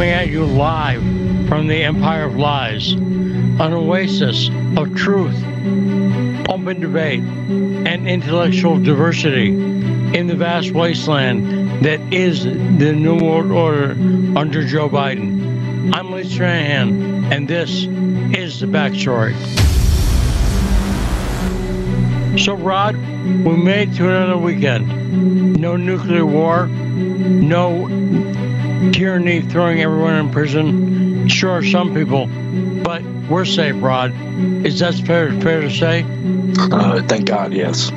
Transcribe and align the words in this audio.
coming 0.00 0.14
at 0.14 0.28
you 0.30 0.46
live 0.46 1.02
from 1.46 1.66
the 1.66 1.82
Empire 1.82 2.24
of 2.24 2.34
Lies, 2.34 2.92
an 2.92 3.60
oasis 3.60 4.48
of 4.78 4.94
truth, 4.94 5.36
open 6.48 6.80
debate, 6.80 7.20
and 7.20 8.08
intellectual 8.08 8.80
diversity 8.80 9.48
in 9.48 10.26
the 10.26 10.34
vast 10.34 10.70
wasteland 10.70 11.84
that 11.84 12.00
is 12.10 12.44
the 12.44 12.94
New 12.94 13.18
World 13.18 13.50
Order 13.50 13.90
under 14.38 14.64
Joe 14.66 14.88
Biden. 14.88 15.94
I'm 15.94 16.12
Lee 16.12 16.22
Stranahan, 16.22 17.30
and 17.30 17.46
this 17.46 17.84
is 18.34 18.58
the 18.58 18.68
backstory. 18.68 19.36
So, 22.38 22.54
Rod, 22.54 22.96
we 22.96 23.54
made 23.54 23.90
it 23.90 23.96
to 23.96 24.08
another 24.08 24.38
weekend. 24.38 25.60
No 25.60 25.76
nuclear 25.76 26.24
war, 26.24 26.68
no 26.68 28.29
tyranny 28.92 29.42
throwing 29.42 29.82
everyone 29.82 30.16
in 30.16 30.30
prison. 30.30 31.28
Sure, 31.28 31.62
some 31.62 31.94
people, 31.94 32.26
but 32.82 33.02
we're 33.28 33.44
safe, 33.44 33.76
Rod. 33.82 34.12
Is 34.64 34.80
that 34.80 34.94
fair, 34.94 35.38
fair 35.40 35.60
to 35.60 35.70
say? 35.70 36.04
Uh, 36.58 37.02
thank 37.02 37.26
God, 37.26 37.52
yes. 37.52 37.90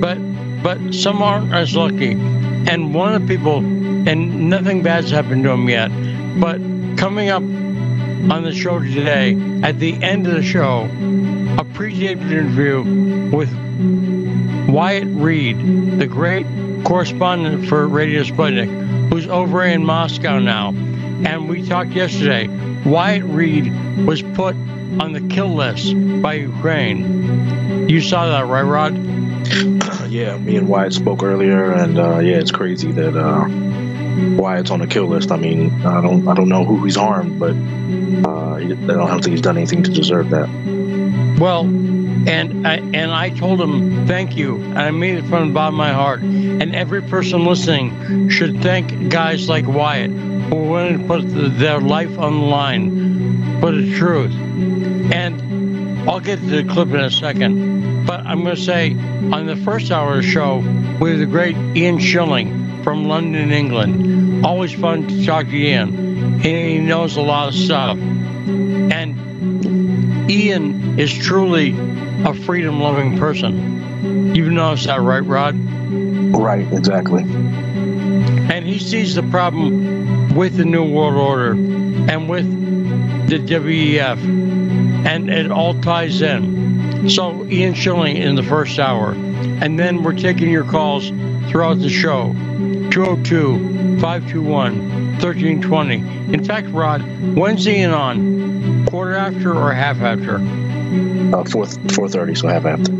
But 0.00 0.18
but 0.62 0.94
some 0.94 1.22
aren't 1.22 1.52
as 1.52 1.76
lucky. 1.76 2.12
And 2.12 2.94
one 2.94 3.14
of 3.14 3.22
the 3.22 3.28
people, 3.28 3.58
and 3.58 4.48
nothing 4.50 4.82
bad's 4.82 5.10
happened 5.10 5.44
to 5.44 5.50
him 5.50 5.68
yet, 5.68 5.88
but 6.40 6.58
coming 6.98 7.28
up 7.28 7.42
on 7.42 8.42
the 8.42 8.52
show 8.52 8.80
today, 8.80 9.36
at 9.62 9.78
the 9.78 10.02
end 10.02 10.26
of 10.26 10.32
the 10.34 10.42
show, 10.42 10.88
a 11.58 11.64
pre-taped 11.64 12.22
interview 12.22 13.30
with 13.30 13.52
Wyatt 14.68 15.06
Reed, 15.08 15.98
the 15.98 16.06
great 16.06 16.46
correspondent 16.84 17.68
for 17.68 17.86
Radio 17.86 18.22
Sputnik, 18.24 18.85
who's 19.16 19.28
over 19.28 19.64
in 19.64 19.82
Moscow 19.82 20.38
now. 20.38 20.68
And 20.68 21.48
we 21.48 21.66
talked 21.66 21.92
yesterday. 21.92 22.48
Wyatt 22.84 23.24
Reed 23.24 23.72
was 24.04 24.20
put 24.20 24.54
on 25.00 25.12
the 25.14 25.26
kill 25.34 25.54
list 25.54 25.94
by 26.20 26.34
Ukraine. 26.34 27.88
You 27.88 28.02
saw 28.02 28.26
that, 28.26 28.46
right, 28.46 28.60
Rod? 28.60 28.94
yeah, 30.10 30.36
me 30.36 30.56
and 30.56 30.68
Wyatt 30.68 30.92
spoke 30.92 31.22
earlier, 31.22 31.72
and 31.72 31.98
uh, 31.98 32.18
yeah, 32.18 32.36
it's 32.36 32.50
crazy 32.50 32.92
that 32.92 33.16
uh, 33.16 33.48
Wyatt's 34.36 34.70
on 34.70 34.80
the 34.80 34.86
kill 34.86 35.06
list. 35.06 35.30
I 35.30 35.36
mean, 35.36 35.72
I 35.86 36.02
don't, 36.02 36.28
I 36.28 36.34
don't 36.34 36.50
know 36.50 36.66
who 36.66 36.84
he's 36.84 36.96
harmed, 36.96 37.40
but 37.40 37.52
uh, 38.28 38.54
I 38.56 38.68
don't 38.68 39.22
think 39.22 39.28
he's 39.32 39.40
done 39.40 39.56
anything 39.56 39.82
to 39.84 39.90
deserve 39.90 40.28
that. 40.30 40.48
Well, 41.40 41.62
and 41.62 42.66
I, 42.66 42.76
and 42.76 43.12
I 43.12 43.30
told 43.30 43.62
him 43.62 44.06
thank 44.06 44.36
you, 44.36 44.56
and 44.56 44.78
I 44.78 44.90
mean 44.90 45.16
it 45.16 45.24
from 45.24 45.48
the 45.48 45.54
bottom 45.54 45.74
of 45.74 45.78
my 45.78 45.92
heart. 45.92 46.20
And 46.66 46.74
every 46.74 47.00
person 47.00 47.44
listening 47.44 48.28
should 48.28 48.60
thank 48.60 49.08
guys 49.08 49.48
like 49.48 49.68
Wyatt 49.68 50.10
who 50.10 50.56
are 50.56 50.68
willing 50.68 50.98
to 50.98 51.06
put 51.06 51.22
their 51.60 51.78
life 51.78 52.18
on 52.18 52.40
the 52.40 52.46
line 52.46 53.60
for 53.60 53.70
the 53.70 53.96
truth. 53.96 54.32
And 55.12 56.10
I'll 56.10 56.18
get 56.18 56.40
to 56.40 56.62
the 56.62 56.64
clip 56.64 56.88
in 56.88 56.96
a 56.96 57.10
second, 57.12 58.04
but 58.04 58.26
I'm 58.26 58.42
going 58.42 58.56
to 58.56 58.60
say 58.60 58.94
on 58.94 59.46
the 59.46 59.54
first 59.54 59.92
hour 59.92 60.16
of 60.16 60.24
the 60.24 60.28
show 60.28 60.56
we 61.00 61.10
have 61.10 61.20
the 61.20 61.26
great 61.26 61.56
Ian 61.76 62.00
Shilling 62.00 62.82
from 62.82 63.04
London, 63.04 63.52
England. 63.52 64.44
Always 64.44 64.74
fun 64.74 65.06
to 65.06 65.24
talk 65.24 65.46
to 65.46 65.56
Ian. 65.56 66.40
He 66.40 66.80
knows 66.80 67.16
a 67.16 67.22
lot 67.22 67.46
of 67.46 67.54
stuff, 67.54 67.96
and 67.96 69.16
Ian 70.28 70.98
is 70.98 71.16
truly 71.16 71.76
a 72.24 72.34
freedom 72.34 72.80
loving 72.80 73.18
person. 73.18 74.34
You've 74.34 74.50
noticed 74.50 74.88
that, 74.88 75.00
right, 75.00 75.24
Rod? 75.24 75.54
Right, 76.36 76.70
exactly. 76.72 77.22
And 77.22 78.66
he 78.66 78.78
sees 78.78 79.14
the 79.14 79.22
problem 79.22 80.34
with 80.34 80.56
the 80.56 80.64
New 80.64 80.84
World 80.84 81.14
Order 81.14 81.52
and 81.52 82.28
with 82.28 82.46
the 83.28 83.38
WEF, 83.38 84.18
and 85.06 85.30
it 85.30 85.50
all 85.50 85.80
ties 85.80 86.22
in. 86.22 87.08
So, 87.08 87.44
Ian 87.46 87.74
Shilling 87.74 88.16
in 88.16 88.34
the 88.34 88.42
first 88.42 88.78
hour. 88.78 89.12
And 89.12 89.78
then 89.78 90.02
we're 90.02 90.14
taking 90.14 90.50
your 90.50 90.64
calls 90.64 91.08
throughout 91.50 91.78
the 91.78 91.88
show 91.88 92.32
202 92.90 94.00
521 94.00 94.96
1320. 95.20 95.94
In 96.34 96.44
fact, 96.44 96.68
Rod, 96.68 97.02
when's 97.36 97.66
Ian 97.66 97.92
on? 97.92 98.86
Quarter 98.86 99.14
after 99.14 99.54
or 99.54 99.72
half 99.72 99.98
after? 100.00 100.36
Uh, 100.36 101.44
four 101.44 101.66
four 101.66 102.08
thirty, 102.08 102.34
so 102.34 102.48
half 102.48 102.64
after. 102.64 102.92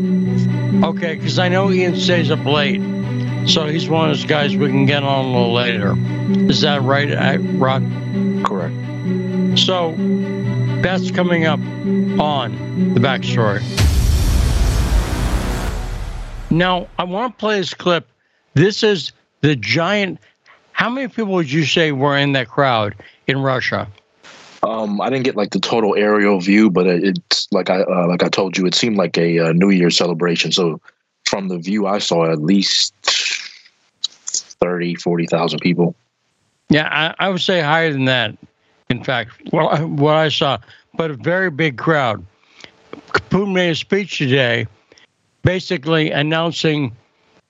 Okay, 0.85 1.15
because 1.15 1.39
I 1.39 1.49
know 1.49 1.71
Ian 1.71 1.95
stays 1.95 2.31
up 2.31 2.43
late, 2.45 2.81
so 3.47 3.65
he's 3.67 3.89
one 3.89 4.09
of 4.09 4.17
those 4.17 4.25
guys 4.25 4.55
we 4.55 4.67
can 4.67 4.85
get 4.85 5.03
on 5.03 5.25
a 5.25 5.27
little 5.27 5.53
later. 5.53 5.95
Is 6.49 6.61
that 6.61 6.81
right, 6.81 7.11
uh, 7.11 7.37
Rod? 7.39 7.83
Correct. 8.45 8.75
So 9.57 9.95
that's 10.81 11.11
coming 11.11 11.45
up 11.45 11.59
on 12.19 12.93
the 12.93 12.99
backstory. 12.99 13.63
Now 16.49 16.87
I 16.99 17.03
want 17.03 17.33
to 17.33 17.39
play 17.39 17.59
this 17.59 17.73
clip. 17.73 18.07
This 18.53 18.83
is 18.83 19.11
the 19.41 19.55
giant. 19.55 20.19
How 20.71 20.89
many 20.89 21.07
people 21.07 21.33
would 21.33 21.51
you 21.51 21.65
say 21.65 21.91
were 21.91 22.17
in 22.17 22.33
that 22.33 22.47
crowd 22.49 22.95
in 23.27 23.41
Russia? 23.41 23.87
Um, 24.63 24.99
I 25.01 25.09
didn't 25.09 25.23
get 25.23 25.35
like 25.35 25.51
the 25.51 25.59
total 25.59 25.95
aerial 25.95 26.39
view, 26.39 26.69
but 26.69 26.87
it's 26.87 27.47
like 27.51 27.69
I 27.69 27.81
uh, 27.81 28.07
like 28.07 28.23
I 28.23 28.29
told 28.29 28.57
you, 28.57 28.65
it 28.65 28.75
seemed 28.75 28.97
like 28.97 29.17
a 29.17 29.39
uh, 29.39 29.51
New 29.53 29.69
Year 29.69 29.89
celebration. 29.89 30.51
So 30.51 30.81
from 31.25 31.47
the 31.47 31.57
view 31.57 31.87
I 31.87 31.99
saw, 31.99 32.31
at 32.31 32.41
least 32.41 32.93
30, 34.61 34.95
40,000 34.95 35.59
people. 35.59 35.95
Yeah, 36.69 36.87
I, 36.91 37.25
I, 37.25 37.29
would 37.29 37.41
say 37.41 37.61
higher 37.61 37.91
than 37.93 38.05
that. 38.05 38.37
In 38.89 39.03
fact, 39.03 39.31
well, 39.51 39.75
what 39.87 40.15
I 40.15 40.29
saw, 40.29 40.57
but 40.95 41.11
a 41.11 41.13
very 41.15 41.49
big 41.49 41.77
crowd. 41.77 42.25
Putin 43.29 43.53
made 43.53 43.69
a 43.71 43.75
speech 43.75 44.17
today, 44.17 44.67
basically 45.43 46.11
announcing 46.11 46.95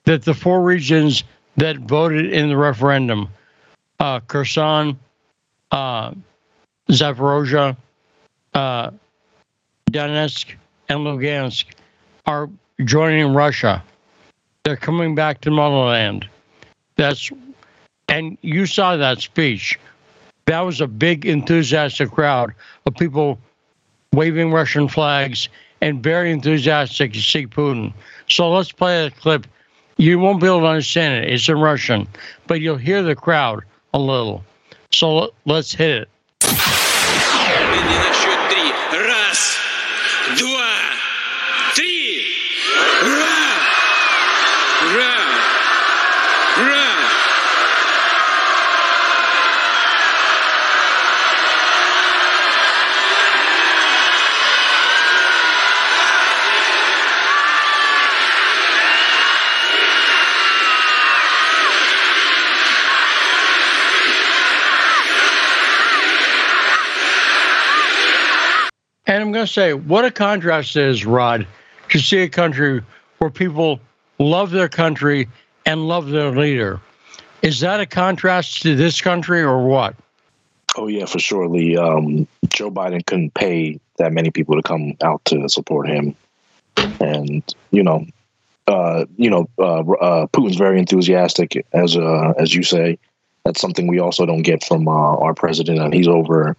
that 0.04 0.22
the 0.22 0.34
four 0.34 0.62
regions 0.62 1.24
that 1.56 1.78
voted 1.78 2.32
in 2.32 2.48
the 2.48 2.56
referendum, 2.56 3.28
uh, 3.98 4.20
Kherson, 4.20 4.98
uh, 5.72 6.12
Zaporozhye, 6.90 7.76
uh, 8.54 8.90
Donetsk, 9.90 10.54
and 10.88 11.00
Lugansk 11.00 11.66
are 12.26 12.48
joining 12.84 13.34
Russia. 13.34 13.82
They're 14.64 14.76
coming 14.76 15.14
back 15.14 15.40
to 15.42 15.50
motherland. 15.50 16.28
That's 16.98 17.30
and 18.08 18.36
you 18.42 18.66
saw 18.66 18.96
that 18.96 19.20
speech. 19.20 19.78
That 20.46 20.60
was 20.60 20.80
a 20.80 20.86
big 20.86 21.26
enthusiastic 21.26 22.10
crowd 22.10 22.52
of 22.86 22.94
people 22.96 23.38
waving 24.12 24.50
Russian 24.50 24.88
flags 24.88 25.48
and 25.80 26.02
very 26.02 26.32
enthusiastic 26.32 27.12
to 27.12 27.22
see 27.22 27.46
Putin. 27.46 27.92
So 28.28 28.50
let's 28.50 28.72
play 28.72 29.06
a 29.06 29.10
clip. 29.10 29.46
You 29.96 30.18
won't 30.18 30.40
be 30.40 30.46
able 30.46 30.60
to 30.60 30.66
understand 30.66 31.24
it. 31.24 31.32
It's 31.32 31.48
in 31.48 31.58
Russian, 31.58 32.08
but 32.46 32.60
you'll 32.60 32.76
hear 32.76 33.02
the 33.02 33.14
crowd 33.14 33.62
a 33.94 33.98
little. 33.98 34.44
So 34.90 35.32
let's 35.44 35.72
hit 35.72 36.08
it. 36.42 36.87
I'm 69.28 69.32
going 69.32 69.46
to 69.46 69.52
say, 69.52 69.74
what 69.74 70.06
a 70.06 70.10
contrast 70.10 70.74
is, 70.74 71.04
Rod, 71.04 71.46
to 71.90 71.98
see 71.98 72.20
a 72.20 72.30
country 72.30 72.80
where 73.18 73.28
people 73.28 73.78
love 74.18 74.52
their 74.52 74.70
country 74.70 75.28
and 75.66 75.86
love 75.86 76.08
their 76.08 76.30
leader. 76.30 76.80
Is 77.42 77.60
that 77.60 77.78
a 77.78 77.84
contrast 77.84 78.62
to 78.62 78.74
this 78.74 79.02
country 79.02 79.42
or 79.42 79.68
what? 79.68 79.94
Oh, 80.78 80.86
yeah, 80.86 81.04
for 81.04 81.18
sure. 81.18 81.46
Lee. 81.46 81.76
Um, 81.76 82.26
Joe 82.48 82.70
Biden 82.70 83.04
couldn't 83.04 83.34
pay 83.34 83.78
that 83.98 84.14
many 84.14 84.30
people 84.30 84.56
to 84.56 84.62
come 84.62 84.96
out 85.02 85.22
to 85.26 85.46
support 85.50 85.90
him. 85.90 86.16
And, 86.98 87.42
you 87.70 87.82
know, 87.82 88.06
uh, 88.66 89.04
you 89.18 89.28
know, 89.28 89.46
uh, 89.58 89.80
uh, 89.80 90.26
Putin's 90.28 90.56
very 90.56 90.78
enthusiastic, 90.78 91.66
as 91.74 91.98
uh, 91.98 92.32
as 92.38 92.54
you 92.54 92.62
say. 92.62 92.98
That's 93.44 93.60
something 93.60 93.88
we 93.88 93.98
also 93.98 94.24
don't 94.24 94.40
get 94.40 94.64
from 94.64 94.88
uh, 94.88 95.16
our 95.16 95.34
president, 95.34 95.80
and 95.80 95.92
he's 95.92 96.08
over 96.08 96.56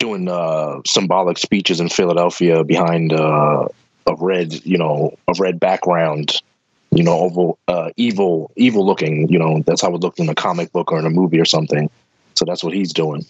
doing 0.00 0.26
uh, 0.28 0.80
symbolic 0.86 1.38
speeches 1.38 1.78
in 1.78 1.88
Philadelphia 1.88 2.64
behind 2.64 3.12
uh, 3.12 3.68
a 4.06 4.14
red, 4.16 4.52
you 4.66 4.76
know, 4.76 5.16
a 5.28 5.34
red 5.38 5.60
background, 5.60 6.42
you 6.90 7.04
know, 7.04 7.26
evil, 7.26 7.58
uh, 7.68 7.90
evil, 7.96 8.50
evil 8.56 8.84
looking. 8.84 9.28
You 9.28 9.38
know, 9.38 9.62
that's 9.64 9.82
how 9.82 9.94
it 9.94 10.00
looked 10.00 10.18
in 10.18 10.28
a 10.28 10.34
comic 10.34 10.72
book 10.72 10.90
or 10.90 10.98
in 10.98 11.06
a 11.06 11.10
movie 11.10 11.38
or 11.38 11.44
something. 11.44 11.88
So 12.34 12.44
that's 12.44 12.64
what 12.64 12.74
he's 12.74 12.92
doing. 12.92 13.24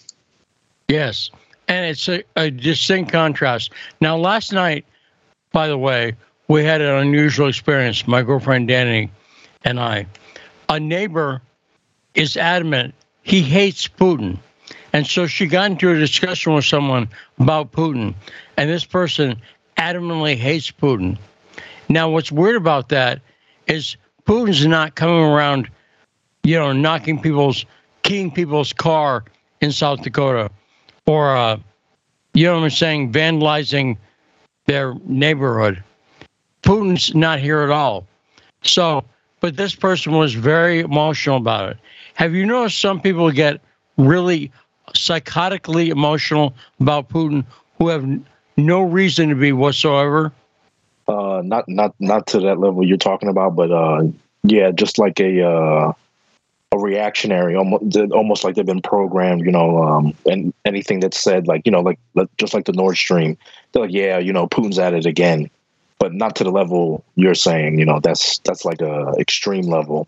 Yes. 0.89 1.31
And 1.69 1.85
it's 1.85 2.09
a, 2.09 2.23
a 2.37 2.51
distinct 2.51 3.13
contrast. 3.13 3.73
Now, 4.01 4.17
last 4.17 4.53
night, 4.53 4.87
by 5.53 5.69
the 5.69 5.77
way, 5.77 6.17
we 6.49 6.65
had 6.65 6.81
an 6.81 6.97
unusual 6.97 7.49
experience, 7.49 8.09
my 8.09 8.23
girlfriend 8.23 8.69
Danny 8.69 9.11
and 9.65 9.79
I. 9.79 10.07
A 10.69 10.81
neighbor 10.81 11.43
is 12.15 12.37
adamant 12.37 12.95
he 13.23 13.43
hates 13.43 13.87
Putin. 13.87 14.39
And 14.93 15.07
so 15.07 15.27
she 15.27 15.47
got 15.47 15.71
into 15.71 15.91
a 15.91 15.99
discussion 15.99 16.55
with 16.55 16.65
someone 16.65 17.09
about 17.39 17.73
Putin, 17.73 18.15
and 18.57 18.69
this 18.69 18.85
person 18.85 19.41
adamantly 19.77 20.37
hates 20.37 20.71
Putin. 20.71 21.17
Now, 21.89 22.11
what's 22.11 22.33
weird 22.33 22.57
about 22.57 22.89
that 22.91 23.21
is 23.67 23.97
Putin's 24.27 24.67
not 24.67 24.95
coming 24.95 25.25
around, 25.25 25.71
you 26.43 26.57
know, 26.57 26.73
knocking 26.73 27.21
people's, 27.21 27.65
keying 28.03 28.31
people's 28.31 28.73
car 28.73 29.25
in 29.61 29.73
South 29.73 30.03
Dakota, 30.03 30.51
or, 31.07 31.37
uh, 31.37 31.57
you 32.35 32.47
know 32.47 32.57
what 32.57 32.65
I'm 32.65 32.71
saying, 32.71 33.13
vandalizing 33.13 33.97
their 34.67 34.95
neighborhood. 35.05 35.83
Putin's 36.63 37.15
not 37.15 37.41
here 37.41 37.63
at 37.63 37.71
all. 37.71 38.07
So, 38.63 39.05
but 39.41 39.57
this 39.57 39.75
person 39.75 40.13
was 40.13 40.35
very 40.35 40.81
emotional 40.81 41.37
about 41.39 41.71
it. 41.71 41.79
Have 42.15 42.35
you 42.35 42.45
noticed 42.45 42.81
some 42.81 43.01
people 43.01 43.31
get 43.31 43.61
really 43.97 44.53
psychotically 44.95 45.89
emotional 45.89 46.55
about 46.81 47.09
Putin 47.09 47.45
who 47.79 47.89
have 47.89 48.07
no 48.57 48.83
reason 48.83 49.29
to 49.31 49.35
be 49.35 49.53
whatsoever? 49.53 50.33
Uh, 51.09 51.43
not 51.45 51.69
not 51.69 51.95
not 51.99 52.27
to 52.29 52.41
that 52.41 52.61
level 52.61 52.87
you're 52.87 52.97
talking 52.97 53.29
about, 53.29 53.57
but 53.57 53.73
uh, 53.73 54.03
yeah, 54.45 54.71
just 54.71 54.99
like 54.99 55.19
a 55.19 55.43
uh, 55.43 55.93
a 56.73 56.79
reactionary, 56.79 57.57
almost 57.57 57.97
almost 58.13 58.45
like 58.45 58.55
they've 58.55 58.65
been 58.65 58.83
programmed, 58.83 59.45
you 59.45 59.51
know, 59.51 59.83
um, 59.83 60.15
and 60.27 60.55
anything 60.65 61.01
that's 61.01 61.19
said, 61.19 61.49
like 61.49 61.63
you 61.65 61.73
know, 61.73 61.81
like 61.81 61.99
just 62.39 62.55
like 62.55 62.67
the 62.67 62.73
Nord 62.73 62.97
Stream, 62.97 63.37
they're 63.73 63.83
like, 63.83 63.93
yeah, 63.93 64.19
you 64.19 64.33
know, 64.33 64.47
Putin's 64.47 64.79
at 64.79 64.95
it 64.95 65.05
again, 65.05 65.51
but 65.99 66.15
not 66.15 66.37
to 66.37 66.45
the 66.45 66.53
level 66.53 67.03
you're 67.17 67.35
saying. 67.35 67.79
You 67.79 67.87
know, 67.87 67.99
that's 67.99 68.39
that's 68.41 68.65
like 68.65 68.81
a 68.81 69.13
extreme 69.19 69.65
level. 69.65 70.07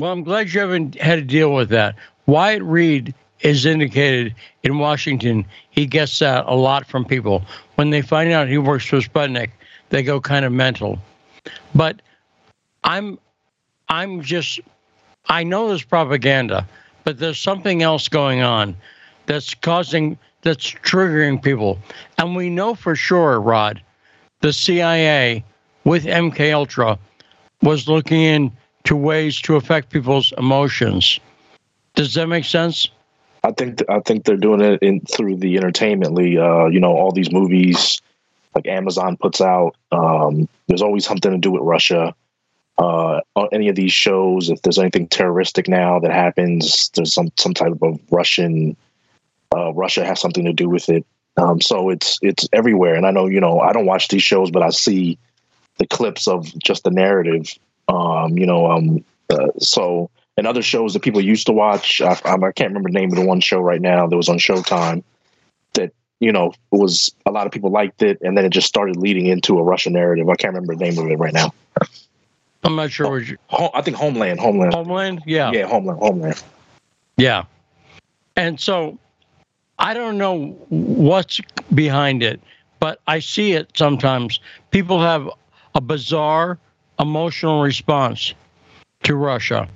Well, 0.00 0.10
I'm 0.10 0.24
glad 0.24 0.52
you 0.52 0.60
haven't 0.60 0.96
had 1.00 1.16
to 1.16 1.22
deal 1.22 1.52
with 1.52 1.68
that. 1.70 1.94
Wyatt 2.26 2.62
Reed 2.62 3.14
is 3.40 3.66
indicated 3.66 4.34
in 4.62 4.78
Washington. 4.78 5.44
He 5.70 5.86
gets 5.86 6.18
that 6.18 6.44
a 6.46 6.54
lot 6.54 6.86
from 6.86 7.04
people 7.04 7.42
when 7.76 7.90
they 7.90 8.02
find 8.02 8.32
out 8.32 8.48
he 8.48 8.58
works 8.58 8.86
for 8.86 8.98
Sputnik. 8.98 9.50
They 9.90 10.02
go 10.02 10.20
kind 10.20 10.44
of 10.44 10.52
mental. 10.52 10.98
But 11.74 12.02
I'm, 12.84 13.18
I'm 13.88 14.22
just, 14.22 14.60
I 15.28 15.44
know 15.44 15.68
there's 15.68 15.84
propaganda, 15.84 16.66
but 17.04 17.18
there's 17.18 17.38
something 17.38 17.82
else 17.82 18.08
going 18.08 18.42
on 18.42 18.76
that's 19.26 19.54
causing, 19.54 20.18
that's 20.42 20.70
triggering 20.70 21.42
people, 21.42 21.78
and 22.18 22.34
we 22.34 22.50
know 22.50 22.74
for 22.74 22.96
sure, 22.96 23.40
Rod, 23.40 23.82
the 24.40 24.52
CIA 24.52 25.44
with 25.84 26.04
MK 26.04 26.52
Ultra 26.52 26.98
was 27.62 27.88
looking 27.88 28.22
into 28.22 28.96
ways 28.96 29.40
to 29.42 29.56
affect 29.56 29.90
people's 29.90 30.32
emotions. 30.38 31.18
Does 31.94 32.14
that 32.14 32.28
make 32.28 32.44
sense? 32.44 32.88
I 33.44 33.52
think 33.52 33.78
th- 33.78 33.88
I 33.88 34.00
think 34.00 34.24
they're 34.24 34.36
doing 34.36 34.60
it 34.60 34.82
in 34.82 35.00
through 35.00 35.36
the 35.36 35.56
entertainment 35.56 36.14
league. 36.14 36.38
Uh, 36.38 36.66
you 36.66 36.80
know, 36.80 36.96
all 36.96 37.12
these 37.12 37.32
movies 37.32 38.00
like 38.54 38.66
Amazon 38.66 39.16
puts 39.16 39.40
out. 39.40 39.76
Um, 39.92 40.48
there's 40.66 40.82
always 40.82 41.04
something 41.04 41.30
to 41.30 41.38
do 41.38 41.52
with 41.52 41.62
Russia. 41.62 42.14
Uh, 42.76 43.20
any 43.52 43.68
of 43.68 43.76
these 43.76 43.92
shows, 43.92 44.50
if 44.50 44.62
there's 44.62 44.78
anything 44.78 45.08
terroristic 45.08 45.68
now 45.68 45.98
that 45.98 46.12
happens, 46.12 46.90
there's 46.94 47.14
some 47.14 47.30
some 47.36 47.54
type 47.54 47.74
of 47.82 48.00
Russian. 48.10 48.76
Uh, 49.54 49.72
Russia 49.72 50.04
has 50.04 50.20
something 50.20 50.44
to 50.44 50.52
do 50.52 50.68
with 50.68 50.88
it. 50.88 51.06
Um, 51.36 51.60
so 51.60 51.90
it's 51.90 52.18
it's 52.22 52.48
everywhere. 52.52 52.94
And 52.94 53.06
I 53.06 53.10
know 53.10 53.26
you 53.26 53.40
know 53.40 53.60
I 53.60 53.72
don't 53.72 53.86
watch 53.86 54.08
these 54.08 54.22
shows, 54.22 54.50
but 54.50 54.62
I 54.62 54.70
see 54.70 55.18
the 55.78 55.86
clips 55.86 56.26
of 56.28 56.46
just 56.58 56.84
the 56.84 56.90
narrative. 56.90 57.48
Um, 57.88 58.36
you 58.36 58.46
know, 58.46 58.70
um, 58.70 59.04
uh, 59.30 59.48
so 59.58 60.10
and 60.38 60.46
other 60.46 60.62
shows 60.62 60.92
that 60.92 61.02
people 61.02 61.20
used 61.20 61.46
to 61.46 61.52
watch. 61.52 62.00
I, 62.00 62.12
I, 62.24 62.52
can't 62.52 62.70
remember 62.70 62.90
the 62.90 62.98
name 62.98 63.10
of 63.10 63.16
the 63.18 63.26
one 63.26 63.40
show 63.40 63.58
right 63.58 63.80
now 63.80 64.06
that 64.06 64.16
was 64.16 64.28
on 64.28 64.38
Showtime 64.38 65.02
that 65.74 65.92
you 66.20 66.30
know 66.30 66.52
was 66.70 67.12
a 67.26 67.32
lot 67.32 67.46
of 67.46 67.52
people 67.52 67.70
liked 67.70 68.02
it, 68.02 68.18
and 68.22 68.38
then 68.38 68.44
it 68.44 68.50
just 68.50 68.68
started 68.68 68.96
leading 68.96 69.26
into 69.26 69.58
a 69.58 69.62
Russian 69.62 69.92
narrative. 69.92 70.28
I 70.28 70.36
can't 70.36 70.54
remember 70.54 70.76
the 70.76 70.84
name 70.84 70.96
of 70.96 71.10
it 71.10 71.16
right 71.16 71.34
now. 71.34 71.52
I'm 72.62 72.76
not 72.76 72.92
sure. 72.92 73.10
What 73.10 73.26
you... 73.26 73.36
I 73.50 73.82
think 73.82 73.96
Homeland. 73.96 74.38
Homeland. 74.38 74.74
Homeland. 74.74 75.22
Yeah. 75.26 75.50
Yeah. 75.50 75.66
Homeland. 75.66 75.98
Homeland. 75.98 76.42
Yeah. 77.16 77.44
And 78.36 78.60
so 78.60 78.96
I 79.80 79.92
don't 79.92 80.18
know 80.18 80.50
what's 80.68 81.40
behind 81.74 82.22
it, 82.22 82.40
but 82.78 83.00
I 83.08 83.18
see 83.18 83.52
it 83.52 83.70
sometimes. 83.76 84.38
People 84.70 85.00
have 85.00 85.28
a 85.74 85.80
bizarre 85.80 86.58
emotional 87.00 87.62
response 87.62 88.34
to 89.02 89.16
Russia 89.16 89.68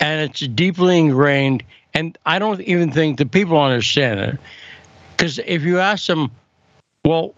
and 0.00 0.30
it's 0.30 0.40
deeply 0.40 0.98
ingrained. 0.98 1.62
And 1.94 2.16
I 2.26 2.38
don't 2.38 2.60
even 2.60 2.92
think 2.92 3.18
the 3.18 3.26
people 3.26 3.60
understand 3.60 4.20
it. 4.20 4.38
Because 5.16 5.38
if 5.38 5.62
you 5.62 5.80
ask 5.80 6.06
them, 6.06 6.30
well, 7.04 7.34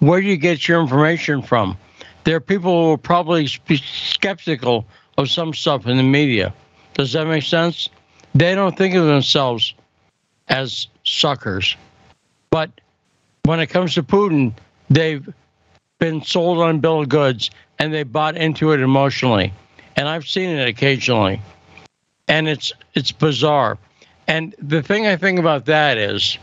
where 0.00 0.20
do 0.20 0.26
you 0.26 0.36
get 0.36 0.66
your 0.66 0.80
information 0.80 1.42
from? 1.42 1.76
There 2.24 2.36
are 2.36 2.40
people 2.40 2.86
who 2.86 2.92
are 2.92 2.98
probably 2.98 3.48
be 3.66 3.76
skeptical 3.76 4.86
of 5.16 5.30
some 5.30 5.54
stuff 5.54 5.86
in 5.86 5.96
the 5.96 6.02
media. 6.02 6.52
Does 6.94 7.12
that 7.12 7.26
make 7.26 7.44
sense? 7.44 7.88
They 8.34 8.54
don't 8.54 8.76
think 8.76 8.94
of 8.94 9.06
themselves 9.06 9.74
as 10.48 10.88
suckers. 11.04 11.76
But 12.50 12.70
when 13.44 13.60
it 13.60 13.68
comes 13.68 13.94
to 13.94 14.02
Putin, 14.02 14.52
they've 14.88 15.28
been 15.98 16.22
sold 16.22 16.58
on 16.58 16.80
bill 16.80 17.02
of 17.02 17.08
goods 17.08 17.50
and 17.78 17.92
they 17.92 18.02
bought 18.02 18.36
into 18.36 18.72
it 18.72 18.80
emotionally. 18.80 19.52
And 19.96 20.08
I've 20.08 20.26
seen 20.26 20.50
it 20.50 20.68
occasionally 20.68 21.40
and 22.30 22.48
it's 22.48 22.72
it's 22.94 23.12
bizarre. 23.12 23.76
And 24.26 24.54
the 24.58 24.82
thing 24.82 25.06
I 25.06 25.16
think 25.16 25.38
about 25.38 25.66
that 25.66 25.98
is, 25.98 26.38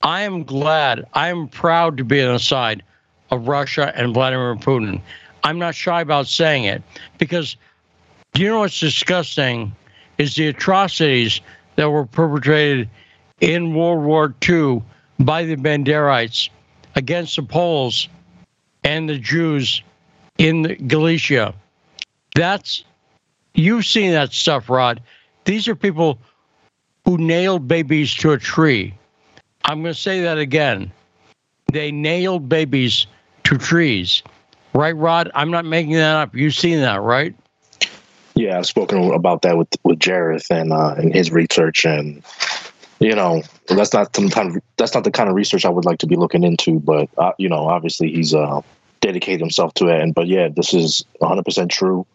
I 0.00 0.22
am 0.22 0.44
glad, 0.44 1.06
I 1.12 1.28
am 1.28 1.48
proud 1.48 1.98
to 1.98 2.04
be 2.04 2.22
on 2.22 2.32
the 2.32 2.38
side 2.38 2.82
of 3.30 3.48
Russia 3.48 3.92
and 3.94 4.14
Vladimir 4.14 4.54
Putin. 4.54 5.02
I'm 5.42 5.58
not 5.58 5.74
shy 5.74 6.00
about 6.00 6.28
saying 6.28 6.64
it 6.64 6.82
because 7.18 7.56
you 8.34 8.46
know 8.46 8.60
what's 8.60 8.78
disgusting 8.78 9.74
is 10.18 10.36
the 10.36 10.46
atrocities 10.46 11.40
that 11.74 11.90
were 11.90 12.06
perpetrated 12.06 12.88
in 13.40 13.74
World 13.74 14.04
War 14.04 14.34
II 14.48 14.82
by 15.18 15.44
the 15.44 15.56
Banderites 15.56 16.48
against 16.94 17.36
the 17.36 17.42
Poles 17.42 18.08
and 18.84 19.08
the 19.08 19.18
Jews 19.18 19.82
in 20.38 20.62
Galicia. 20.86 21.54
That's 22.34 22.84
You've 23.58 23.86
seen 23.86 24.12
that 24.12 24.32
stuff, 24.32 24.70
Rod. 24.70 25.02
These 25.44 25.66
are 25.66 25.74
people 25.74 26.20
who 27.04 27.18
nailed 27.18 27.66
babies 27.66 28.14
to 28.14 28.30
a 28.30 28.38
tree. 28.38 28.94
I'm 29.64 29.82
going 29.82 29.92
to 29.92 30.00
say 30.00 30.20
that 30.20 30.38
again. 30.38 30.92
They 31.72 31.90
nailed 31.90 32.48
babies 32.48 33.08
to 33.42 33.58
trees. 33.58 34.22
Right, 34.74 34.96
Rod? 34.96 35.32
I'm 35.34 35.50
not 35.50 35.64
making 35.64 35.94
that 35.94 36.14
up. 36.14 36.36
You've 36.36 36.54
seen 36.54 36.82
that, 36.82 37.02
right? 37.02 37.34
Yeah, 38.36 38.58
I've 38.58 38.66
spoken 38.66 39.10
about 39.12 39.42
that 39.42 39.58
with 39.58 39.68
with 39.82 39.98
Jareth 39.98 40.46
and 40.52 40.72
uh, 40.72 40.94
and 40.96 41.12
his 41.12 41.32
research, 41.32 41.84
and 41.84 42.22
you 43.00 43.16
know 43.16 43.42
that's 43.66 43.92
not 43.92 44.14
some 44.14 44.28
kind 44.28 44.54
of, 44.54 44.62
that's 44.76 44.94
not 44.94 45.02
the 45.02 45.10
kind 45.10 45.28
of 45.28 45.34
research 45.34 45.64
I 45.64 45.70
would 45.70 45.84
like 45.84 45.98
to 45.98 46.06
be 46.06 46.14
looking 46.14 46.44
into. 46.44 46.78
But 46.78 47.08
uh, 47.18 47.32
you 47.38 47.48
know, 47.48 47.66
obviously 47.68 48.12
he's 48.12 48.34
uh, 48.34 48.60
dedicated 49.00 49.40
himself 49.40 49.74
to 49.74 49.88
it, 49.88 50.00
and 50.00 50.14
but 50.14 50.28
yeah, 50.28 50.48
this 50.48 50.72
is 50.72 51.04
100 51.18 51.44
percent 51.44 51.72
true. 51.72 52.06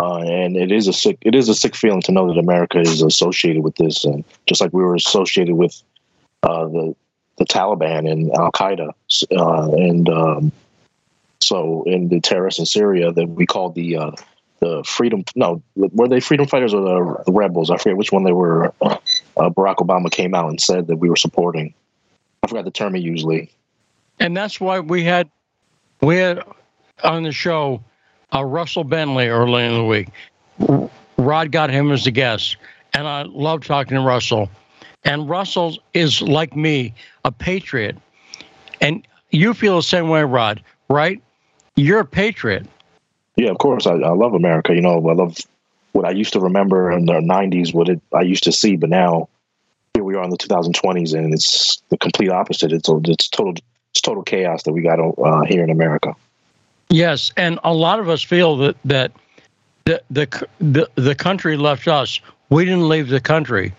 Uh, 0.00 0.18
and 0.18 0.56
it 0.56 0.72
is 0.72 0.88
a 0.88 0.94
sick 0.94 1.18
it 1.20 1.34
is 1.34 1.48
a 1.50 1.54
sick 1.54 1.76
feeling 1.76 2.00
to 2.00 2.10
know 2.10 2.26
that 2.26 2.38
America 2.38 2.80
is 2.80 3.02
associated 3.02 3.62
with 3.62 3.74
this, 3.76 4.04
and 4.04 4.24
just 4.46 4.60
like 4.60 4.72
we 4.72 4.82
were 4.82 4.94
associated 4.94 5.56
with 5.56 5.82
uh, 6.42 6.64
the 6.66 6.96
the 7.36 7.44
Taliban 7.44 8.10
and 8.10 8.30
Al 8.32 8.50
Qaeda, 8.52 8.92
uh, 9.36 9.72
and 9.72 10.08
um, 10.08 10.52
so 11.40 11.82
in 11.84 12.08
the 12.08 12.18
terrorists 12.20 12.58
in 12.58 12.64
Syria 12.64 13.12
that 13.12 13.28
we 13.28 13.44
called 13.44 13.74
the 13.74 13.96
uh, 13.96 14.10
the 14.60 14.82
freedom 14.84 15.22
no 15.34 15.62
were 15.76 16.08
they 16.08 16.20
freedom 16.20 16.46
fighters 16.46 16.72
or 16.72 16.80
the, 17.26 17.32
rebels? 17.32 17.70
I 17.70 17.76
forget 17.76 17.98
which 17.98 18.12
one 18.12 18.24
they 18.24 18.32
were. 18.32 18.72
Uh, 18.80 18.96
Barack 19.36 19.76
Obama 19.76 20.10
came 20.10 20.34
out 20.34 20.48
and 20.48 20.60
said 20.60 20.86
that 20.86 20.96
we 20.96 21.10
were 21.10 21.16
supporting. 21.16 21.74
I 22.42 22.48
forgot 22.48 22.64
the 22.64 22.70
term 22.70 22.94
he 22.94 23.02
usually. 23.02 23.50
And 24.18 24.34
that's 24.34 24.60
why 24.60 24.80
we 24.80 25.04
had 25.04 25.30
we 26.00 26.16
had 26.16 26.42
on 27.04 27.22
the 27.22 27.32
show 27.32 27.82
uh, 28.34 28.44
Russell 28.44 28.84
Bentley 28.84 29.28
early 29.28 29.64
in 29.64 29.74
the 29.74 29.84
week. 29.84 30.08
Rod 31.16 31.52
got 31.52 31.70
him 31.70 31.92
as 31.92 32.06
a 32.06 32.10
guest, 32.10 32.56
and 32.94 33.06
I 33.06 33.22
love 33.22 33.64
talking 33.64 33.96
to 33.96 34.02
Russell. 34.02 34.50
And 35.04 35.28
Russell 35.28 35.78
is 35.94 36.20
like 36.20 36.54
me, 36.54 36.94
a 37.24 37.32
patriot. 37.32 37.96
And 38.80 39.06
you 39.30 39.54
feel 39.54 39.76
the 39.76 39.82
same 39.82 40.08
way, 40.08 40.22
Rod, 40.22 40.62
right? 40.88 41.22
You're 41.76 42.00
a 42.00 42.04
patriot. 42.04 42.66
Yeah, 43.36 43.50
of 43.50 43.58
course. 43.58 43.86
I, 43.86 43.92
I 43.92 44.12
love 44.12 44.34
America. 44.34 44.74
You 44.74 44.82
know, 44.82 44.94
I 45.08 45.14
love 45.14 45.38
what 45.92 46.04
I 46.04 46.10
used 46.10 46.32
to 46.34 46.40
remember 46.40 46.90
in 46.90 47.06
the 47.06 47.14
'90s, 47.14 47.72
what 47.72 47.88
it 47.88 48.00
I 48.14 48.22
used 48.22 48.44
to 48.44 48.52
see, 48.52 48.76
but 48.76 48.90
now 48.90 49.28
here 49.94 50.04
we 50.04 50.14
are 50.14 50.22
in 50.22 50.30
the 50.30 50.36
2020s, 50.36 51.16
and 51.16 51.32
it's 51.32 51.82
the 51.88 51.96
complete 51.96 52.30
opposite. 52.30 52.72
It's 52.72 52.88
it's 52.88 53.28
total 53.28 53.54
it's 53.90 54.00
total 54.00 54.22
chaos 54.22 54.62
that 54.64 54.72
we 54.72 54.82
got 54.82 54.98
uh, 55.00 55.44
here 55.44 55.62
in 55.62 55.70
America. 55.70 56.14
Yes, 56.90 57.32
and 57.36 57.60
a 57.62 57.72
lot 57.72 58.00
of 58.00 58.08
us 58.08 58.22
feel 58.22 58.56
that 58.58 58.76
that 58.84 59.12
the 59.84 60.02
the 60.10 60.46
the, 60.58 60.90
the 60.96 61.14
country 61.14 61.56
left 61.56 61.86
us. 61.86 62.20
We 62.50 62.64
didn't 62.64 62.88
leave 62.88 63.08
the 63.08 63.20
country. 63.20 63.72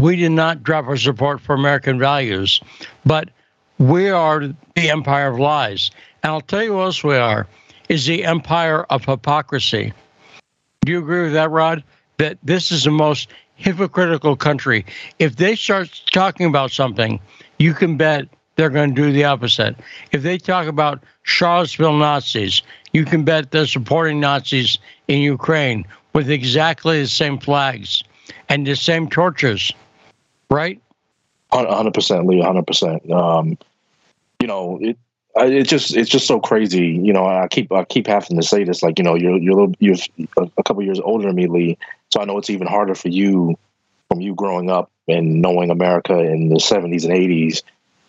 We 0.00 0.16
did 0.16 0.32
not 0.32 0.64
drop 0.64 0.86
our 0.86 0.96
support 0.96 1.40
for 1.40 1.54
American 1.54 1.98
values, 1.98 2.60
but 3.06 3.28
we 3.78 4.10
are 4.10 4.48
the 4.74 4.90
empire 4.90 5.28
of 5.28 5.38
lies. 5.38 5.90
And 6.22 6.32
I'll 6.32 6.40
tell 6.40 6.62
you 6.62 6.74
what 6.74 6.84
else 6.84 7.04
we 7.04 7.16
are 7.16 7.46
is 7.88 8.06
the 8.06 8.24
empire 8.24 8.84
of 8.84 9.04
hypocrisy. 9.04 9.92
Do 10.84 10.92
you 10.92 10.98
agree 10.98 11.22
with 11.22 11.34
that, 11.34 11.50
Rod? 11.50 11.84
That 12.16 12.38
this 12.42 12.72
is 12.72 12.84
the 12.84 12.90
most 12.90 13.28
hypocritical 13.56 14.36
country. 14.36 14.86
If 15.18 15.36
they 15.36 15.54
start 15.54 16.02
talking 16.10 16.46
about 16.46 16.72
something, 16.72 17.20
you 17.58 17.74
can 17.74 17.96
bet 17.96 18.28
they're 18.60 18.68
going 18.68 18.94
to 18.94 19.02
do 19.02 19.10
the 19.10 19.24
opposite. 19.24 19.74
If 20.12 20.22
they 20.22 20.36
talk 20.36 20.66
about 20.66 21.02
Charlottesville 21.22 21.96
Nazis, 21.96 22.60
you 22.92 23.06
can 23.06 23.24
bet 23.24 23.52
they're 23.52 23.66
supporting 23.66 24.20
Nazis 24.20 24.78
in 25.08 25.20
Ukraine 25.20 25.86
with 26.12 26.28
exactly 26.28 27.00
the 27.00 27.08
same 27.08 27.38
flags 27.38 28.04
and 28.50 28.66
the 28.66 28.76
same 28.76 29.08
torches, 29.08 29.72
right? 30.50 30.78
Hundred 31.50 31.94
percent, 31.94 32.26
Lee. 32.26 32.42
Hundred 32.42 32.66
percent. 32.66 33.10
Um, 33.10 33.56
you 34.40 34.46
know, 34.46 34.78
it 34.82 34.98
it 35.36 35.64
just 35.64 35.96
it's 35.96 36.10
just 36.10 36.26
so 36.26 36.38
crazy. 36.38 36.88
You 36.88 37.14
know, 37.14 37.24
I 37.24 37.48
keep 37.48 37.72
I 37.72 37.84
keep 37.84 38.06
having 38.06 38.36
to 38.36 38.42
say 38.42 38.64
this. 38.64 38.82
Like, 38.82 38.98
you 38.98 39.04
know, 39.04 39.14
you're 39.14 39.38
you're 39.38 39.72
you're 39.78 39.96
a 40.36 40.62
couple 40.64 40.82
years 40.82 41.00
older 41.00 41.28
than 41.28 41.36
me, 41.36 41.46
Lee. 41.46 41.78
So 42.12 42.20
I 42.20 42.26
know 42.26 42.36
it's 42.36 42.50
even 42.50 42.66
harder 42.66 42.94
for 42.94 43.08
you 43.08 43.56
from 44.08 44.20
you 44.20 44.34
growing 44.34 44.68
up 44.68 44.90
and 45.08 45.40
knowing 45.40 45.70
America 45.70 46.18
in 46.20 46.50
the 46.50 46.56
'70s 46.56 47.04
and 47.04 47.14
'80s 47.14 47.62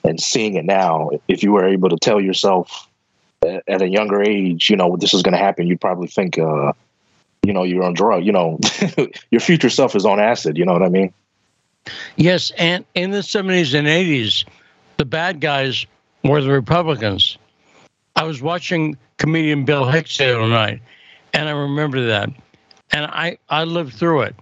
and 0.03 0.20
seeing 0.20 0.55
it 0.55 0.65
now. 0.65 1.10
If 1.27 1.43
you 1.43 1.51
were 1.51 1.65
able 1.65 1.89
to 1.89 1.98
tell 1.98 2.20
yourself 2.20 2.88
at 3.43 3.81
a 3.81 3.88
younger 3.88 4.22
age, 4.22 4.70
you 4.70 4.75
know, 4.75 4.96
this 4.98 5.13
is 5.13 5.22
going 5.22 5.34
to 5.34 5.39
happen, 5.39 5.67
you'd 5.67 5.81
probably 5.81 6.08
think, 6.08 6.38
uh, 6.38 6.74
you 7.43 7.53
know, 7.53 7.63
you're 7.63 7.84
on 7.84 7.93
drug. 7.93 8.24
You 8.24 8.31
know, 8.31 8.60
your 9.31 9.41
future 9.41 9.70
self 9.70 9.96
is 9.96 10.05
on 10.05 10.20
acid. 10.20 10.58
You 10.58 10.65
know 10.65 10.74
what 10.74 10.84
I 10.84 10.89
mean? 10.89 11.13
Yes, 12.15 12.51
and 12.58 12.86
in 12.93 13.10
the 13.10 13.20
'70s 13.20 13.74
and 13.74 13.88
'80s, 13.88 14.46
the 14.98 15.05
bad 15.05 15.41
guys 15.41 15.86
were 16.24 16.41
the 16.41 16.51
Republicans. 16.51 17.38
I 18.15 18.24
was 18.24 18.41
watching 18.41 18.98
comedian 19.17 19.65
Bill 19.65 19.89
Hicks 19.89 20.17
the 20.17 20.38
other 20.38 20.48
night, 20.48 20.81
and 21.34 21.50
I 21.50 21.53
remember 21.53 22.05
that. 22.08 22.29
And 22.91 23.05
I, 23.05 23.38
I 23.50 23.63
lived 23.63 23.93
through 23.93 24.22
it. 24.24 24.36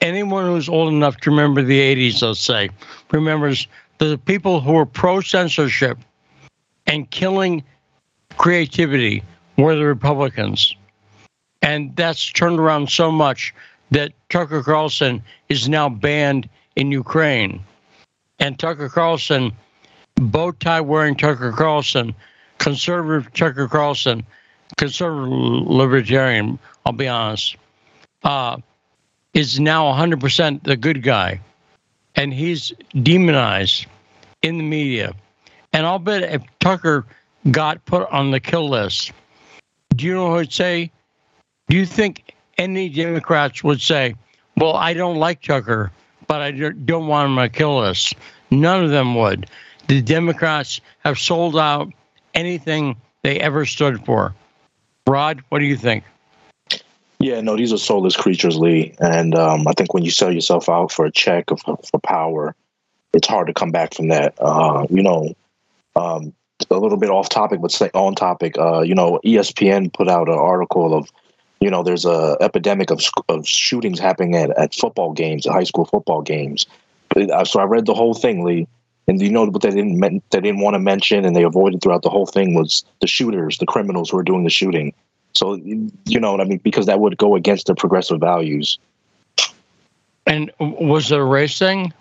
Anyone 0.00 0.46
who's 0.46 0.68
old 0.68 0.92
enough 0.92 1.16
to 1.18 1.30
remember 1.30 1.62
the 1.62 1.80
80s, 1.80 2.22
let's 2.22 2.40
say, 2.40 2.70
remembers 3.10 3.66
the 3.98 4.18
people 4.18 4.60
who 4.60 4.72
were 4.72 4.86
pro 4.86 5.20
censorship 5.20 5.98
and 6.86 7.10
killing 7.10 7.62
creativity 8.36 9.22
were 9.56 9.74
the 9.74 9.84
Republicans. 9.84 10.74
And 11.62 11.94
that's 11.96 12.32
turned 12.32 12.58
around 12.60 12.90
so 12.90 13.10
much 13.10 13.54
that 13.90 14.12
Tucker 14.28 14.62
Carlson 14.62 15.22
is 15.48 15.68
now 15.68 15.88
banned 15.88 16.48
in 16.76 16.92
Ukraine. 16.92 17.60
And 18.38 18.58
Tucker 18.58 18.88
Carlson 18.88 19.52
bow 20.14 20.52
tie 20.52 20.80
wearing 20.80 21.16
Tucker 21.16 21.52
Carlson, 21.52 22.14
conservative 22.58 23.32
Tucker 23.32 23.66
Carlson, 23.66 24.24
conservative 24.76 25.28
libertarian, 25.30 26.58
I'll 26.86 26.92
be 26.92 27.08
honest, 27.08 27.56
uh, 28.22 28.58
is 29.34 29.58
now 29.58 29.92
100% 29.92 30.62
the 30.62 30.76
good 30.76 31.02
guy. 31.02 31.40
And 32.16 32.32
he's 32.32 32.72
demonized 33.02 33.86
in 34.42 34.58
the 34.58 34.64
media. 34.64 35.14
And 35.72 35.86
I'll 35.86 35.98
bet 35.98 36.22
if 36.22 36.42
Tucker 36.60 37.06
got 37.50 37.84
put 37.84 38.08
on 38.10 38.30
the 38.30 38.40
kill 38.40 38.68
list, 38.68 39.12
do 39.94 40.06
you 40.06 40.14
know 40.14 40.30
what 40.30 40.40
I'd 40.40 40.52
say? 40.52 40.90
Do 41.68 41.76
you 41.76 41.86
think 41.86 42.34
any 42.56 42.88
Democrats 42.88 43.62
would 43.62 43.80
say, 43.80 44.14
well, 44.56 44.74
I 44.74 44.94
don't 44.94 45.16
like 45.16 45.42
Tucker, 45.42 45.92
but 46.26 46.40
I 46.40 46.50
don't 46.50 47.06
want 47.06 47.26
him 47.26 47.38
on 47.38 47.44
the 47.44 47.50
kill 47.50 47.78
list? 47.80 48.14
None 48.50 48.82
of 48.82 48.90
them 48.90 49.14
would 49.14 49.48
the 49.88 50.02
Democrats 50.02 50.80
have 51.00 51.18
sold 51.18 51.56
out 51.56 51.92
anything 52.34 52.96
they 53.22 53.40
ever 53.40 53.66
stood 53.66 54.04
for. 54.04 54.34
Rod, 55.06 55.42
what 55.48 55.58
do 55.58 55.64
you 55.64 55.76
think? 55.76 56.04
Yeah, 57.20 57.40
no, 57.40 57.56
these 57.56 57.72
are 57.72 57.78
soulless 57.78 58.16
creatures, 58.16 58.56
Lee. 58.58 58.94
And 59.00 59.34
um, 59.34 59.66
I 59.66 59.72
think 59.72 59.92
when 59.92 60.04
you 60.04 60.10
sell 60.10 60.32
yourself 60.32 60.68
out 60.68 60.92
for 60.92 61.04
a 61.04 61.10
check 61.10 61.50
of, 61.50 61.60
for 61.60 61.98
power, 62.00 62.54
it's 63.12 63.26
hard 63.26 63.48
to 63.48 63.54
come 63.54 63.72
back 63.72 63.94
from 63.94 64.08
that. 64.08 64.34
Uh, 64.38 64.86
you 64.88 65.02
know, 65.02 65.34
um, 65.96 66.32
a 66.70 66.78
little 66.78 66.98
bit 66.98 67.10
off 67.10 67.28
topic, 67.28 67.60
but 67.60 67.72
say 67.72 67.90
on 67.94 68.14
topic. 68.14 68.56
Uh, 68.58 68.82
you 68.82 68.94
know, 68.94 69.20
ESPN 69.24 69.92
put 69.92 70.08
out 70.08 70.28
an 70.28 70.34
article 70.34 70.94
of, 70.94 71.10
you 71.60 71.70
know, 71.70 71.82
there's 71.82 72.04
a 72.04 72.36
epidemic 72.40 72.90
of, 72.90 73.00
of 73.28 73.46
shootings 73.46 73.98
happening 73.98 74.36
at, 74.36 74.50
at 74.50 74.74
football 74.74 75.12
games, 75.12 75.46
at 75.46 75.52
high 75.52 75.64
school 75.64 75.86
football 75.86 76.22
games. 76.22 76.66
So 77.16 77.58
I 77.58 77.64
read 77.64 77.86
the 77.86 77.94
whole 77.94 78.14
thing, 78.14 78.44
Lee. 78.44 78.68
And 79.08 79.20
you 79.22 79.30
know 79.30 79.46
what 79.46 79.62
they 79.62 79.70
didn't 79.70 79.98
they 80.30 80.40
didn't 80.40 80.60
want 80.60 80.74
to 80.74 80.78
mention 80.78 81.24
and 81.24 81.34
they 81.34 81.42
avoided 81.42 81.80
throughout 81.80 82.02
the 82.02 82.10
whole 82.10 82.26
thing 82.26 82.54
was 82.54 82.84
the 83.00 83.06
shooters, 83.06 83.56
the 83.56 83.64
criminals 83.64 84.10
who 84.10 84.18
were 84.18 84.22
doing 84.22 84.44
the 84.44 84.50
shooting. 84.50 84.92
So 85.38 85.54
you 85.54 86.20
know 86.20 86.32
what 86.32 86.40
I 86.40 86.44
mean 86.44 86.58
because 86.58 86.86
that 86.86 87.00
would 87.00 87.16
go 87.16 87.36
against 87.36 87.66
their 87.66 87.76
progressive 87.76 88.20
values. 88.20 88.78
And 90.26 90.50
was 90.58 91.10
it 91.10 91.18
a 91.18 91.24
race 91.24 91.58
thing? 91.58 91.92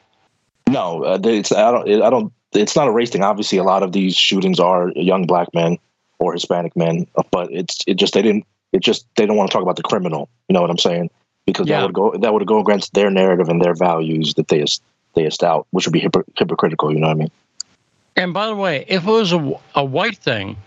No, 0.67 1.03
uh, 1.03 1.19
it's 1.23 1.51
I 1.51 1.71
don't 1.71 2.01
I 2.01 2.09
don't 2.09 2.33
it's 2.53 2.75
not 2.75 2.87
a 2.87 2.91
race 2.91 3.11
thing. 3.11 3.23
Obviously, 3.23 3.57
a 3.57 3.63
lot 3.63 3.83
of 3.83 3.91
these 3.91 4.15
shootings 4.15 4.59
are 4.59 4.91
young 4.95 5.25
black 5.25 5.47
men 5.53 5.77
or 6.19 6.33
Hispanic 6.33 6.75
men, 6.75 7.07
but 7.31 7.51
it's 7.51 7.79
it 7.87 7.95
just 7.95 8.13
they 8.13 8.21
didn't 8.21 8.45
it 8.73 8.81
just 8.81 9.05
they 9.15 9.25
don't 9.25 9.37
want 9.37 9.49
to 9.49 9.53
talk 9.53 9.61
about 9.61 9.75
the 9.75 9.83
criminal. 9.83 10.29
You 10.49 10.53
know 10.53 10.61
what 10.61 10.69
I'm 10.69 10.77
saying? 10.77 11.09
Because 11.45 11.67
yeah. 11.67 11.79
that 11.79 11.85
would 11.85 11.95
go 11.95 12.17
that 12.17 12.33
would 12.33 12.45
go 12.47 12.59
against 12.59 12.93
their 12.93 13.11
narrative 13.11 13.49
and 13.49 13.63
their 13.63 13.75
values 13.75 14.33
that 14.33 14.47
they 14.47 14.65
theist 15.13 15.43
out, 15.43 15.67
which 15.71 15.85
would 15.85 15.93
be 15.93 16.01
hypocr- 16.01 16.25
hypocritical. 16.35 16.91
You 16.91 16.99
know 16.99 17.07
what 17.07 17.17
I 17.17 17.19
mean? 17.19 17.31
And 18.15 18.33
by 18.33 18.47
the 18.47 18.55
way, 18.55 18.83
if 18.87 19.03
it 19.03 19.11
was 19.11 19.31
a, 19.31 19.53
a 19.75 19.85
white 19.85 20.17
thing, 20.17 20.57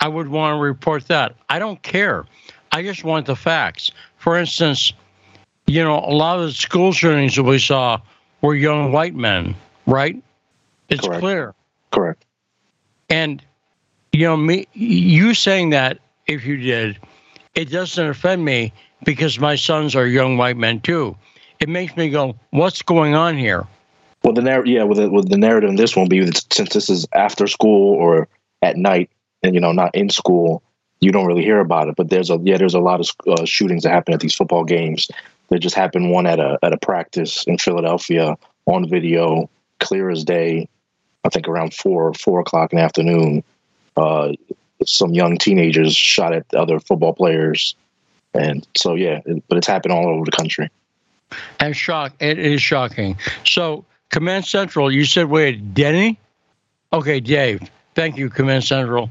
I 0.00 0.08
would 0.08 0.28
want 0.28 0.56
to 0.56 0.60
report 0.60 1.08
that. 1.08 1.34
I 1.48 1.58
don't 1.58 1.82
care. 1.82 2.24
I 2.72 2.82
just 2.82 3.04
want 3.04 3.26
the 3.26 3.36
facts. 3.36 3.90
For 4.18 4.36
instance, 4.36 4.92
you 5.66 5.82
know, 5.82 5.98
a 5.98 6.14
lot 6.14 6.38
of 6.38 6.46
the 6.46 6.52
school 6.52 6.92
shootings 6.92 7.36
that 7.36 7.42
we 7.42 7.58
saw 7.58 8.00
were 8.40 8.54
young 8.54 8.92
white 8.92 9.14
men, 9.14 9.54
right? 9.86 10.22
It's 10.88 11.06
Correct. 11.06 11.20
clear. 11.20 11.54
Correct. 11.90 12.24
And 13.10 13.42
you 14.12 14.24
know, 14.26 14.36
me 14.36 14.66
you 14.72 15.34
saying 15.34 15.70
that 15.70 15.98
if 16.26 16.44
you 16.44 16.56
did, 16.56 16.98
it 17.54 17.70
doesn't 17.70 18.06
offend 18.06 18.44
me 18.44 18.72
because 19.04 19.38
my 19.38 19.56
sons 19.56 19.94
are 19.94 20.06
young 20.06 20.36
white 20.36 20.56
men 20.56 20.80
too. 20.80 21.16
It 21.60 21.68
makes 21.68 21.96
me 21.96 22.08
go, 22.08 22.36
what's 22.50 22.82
going 22.82 23.14
on 23.14 23.36
here? 23.36 23.66
Well, 24.22 24.32
the 24.32 24.42
narrative, 24.42 24.72
yeah, 24.72 24.82
with 24.84 24.98
the, 24.98 25.10
with 25.10 25.28
the 25.28 25.38
narrative 25.38 25.70
in 25.70 25.76
this 25.76 25.96
one 25.96 26.08
be 26.08 26.20
that 26.24 26.52
since 26.52 26.70
this 26.70 26.90
is 26.90 27.06
after 27.12 27.46
school 27.46 27.94
or 27.94 28.28
at 28.62 28.76
night, 28.76 29.10
and 29.42 29.54
you 29.54 29.60
know, 29.60 29.72
not 29.72 29.94
in 29.94 30.10
school, 30.10 30.62
you 31.00 31.12
don't 31.12 31.26
really 31.26 31.44
hear 31.44 31.60
about 31.60 31.88
it. 31.88 31.96
But 31.96 32.10
there's 32.10 32.30
a 32.30 32.38
yeah, 32.42 32.56
there's 32.56 32.74
a 32.74 32.80
lot 32.80 33.00
of 33.00 33.10
uh, 33.26 33.44
shootings 33.44 33.82
that 33.82 33.90
happen 33.90 34.14
at 34.14 34.20
these 34.20 34.34
football 34.34 34.64
games. 34.64 35.08
There 35.48 35.58
just 35.58 35.74
happened 35.74 36.10
one 36.10 36.26
at 36.26 36.40
a 36.40 36.58
at 36.62 36.72
a 36.72 36.78
practice 36.78 37.44
in 37.44 37.58
Philadelphia 37.58 38.36
on 38.66 38.88
video, 38.88 39.48
clear 39.80 40.10
as 40.10 40.24
day. 40.24 40.68
I 41.24 41.28
think 41.30 41.48
around 41.48 41.74
four 41.74 42.14
four 42.14 42.40
o'clock 42.40 42.72
in 42.72 42.78
the 42.78 42.84
afternoon. 42.84 43.44
Uh, 43.96 44.32
some 44.84 45.12
young 45.12 45.36
teenagers 45.38 45.96
shot 45.96 46.32
at 46.32 46.46
other 46.54 46.78
football 46.78 47.12
players, 47.12 47.74
and 48.34 48.66
so 48.76 48.94
yeah, 48.94 49.20
it, 49.26 49.42
but 49.48 49.58
it's 49.58 49.66
happened 49.66 49.92
all 49.92 50.06
over 50.06 50.24
the 50.24 50.30
country. 50.30 50.70
And 51.60 51.76
shock, 51.76 52.12
it 52.20 52.38
is 52.38 52.62
shocking. 52.62 53.18
So 53.44 53.84
Command 54.10 54.46
Central, 54.46 54.90
you 54.90 55.04
said 55.04 55.26
wait, 55.26 55.74
Denny? 55.74 56.18
Okay, 56.92 57.20
Dave. 57.20 57.68
Thank 57.94 58.16
you, 58.16 58.30
Command 58.30 58.64
Central. 58.64 59.10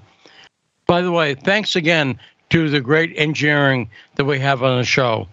By 0.88 1.01
the 1.01 1.12
way, 1.12 1.36
thanks 1.36 1.75
again 1.75 2.17
to 2.50 2.70
the 2.70 2.79
great 2.79 3.13
engineering 3.17 3.89
that 4.15 4.24
we 4.25 4.39
have 4.39 4.63
on 4.63 4.77
the 4.77 4.86
show. 4.86 5.27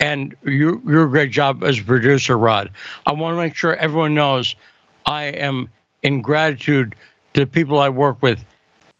And 0.00 0.34
you, 0.44 0.82
your 0.86 1.06
great 1.06 1.30
job 1.30 1.62
as 1.62 1.80
producer, 1.80 2.36
Rod. 2.36 2.70
I 3.06 3.12
want 3.12 3.34
to 3.34 3.38
make 3.38 3.54
sure 3.54 3.76
everyone 3.76 4.14
knows 4.14 4.56
I 5.06 5.24
am 5.26 5.70
in 6.02 6.20
gratitude 6.20 6.94
to 7.34 7.40
the 7.40 7.46
people 7.46 7.78
I 7.78 7.88
work 7.88 8.20
with 8.20 8.44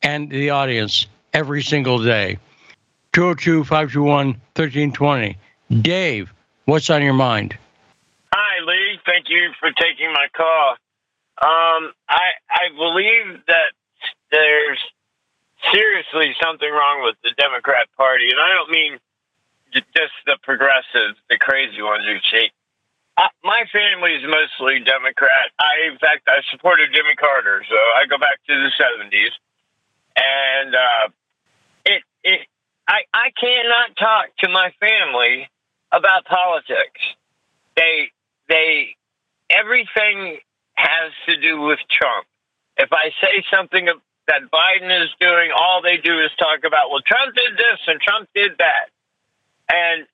and 0.03 0.31
the 0.31 0.51
audience 0.51 1.07
every 1.35 1.63
single 1.63 2.03
day. 2.03 2.39
202 3.13 3.65
521 3.65 4.27
1320. 4.55 5.37
Dave, 5.83 6.33
what's 6.67 6.89
on 6.89 7.03
your 7.03 7.15
mind? 7.15 7.57
Hi, 8.33 8.65
Lee. 8.65 8.99
Thank 9.05 9.27
you 9.29 9.51
for 9.59 9.71
taking 9.73 10.13
my 10.13 10.27
call. 10.37 10.77
Um, 11.43 11.93
I 12.09 12.31
I 12.49 12.69
believe 12.77 13.41
that 13.47 13.73
there's 14.31 14.79
seriously 15.73 16.35
something 16.43 16.71
wrong 16.71 17.03
with 17.05 17.17
the 17.23 17.33
Democrat 17.39 17.89
Party, 17.97 18.31
and 18.31 18.41
I 18.41 18.55
don't 18.55 18.71
mean 18.71 18.99
just 19.73 20.15
the 20.25 20.39
progressives, 20.43 21.19
the 21.29 21.39
crazy 21.39 21.83
ones 21.83 22.05
who 22.07 22.17
uh, 23.17 23.29
my 23.43 23.65
family 23.73 24.13
is 24.13 24.23
mostly 24.29 24.81
Democrat. 24.85 25.49
I, 25.59 25.89
in 25.91 25.99
fact, 25.99 26.29
I 26.29 26.45
supported 26.51 26.91
Jimmy 26.93 27.17
Carter, 27.17 27.65
so 27.69 27.77
I 27.77 28.05
go 28.07 28.19
back 28.19 28.39
to 28.47 28.55
the 28.55 28.71
'70s, 28.77 29.33
and 30.17 30.75
uh, 30.75 31.09
it 31.87 32.03
it 32.25 32.41
I 32.87 33.03
I 33.15 33.31
cannot 33.41 33.97
talk 33.97 34.37
to 34.41 34.49
my 34.49 34.73
family 34.81 35.49
about 35.93 36.27
politics. 36.27 37.01
They 37.75 38.11
they 38.49 38.97
everything 39.49 40.39
has 40.75 41.13
to 41.27 41.37
do 41.41 41.63
with 41.63 41.79
Trump. 41.91 42.27
If 42.77 42.93
I 42.93 43.11
say 43.23 43.43
something 43.51 43.89
that 44.29 44.51
Biden 44.53 45.05
is 45.05 45.11
doing, 45.21 45.51
all 45.57 45.83
they 45.83 45.97
do 45.97 46.21
is 46.21 46.31
talk 46.39 46.65
about, 46.67 46.91
well, 46.91 47.03
Trump 47.07 47.35
did 47.35 47.57
this 47.57 47.79
and 47.87 48.01
Trump 48.01 48.29
did 48.35 48.53
that. 48.59 48.91
And 49.71 50.07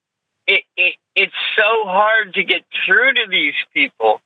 it, 0.47 0.64
it 0.76 0.95
it's 1.14 1.35
so 1.57 1.85
hard 1.85 2.35
to 2.35 2.45
get 2.45 2.62
through 2.87 3.14
to 3.14 3.26
these 3.31 3.54
people 3.75 4.21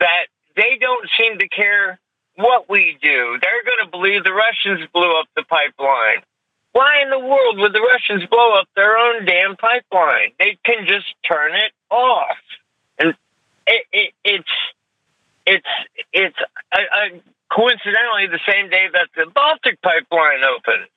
that 0.00 0.26
they 0.56 0.78
don't 0.80 1.08
seem 1.18 1.38
to 1.38 1.48
care 1.48 1.98
what 2.36 2.68
we 2.68 2.98
do. 3.02 3.38
They're 3.40 3.64
going 3.64 3.84
to 3.84 3.90
believe 3.90 4.24
the 4.24 4.32
Russians 4.32 4.88
blew 4.92 5.10
up 5.20 5.26
the 5.36 5.44
pipeline. 5.44 6.22
Why 6.72 7.02
in 7.02 7.10
the 7.10 7.18
world 7.18 7.58
would 7.58 7.74
the 7.74 7.80
Russians 7.80 8.28
blow 8.30 8.54
up 8.54 8.66
their 8.74 8.96
own 8.96 9.26
damn 9.26 9.56
pipeline? 9.56 10.32
They 10.38 10.58
can 10.64 10.86
just 10.86 11.06
turn 11.28 11.54
it 11.54 11.72
off. 11.90 12.38
And 12.98 13.14
it, 13.66 13.84
it, 13.92 14.12
it's 14.24 14.48
it's 15.46 15.66
it's 16.12 16.36
a, 16.72 16.78
a 16.80 17.20
coincidentally 17.54 18.26
the 18.26 18.40
same 18.48 18.70
day 18.70 18.88
that 18.92 19.08
the 19.14 19.30
Baltic 19.34 19.80
pipeline 19.82 20.42
opened. 20.44 20.88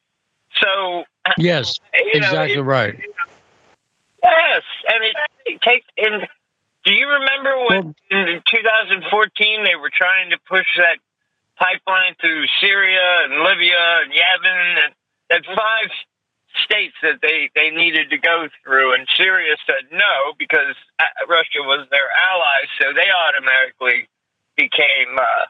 So 0.62 1.04
yes, 1.38 1.80
exactly 1.94 2.56
know, 2.56 2.62
it, 2.62 2.66
right. 2.66 2.96
Yes, 4.24 4.64
and 4.88 5.04
it, 5.04 5.16
it 5.46 5.62
takes. 5.62 5.86
And 5.98 6.28
do 6.86 6.94
you 6.94 7.08
remember 7.08 7.66
when 7.68 7.96
well, 8.12 8.28
in 8.28 8.42
2014 8.50 9.64
they 9.64 9.76
were 9.76 9.92
trying 9.94 10.30
to 10.32 10.38
push 10.48 10.68
that 10.78 10.98
pipeline 11.58 12.16
through 12.20 12.46
Syria 12.62 13.26
and 13.26 13.44
Libya 13.44 14.04
and 14.04 14.14
Yemen 14.14 14.84
and 14.86 14.94
that 15.30 15.44
five 15.46 15.90
states 16.64 16.96
that 17.04 17.20
they 17.22 17.50
they 17.56 17.70
needed 17.70 18.10
to 18.12 18.18
go 18.18 18.48
through, 18.64 18.94
and 18.94 19.08
Syria 19.18 19.56
said 19.68 19.92
no 19.92 20.34
because 20.40 20.76
uh, 21.00 21.04
Russia 21.28 21.60
was 21.68 21.88
their 21.92 22.08
ally, 22.32 22.60
so 22.80 22.94
they 22.96 23.10
automatically 23.12 24.08
became. 24.56 25.20
Uh, 25.20 25.46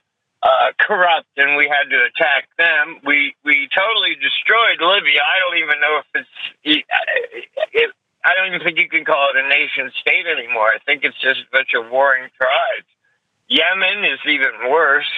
uh, 0.46 0.78
corrupt 0.78 1.34
and 1.38 1.58
we 1.58 1.66
had 1.66 1.90
to 1.90 2.00
attack 2.06 2.46
them. 2.58 3.02
We 3.04 3.34
we 3.44 3.68
totally 3.74 4.14
destroyed 4.22 4.78
Libya. 4.78 5.22
I 5.26 5.36
don't 5.42 5.58
even 5.58 5.82
know 5.82 5.96
if 5.98 6.08
it's 6.14 6.36
it, 6.64 7.90
I 8.26 8.34
don't 8.38 8.54
even 8.54 8.62
think 8.66 8.78
you 8.78 8.90
can 8.90 9.06
call 9.06 9.30
it 9.34 9.44
a 9.44 9.48
nation 9.48 9.92
state 10.02 10.26
anymore. 10.26 10.70
I 10.70 10.80
think 10.86 11.04
it's 11.04 11.20
just 11.20 11.42
a 11.42 11.50
bunch 11.52 11.74
of 11.74 11.90
warring 11.90 12.30
tribes. 12.38 12.90
Yemen 13.48 14.06
is 14.06 14.20
even 14.26 14.70
worse. 14.70 15.10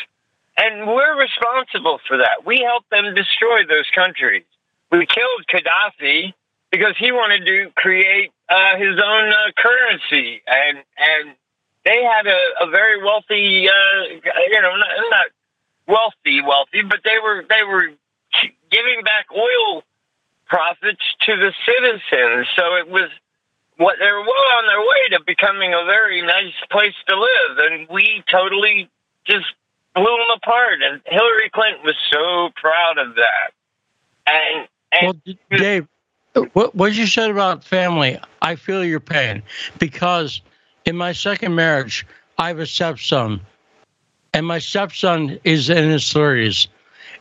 And 0.57 0.87
we're 0.87 1.19
responsible 1.19 1.99
for 2.07 2.17
that. 2.17 2.43
We 2.45 2.65
helped 2.65 2.89
them 2.89 3.13
destroy 3.13 3.67
those 3.67 3.85
countries. 3.93 4.43
We 4.91 5.05
killed 5.05 5.45
Gaddafi 5.53 6.33
because 6.71 6.95
he 6.97 7.11
wanted 7.11 7.45
to 7.45 7.71
create 7.75 8.31
uh, 8.49 8.77
his 8.77 8.97
own 8.97 9.29
uh, 9.29 9.51
currency, 9.57 10.41
and 10.47 10.79
and 10.97 11.35
they 11.87 12.03
had 12.03 12.27
a, 12.27 12.67
a 12.67 12.69
very 12.69 13.01
wealthy, 13.01 13.69
uh, 13.69 14.03
you 14.11 14.61
know, 14.61 14.75
not, 14.75 14.91
not 15.09 15.25
wealthy, 15.87 16.41
wealthy, 16.41 16.83
but 16.83 16.99
they 17.05 17.17
were 17.23 17.45
they 17.47 17.63
were 17.63 17.87
giving 18.69 19.03
back 19.03 19.27
oil 19.31 19.83
profits 20.47 21.03
to 21.25 21.35
the 21.37 21.53
citizens. 21.65 22.47
So 22.57 22.75
it 22.75 22.89
was 22.89 23.09
what 23.77 23.95
they 23.99 24.11
were 24.11 24.21
well 24.21 24.47
on 24.57 24.67
their 24.67 24.81
way 24.81 25.17
to 25.17 25.23
becoming 25.25 25.73
a 25.73 25.85
very 25.85 26.21
nice 26.21 26.59
place 26.69 26.95
to 27.07 27.15
live, 27.15 27.57
and 27.71 27.87
we 27.89 28.21
totally 28.29 28.89
just 29.25 29.45
blew 29.95 30.03
them 30.03 30.35
apart. 30.35 30.81
And 30.81 31.01
Hillary 31.05 31.49
Clinton 31.53 31.85
was 31.85 31.95
so 32.11 32.49
proud 32.55 32.97
of 32.97 33.15
that. 33.15 33.53
And, 34.27 34.67
and 34.91 35.21
well, 35.25 35.35
Dave, 35.57 35.87
what 36.51 36.75
what 36.75 36.93
you 36.95 37.07
said 37.07 37.31
about 37.31 37.63
family, 37.63 38.19
I 38.41 38.55
feel 38.55 38.83
your 38.83 38.99
pain 38.99 39.41
because 39.79 40.41
in 40.87 40.95
my 40.95 41.11
second 41.11 41.53
marriage, 41.53 42.07
I 42.37 42.47
have 42.47 42.59
a 42.59 42.65
stepson, 42.65 43.41
and 44.33 44.47
my 44.47 44.57
stepson 44.59 45.37
is 45.43 45.69
in 45.69 45.89
his 45.89 46.11
thirties, 46.11 46.69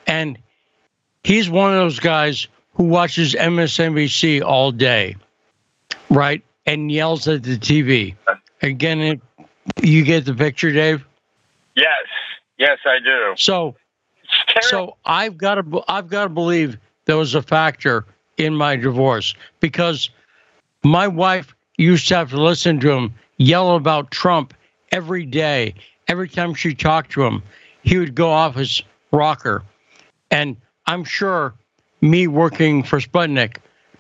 and 0.07 0.38
he's 1.24 1.50
one 1.50 1.72
of 1.72 1.76
those 1.76 1.98
guys 1.98 2.46
who 2.74 2.85
watches 2.85 3.35
MSNBC 3.35 4.40
all 4.42 4.70
day, 4.70 5.16
right, 6.11 6.42
and 6.64 6.92
yells 6.92 7.26
at 7.26 7.42
the 7.42 7.59
TV. 7.59 8.14
Again, 8.62 9.20
you 9.83 10.05
get 10.05 10.24
the 10.24 10.35
picture, 10.35 10.70
Dave. 10.70 11.05
Yes, 11.74 12.07
yes, 12.59 12.79
I 12.87 13.00
do. 13.00 13.35
So, 13.37 13.74
so 14.61 14.96
I've 15.05 15.37
got 15.37 15.57
to, 15.57 15.83
I've 15.88 16.09
got 16.09 16.24
to 16.24 16.29
believe 16.29 16.79
there 17.07 17.16
was 17.16 17.35
a 17.35 17.42
factor 17.42 18.05
in 18.37 18.55
my 18.55 18.76
divorce 18.76 19.35
because 19.59 20.09
my 20.85 21.09
wife 21.09 21.52
used 21.79 22.07
to 22.09 22.16
have 22.16 22.31
to 22.31 22.40
listen 22.40 22.79
to 22.81 22.92
him 22.92 23.14
yell 23.37 23.77
about 23.77 24.11
Trump 24.11 24.55
every 24.92 25.25
day. 25.25 25.75
Every 26.09 26.29
time 26.29 26.55
she 26.55 26.75
talked 26.75 27.11
to 27.12 27.25
him, 27.25 27.42
he 27.83 27.99
would 27.99 28.14
go 28.14 28.31
off 28.31 28.55
his 28.55 28.83
rocker, 29.12 29.62
and 30.31 30.57
I'm 30.87 31.05
sure 31.05 31.55
me 32.01 32.27
working 32.27 32.83
for 32.83 33.01
Sputnik 33.01 33.57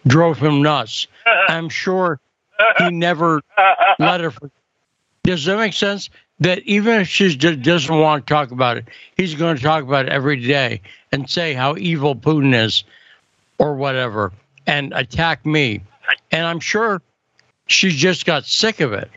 drove 0.06 0.38
him 0.38 0.62
nuts. 0.62 1.06
I'm 1.48 1.68
sure 1.68 2.20
he 2.78 2.90
never 2.90 3.42
let 3.98 4.20
her. 4.20 4.32
Does 5.24 5.44
that 5.44 5.56
make 5.56 5.72
sense? 5.72 6.10
That 6.38 6.58
even 6.60 7.00
if 7.00 7.08
she 7.08 7.34
just 7.34 7.62
doesn't 7.62 7.98
want 7.98 8.26
to 8.26 8.32
talk 8.32 8.50
about 8.50 8.76
it, 8.76 8.84
he's 9.16 9.34
going 9.34 9.56
to 9.56 9.62
talk 9.62 9.82
about 9.82 10.06
it 10.06 10.12
every 10.12 10.36
day 10.36 10.82
and 11.10 11.28
say 11.28 11.54
how 11.54 11.76
evil 11.76 12.14
Putin 12.14 12.54
is 12.54 12.84
or 13.58 13.74
whatever 13.74 14.32
and 14.66 14.92
attack 14.94 15.46
me. 15.46 15.80
And 16.30 16.46
I'm 16.46 16.60
sure 16.60 17.00
she 17.66 17.90
just 17.90 18.26
got 18.26 18.44
sick 18.44 18.80
of 18.80 18.92
it. 18.92 19.10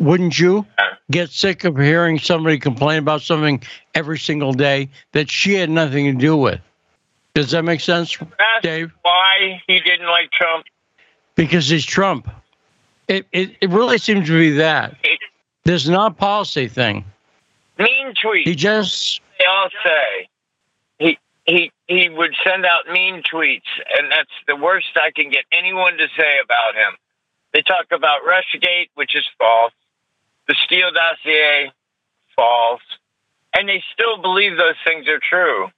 Wouldn't 0.00 0.38
you 0.38 0.66
get 1.10 1.30
sick 1.30 1.64
of 1.64 1.76
hearing 1.76 2.18
somebody 2.18 2.58
complain 2.58 2.98
about 2.98 3.22
something 3.22 3.62
every 3.94 4.18
single 4.18 4.52
day 4.52 4.88
that 5.12 5.30
she 5.30 5.54
had 5.54 5.70
nothing 5.70 6.06
to 6.06 6.12
do 6.12 6.36
with? 6.36 6.60
Does 7.34 7.50
that 7.52 7.62
make 7.62 7.80
sense, 7.80 8.16
That's 8.16 8.62
Dave? 8.62 8.92
Why 9.02 9.62
he 9.66 9.78
didn't 9.80 10.06
like 10.06 10.30
Trump? 10.32 10.64
Because 11.34 11.68
he's 11.68 11.84
Trump. 11.84 12.28
It 13.08 13.26
it, 13.30 13.56
it 13.60 13.70
really 13.70 13.98
seems 13.98 14.26
to 14.26 14.38
be 14.38 14.52
that. 14.52 14.96
There's 15.64 15.88
not 15.88 16.12
a 16.12 16.14
policy 16.14 16.66
thing. 16.66 17.04
Mean 17.78 18.14
tweets. 18.14 18.44
He 18.44 18.54
just. 18.54 19.20
They 19.38 19.44
all 19.44 19.68
say 19.84 20.28
he 20.98 21.18
he 21.44 21.70
he 21.86 22.08
would 22.08 22.34
send 22.42 22.64
out 22.64 22.88
mean 22.90 23.22
tweets, 23.22 23.68
and 23.98 24.10
that's 24.10 24.30
the 24.48 24.56
worst 24.56 24.86
I 24.96 25.10
can 25.14 25.30
get 25.30 25.44
anyone 25.52 25.98
to 25.98 26.06
say 26.16 26.38
about 26.42 26.74
him. 26.74 26.96
They 27.56 27.62
talk 27.62 27.86
about 27.90 28.20
Russiagate, 28.28 28.90
which 28.96 29.16
is 29.16 29.24
false. 29.38 29.72
The 30.46 30.54
Steele 30.66 30.90
dossier, 30.92 31.72
false, 32.36 32.82
and 33.56 33.66
they 33.66 33.82
still 33.94 34.20
believe 34.20 34.58
those 34.58 34.76
things 34.84 35.08
are 35.08 35.18
true 35.18 35.70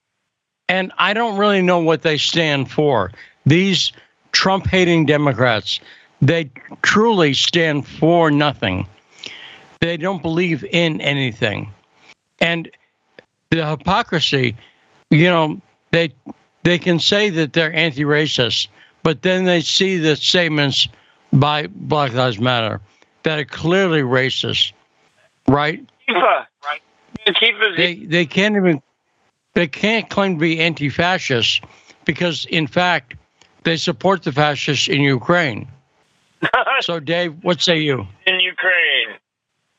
and 0.69 0.93
I 0.99 1.13
don't 1.13 1.37
really 1.37 1.63
know 1.63 1.79
what 1.79 2.03
they 2.03 2.17
stand 2.17 2.71
for. 2.71 3.11
These 3.45 3.91
Trump 4.31 4.67
hating 4.67 5.07
Democrats, 5.07 5.79
they 6.21 6.51
truly 6.83 7.33
stand 7.33 7.87
for 7.87 8.29
nothing. 8.29 8.87
They 9.81 9.97
don't 9.97 10.21
believe 10.21 10.63
in 10.63 11.01
anything. 11.01 11.73
And 12.39 12.69
the 13.49 13.65
hypocrisy, 13.65 14.55
you 15.09 15.25
know, 15.25 15.59
they 15.91 16.13
they 16.63 16.77
can 16.77 16.99
say 16.99 17.29
that 17.31 17.53
they're 17.53 17.73
anti-racist, 17.73 18.67
but 19.01 19.23
then 19.23 19.45
they 19.45 19.61
see 19.61 19.97
the 19.97 20.15
statements 20.15 20.87
by 21.31 21.67
Black 21.67 22.13
Lives 22.13 22.39
Matter 22.39 22.81
that 23.23 23.39
are 23.39 23.45
clearly 23.45 24.01
racist, 24.01 24.73
right? 25.47 25.85
Antifa, 26.09 26.45
right? 26.63 27.77
They 27.77 27.95
they 27.95 28.25
can't 28.25 28.55
even 28.55 28.81
they 29.53 29.67
can't 29.67 30.09
claim 30.09 30.35
to 30.35 30.39
be 30.39 30.59
anti 30.59 30.89
fascist 30.89 31.61
because, 32.05 32.45
in 32.45 32.67
fact, 32.67 33.15
they 33.63 33.77
support 33.77 34.23
the 34.23 34.31
fascists 34.31 34.87
in 34.87 35.01
Ukraine. 35.01 35.67
so, 36.81 36.99
Dave, 36.99 37.35
what 37.43 37.61
say 37.61 37.79
you? 37.79 38.07
In 38.25 38.39
Ukraine. 38.39 39.17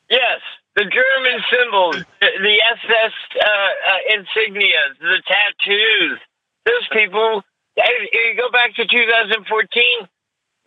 Yes, 0.09 0.41
the 0.75 0.83
German 0.83 1.41
symbols, 1.51 2.03
the 2.19 2.57
SS 2.73 3.13
uh, 3.35 3.47
uh, 3.47 4.15
insignias, 4.15 4.99
the 4.99 5.21
tattoos. 5.27 6.19
Those 6.65 6.87
people, 6.91 7.41
if 7.75 8.13
you 8.13 8.35
go 8.37 8.51
back 8.51 8.75
to 8.75 8.85
2014, 8.85 9.83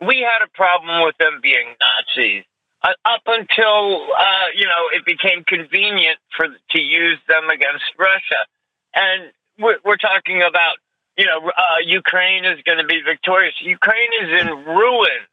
we 0.07 0.19
had 0.19 0.45
a 0.45 0.49
problem 0.53 1.03
with 1.03 1.17
them 1.17 1.39
being 1.41 1.75
Nazis. 1.79 2.43
Uh, 2.81 2.93
up 3.05 3.21
until 3.25 4.07
uh, 4.17 4.47
you 4.55 4.65
know 4.65 4.83
it 4.93 5.05
became 5.05 5.43
convenient 5.43 6.19
for 6.35 6.47
to 6.71 6.81
use 6.81 7.19
them 7.27 7.49
against 7.49 7.85
Russia 7.97 8.41
and 8.93 9.31
we're, 9.59 9.77
we're 9.83 9.97
talking 9.97 10.41
about 10.41 10.77
you 11.17 11.25
know 11.25 11.39
uh, 11.49 11.79
Ukraine 11.85 12.45
is 12.45 12.61
going 12.63 12.77
to 12.77 12.85
be 12.85 13.01
victorious. 13.01 13.53
Ukraine 13.61 14.09
is 14.21 14.41
in 14.41 14.47
ruins. 14.65 15.29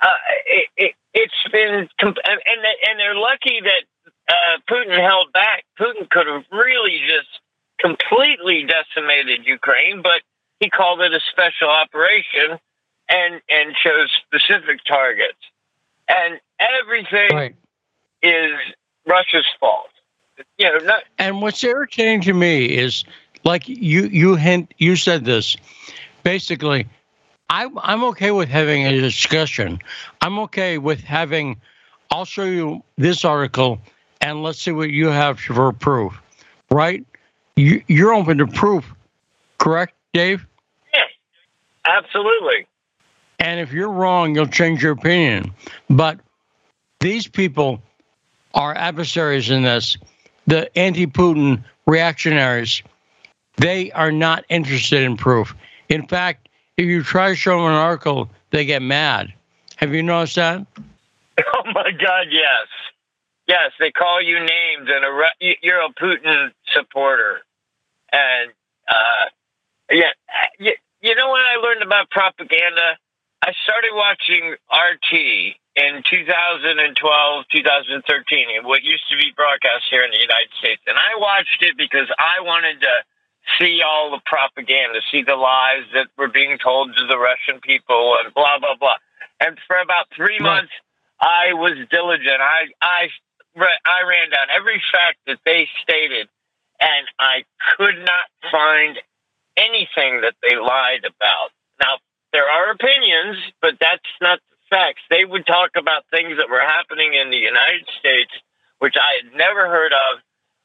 Uh, 0.00 0.06
it, 0.46 0.68
it, 0.76 0.92
it's 1.14 1.52
been 1.52 1.88
and 2.00 2.20
and 2.88 3.00
they're 3.00 3.16
lucky 3.16 3.60
that 3.62 3.84
uh, 4.28 4.58
Putin 4.70 4.98
held 4.98 5.32
back. 5.32 5.64
Putin 5.78 6.08
could 6.08 6.26
have 6.26 6.44
really 6.50 7.00
just 7.06 7.28
completely 7.80 8.64
decimated 8.64 9.46
Ukraine, 9.46 10.02
but 10.02 10.22
he 10.60 10.70
called 10.70 11.00
it 11.00 11.12
a 11.12 11.20
special 11.30 11.68
operation 11.68 12.58
and 13.08 13.40
and 13.48 13.74
chose 13.82 14.10
specific 14.26 14.84
targets. 14.84 15.38
And 16.08 16.40
everything 16.58 17.30
right. 17.32 17.54
is 18.22 18.52
Russia's 19.06 19.46
fault. 19.58 19.88
You 20.58 20.72
know, 20.72 20.84
not, 20.84 21.04
and 21.18 21.40
what's 21.40 21.62
irritating 21.62 22.20
to 22.22 22.32
me 22.32 22.64
is 22.66 23.04
like 23.44 23.68
you 23.68 24.04
you 24.04 24.36
hint 24.36 24.74
you 24.78 24.96
said 24.96 25.24
this 25.24 25.56
basically 26.22 26.86
I, 27.52 27.68
I'm 27.82 28.02
okay 28.04 28.30
with 28.30 28.48
having 28.48 28.86
a 28.86 28.98
discussion. 28.98 29.78
I'm 30.22 30.38
okay 30.38 30.78
with 30.78 31.04
having. 31.04 31.60
I'll 32.10 32.24
show 32.24 32.44
you 32.44 32.82
this 32.96 33.26
article, 33.26 33.78
and 34.22 34.42
let's 34.42 34.58
see 34.58 34.72
what 34.72 34.88
you 34.88 35.08
have 35.08 35.38
for 35.38 35.70
proof. 35.74 36.18
Right? 36.70 37.04
You, 37.56 37.82
you're 37.88 38.14
open 38.14 38.38
to 38.38 38.46
proof, 38.46 38.90
correct, 39.58 39.92
Dave? 40.14 40.46
Yes, 40.94 41.10
absolutely. 41.84 42.66
And 43.38 43.60
if 43.60 43.72
you're 43.72 43.90
wrong, 43.90 44.34
you'll 44.34 44.46
change 44.46 44.82
your 44.82 44.92
opinion. 44.92 45.52
But 45.90 46.20
these 47.00 47.26
people 47.26 47.82
are 48.54 48.74
adversaries 48.74 49.50
in 49.50 49.62
this. 49.62 49.96
The 50.46 50.76
anti-Putin 50.78 51.64
reactionaries, 51.86 52.82
they 53.56 53.90
are 53.92 54.12
not 54.12 54.44
interested 54.48 55.02
in 55.02 55.16
proof. 55.16 55.54
In 55.88 56.06
fact, 56.06 56.48
if 56.76 56.86
you 56.86 57.02
try 57.02 57.30
to 57.30 57.34
show 57.34 57.58
them 57.58 57.66
an 57.66 57.74
article, 57.74 58.30
they 58.50 58.64
get 58.64 58.82
mad. 58.82 59.32
Have 59.76 59.94
you 59.94 60.02
noticed 60.02 60.36
that? 60.36 60.66
Oh 61.38 61.72
my 61.72 61.90
God, 61.92 62.26
yes, 62.30 62.66
yes. 63.48 63.70
They 63.78 63.90
call 63.90 64.20
you 64.20 64.38
names, 64.38 64.88
and 64.88 65.04
you're 65.62 65.80
a 65.80 65.88
Putin 65.90 66.50
supporter, 66.74 67.40
and 68.12 68.52
uh, 68.88 69.24
yeah, 69.90 70.10
you 70.58 71.14
know 71.14 71.28
what 71.28 71.40
I 71.40 71.56
learned 71.56 71.82
about 71.82 72.10
propaganda, 72.10 72.98
I 73.42 73.50
started 73.66 73.90
watching 73.90 74.54
RT 74.70 75.58
in 75.74 76.02
2012, 76.06 77.44
2013, 77.50 78.62
what 78.62 78.84
used 78.86 79.02
to 79.10 79.16
be 79.18 79.34
broadcast 79.34 79.90
here 79.90 80.04
in 80.06 80.14
the 80.14 80.22
United 80.22 80.54
States, 80.62 80.80
and 80.86 80.94
I 80.94 81.18
watched 81.18 81.58
it 81.58 81.74
because 81.76 82.06
I 82.22 82.38
wanted 82.38 82.78
to 82.86 82.94
see 83.58 83.82
all 83.82 84.12
the 84.14 84.22
propaganda, 84.26 85.02
see 85.10 85.26
the 85.26 85.34
lies 85.34 85.82
that 85.92 86.06
were 86.16 86.28
being 86.28 86.56
told 86.62 86.94
to 86.94 87.06
the 87.10 87.18
Russian 87.18 87.58
people, 87.60 88.14
and 88.22 88.32
blah 88.32 88.62
blah 88.62 88.78
blah. 88.78 89.02
And 89.40 89.58
for 89.66 89.74
about 89.82 90.06
three 90.14 90.38
months, 90.38 90.70
I 91.18 91.52
was 91.52 91.74
diligent. 91.90 92.38
I 92.38 92.70
I 92.78 93.10
I 93.58 94.06
ran 94.06 94.30
down 94.30 94.54
every 94.54 94.80
fact 94.94 95.18
that 95.26 95.42
they 95.44 95.66
stated, 95.82 96.28
and 96.78 97.06
I 97.18 97.42
could 97.74 97.98
not 98.06 98.30
find 98.52 99.02
anything 99.56 100.22
that 100.22 100.38
they 100.46 100.54
lied 100.54 101.02
about. 101.02 101.50
Now 101.82 101.98
there 102.32 102.48
are 102.48 102.70
opinions, 102.70 103.38
but 103.60 103.74
that's 103.80 104.12
not 104.20 104.40
the 104.50 104.56
facts. 104.70 105.02
They 105.10 105.24
would 105.24 105.46
talk 105.46 105.70
about 105.76 106.04
things 106.10 106.36
that 106.38 106.48
were 106.48 106.60
happening 106.60 107.14
in 107.14 107.30
the 107.30 107.38
United 107.38 107.86
States, 107.98 108.32
which 108.78 108.94
I 108.96 109.22
had 109.22 109.36
never 109.36 109.68
heard 109.68 109.92
of. 109.92 110.20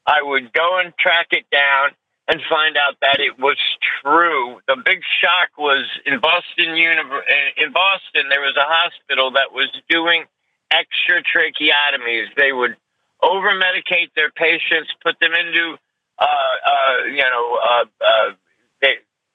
I 0.06 0.22
would 0.22 0.52
go 0.52 0.78
and 0.78 0.96
track 0.98 1.28
it 1.32 1.44
down 1.50 1.90
and 2.28 2.40
find 2.48 2.76
out 2.76 2.96
that 3.00 3.20
it 3.20 3.38
was 3.38 3.56
true. 4.02 4.60
The 4.66 4.76
big 4.76 5.00
shock 5.20 5.48
was 5.56 5.84
in 6.04 6.20
Boston. 6.20 6.76
In 6.76 7.72
Boston, 7.72 8.28
there 8.28 8.40
was 8.40 8.56
a 8.56 8.68
hospital 8.68 9.30
that 9.32 9.52
was 9.52 9.68
doing 9.88 10.24
extra 10.70 11.22
tracheotomies. 11.22 12.26
They 12.36 12.52
would 12.52 12.76
over 13.22 13.48
medicate 13.52 14.10
their 14.14 14.30
patients, 14.30 14.90
put 15.02 15.18
them 15.20 15.32
into, 15.32 15.76
uh, 16.18 16.24
uh, 16.24 17.04
you 17.06 17.24
know, 17.24 17.58
uh, 17.70 18.30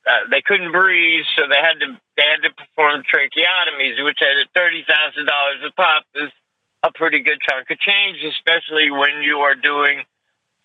uh 0.07 0.29
they 0.29 0.41
couldn't 0.41 0.71
breathe, 0.71 1.25
so 1.35 1.43
they 1.49 1.61
had 1.61 1.79
to 1.79 1.99
they 2.17 2.23
had 2.23 2.41
to 2.47 2.53
perform 2.53 3.03
tracheotomies, 3.03 4.03
which 4.03 4.19
at 4.21 4.35
thirty 4.53 4.85
thousand 4.87 5.25
dollars 5.25 5.59
a 5.65 5.71
pop 5.71 6.03
is 6.15 6.31
a 6.83 6.91
pretty 6.91 7.21
good 7.21 7.39
chunk 7.47 7.69
of 7.69 7.79
change, 7.79 8.17
especially 8.23 8.91
when 8.91 9.21
you 9.21 9.39
are 9.39 9.55
doing 9.55 10.03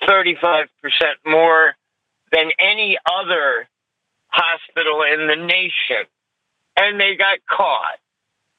thirty 0.06 0.36
five 0.40 0.66
percent 0.82 1.18
more 1.24 1.74
than 2.32 2.50
any 2.58 2.98
other 3.10 3.68
hospital 4.28 5.02
in 5.02 5.26
the 5.26 5.36
nation. 5.36 6.04
And 6.76 7.00
they 7.00 7.16
got 7.16 7.38
caught. 7.50 7.98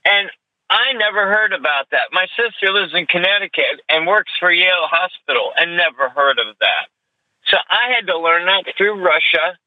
And 0.05 0.29
I 0.69 0.93
never 0.93 1.27
heard 1.31 1.53
about 1.53 1.89
that. 1.91 2.11
My 2.11 2.27
sister 2.35 2.71
lives 2.71 2.93
in 2.93 3.05
Connecticut 3.05 3.81
and 3.89 4.05
works 4.05 4.31
for 4.39 4.51
Yale 4.51 4.87
Hospital 4.87 5.51
and 5.55 5.77
never 5.77 6.09
heard 6.09 6.37
of 6.37 6.55
that. 6.59 6.87
So 7.47 7.57
I 7.69 7.93
had 7.95 8.07
to 8.07 8.19
learn 8.19 8.45
that 8.45 8.65
through 8.77 9.03
Russia 9.03 9.57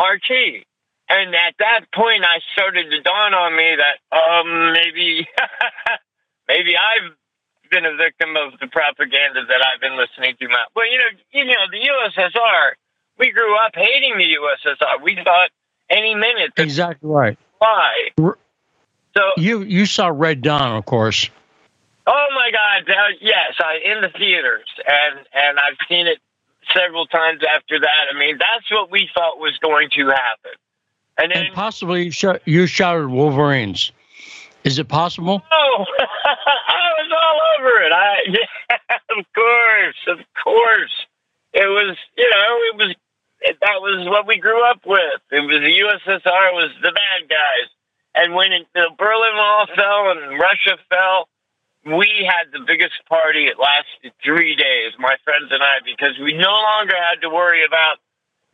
RT. 0.00 0.64
And 1.10 1.34
at 1.34 1.54
that 1.58 1.90
point, 1.92 2.24
I 2.24 2.40
started 2.54 2.90
to 2.90 3.02
dawn 3.02 3.34
on 3.34 3.56
me 3.56 3.76
that 3.76 3.98
um, 4.16 4.72
maybe, 4.72 5.26
maybe 6.48 6.74
I've 6.78 7.12
been 7.70 7.84
a 7.84 7.96
victim 7.96 8.36
of 8.36 8.58
the 8.60 8.66
propaganda 8.66 9.44
that 9.46 9.60
I've 9.60 9.80
been 9.80 9.98
listening 9.98 10.36
to. 10.40 10.48
My, 10.48 10.64
Well, 10.74 10.90
you 10.90 10.98
know, 10.98 11.10
you 11.32 11.44
know, 11.44 11.66
the 11.70 11.82
USSR 11.82 12.78
we 13.20 13.30
grew 13.30 13.54
up 13.54 13.72
hating 13.74 14.16
the 14.16 14.36
USSR. 14.40 15.02
We 15.04 15.16
thought 15.22 15.50
any 15.90 16.14
minute. 16.14 16.52
Exactly 16.56 17.08
right. 17.08 17.38
Why? 17.58 18.08
So 19.16 19.22
you 19.36 19.62
you 19.62 19.86
saw 19.86 20.08
Red 20.08 20.40
Dawn, 20.42 20.76
of 20.76 20.86
course. 20.86 21.28
Oh 22.06 22.26
my 22.34 22.50
God! 22.50 22.90
Yes, 23.20 23.54
I 23.60 23.78
in 23.84 24.00
the 24.00 24.08
theaters, 24.08 24.66
and 24.86 25.26
and 25.34 25.58
I've 25.58 25.76
seen 25.88 26.06
it 26.06 26.18
several 26.74 27.06
times 27.06 27.40
after 27.54 27.80
that. 27.80 28.14
I 28.14 28.18
mean, 28.18 28.38
that's 28.38 28.70
what 28.70 28.90
we 28.90 29.08
thought 29.14 29.38
was 29.38 29.56
going 29.58 29.90
to 29.96 30.06
happen. 30.06 30.52
And, 31.18 31.32
then, 31.32 31.46
and 31.46 31.54
possibly 31.54 32.04
you, 32.04 32.10
sh- 32.10 32.42
you 32.44 32.66
shouted 32.66 33.08
Wolverines. 33.08 33.92
Is 34.64 34.78
it 34.78 34.88
possible? 34.88 35.42
Oh, 35.52 35.84
I 36.00 36.90
was 36.98 37.10
all 37.14 37.38
over 37.56 37.82
it. 37.84 37.92
I, 37.92 38.16
yeah, 38.26 39.18
of 39.18 39.24
course, 39.34 39.96
of 40.08 40.18
course. 40.42 41.06
It 41.52 41.66
was, 41.66 41.96
you 42.16 42.28
know, 42.28 42.50
it 42.72 42.76
was 42.76 42.96
that 43.42 43.80
was 43.80 44.08
what 44.08 44.26
we 44.26 44.36
grew 44.38 44.62
up 44.68 44.80
with. 44.84 45.20
It 45.30 45.40
was 45.40 45.60
the 45.62 45.72
USSR 45.80 46.52
was 46.52 46.70
the 46.82 46.92
bad 46.92 47.28
guys, 47.28 47.68
and 48.14 48.34
when 48.34 48.52
it, 48.52 48.66
the 48.74 48.90
Berlin 48.98 49.36
Wall 49.36 49.66
fell 49.74 50.10
and 50.10 50.38
Russia 50.40 50.76
fell, 50.88 51.28
we 51.84 52.28
had 52.28 52.52
the 52.52 52.64
biggest 52.66 53.00
party. 53.08 53.46
It 53.46 53.58
lasted 53.58 54.12
three 54.22 54.56
days, 54.56 54.92
my 54.98 55.16
friends 55.24 55.50
and 55.50 55.62
I, 55.62 55.80
because 55.84 56.18
we 56.22 56.34
no 56.34 56.52
longer 56.52 56.94
had 56.96 57.20
to 57.22 57.30
worry 57.30 57.64
about. 57.64 57.96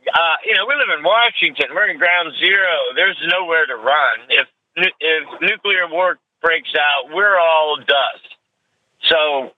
Uh, 0.06 0.36
you 0.46 0.54
know, 0.54 0.66
we 0.68 0.74
live 0.76 0.98
in 0.98 1.02
Washington. 1.02 1.74
We're 1.74 1.90
in 1.90 1.98
ground 1.98 2.32
zero. 2.38 2.94
There's 2.94 3.18
nowhere 3.26 3.66
to 3.66 3.76
run. 3.76 4.16
If 4.30 4.46
if 4.76 5.40
nuclear 5.40 5.88
war 5.88 6.18
breaks 6.40 6.70
out, 6.78 7.12
we're 7.12 7.38
all 7.38 7.76
dust. 7.78 8.28
So 9.08 9.50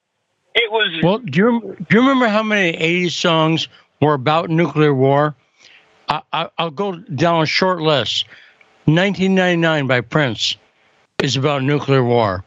it 0.55 0.71
was. 0.71 1.03
Well, 1.03 1.19
do 1.19 1.39
you 1.39 1.77
do 1.89 1.97
you 1.97 2.01
remember 2.01 2.29
how 2.29 2.43
many 2.43 2.79
'80s 2.79 3.13
songs 3.13 3.69
were 4.01 4.15
about 4.15 4.51
nuclear 4.51 4.95
war. 4.95 5.35
I, 6.09 6.49
will 6.59 6.71
go 6.71 6.97
down 6.97 7.43
a 7.43 7.47
short 7.47 7.81
list. 7.81 8.25
1999 8.87 9.87
by 9.87 10.01
Prince 10.01 10.57
is 11.23 11.37
about 11.37 11.63
nuclear 11.63 12.03
war. 12.03 12.45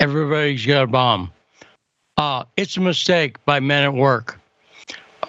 Everybody's 0.00 0.64
got 0.64 0.84
a 0.84 0.86
bomb. 0.86 1.32
Uh, 2.16 2.44
it's 2.56 2.76
a 2.76 2.80
mistake 2.80 3.44
by 3.44 3.60
Men 3.60 3.84
at 3.84 3.94
Work. 3.94 4.38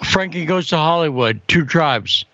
Frankie 0.03 0.45
goes 0.45 0.67
to 0.69 0.77
Hollywood. 0.77 1.41
Two 1.47 1.65
tribes. 1.65 2.25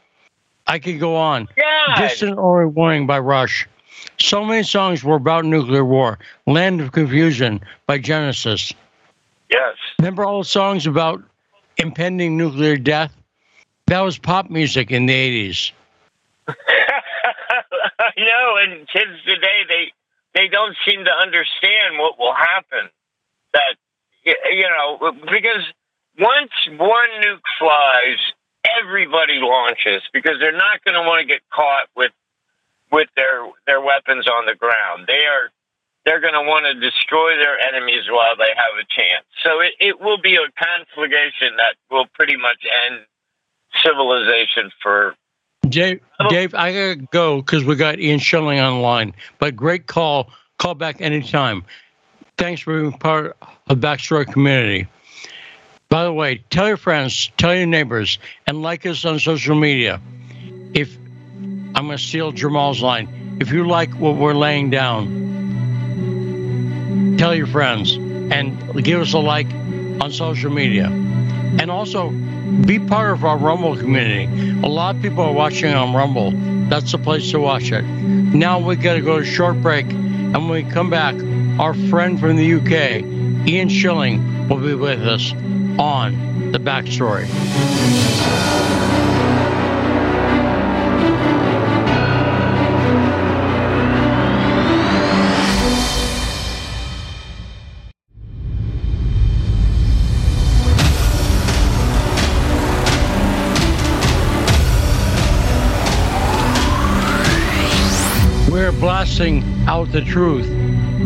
I 0.68 0.80
could 0.80 1.00
go 1.00 1.16
on. 1.16 1.48
God. 1.56 1.98
Distant 1.98 2.38
Early 2.38 2.66
Warning 2.66 3.08
by 3.08 3.20
Rush. 3.20 3.68
So 4.20 4.44
many 4.44 4.64
songs 4.64 5.04
were 5.04 5.16
about 5.16 5.46
nuclear 5.46 5.86
war. 5.86 6.20
Land 6.48 6.82
of 6.82 6.92
Confusion 6.92 7.62
by 7.86 7.98
Genesis. 7.98 8.74
Yes. 9.50 9.76
Remember 10.00 10.26
all 10.26 10.40
the 10.40 10.46
songs 10.46 10.88
about 10.88 11.22
impending 11.78 12.38
nuclear 12.38 12.78
death. 12.78 13.14
That 13.88 14.02
was 14.02 14.18
pop 14.18 14.50
music 14.50 14.92
in 14.92 15.06
the 15.06 15.14
80s. 15.14 15.72
I 16.48 18.12
know, 18.18 18.56
and 18.62 18.88
kids 18.88 19.22
today 19.26 19.62
they 19.68 19.92
they 20.36 20.48
don't 20.48 20.76
seem 20.88 21.06
to 21.06 21.12
understand 21.12 21.98
what 21.98 22.20
will 22.20 22.36
happen. 22.36 22.92
That 23.54 23.76
you 24.26 24.68
know, 24.70 25.12
because 25.32 25.64
once 26.20 26.52
one 26.78 27.10
nuke 27.24 27.48
flies, 27.58 28.20
everybody 28.80 29.40
launches 29.40 30.04
because 30.14 30.36
they're 30.40 30.52
not 30.52 30.84
going 30.84 30.96
to 30.96 31.02
want 31.08 31.22
to 31.22 31.26
get 31.26 31.42
caught 31.54 31.88
with 31.96 32.12
with 32.92 33.08
their 33.16 33.48
their 33.66 33.82
weapons 33.82 34.28
on 34.28 34.46
the 34.46 34.56
ground. 34.56 35.08
They 35.08 35.26
are 35.26 35.50
they're 36.06 36.22
going 36.22 36.38
to 36.38 36.46
want 36.46 36.66
to 36.66 36.74
destroy 36.78 37.36
their 37.38 37.58
enemies 37.60 38.06
while 38.10 38.36
they 38.38 38.54
have 38.56 38.78
a 38.78 38.86
chance. 38.94 39.26
So 39.44 39.60
it, 39.62 39.74
it 39.80 40.00
will 40.00 40.22
be 40.22 40.36
a 40.36 40.46
conflagration 40.54 41.58
that 41.58 41.76
will 41.90 42.06
pretty 42.14 42.38
much 42.38 42.62
end 42.86 43.06
civilization 43.84 44.72
for. 44.82 45.16
Dave, 45.70 46.02
Dave, 46.30 46.54
I 46.54 46.72
gotta 46.72 46.96
go 47.12 47.38
because 47.42 47.64
we 47.64 47.76
got 47.76 48.00
Ian 48.00 48.20
Shilling 48.20 48.60
online. 48.60 49.14
But 49.40 49.56
great 49.56 49.88
call. 49.88 50.30
Call 50.58 50.76
back 50.76 51.02
anytime. 51.02 51.64
Thanks 52.38 52.62
for 52.62 52.80
being 52.80 52.94
part 52.94 53.38
of 53.42 53.82
the 53.82 53.88
Backstory 53.88 54.26
community. 54.32 54.88
By 55.90 56.04
the 56.04 56.14
way, 56.14 56.44
tell 56.50 56.68
your 56.68 56.78
friends, 56.78 57.32
tell 57.38 57.56
your 57.56 57.68
neighbors, 57.68 58.20
and 58.48 58.62
like 58.62 58.86
us 58.86 59.06
on 59.06 59.20
social 59.20 59.56
media. 59.56 60.02
If 60.74 60.98
I'm 61.76 61.90
to 61.90 61.98
steal 61.98 62.32
Jamal's 62.32 62.82
line, 62.82 63.38
if 63.40 63.52
you 63.52 63.68
like 63.68 63.94
what 63.94 64.16
we're 64.16 64.34
laying 64.34 64.70
down, 64.70 65.08
tell 67.18 67.36
your 67.36 67.48
friends 67.48 67.94
and 67.94 68.84
give 68.84 69.02
us 69.02 69.14
a 69.14 69.20
like 69.20 69.48
on 70.02 70.12
social 70.12 70.52
media. 70.52 70.90
And 71.60 71.72
also, 71.72 72.10
be 72.10 72.80
part 72.80 73.12
of 73.12 73.24
our 73.24 73.38
Rumble 73.38 73.76
community. 73.78 74.26
A 74.62 74.68
lot 74.68 74.96
of 74.96 75.02
people 75.02 75.24
are 75.24 75.34
watching 75.34 75.74
on 75.74 75.94
Rumble. 75.94 76.32
That's 76.70 76.92
the 76.92 76.98
place 76.98 77.32
to 77.32 77.40
watch 77.40 77.72
it. 77.72 77.84
Now 77.84 78.60
we 78.60 78.76
got 78.76 78.96
to 78.96 79.02
go 79.02 79.20
to 79.20 79.26
short 79.26 79.62
break, 79.62 79.86
and 79.86 80.34
when 80.34 80.66
we 80.66 80.72
come 80.72 80.90
back, 80.90 81.16
our 81.60 81.74
friend 81.90 82.20
from 82.20 82.36
the 82.36 82.54
UK, 82.56 83.48
Ian 83.48 83.70
Shilling, 83.70 84.48
will 84.50 84.58
be 84.58 84.76
with 84.76 85.02
us 85.02 85.32
on 85.80 86.52
the 86.52 86.60
backstory. 86.60 87.26
Blasting 108.80 109.44
out 109.68 109.92
the 109.92 110.02
truth 110.02 110.50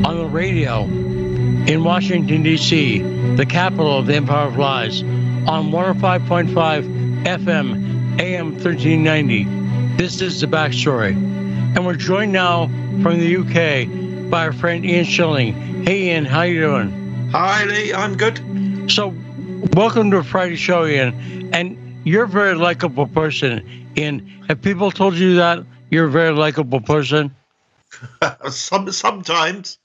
on 0.03 0.17
the 0.17 0.25
radio 0.25 0.83
in 0.83 1.83
Washington, 1.83 2.41
D.C., 2.41 2.99
the 3.35 3.45
capital 3.45 3.97
of 3.97 4.07
the 4.07 4.15
Empire 4.15 4.47
of 4.47 4.57
Lies, 4.57 5.01
on 5.01 5.71
105.5 5.71 7.23
FM, 7.23 8.19
AM 8.19 8.51
1390. 8.53 9.43
This 9.97 10.19
is 10.19 10.41
the 10.41 10.47
backstory. 10.47 11.11
And 11.11 11.85
we're 11.85 11.95
joined 11.95 12.31
now 12.31 12.67
from 13.03 13.19
the 13.19 13.37
UK 13.37 14.29
by 14.29 14.45
our 14.45 14.53
friend 14.53 14.83
Ian 14.83 15.05
Shilling. 15.05 15.83
Hey, 15.83 16.09
Ian, 16.09 16.25
how 16.25 16.41
you 16.41 16.59
doing? 16.61 17.29
Hi, 17.31 17.65
Lee. 17.65 17.93
I'm 17.93 18.17
good. 18.17 18.91
So, 18.91 19.13
welcome 19.73 20.09
to 20.11 20.17
a 20.17 20.23
Friday 20.23 20.55
show, 20.55 20.85
Ian. 20.85 21.53
And 21.53 21.77
you're 22.03 22.23
a 22.23 22.27
very 22.27 22.55
likable 22.55 23.07
person. 23.07 23.63
Ian, 23.95 24.27
have 24.47 24.61
people 24.61 24.89
told 24.89 25.15
you 25.15 25.35
that 25.35 25.63
you're 25.91 26.07
a 26.07 26.11
very 26.11 26.33
likable 26.33 26.81
person? 26.81 27.35
Some 28.49 28.91
sometimes. 28.91 29.77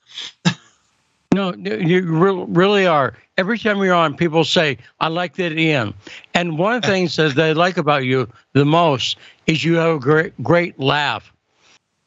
no, 1.35 1.55
you 1.55 2.03
re- 2.03 2.45
really 2.49 2.87
are. 2.87 3.15
Every 3.37 3.59
time 3.59 3.79
you're 3.83 3.95
on, 3.95 4.17
people 4.17 4.45
say, 4.45 4.79
"I 5.01 5.09
like 5.09 5.35
that 5.37 5.53
Ian." 5.53 5.95
And 6.35 6.59
one 6.59 6.77
of 6.77 6.83
the 6.83 6.89
things 6.95 7.17
that 7.17 7.35
they 7.35 7.55
like 7.55 7.77
about 7.77 8.05
you 8.05 8.29
the 8.53 8.65
most 8.65 9.17
is 9.47 9.65
you 9.65 9.75
have 9.75 9.97
a 9.97 9.99
great, 9.99 10.41
great 10.43 10.79
laugh. 10.79 11.33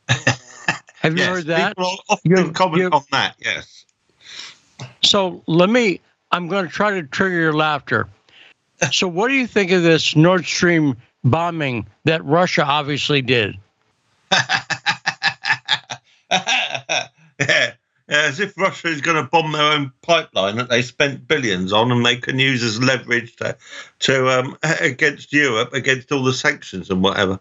Have 1.00 1.14
you 1.16 1.20
yes, 1.24 1.28
heard 1.30 1.46
that? 1.46 1.78
People 1.78 1.96
often 2.10 2.32
You- 2.32 2.52
comment 2.52 2.82
you- 2.82 2.90
on 2.90 3.04
that. 3.12 3.36
Yes. 3.40 3.86
So 5.04 5.44
let 5.48 5.70
me. 5.70 6.00
I'm 6.32 6.48
going 6.48 6.66
to 6.66 6.72
try 6.72 6.92
to 6.92 7.04
trigger 7.04 7.40
your 7.40 7.54
laughter. 7.54 8.08
So, 8.92 9.08
what 9.08 9.30
do 9.30 9.34
you 9.36 9.48
think 9.48 9.72
of 9.72 9.84
this 9.84 10.16
Nord 10.16 10.46
Stream 10.46 10.96
bombing 11.24 11.88
that 12.04 12.24
Russia 12.26 12.64
obviously 12.66 13.22
did? 13.22 13.58
yeah. 17.40 17.74
Yeah, 18.10 18.22
as 18.22 18.40
if 18.40 18.58
Russia 18.58 18.88
is 18.88 19.02
going 19.02 19.18
to 19.18 19.30
bomb 19.30 19.52
their 19.52 19.74
own 19.74 19.92
pipeline 20.02 20.56
that 20.56 20.70
they 20.70 20.82
spent 20.82 21.28
billions 21.28 21.74
on, 21.74 21.92
and 21.92 22.06
they 22.06 22.16
can 22.16 22.40
use 22.40 22.64
as 22.64 22.82
leverage 22.82 23.36
to, 23.38 23.58
to 24.00 24.30
um, 24.30 24.58
against 24.80 25.34
Europe, 25.34 25.74
against 25.74 26.12
all 26.14 26.24
the 26.24 26.32
sanctions 26.34 26.90
and 26.90 27.04
whatever. 27.04 27.40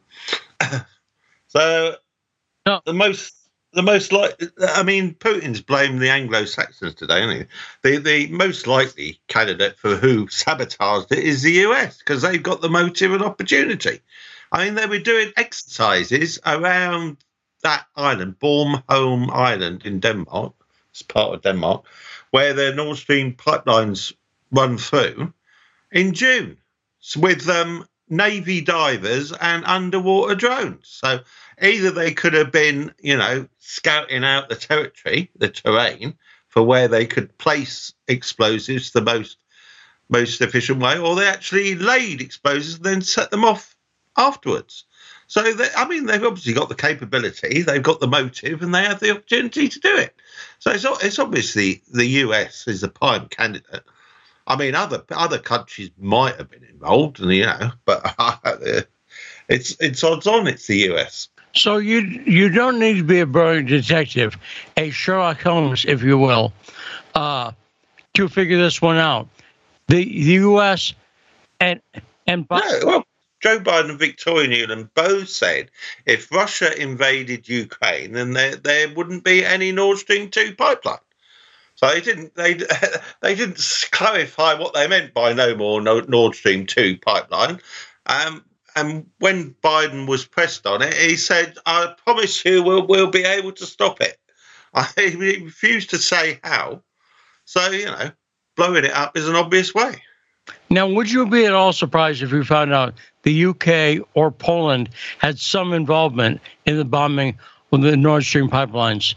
so, 1.46 1.94
No. 2.66 2.80
the 2.84 2.94
most, 2.94 3.36
the 3.74 3.82
most 3.82 4.10
like, 4.10 4.42
I 4.60 4.82
mean, 4.82 5.14
Putin's 5.14 5.60
blamed 5.60 6.00
the 6.00 6.10
Anglo-Saxons 6.10 6.96
today, 6.96 7.22
isn't 7.22 7.48
he? 7.82 7.88
The 7.88 7.98
the 7.98 8.26
most 8.28 8.66
likely 8.66 9.20
candidate 9.28 9.78
for 9.78 9.94
who 9.94 10.26
sabotaged 10.28 11.12
it 11.12 11.20
is 11.20 11.42
the 11.42 11.52
US 11.66 11.98
because 11.98 12.22
they've 12.22 12.42
got 12.42 12.60
the 12.60 12.68
motive 12.68 13.12
and 13.12 13.22
opportunity. 13.22 14.00
I 14.50 14.64
mean, 14.64 14.74
they 14.74 14.86
were 14.86 14.98
doing 14.98 15.32
exercises 15.36 16.40
around 16.44 17.18
that 17.66 17.86
island, 17.96 18.38
Bornholm 18.38 19.28
Island 19.32 19.82
in 19.84 19.98
Denmark, 19.98 20.54
it's 20.92 21.02
part 21.02 21.34
of 21.34 21.42
Denmark, 21.42 21.84
where 22.30 22.52
the 22.54 22.72
Nord 22.72 22.96
Stream 22.96 23.34
pipelines 23.34 24.12
run 24.52 24.78
through 24.78 25.32
in 25.90 26.14
June 26.14 26.58
with 27.16 27.48
um, 27.48 27.84
Navy 28.08 28.60
divers 28.60 29.32
and 29.32 29.64
underwater 29.64 30.36
drones. 30.36 30.86
So 30.86 31.20
either 31.60 31.90
they 31.90 32.14
could 32.14 32.34
have 32.34 32.52
been, 32.52 32.94
you 33.00 33.16
know, 33.16 33.48
scouting 33.58 34.22
out 34.22 34.48
the 34.48 34.54
territory, 34.54 35.28
the 35.36 35.48
terrain, 35.48 36.14
for 36.46 36.62
where 36.62 36.86
they 36.86 37.04
could 37.04 37.36
place 37.36 37.92
explosives 38.06 38.92
the 38.92 39.02
most 39.02 39.38
most 40.08 40.40
efficient 40.40 40.80
way, 40.80 40.98
or 40.98 41.16
they 41.16 41.26
actually 41.26 41.74
laid 41.74 42.20
explosives 42.20 42.76
and 42.76 42.84
then 42.84 43.02
set 43.02 43.32
them 43.32 43.44
off 43.44 43.74
afterwards. 44.16 44.84
So, 45.28 45.52
they, 45.52 45.68
I 45.76 45.88
mean, 45.88 46.06
they've 46.06 46.22
obviously 46.22 46.52
got 46.52 46.68
the 46.68 46.74
capability, 46.74 47.62
they've 47.62 47.82
got 47.82 48.00
the 48.00 48.06
motive, 48.06 48.62
and 48.62 48.74
they 48.74 48.84
have 48.84 49.00
the 49.00 49.10
opportunity 49.10 49.68
to 49.68 49.80
do 49.80 49.96
it. 49.96 50.14
So 50.58 50.70
it's, 50.70 50.84
it's 51.04 51.18
obviously 51.18 51.82
the 51.92 52.06
US 52.06 52.66
is 52.68 52.80
the 52.80 52.88
prime 52.88 53.28
candidate. 53.28 53.82
I 54.46 54.56
mean, 54.56 54.74
other 54.74 55.02
other 55.10 55.38
countries 55.38 55.90
might 55.98 56.36
have 56.36 56.50
been 56.50 56.64
involved, 56.64 57.20
and 57.20 57.32
you 57.32 57.46
know, 57.46 57.72
but 57.84 58.14
it's 59.48 59.76
it's 59.80 60.04
odds 60.04 60.26
on 60.26 60.46
it's 60.46 60.66
the 60.66 60.92
US. 60.92 61.28
So 61.54 61.78
you 61.78 62.00
you 62.00 62.48
don't 62.48 62.78
need 62.78 62.98
to 62.98 63.04
be 63.04 63.20
a 63.20 63.26
brilliant 63.26 63.68
detective, 63.68 64.36
a 64.76 64.90
Sherlock 64.90 65.40
Holmes, 65.42 65.84
if 65.86 66.02
you 66.02 66.18
will, 66.18 66.52
uh, 67.14 67.52
to 68.14 68.28
figure 68.28 68.58
this 68.58 68.80
one 68.80 68.98
out. 68.98 69.28
The, 69.88 70.04
the 70.04 70.32
U.S. 70.42 70.94
and 71.60 71.80
and 72.26 72.46
Bi- 72.46 72.60
No, 72.60 72.86
well, 72.86 73.06
Joe 73.46 73.60
Biden 73.60 73.90
and 73.90 73.98
Victoria 74.00 74.48
Nuland 74.48 74.90
both 74.94 75.28
said 75.28 75.70
if 76.04 76.32
Russia 76.32 76.76
invaded 76.82 77.48
Ukraine, 77.48 78.10
then 78.10 78.32
there 78.32 78.56
there 78.56 78.92
wouldn't 78.92 79.22
be 79.22 79.44
any 79.44 79.70
Nord 79.70 79.98
Stream 79.98 80.30
two 80.30 80.52
pipeline. 80.56 80.98
So 81.76 81.86
they 81.86 82.00
didn't 82.00 82.34
they 82.34 82.54
they 83.22 83.36
didn't 83.36 83.88
clarify 83.92 84.54
what 84.54 84.74
they 84.74 84.88
meant 84.88 85.14
by 85.14 85.32
no 85.32 85.54
more 85.54 85.80
Nord 85.80 86.34
Stream 86.34 86.66
two 86.66 86.98
pipeline. 86.98 87.60
Um, 88.06 88.44
and 88.74 89.06
when 89.20 89.54
Biden 89.62 90.08
was 90.08 90.26
pressed 90.26 90.66
on 90.66 90.82
it, 90.82 90.94
he 90.94 91.16
said, 91.16 91.56
"I 91.64 91.94
promise 92.04 92.44
you, 92.44 92.64
we'll 92.64 92.84
we'll 92.88 93.12
be 93.12 93.22
able 93.22 93.52
to 93.52 93.66
stop 93.66 94.00
it." 94.00 94.18
I, 94.74 94.88
he 94.96 95.14
refused 95.44 95.90
to 95.90 95.98
say 95.98 96.40
how. 96.42 96.82
So 97.44 97.70
you 97.70 97.86
know, 97.86 98.10
blowing 98.56 98.86
it 98.86 98.92
up 98.92 99.16
is 99.16 99.28
an 99.28 99.36
obvious 99.36 99.72
way. 99.72 100.02
Now, 100.70 100.88
would 100.88 101.10
you 101.10 101.26
be 101.26 101.44
at 101.46 101.52
all 101.52 101.72
surprised 101.72 102.22
if 102.22 102.32
you 102.32 102.44
found 102.44 102.72
out 102.72 102.94
the 103.22 103.32
U.K. 103.32 104.00
or 104.14 104.30
Poland 104.30 104.90
had 105.18 105.38
some 105.38 105.72
involvement 105.72 106.40
in 106.64 106.76
the 106.76 106.84
bombing 106.84 107.38
of 107.72 107.82
the 107.82 107.96
Nord 107.96 108.24
Stream 108.24 108.48
pipelines? 108.48 109.14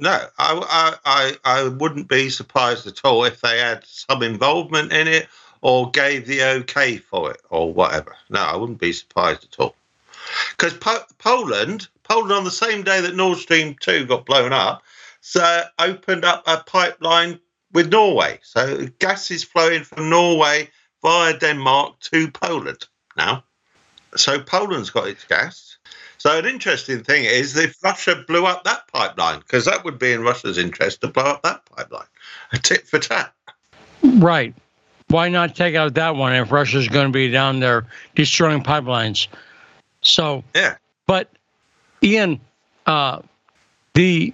No, 0.00 0.18
I, 0.38 0.96
I, 1.04 1.36
I, 1.44 1.68
wouldn't 1.68 2.08
be 2.08 2.30
surprised 2.30 2.86
at 2.86 3.04
all 3.04 3.22
if 3.26 3.42
they 3.42 3.58
had 3.58 3.84
some 3.84 4.22
involvement 4.22 4.92
in 4.92 5.06
it 5.06 5.28
or 5.60 5.90
gave 5.90 6.26
the 6.26 6.42
okay 6.42 6.96
for 6.96 7.32
it 7.32 7.40
or 7.50 7.70
whatever. 7.70 8.16
No, 8.30 8.40
I 8.40 8.56
wouldn't 8.56 8.80
be 8.80 8.94
surprised 8.94 9.44
at 9.44 9.60
all. 9.60 9.74
Because 10.56 10.72
po- 10.72 11.04
Poland, 11.18 11.88
Poland 12.02 12.32
on 12.32 12.44
the 12.44 12.50
same 12.50 12.82
day 12.82 13.02
that 13.02 13.14
Nord 13.14 13.36
Stream 13.36 13.76
2 13.78 14.06
got 14.06 14.24
blown 14.24 14.54
up, 14.54 14.82
so 15.20 15.64
opened 15.78 16.24
up 16.24 16.44
a 16.46 16.62
pipeline 16.64 17.38
with 17.72 17.90
Norway. 17.90 18.40
So 18.42 18.86
gas 18.98 19.30
is 19.30 19.44
flowing 19.44 19.84
from 19.84 20.10
Norway 20.10 20.70
via 21.02 21.38
Denmark 21.38 22.00
to 22.00 22.30
Poland 22.30 22.86
now. 23.16 23.44
So 24.16 24.40
Poland's 24.40 24.90
got 24.90 25.08
its 25.08 25.24
gas. 25.24 25.78
So 26.18 26.36
an 26.36 26.44
interesting 26.44 27.02
thing 27.02 27.24
is 27.24 27.56
if 27.56 27.76
Russia 27.82 28.24
blew 28.26 28.44
up 28.44 28.64
that 28.64 28.88
pipeline, 28.92 29.38
because 29.38 29.64
that 29.64 29.84
would 29.84 29.98
be 29.98 30.12
in 30.12 30.22
Russia's 30.22 30.58
interest 30.58 31.00
to 31.00 31.08
blow 31.08 31.24
up 31.24 31.42
that 31.42 31.64
pipeline, 31.64 32.06
a 32.52 32.58
tit 32.58 32.86
for 32.86 32.98
tat. 32.98 33.32
Right. 34.02 34.54
Why 35.08 35.28
not 35.28 35.56
take 35.56 35.74
out 35.74 35.94
that 35.94 36.16
one 36.16 36.34
if 36.34 36.52
Russia's 36.52 36.88
going 36.88 37.06
to 37.06 37.12
be 37.12 37.30
down 37.30 37.60
there 37.60 37.86
destroying 38.14 38.62
pipelines? 38.62 39.28
So 40.02 40.44
Yeah. 40.54 40.76
But 41.06 41.28
Ian, 42.02 42.40
uh, 42.86 43.20
the 43.94 44.32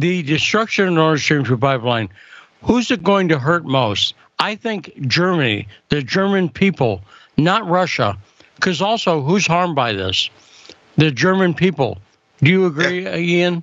the 0.00 0.22
destruction 0.22 0.88
of 0.88 0.94
Nord 0.94 1.18
Stream 1.20 1.44
2 1.44 1.56
pipeline, 1.56 2.08
who's 2.62 2.90
it 2.90 3.02
going 3.02 3.28
to 3.28 3.38
hurt 3.38 3.64
most? 3.64 4.14
I 4.38 4.54
think 4.54 4.92
Germany, 5.06 5.68
the 5.88 6.02
German 6.02 6.48
people, 6.48 7.02
not 7.36 7.66
Russia, 7.68 8.16
because 8.54 8.80
also 8.80 9.22
who's 9.22 9.46
harmed 9.46 9.74
by 9.74 9.92
this? 9.92 10.30
The 10.96 11.10
German 11.10 11.54
people. 11.54 11.98
Do 12.42 12.50
you 12.50 12.66
agree, 12.66 13.06
uh, 13.06 13.16
Ian? 13.16 13.62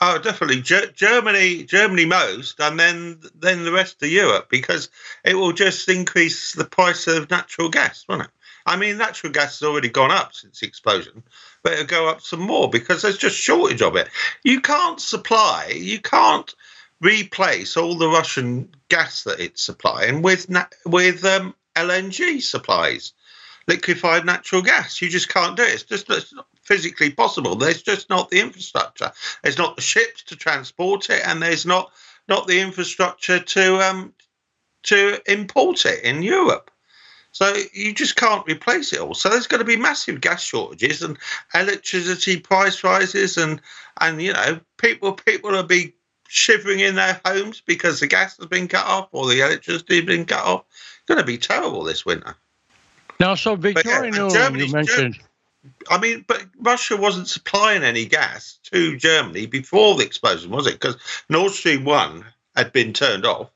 Oh, 0.00 0.18
definitely 0.18 0.62
G- 0.62 0.92
Germany, 0.94 1.64
Germany 1.64 2.04
most, 2.04 2.60
and 2.60 2.78
then 2.78 3.20
then 3.34 3.64
the 3.64 3.72
rest 3.72 4.02
of 4.02 4.10
Europe 4.10 4.48
because 4.48 4.88
it 5.24 5.34
will 5.34 5.52
just 5.52 5.88
increase 5.88 6.52
the 6.52 6.64
price 6.64 7.06
of 7.06 7.30
natural 7.30 7.68
gas, 7.68 8.04
won't 8.08 8.22
it? 8.22 8.30
I 8.64 8.76
mean, 8.76 8.98
natural 8.98 9.32
gas 9.32 9.58
has 9.58 9.66
already 9.66 9.88
gone 9.88 10.10
up 10.10 10.34
since 10.34 10.60
the 10.60 10.66
explosion, 10.66 11.22
but 11.62 11.72
it'll 11.72 11.86
go 11.86 12.08
up 12.08 12.20
some 12.20 12.40
more 12.40 12.70
because 12.70 13.02
there's 13.02 13.18
just 13.18 13.36
shortage 13.36 13.82
of 13.82 13.96
it. 13.96 14.08
You 14.44 14.60
can't 14.60 15.00
supply, 15.00 15.72
you 15.74 16.00
can't 16.00 16.54
replace 17.00 17.76
all 17.76 17.96
the 17.96 18.08
Russian 18.08 18.74
gas 18.88 19.24
that 19.24 19.40
it's 19.40 19.62
supplying 19.62 20.22
with 20.22 20.48
with 20.84 21.24
um, 21.24 21.54
LNG 21.76 22.42
supplies, 22.42 23.12
liquefied 23.66 24.26
natural 24.26 24.62
gas. 24.62 25.00
You 25.00 25.08
just 25.08 25.28
can't 25.28 25.56
do 25.56 25.62
it. 25.62 25.74
It's 25.74 25.82
just 25.84 26.10
it's 26.10 26.32
not 26.32 26.46
physically 26.62 27.10
possible. 27.10 27.54
There's 27.56 27.82
just 27.82 28.10
not 28.10 28.30
the 28.30 28.40
infrastructure. 28.40 29.12
There's 29.42 29.58
not 29.58 29.76
the 29.76 29.82
ships 29.82 30.22
to 30.24 30.36
transport 30.36 31.10
it, 31.10 31.22
and 31.24 31.42
there's 31.42 31.66
not 31.66 31.92
not 32.28 32.46
the 32.46 32.60
infrastructure 32.60 33.38
to 33.38 33.88
um 33.88 34.12
to 34.84 35.18
import 35.26 35.86
it 35.86 36.02
in 36.04 36.22
Europe. 36.22 36.70
So 37.30 37.54
you 37.72 37.92
just 37.92 38.16
can't 38.16 38.46
replace 38.46 38.92
it 38.92 39.00
all. 39.00 39.14
So 39.14 39.28
there's 39.28 39.46
going 39.46 39.60
to 39.60 39.64
be 39.64 39.76
massive 39.76 40.20
gas 40.20 40.42
shortages 40.42 41.02
and 41.02 41.18
electricity 41.54 42.40
price 42.40 42.82
rises, 42.82 43.36
and 43.36 43.60
and 44.00 44.20
you 44.20 44.32
know 44.32 44.60
people 44.78 45.12
people 45.12 45.50
will 45.50 45.62
be 45.62 45.94
shivering 46.28 46.80
in 46.80 46.94
their 46.94 47.20
homes 47.24 47.62
because 47.64 48.00
the 48.00 48.06
gas 48.06 48.36
has 48.36 48.46
been 48.46 48.68
cut 48.68 48.86
off 48.86 49.08
or 49.12 49.26
the 49.26 49.40
electricity 49.40 49.96
has 49.96 50.04
been 50.04 50.26
cut 50.26 50.44
off. 50.44 50.64
It's 50.70 51.06
going 51.06 51.18
to 51.18 51.26
be 51.26 51.38
terrible 51.38 51.82
this 51.82 52.06
winter. 52.06 52.36
Now, 53.18 53.34
so 53.34 53.56
Victoria 53.56 54.12
yeah, 54.12 54.28
Germany, 54.28 54.66
you 54.66 54.72
mentioned. 54.72 55.14
Germany, 55.14 55.24
I 55.90 55.98
mean, 55.98 56.24
but 56.28 56.44
Russia 56.60 56.96
wasn't 56.96 57.28
supplying 57.28 57.82
any 57.82 58.06
gas 58.06 58.58
to 58.70 58.96
Germany 58.96 59.46
before 59.46 59.96
the 59.96 60.04
explosion, 60.04 60.50
was 60.50 60.66
it? 60.66 60.74
Because 60.74 60.96
Nord 61.28 61.52
Stream 61.52 61.84
1 61.84 62.24
had 62.54 62.72
been 62.72 62.92
turned 62.92 63.26
off 63.26 63.50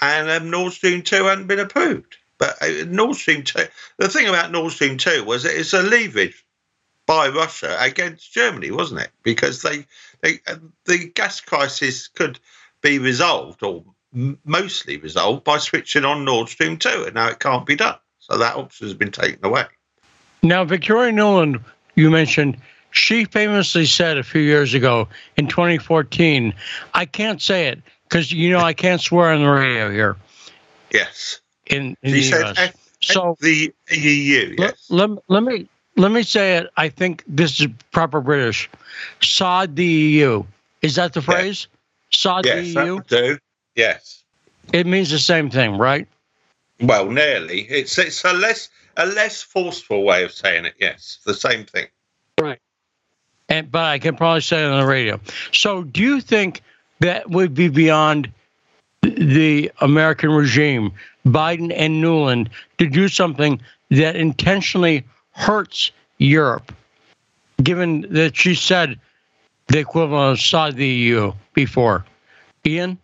and 0.00 0.30
um, 0.30 0.50
Nord 0.50 0.72
Stream 0.72 1.02
2 1.02 1.24
hadn't 1.24 1.46
been 1.46 1.60
approved. 1.60 2.16
But 2.38 2.62
uh, 2.62 2.84
Nord 2.86 3.16
Stream 3.16 3.42
2, 3.42 3.64
the 3.98 4.08
thing 4.08 4.28
about 4.28 4.50
Nord 4.50 4.72
Stream 4.72 4.96
2 4.96 5.24
was 5.24 5.44
it's 5.44 5.72
a 5.72 5.82
leverage 5.82 6.44
by 7.10 7.28
Russia 7.28 7.76
against 7.80 8.32
Germany, 8.32 8.70
wasn't 8.70 9.00
it? 9.00 9.10
Because 9.24 9.62
they, 9.62 9.84
they 10.20 10.38
uh, 10.46 10.58
the 10.84 11.10
gas 11.12 11.40
crisis 11.40 12.06
could 12.06 12.38
be 12.82 13.00
resolved 13.00 13.64
or 13.64 13.82
mostly 14.44 14.96
resolved 14.96 15.42
by 15.42 15.58
switching 15.58 16.04
on 16.04 16.24
Nord 16.24 16.48
Stream 16.48 16.76
2, 16.76 17.06
and 17.06 17.14
now 17.16 17.26
it 17.26 17.40
can't 17.40 17.66
be 17.66 17.74
done. 17.74 17.96
So 18.20 18.38
that 18.38 18.54
option 18.54 18.86
has 18.86 18.94
been 18.94 19.10
taken 19.10 19.44
away. 19.44 19.64
Now, 20.44 20.64
Victoria 20.64 21.12
Nuland, 21.12 21.60
you 21.96 22.12
mentioned, 22.12 22.58
she 22.92 23.24
famously 23.24 23.86
said 23.86 24.16
a 24.16 24.22
few 24.22 24.42
years 24.42 24.72
ago 24.72 25.08
in 25.36 25.48
2014, 25.48 26.54
I 26.94 27.06
can't 27.06 27.42
say 27.42 27.66
it 27.66 27.82
because, 28.04 28.30
you 28.30 28.50
know, 28.50 28.60
I 28.60 28.72
can't 28.72 29.00
swear 29.00 29.32
on 29.32 29.42
the 29.42 29.50
radio 29.50 29.90
here. 29.90 30.16
Yes. 30.92 31.40
In, 31.66 31.96
in 32.04 32.12
the 32.12 32.20
US. 32.20 32.56
F- 32.56 32.76
so 33.02 33.36
the 33.40 33.74
EU, 33.90 34.54
yes. 34.56 34.86
Let, 34.90 35.10
let, 35.10 35.18
let, 35.28 35.42
me 35.42 35.68
let 36.00 36.12
me 36.12 36.22
say 36.22 36.56
it. 36.56 36.70
I 36.76 36.88
think 36.88 37.22
this 37.26 37.60
is 37.60 37.68
proper 37.92 38.20
British. 38.20 38.70
Sod 39.20 39.76
the 39.76 39.84
EU. 39.84 40.42
Is 40.80 40.94
that 40.96 41.12
the 41.12 41.20
phrase? 41.20 41.68
Yes. 42.10 42.20
Sod 42.20 42.46
yes, 42.46 42.74
the 42.74 42.84
EU? 42.84 43.00
do. 43.06 43.38
Yes. 43.76 44.24
It 44.72 44.86
means 44.86 45.10
the 45.10 45.18
same 45.18 45.50
thing, 45.50 45.76
right? 45.76 46.08
Well, 46.80 47.10
nearly. 47.10 47.62
It's 47.62 47.98
it's 47.98 48.24
a 48.24 48.32
less 48.32 48.70
a 48.96 49.04
less 49.04 49.42
forceful 49.42 50.02
way 50.02 50.24
of 50.24 50.32
saying 50.32 50.64
it. 50.64 50.74
Yes, 50.80 51.18
the 51.26 51.34
same 51.34 51.64
thing. 51.64 51.86
Right. 52.40 52.58
And 53.50 53.70
but 53.70 53.84
I 53.84 53.98
can 53.98 54.16
probably 54.16 54.40
say 54.40 54.64
it 54.64 54.66
on 54.66 54.80
the 54.80 54.86
radio. 54.86 55.20
So, 55.52 55.84
do 55.84 56.00
you 56.00 56.20
think 56.20 56.62
that 57.00 57.28
would 57.30 57.52
be 57.52 57.68
beyond 57.68 58.32
the 59.02 59.70
American 59.80 60.30
regime, 60.30 60.92
Biden 61.26 61.72
and 61.76 62.02
Nuland, 62.02 62.48
to 62.78 62.86
do 62.86 63.08
something 63.08 63.60
that 63.90 64.16
intentionally 64.16 65.04
hurts 65.32 65.90
Europe, 66.18 66.72
given 67.62 68.02
that 68.10 68.36
she 68.36 68.54
said 68.54 68.98
the 69.68 69.78
equivalent 69.78 70.54
of 70.54 70.76
the 70.76 70.86
EU 70.86 71.32
before? 71.54 72.04
Ian? 72.66 72.98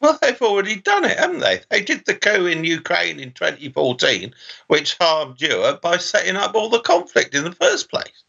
Well, 0.00 0.18
they've 0.20 0.42
already 0.42 0.76
done 0.76 1.04
it, 1.04 1.18
haven't 1.18 1.40
they? 1.40 1.60
They 1.70 1.80
did 1.80 2.04
the 2.04 2.14
coup 2.14 2.46
in 2.46 2.64
Ukraine 2.64 3.18
in 3.18 3.32
2014, 3.32 4.34
which 4.66 4.96
harmed 5.00 5.40
Europe 5.40 5.80
by 5.80 5.96
setting 5.96 6.36
up 6.36 6.54
all 6.54 6.68
the 6.68 6.80
conflict 6.80 7.34
in 7.34 7.44
the 7.44 7.52
first 7.52 7.88
place. 7.88 8.24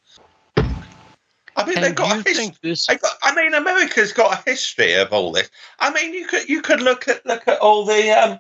I 1.58 1.66
mean, 1.66 1.76
and 1.76 1.86
they've 1.86 1.96
got 1.96 2.20
a 2.20 2.30
history. 2.30 2.56
This... 2.62 2.86
Got, 2.88 3.02
I 3.24 3.36
mean, 3.36 3.54
America's 3.54 4.14
got 4.14 4.40
a 4.40 4.50
history 4.50 4.94
of 4.94 5.12
all 5.12 5.32
this. 5.32 5.50
I 5.80 5.92
mean, 5.92 6.14
you 6.14 6.28
could 6.28 6.48
you 6.48 6.62
could 6.62 6.82
look 6.82 7.08
at 7.08 7.26
look 7.26 7.48
at 7.48 7.60
all 7.60 7.86
the 7.86 8.10
um, 8.12 8.40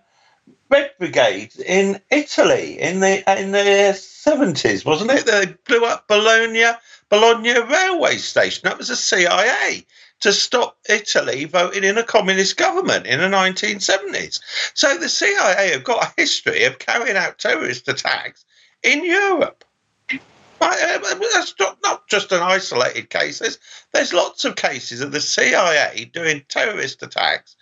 Red 0.70 0.92
Brigades 0.98 1.60
in 1.60 2.02
Italy 2.10 2.80
in 2.80 3.00
the 3.00 3.40
in 3.40 3.52
the 3.52 3.94
seventies, 3.94 4.84
wasn't 4.84 5.12
it? 5.12 5.26
They 5.26 5.56
blew 5.68 5.86
up 5.86 6.08
Bologna 6.08 6.66
Bologna 7.10 7.60
railway 7.60 8.18
station. 8.18 8.62
That 8.64 8.78
was 8.78 8.88
the 8.88 8.96
CIA 8.96 9.86
to 10.22 10.34
stop 10.34 10.78
Italy 10.90 11.46
voting 11.46 11.84
in 11.84 11.98
a 11.98 12.04
communist 12.04 12.58
government 12.58 13.06
in 13.06 13.20
the 13.20 13.28
1970s. 13.28 14.40
So 14.74 14.98
the 14.98 15.10
CIA 15.10 15.72
have 15.72 15.84
got 15.84 16.04
a 16.04 16.14
history 16.20 16.64
of 16.64 16.80
carrying 16.80 17.18
out 17.18 17.38
terrorist 17.38 17.88
attacks 17.88 18.46
in 18.82 19.06
Europe. 19.06 19.64
Uh, 20.12 20.98
that's 21.34 21.54
not, 21.60 21.78
not 21.84 22.08
just 22.08 22.32
an 22.32 22.42
isolated 22.42 23.10
case. 23.10 23.40
There's, 23.40 23.60
there's 23.92 24.14
lots 24.14 24.46
of 24.46 24.56
cases 24.56 25.02
of 25.02 25.12
the 25.12 25.22
CIA 25.22 26.10
doing 26.12 26.44
terrorist 26.48 27.04
attacks 27.04 27.56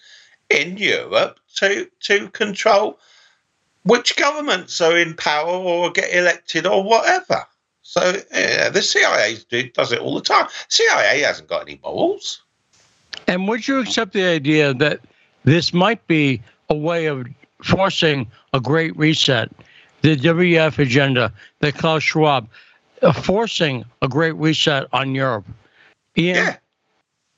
in 0.49 0.77
Europe 0.77 1.39
to 1.57 1.87
to 2.01 2.29
control 2.29 2.99
which 3.83 4.15
governments 4.15 4.79
are 4.81 4.97
in 4.97 5.13
power 5.15 5.49
or 5.49 5.91
get 5.91 6.13
elected 6.13 6.65
or 6.65 6.83
whatever. 6.83 7.45
So 7.81 8.21
yeah, 8.33 8.69
the 8.69 8.81
CIA 8.81 9.37
does 9.73 9.91
it 9.91 9.99
all 9.99 10.15
the 10.15 10.21
time. 10.21 10.47
CIA 10.69 11.21
hasn't 11.21 11.49
got 11.49 11.63
any 11.63 11.79
morals. 11.83 12.41
And 13.27 13.47
would 13.47 13.67
you 13.67 13.79
accept 13.79 14.13
the 14.13 14.23
idea 14.23 14.73
that 14.73 15.01
this 15.43 15.73
might 15.73 16.05
be 16.07 16.41
a 16.69 16.75
way 16.75 17.05
of 17.05 17.27
forcing 17.61 18.29
a 18.53 18.59
great 18.59 18.95
reset, 18.97 19.51
the 20.01 20.15
WEF 20.15 20.79
agenda, 20.79 21.31
that 21.59 21.75
Klaus 21.75 22.03
Schwab, 22.03 22.47
uh, 23.01 23.11
forcing 23.11 23.85
a 24.01 24.07
great 24.07 24.35
reset 24.35 24.87
on 24.93 25.13
Europe? 25.13 25.45
Ian? 26.17 26.35
Yeah. 26.35 26.57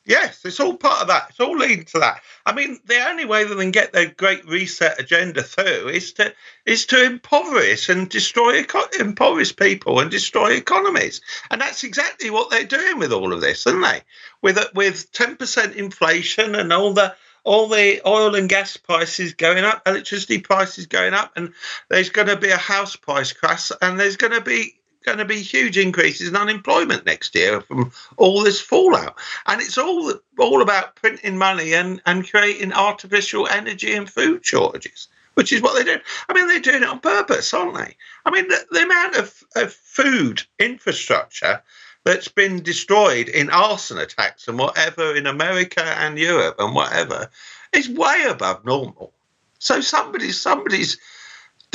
Yes, 0.08 0.46
it's 0.46 0.60
all 0.60 0.78
part 0.78 1.02
of 1.02 1.08
that. 1.08 1.30
It's 1.30 1.40
all 1.40 1.58
leading 1.58 1.86
to 1.86 2.00
that. 2.00 2.22
I 2.46 2.54
mean, 2.54 2.80
the 2.86 3.04
only 3.08 3.26
way 3.26 3.44
they 3.44 3.56
can 3.56 3.72
get 3.72 3.92
their 3.92 4.06
great 4.06 4.46
reset 4.46 5.00
agenda 5.00 5.42
through 5.42 5.90
is 5.90 6.14
to 6.14 6.32
is 6.68 6.86
to 6.88 7.04
impoverish 7.04 7.90
and 7.90 8.08
destroy 8.08 8.64
impoverish 9.00 9.56
people 9.56 10.00
and 10.00 10.12
destroy 10.12 10.52
economies, 10.52 11.22
and 11.50 11.60
that's 11.60 11.84
exactly 11.84 12.30
what 12.30 12.52
they're 12.52 12.66
doing 12.66 13.00
with 13.00 13.12
all 13.12 13.34
of 13.34 13.42
this, 13.42 13.66
aren't 13.66 13.84
they? 13.84 14.02
With 14.44 14.60
with 14.76 15.12
ten 15.12 15.38
percent 15.38 15.76
inflation 15.76 16.54
and 16.54 16.72
all 16.72 16.94
the 16.94 17.16
all 17.44 17.68
the 17.68 18.02
oil 18.08 18.36
and 18.36 18.48
gas 18.48 18.78
prices 18.78 19.34
going 19.34 19.64
up, 19.64 19.82
electricity 19.88 20.40
prices 20.40 20.86
going 20.86 21.16
up, 21.16 21.32
and 21.36 21.52
there's 21.90 22.10
going 22.10 22.28
to 22.28 22.38
be 22.38 22.50
a 22.50 22.58
house 22.58 22.96
price 22.96 23.34
crash, 23.34 23.72
and 23.82 24.00
there's 24.00 24.18
going 24.18 24.34
to 24.34 24.42
be 24.42 24.80
going 25.06 25.20
to 25.20 25.26
be 25.26 25.42
huge 25.42 25.78
increases 25.78 26.30
in 26.30 26.36
unemployment 26.36 27.06
next 27.06 27.36
year 27.36 27.62
from 27.62 27.92
all 28.18 28.42
this 28.42 28.60
fallout. 28.60 29.16
And 29.46 29.62
it's 29.62 29.78
all 29.78 30.14
all 30.38 30.62
about 30.62 30.96
printing 30.96 31.38
money 31.38 31.74
and, 31.74 32.02
and 32.06 32.30
creating 32.30 32.74
artificial 32.74 33.48
energy 33.48 33.94
and 33.94 34.10
food 34.10 34.46
shortages, 34.46 35.08
which 35.36 35.54
is 35.54 35.62
what 35.62 35.76
they're 35.76 35.86
doing. 35.86 36.06
I 36.28 36.34
mean, 36.34 36.48
they're 36.48 36.60
doing 36.60 36.84
it 36.84 36.90
on 36.90 37.00
purpose, 37.00 37.54
aren't 37.54 37.78
they? 37.78 37.96
I 38.26 38.32
mean, 38.32 38.48
the, 38.48 38.66
the 38.72 38.84
amount 38.84 39.16
of, 39.16 39.44
of 39.56 39.72
food 39.72 40.44
infrastructure 40.60 41.62
that's 42.04 42.28
been 42.28 42.62
destroyed 42.62 43.30
in 43.30 43.50
arson 43.50 43.98
attacks 43.98 44.48
and 44.48 44.60
whatever 44.60 45.16
in 45.16 45.26
America 45.26 45.84
and 45.84 46.18
Europe 46.18 46.56
and 46.60 46.76
whatever 46.76 47.30
is 47.74 47.90
way 47.90 48.26
above 48.30 48.64
normal. 48.64 49.12
So 49.60 49.82
somebody's 49.82 50.40
somebody's 50.40 50.98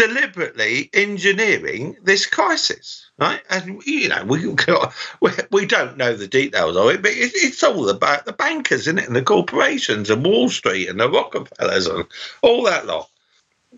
deliberately 0.00 0.88
engineering 0.94 1.94
this 2.02 2.24
crisis, 2.24 3.10
right? 3.18 3.42
And 3.50 3.84
you 3.84 4.08
know, 4.08 4.24
we 5.20 5.30
we, 5.50 5.66
don't 5.66 5.98
know 5.98 6.16
the 6.16 6.26
details 6.26 6.76
of 6.76 6.88
it, 6.88 7.02
but 7.02 7.10
it, 7.10 7.32
it's 7.34 7.62
all 7.62 7.88
about 7.90 8.24
the 8.24 8.32
bankers, 8.32 8.82
isn't 8.82 8.98
it, 8.98 9.06
and 9.06 9.16
the 9.16 9.22
corporations 9.22 10.08
and 10.08 10.24
Wall 10.24 10.48
Street 10.48 10.88
and 10.88 10.98
the 10.98 11.10
Rockefellers 11.10 11.86
and 11.86 12.06
all 12.40 12.62
that 12.64 12.86
lot, 12.86 13.10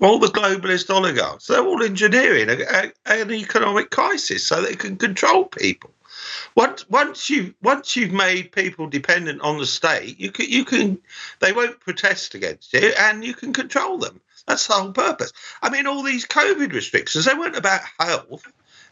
all 0.01 0.21
the 0.21 0.29
globalist 0.29 0.91
oligarchs. 0.91 1.49
They're 1.49 1.61
all 1.61 1.83
engineering 1.83 2.49
a, 2.51 2.63
a, 2.63 2.93
an 3.07 3.33
economic 3.33 3.91
crisis 3.91 4.47
so 4.47 4.63
they 4.63 4.77
can 4.77 4.97
control 4.97 5.47
people. 5.47 5.91
Once 6.55 6.89
once 6.89 7.29
you 7.29 7.53
once 7.63 7.97
you've 7.97 8.13
made 8.13 8.53
people 8.53 8.87
dependent 8.87 9.41
on 9.41 9.59
the 9.59 9.67
state, 9.67 10.21
you 10.21 10.31
can 10.31 10.49
you 10.49 10.65
can 10.65 10.99
they 11.41 11.53
won't 11.53 11.81
protest 11.81 12.37
against 12.37 12.73
you, 12.73 12.93
and 12.97 13.25
you 13.25 13.35
can 13.35 13.53
control 13.53 13.99
them. 13.99 14.21
That's 14.47 14.67
the 14.67 14.75
whole 14.75 14.93
purpose. 14.93 15.33
I 15.63 15.71
mean, 15.71 15.87
all 15.87 16.03
these 16.03 16.27
COVID 16.27 16.73
restrictions, 16.73 17.25
they 17.25 17.35
weren't 17.35 17.57
about 17.57 17.83
health. 17.99 18.45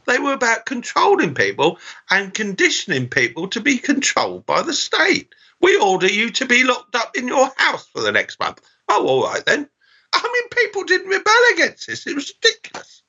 They 0.06 0.18
were 0.18 0.32
about 0.32 0.66
controlling 0.66 1.34
people 1.34 1.78
and 2.10 2.32
conditioning 2.32 3.08
people 3.08 3.48
to 3.48 3.60
be 3.60 3.78
controlled 3.78 4.46
by 4.46 4.62
the 4.62 4.72
state. 4.72 5.34
We 5.60 5.76
order 5.76 6.06
you 6.06 6.30
to 6.30 6.46
be 6.46 6.64
locked 6.64 6.94
up 6.94 7.16
in 7.16 7.28
your 7.28 7.50
house 7.56 7.86
for 7.88 8.00
the 8.00 8.12
next 8.12 8.40
month. 8.40 8.60
Oh, 8.88 9.06
all 9.06 9.24
right 9.24 9.44
then. 9.44 9.68
I 10.12 10.22
mean, 10.22 10.48
people 10.64 10.84
didn't 10.84 11.08
rebel 11.08 11.32
against 11.54 11.86
this. 11.86 12.06
It 12.06 12.14
was 12.14 12.32
ridiculous. 12.42 13.02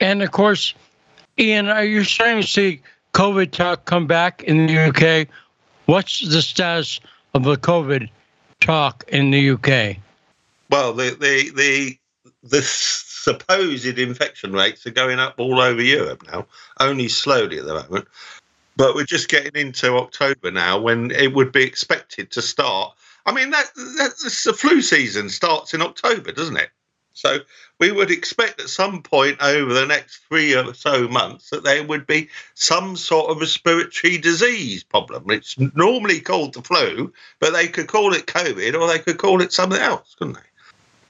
And 0.00 0.22
of 0.22 0.32
course, 0.32 0.74
Ian, 1.38 1.68
are 1.68 1.84
you 1.84 2.04
starting 2.04 2.42
to 2.42 2.48
see 2.48 2.82
COVID 3.12 3.52
talk 3.52 3.84
come 3.84 4.06
back 4.06 4.42
in 4.42 4.66
the 4.66 4.78
UK? 4.78 5.28
What's 5.86 6.20
the 6.20 6.42
status 6.42 7.00
of 7.32 7.44
the 7.44 7.56
COVID 7.56 8.10
talk 8.60 9.04
in 9.08 9.30
the 9.30 9.50
UK? 9.50 9.98
Well, 10.70 10.92
the 10.92 11.10
the 11.10 11.50
the 11.50 11.98
the 12.42 12.62
supposed 12.62 13.98
infection 13.98 14.52
rates 14.52 14.86
are 14.86 14.90
going 14.90 15.18
up 15.18 15.34
all 15.38 15.60
over 15.60 15.82
Europe 15.82 16.24
now, 16.30 16.46
only 16.80 17.08
slowly 17.08 17.58
at 17.58 17.64
the 17.64 17.74
moment. 17.74 18.08
But 18.76 18.94
we're 18.94 19.04
just 19.04 19.28
getting 19.28 19.54
into 19.54 19.96
October 19.96 20.50
now 20.50 20.80
when 20.80 21.10
it 21.12 21.32
would 21.32 21.52
be 21.52 21.62
expected 21.62 22.30
to 22.32 22.42
start. 22.42 22.94
I 23.24 23.32
mean, 23.32 23.50
that, 23.50 23.70
that 23.74 24.14
the 24.44 24.52
flu 24.52 24.82
season 24.82 25.30
starts 25.30 25.72
in 25.72 25.80
October, 25.80 26.32
doesn't 26.32 26.56
it? 26.56 26.70
So 27.14 27.38
we 27.78 27.92
would 27.92 28.10
expect 28.10 28.60
at 28.60 28.68
some 28.68 29.00
point 29.00 29.40
over 29.40 29.72
the 29.72 29.86
next 29.86 30.18
three 30.28 30.54
or 30.54 30.74
so 30.74 31.06
months 31.06 31.50
that 31.50 31.62
there 31.62 31.84
would 31.84 32.06
be 32.06 32.28
some 32.54 32.96
sort 32.96 33.30
of 33.30 33.40
respiratory 33.40 34.18
disease 34.18 34.82
problem. 34.82 35.30
It's 35.30 35.56
normally 35.74 36.20
called 36.20 36.54
the 36.54 36.62
flu, 36.62 37.12
but 37.38 37.52
they 37.52 37.68
could 37.68 37.86
call 37.86 38.12
it 38.12 38.26
COVID 38.26 38.78
or 38.78 38.88
they 38.88 38.98
could 38.98 39.18
call 39.18 39.40
it 39.40 39.52
something 39.52 39.80
else, 39.80 40.16
couldn't 40.18 40.34
they? 40.34 40.40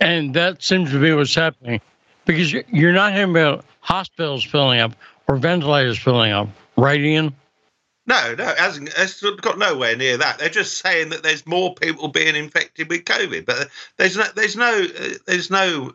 And 0.00 0.34
that 0.34 0.62
seems 0.62 0.90
to 0.90 1.00
be 1.00 1.12
what's 1.12 1.34
happening 1.34 1.80
because 2.24 2.52
you're 2.52 2.92
not 2.92 3.12
hearing 3.12 3.30
about 3.30 3.64
hospitals 3.80 4.44
filling 4.44 4.80
up 4.80 4.94
or 5.28 5.36
ventilators 5.36 5.98
filling 5.98 6.32
up, 6.32 6.48
right, 6.76 7.00
Ian? 7.00 7.34
No, 8.06 8.34
no, 8.34 8.48
it 8.50 8.58
hasn't. 8.58 8.92
It's 8.98 9.22
got 9.40 9.58
nowhere 9.58 9.96
near 9.96 10.18
that. 10.18 10.38
They're 10.38 10.50
just 10.50 10.78
saying 10.78 11.08
that 11.08 11.22
there's 11.22 11.46
more 11.46 11.74
people 11.74 12.08
being 12.08 12.36
infected 12.36 12.90
with 12.90 13.04
COVID, 13.04 13.46
but 13.46 13.68
there's 13.96 14.16
no, 14.16 14.24
there's 14.34 14.56
no, 14.56 14.86
there's 15.26 15.50
no 15.50 15.94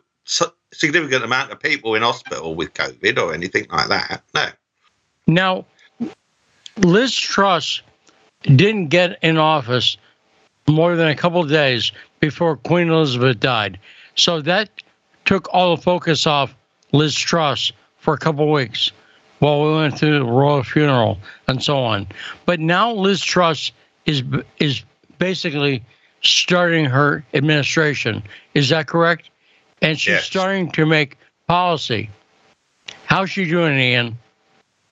significant 0.72 1.24
amount 1.24 1.52
of 1.52 1.60
people 1.60 1.94
in 1.94 2.02
hospital 2.02 2.54
with 2.54 2.74
COVID 2.74 3.18
or 3.18 3.32
anything 3.32 3.66
like 3.70 3.88
that. 3.88 4.22
No. 4.34 4.48
Now, 5.26 5.64
Liz 6.78 7.14
Truss 7.14 7.82
didn't 8.42 8.88
get 8.88 9.18
in 9.22 9.36
office 9.36 9.96
more 10.66 10.96
than 10.96 11.08
a 11.08 11.16
couple 11.16 11.40
of 11.40 11.48
days 11.48 11.92
before 12.20 12.56
Queen 12.56 12.88
Elizabeth 12.88 13.40
died, 13.40 13.78
so 14.14 14.40
that 14.42 14.70
took 15.24 15.52
all 15.52 15.76
the 15.76 15.82
focus 15.82 16.26
off 16.26 16.54
Liz 16.92 17.14
Truss 17.14 17.72
for 17.98 18.14
a 18.14 18.18
couple 18.18 18.44
of 18.44 18.50
weeks 18.50 18.92
while 19.38 19.62
we 19.62 19.74
went 19.74 19.98
through 19.98 20.18
the 20.18 20.24
royal 20.24 20.62
funeral 20.62 21.18
and 21.48 21.62
so 21.62 21.78
on. 21.78 22.06
But 22.46 22.60
now 22.60 22.92
Liz 22.92 23.22
Truss 23.22 23.72
is 24.06 24.22
is 24.58 24.82
basically 25.18 25.82
starting 26.22 26.84
her 26.84 27.24
administration. 27.34 28.22
Is 28.54 28.68
that 28.68 28.86
correct? 28.86 29.30
And 29.82 29.98
she's 29.98 30.14
yes. 30.14 30.24
starting 30.24 30.70
to 30.72 30.84
make 30.84 31.16
policy. 31.46 32.10
How's 33.06 33.30
she 33.30 33.44
doing, 33.44 33.78
Ian? 33.78 34.18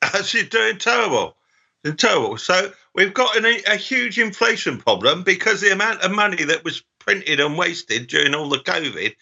She's 0.24 0.48
doing 0.48 0.78
terrible. 0.78 1.36
Doing 1.84 1.96
terrible. 1.96 2.38
So 2.38 2.72
we've 2.94 3.14
got 3.14 3.36
an, 3.36 3.44
a 3.66 3.76
huge 3.76 4.18
inflation 4.18 4.78
problem 4.78 5.22
because 5.22 5.60
the 5.60 5.72
amount 5.72 6.00
of 6.00 6.10
money 6.10 6.44
that 6.44 6.64
was 6.64 6.82
printed 7.08 7.40
and 7.40 7.56
wasted 7.56 8.06
during 8.06 8.34
all 8.34 8.50
the 8.50 8.58
COVID 8.58 9.16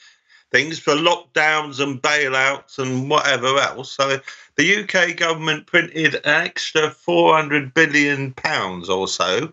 things 0.51 0.77
for 0.77 0.95
lockdowns 0.95 1.79
and 1.79 2.03
bailouts 2.03 2.81
and 2.81 3.09
whatever 3.09 3.47
else. 3.59 3.93
So 3.93 4.19
the 4.57 4.83
UK 4.83 5.17
government 5.17 5.69
printed 5.69 6.17
an 6.17 6.47
extra 6.47 6.91
400 6.91 7.75
billion 7.75 8.33
pounds 8.33 8.89
or 8.89 9.07
so 9.07 9.53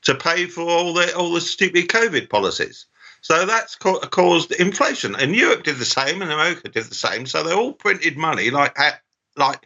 to 0.00 0.14
pay 0.14 0.46
for 0.46 0.62
all 0.62 0.94
the 0.94 1.14
all 1.14 1.34
the 1.34 1.42
stupid 1.42 1.88
COVID 1.88 2.30
policies. 2.30 2.86
So 3.20 3.44
that's 3.44 3.76
caused 3.76 4.52
inflation, 4.52 5.14
and 5.16 5.36
Europe 5.36 5.64
did 5.64 5.76
the 5.76 5.84
same, 5.84 6.22
and 6.22 6.32
America 6.32 6.70
did 6.70 6.84
the 6.84 6.94
same. 6.94 7.26
So 7.26 7.42
they 7.42 7.52
all 7.52 7.74
printed 7.74 8.16
money 8.16 8.48
like 8.48 8.80
uh, 8.80 8.92
like 9.36 9.60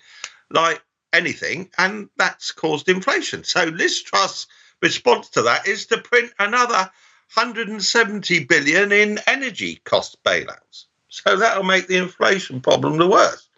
like 0.50 0.82
anything, 1.12 1.70
and 1.78 2.08
that's 2.16 2.50
caused 2.50 2.88
inflation. 2.88 3.44
So 3.44 3.62
Liz 3.62 4.02
Truss' 4.02 4.48
response 4.82 5.28
to 5.30 5.42
that 5.42 5.68
is 5.68 5.86
to 5.86 5.98
print 5.98 6.32
another 6.40 6.90
170 7.34 8.44
billion 8.44 8.92
in 8.92 9.18
energy 9.26 9.80
cost 9.84 10.22
bailouts. 10.24 10.86
So 11.08 11.36
that'll 11.36 11.62
make 11.62 11.86
the 11.86 11.98
inflation 11.98 12.60
problem 12.60 12.96
the 12.96 13.08
worst. 13.08 13.48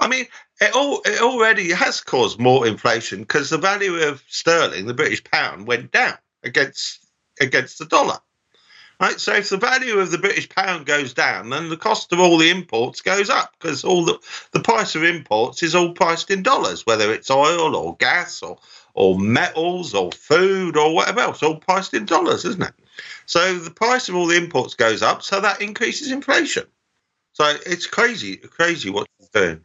I 0.00 0.08
mean, 0.08 0.26
it, 0.60 0.74
all, 0.74 1.00
it 1.04 1.20
already 1.20 1.70
has 1.70 2.00
caused 2.00 2.38
more 2.38 2.66
inflation 2.66 3.20
because 3.20 3.50
the 3.50 3.58
value 3.58 3.96
of 3.96 4.22
sterling, 4.28 4.86
the 4.86 4.94
British 4.94 5.22
pound, 5.24 5.66
went 5.66 5.92
down 5.92 6.18
against 6.42 7.00
against 7.40 7.78
the 7.78 7.86
dollar. 7.86 8.18
Right, 9.00 9.18
so 9.18 9.34
if 9.34 9.48
the 9.48 9.56
value 9.56 9.98
of 9.98 10.12
the 10.12 10.18
British 10.18 10.48
pound 10.48 10.86
goes 10.86 11.12
down, 11.12 11.50
then 11.50 11.68
the 11.68 11.76
cost 11.76 12.12
of 12.12 12.20
all 12.20 12.38
the 12.38 12.50
imports 12.50 13.00
goes 13.00 13.28
up 13.28 13.52
because 13.58 13.84
all 13.84 14.04
the 14.04 14.18
the 14.52 14.60
price 14.60 14.94
of 14.94 15.02
imports 15.02 15.64
is 15.64 15.74
all 15.74 15.92
priced 15.92 16.30
in 16.30 16.44
dollars, 16.44 16.86
whether 16.86 17.12
it's 17.12 17.30
oil 17.30 17.74
or 17.74 17.96
gas 17.96 18.40
or 18.40 18.58
or 18.94 19.18
metals 19.18 19.94
or 19.94 20.10
food 20.12 20.76
or 20.76 20.94
whatever 20.94 21.20
else, 21.20 21.42
all 21.42 21.56
priced 21.56 21.94
in 21.94 22.04
dollars, 22.04 22.44
isn't 22.44 22.62
it? 22.62 22.72
So 23.26 23.58
the 23.58 23.70
price 23.70 24.08
of 24.08 24.14
all 24.14 24.26
the 24.26 24.36
imports 24.36 24.74
goes 24.74 25.02
up, 25.02 25.22
so 25.22 25.40
that 25.40 25.60
increases 25.60 26.10
inflation. 26.10 26.64
So 27.32 27.56
it's 27.66 27.86
crazy, 27.86 28.36
crazy 28.36 28.90
what 28.90 29.08
she's 29.18 29.28
doing. 29.30 29.60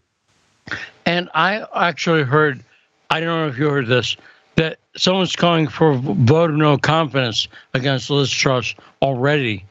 And 1.06 1.30
I 1.34 1.66
actually 1.76 2.24
heard, 2.24 2.64
I 3.10 3.20
don't 3.20 3.28
know 3.28 3.48
if 3.48 3.58
you 3.58 3.70
heard 3.70 3.88
this, 3.88 4.18
that 4.56 4.80
someone's 4.96 5.36
calling 5.36 5.68
for 5.68 5.94
vote 5.94 6.50
of 6.50 6.56
no 6.56 6.78
confidence 6.78 7.48
against 7.74 8.10
Liz 8.10 8.32
Truss 8.32 8.76
already. 9.02 9.66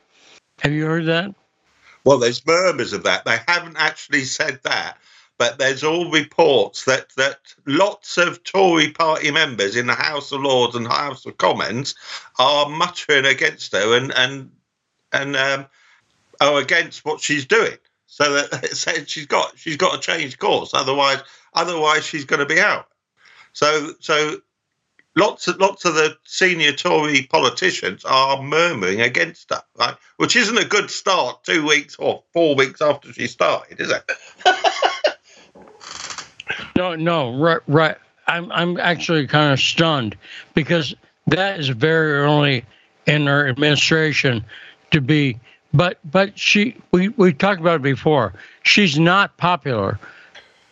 Have 0.60 0.72
you 0.72 0.86
heard 0.86 1.06
that? 1.06 1.34
Well, 2.04 2.18
there's 2.18 2.46
murmurs 2.46 2.92
of 2.92 3.02
that. 3.02 3.24
They 3.24 3.38
haven't 3.46 3.76
actually 3.76 4.24
said 4.24 4.60
that, 4.62 4.96
but 5.38 5.58
there's 5.58 5.84
all 5.84 6.10
reports 6.10 6.84
that 6.84 7.08
that 7.16 7.38
lots 7.64 8.18
of 8.18 8.42
Tory 8.42 8.90
party 8.90 9.30
members 9.30 9.76
in 9.76 9.86
the 9.86 9.94
House 9.94 10.32
of 10.32 10.42
Lords 10.42 10.74
and 10.74 10.86
House 10.86 11.24
of 11.24 11.38
Commons 11.38 11.94
are 12.38 12.68
muttering 12.68 13.24
against 13.24 13.72
her 13.72 13.96
and 13.96 14.12
and 14.14 14.50
and 15.12 15.36
um, 15.36 15.66
are 16.40 16.58
against 16.60 17.04
what 17.04 17.20
she's 17.20 17.46
doing. 17.46 17.78
So 18.06 18.32
that 18.34 19.04
she's 19.08 19.26
got 19.26 19.56
she's 19.56 19.76
got 19.76 19.94
to 19.94 20.00
change 20.00 20.38
course. 20.38 20.74
Otherwise, 20.74 21.22
otherwise 21.54 22.04
she's 22.04 22.24
going 22.24 22.40
to 22.40 22.54
be 22.54 22.60
out. 22.60 22.88
So 23.52 23.94
so 24.00 24.38
lots 25.14 25.46
of 25.46 25.58
lots 25.58 25.84
of 25.84 25.94
the 25.94 26.16
senior 26.24 26.72
Tory 26.72 27.22
politicians 27.30 28.04
are 28.04 28.42
murmuring 28.42 29.00
against 29.00 29.50
her, 29.50 29.62
right? 29.78 29.96
Which 30.16 30.34
isn't 30.34 30.58
a 30.58 30.64
good 30.64 30.90
start. 30.90 31.44
Two 31.44 31.66
weeks 31.66 31.96
or 31.98 32.24
four 32.32 32.56
weeks 32.56 32.82
after 32.82 33.12
she 33.12 33.28
started, 33.28 33.80
is 33.80 33.90
it? 33.90 34.10
no, 36.78 36.94
no, 36.94 37.36
right, 37.36 37.60
right. 37.66 37.96
I'm 38.28 38.52
I'm 38.52 38.78
actually 38.78 39.26
kind 39.26 39.52
of 39.52 39.58
stunned 39.58 40.16
because 40.54 40.94
that 41.26 41.58
is 41.58 41.70
very 41.70 42.12
early 42.12 42.64
in 43.06 43.26
her 43.26 43.48
administration 43.48 44.44
to 44.92 45.00
be. 45.00 45.40
But 45.74 45.98
but 46.08 46.38
she 46.38 46.76
we 46.92 47.08
we 47.08 47.32
talked 47.32 47.60
about 47.60 47.76
it 47.76 47.82
before. 47.82 48.32
She's 48.62 48.96
not 48.96 49.36
popular, 49.38 49.98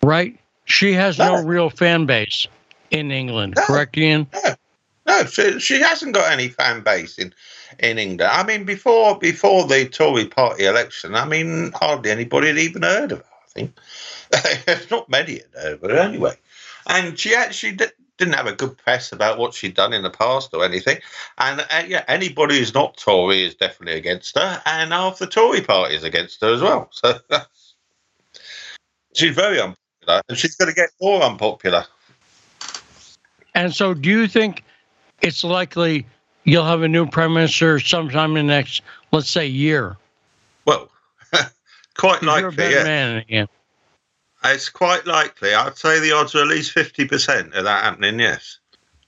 right? 0.03 0.39
She 0.67 0.93
has 0.93 1.19
no, 1.19 1.37
no 1.37 1.43
real 1.43 1.71
fan 1.71 2.07
base 2.07 2.47
in 2.93 3.11
England, 3.11 3.55
no, 3.57 3.65
correct, 3.65 3.99
Ian? 3.99 4.29
No, 4.33 4.55
no 5.09 5.25
she, 5.25 5.59
she 5.59 5.81
hasn't 5.81 6.15
got 6.15 6.31
any 6.31 6.49
fan 6.49 6.83
base 6.83 7.19
in 7.19 7.35
in 7.81 7.99
England. 7.99 8.31
I 8.31 8.45
mean, 8.45 8.65
before 8.65 9.19
before 9.19 9.67
the 9.67 9.89
Tory 9.89 10.27
party 10.27 10.67
election, 10.67 11.17
I 11.17 11.25
mean, 11.25 11.73
hardly 11.73 12.13
anybody 12.13 12.47
had 12.47 12.59
even 12.59 12.83
heard 12.83 13.11
of 13.11 13.19
her. 13.19 13.25
I 13.25 13.49
think 13.49 13.75
there's 14.67 14.91
not 14.91 15.09
many 15.09 15.43
heard 15.55 15.75
of 15.75 15.91
her 15.91 15.97
anyway. 15.97 16.35
And 16.89 17.19
she 17.19 17.35
actually 17.35 17.73
did, 17.73 17.93
didn't 18.19 18.35
have 18.35 18.47
a 18.47 18.53
good 18.53 18.77
press 18.79 19.13
about 19.13 19.39
what 19.39 19.55
she'd 19.55 19.75
done 19.75 19.93
in 19.93 20.03
the 20.03 20.11
past 20.11 20.55
or 20.55 20.65
anything. 20.65 20.99
And 21.39 21.61
uh, 21.61 21.83
yeah, 21.87 22.05
anybody 22.09 22.59
who's 22.59 22.75
not 22.75 22.97
Tory 22.97 23.45
is 23.45 23.55
definitely 23.55 23.99
against 23.99 24.37
her, 24.37 24.63
and 24.67 24.93
half 24.93 25.19
the 25.19 25.27
Tory 25.27 25.61
party 25.61 25.95
is 25.95 26.05
against 26.05 26.41
her 26.41 26.53
as 26.53 26.63
well. 26.63 26.91
So 29.17 29.21
she's 29.21 29.35
very 29.35 29.59
unpopular, 29.59 30.23
and 30.29 30.37
she's 30.37 30.57
going 30.57 30.69
to 30.69 30.75
get 30.75 30.91
more 31.01 31.23
unpopular. 31.23 31.87
And 33.55 33.75
so, 33.75 33.95
do 33.95 34.11
you 34.11 34.29
think 34.29 34.63
it's 35.23 35.43
likely 35.43 36.07
you'll 36.45 36.67
have 36.67 36.83
a 36.83 36.89
new 36.89 37.07
prime 37.07 37.33
minister 37.33 37.81
sometime 37.81 38.37
in 38.37 38.47
the 38.47 38.53
next, 38.53 38.83
let's 39.13 39.31
say, 39.31 39.47
year? 39.47 39.97
Well, 40.67 40.91
quite 41.97 42.23
likely. 42.23 42.41
You're 42.41 42.51
a 42.51 42.53
better 42.53 42.77
yeah. 42.77 42.85
man 42.85 43.17
again. 43.17 43.49
It's 44.55 44.69
quite 44.69 45.07
likely. 45.07 45.55
I'd 45.55 45.77
say 45.77 46.01
the 46.01 46.13
odds 46.13 46.35
are 46.35 46.43
at 46.43 46.49
least 46.49 46.75
50% 46.75 47.57
of 47.57 47.65
that 47.65 47.85
happening, 47.85 48.19
yes. 48.19 48.59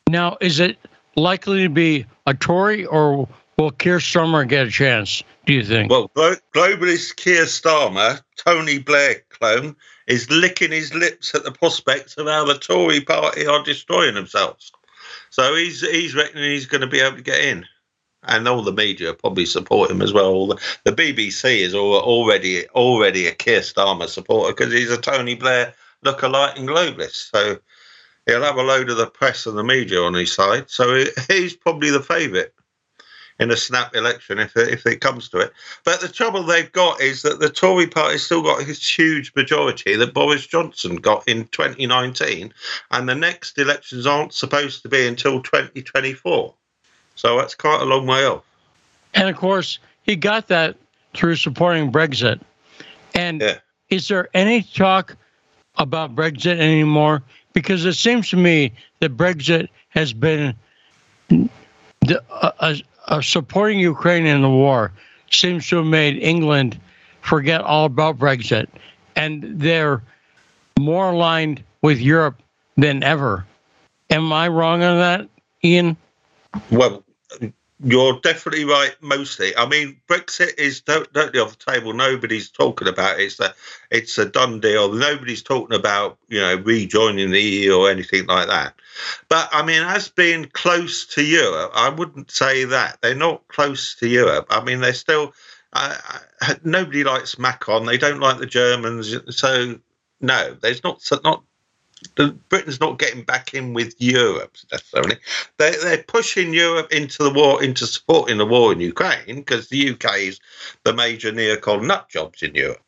Now, 0.08 0.36
is 0.40 0.60
it 0.60 0.78
likely 1.16 1.64
to 1.64 1.68
be 1.68 2.06
a 2.26 2.34
Tory 2.34 2.86
or 2.86 3.28
will 3.56 3.70
Keir 3.72 3.98
Starmer 3.98 4.48
get 4.48 4.66
a 4.66 4.70
chance, 4.70 5.22
do 5.46 5.52
you 5.52 5.64
think? 5.64 5.90
Well, 5.90 6.10
globalist 6.54 7.16
Keir 7.16 7.44
Starmer, 7.44 8.22
Tony 8.36 8.78
Blair 8.78 9.22
clone, 9.28 9.76
is 10.06 10.30
licking 10.30 10.72
his 10.72 10.94
lips 10.94 11.34
at 11.34 11.44
the 11.44 11.52
prospects 11.52 12.16
of 12.16 12.26
how 12.26 12.44
the 12.44 12.58
Tory 12.58 13.00
party 13.00 13.46
are 13.46 13.62
destroying 13.62 14.14
themselves. 14.14 14.72
So 15.30 15.54
he's 15.54 15.80
he's 15.82 16.14
reckoning 16.14 16.50
he's 16.50 16.66
going 16.66 16.80
to 16.80 16.86
be 16.86 17.00
able 17.00 17.16
to 17.16 17.22
get 17.22 17.40
in, 17.40 17.66
and 18.24 18.48
all 18.48 18.62
the 18.62 18.72
media 18.72 19.14
probably 19.14 19.46
support 19.46 19.90
him 19.90 20.02
as 20.02 20.12
well. 20.12 20.48
The, 20.48 20.60
the 20.84 20.92
BBC 20.92 21.60
is 21.60 21.74
already 21.74 22.68
already 22.68 23.26
a 23.26 23.34
Keir 23.34 23.60
Starmer 23.60 24.08
supporter 24.08 24.54
because 24.54 24.72
he's 24.72 24.90
a 24.90 25.00
Tony 25.00 25.34
Blair 25.34 25.74
lookalike 26.04 26.56
and 26.56 26.68
globalist. 26.68 27.30
So 27.30 27.58
he'll 28.26 28.42
have 28.42 28.56
a 28.56 28.62
load 28.62 28.90
of 28.90 28.96
the 28.96 29.06
press 29.06 29.46
and 29.46 29.56
the 29.56 29.64
media 29.64 30.00
on 30.00 30.14
his 30.14 30.32
side. 30.32 30.70
So 30.70 31.04
he's 31.28 31.54
probably 31.54 31.90
the 31.90 32.02
favourite 32.02 32.50
in 33.40 33.50
a 33.52 33.56
snap 33.56 33.94
election 33.94 34.38
if 34.40 34.56
it, 34.56 34.68
if 34.68 34.86
it 34.86 35.00
comes 35.00 35.28
to 35.28 35.38
it. 35.38 35.52
But 35.84 36.00
the 36.00 36.08
trouble 36.08 36.42
they've 36.42 36.72
got 36.72 37.00
is 37.00 37.22
that 37.22 37.38
the 37.38 37.48
Tory 37.48 37.86
party 37.86 38.18
still 38.18 38.42
got 38.42 38.64
his 38.64 38.86
huge 38.86 39.32
majority 39.36 39.94
that 39.96 40.14
Boris 40.14 40.46
Johnson 40.46 40.96
got 40.96 41.26
in 41.28 41.46
2019, 41.48 42.52
and 42.90 43.08
the 43.08 43.14
next 43.14 43.58
elections 43.58 44.06
aren't 44.06 44.34
supposed 44.34 44.82
to 44.82 44.88
be 44.88 45.06
until 45.06 45.40
2024. 45.40 46.54
So 47.18 47.36
that's 47.36 47.56
quite 47.56 47.82
a 47.82 47.84
long 47.84 48.06
way 48.06 48.24
off. 48.24 48.44
And 49.12 49.28
of 49.28 49.36
course, 49.36 49.80
he 50.02 50.14
got 50.14 50.46
that 50.48 50.76
through 51.14 51.34
supporting 51.34 51.90
Brexit. 51.90 52.40
And 53.12 53.40
yeah. 53.40 53.56
is 53.90 54.06
there 54.06 54.28
any 54.34 54.62
talk 54.62 55.16
about 55.78 56.14
Brexit 56.14 56.60
anymore? 56.60 57.24
Because 57.54 57.84
it 57.84 57.94
seems 57.94 58.30
to 58.30 58.36
me 58.36 58.72
that 59.00 59.16
Brexit 59.16 59.68
has 59.88 60.12
been 60.12 60.54
the, 61.28 62.22
uh, 62.30 62.76
uh, 63.08 63.20
supporting 63.20 63.80
Ukraine 63.80 64.24
in 64.24 64.40
the 64.40 64.48
war 64.48 64.92
seems 65.32 65.68
to 65.70 65.78
have 65.78 65.86
made 65.86 66.22
England 66.22 66.80
forget 67.20 67.62
all 67.62 67.86
about 67.86 68.16
Brexit, 68.16 68.68
and 69.16 69.42
they're 69.60 70.02
more 70.78 71.10
aligned 71.10 71.64
with 71.82 71.98
Europe 71.98 72.40
than 72.76 73.02
ever. 73.02 73.44
Am 74.08 74.32
I 74.32 74.46
wrong 74.46 74.84
on 74.84 74.98
that, 74.98 75.28
Ian? 75.64 75.96
Well, 76.70 77.02
you're 77.80 78.18
definitely 78.20 78.64
right. 78.64 78.94
Mostly, 79.00 79.56
I 79.56 79.66
mean, 79.66 80.00
Brexit 80.08 80.58
is 80.58 80.80
totally 80.80 81.38
off 81.38 81.56
the 81.56 81.72
table. 81.72 81.92
Nobody's 81.92 82.50
talking 82.50 82.88
about 82.88 83.20
it. 83.20 83.24
It's 83.24 83.40
a, 83.40 83.54
it's 83.90 84.18
a 84.18 84.24
done 84.24 84.60
deal. 84.60 84.92
Nobody's 84.92 85.42
talking 85.42 85.76
about 85.76 86.18
you 86.28 86.40
know 86.40 86.56
rejoining 86.56 87.30
the 87.30 87.40
EU 87.40 87.74
or 87.74 87.90
anything 87.90 88.26
like 88.26 88.48
that. 88.48 88.74
But 89.28 89.48
I 89.52 89.64
mean, 89.64 89.82
as 89.82 90.08
being 90.08 90.46
close 90.46 91.06
to 91.14 91.22
Europe, 91.22 91.70
I 91.74 91.88
wouldn't 91.88 92.30
say 92.30 92.64
that 92.64 92.98
they're 93.00 93.14
not 93.14 93.46
close 93.48 93.94
to 93.96 94.08
Europe. 94.08 94.46
I 94.50 94.62
mean, 94.62 94.80
they're 94.80 94.92
still. 94.92 95.32
Uh, 95.72 95.94
nobody 96.64 97.04
likes 97.04 97.38
Macron. 97.38 97.86
They 97.86 97.98
don't 97.98 98.20
like 98.20 98.38
the 98.38 98.46
Germans. 98.46 99.14
So 99.36 99.78
no, 100.20 100.56
there's 100.60 100.82
not 100.82 101.00
not 101.22 101.44
the, 102.16 102.36
Britain's 102.48 102.80
not 102.80 102.98
getting 102.98 103.22
back 103.22 103.54
in 103.54 103.74
with 103.74 103.94
Europe 103.98 104.56
necessarily. 104.70 105.16
They're, 105.56 105.80
they're 105.82 106.02
pushing 106.02 106.52
Europe 106.52 106.92
into 106.92 107.22
the 107.22 107.30
war, 107.30 107.62
into 107.62 107.86
supporting 107.86 108.38
the 108.38 108.46
war 108.46 108.72
in 108.72 108.80
Ukraine 108.80 109.36
because 109.36 109.68
the 109.68 109.90
UK 109.90 110.18
is 110.18 110.40
the 110.84 110.92
major 110.92 111.32
neocon 111.32 111.86
nut 111.86 112.08
jobs 112.08 112.42
in 112.42 112.54
Europe. 112.54 112.82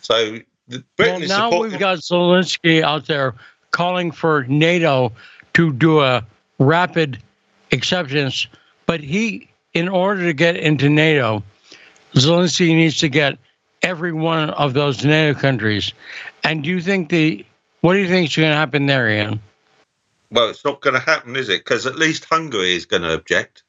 So 0.00 0.38
Britain 0.96 1.28
well, 1.28 1.50
now 1.50 1.60
we've 1.60 1.78
got 1.78 1.98
Zelensky 1.98 2.82
out 2.82 3.06
there 3.06 3.34
calling 3.70 4.10
for 4.10 4.44
NATO 4.44 5.12
to 5.54 5.72
do 5.72 6.00
a 6.00 6.24
rapid 6.58 7.22
acceptance, 7.72 8.46
but 8.86 9.00
he, 9.00 9.48
in 9.74 9.88
order 9.88 10.22
to 10.24 10.32
get 10.32 10.56
into 10.56 10.88
NATO, 10.88 11.42
Zelensky 12.14 12.74
needs 12.74 12.98
to 12.98 13.08
get 13.08 13.38
every 13.82 14.12
one 14.12 14.50
of 14.50 14.74
those 14.74 15.04
NATO 15.04 15.38
countries. 15.38 15.92
And 16.44 16.64
do 16.64 16.70
you 16.70 16.80
think 16.80 17.08
the 17.08 17.45
what 17.80 17.94
do 17.94 17.98
you 17.98 18.08
think 18.08 18.28
is 18.28 18.36
going 18.36 18.50
to 18.50 18.56
happen 18.56 18.86
there, 18.86 19.08
Ian? 19.08 19.40
Well, 20.30 20.50
it's 20.50 20.64
not 20.64 20.80
going 20.80 20.94
to 20.94 21.00
happen, 21.00 21.36
is 21.36 21.48
it? 21.48 21.64
Because 21.64 21.86
at 21.86 21.96
least 21.96 22.24
Hungary 22.24 22.74
is 22.74 22.86
going 22.86 23.02
to 23.02 23.14
object, 23.14 23.62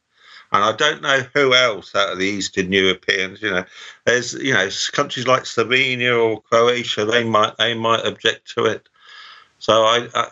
and 0.51 0.63
I 0.63 0.73
don't 0.73 1.01
know 1.01 1.21
who 1.33 1.53
else 1.53 1.93
out 1.93 2.13
of 2.13 2.19
the 2.19 2.25
Eastern 2.25 2.71
Europeans. 2.71 3.41
You 3.41 3.51
know, 3.51 3.65
there's 4.05 4.33
you 4.33 4.53
know 4.53 4.67
countries 4.91 5.27
like 5.27 5.43
Slovenia 5.43 6.17
or 6.17 6.41
Croatia. 6.41 7.05
They 7.05 7.23
might 7.23 7.57
they 7.57 7.73
might 7.73 8.05
object 8.05 8.53
to 8.55 8.65
it. 8.65 8.87
So 9.59 9.83
I. 9.83 10.07
I, 10.15 10.27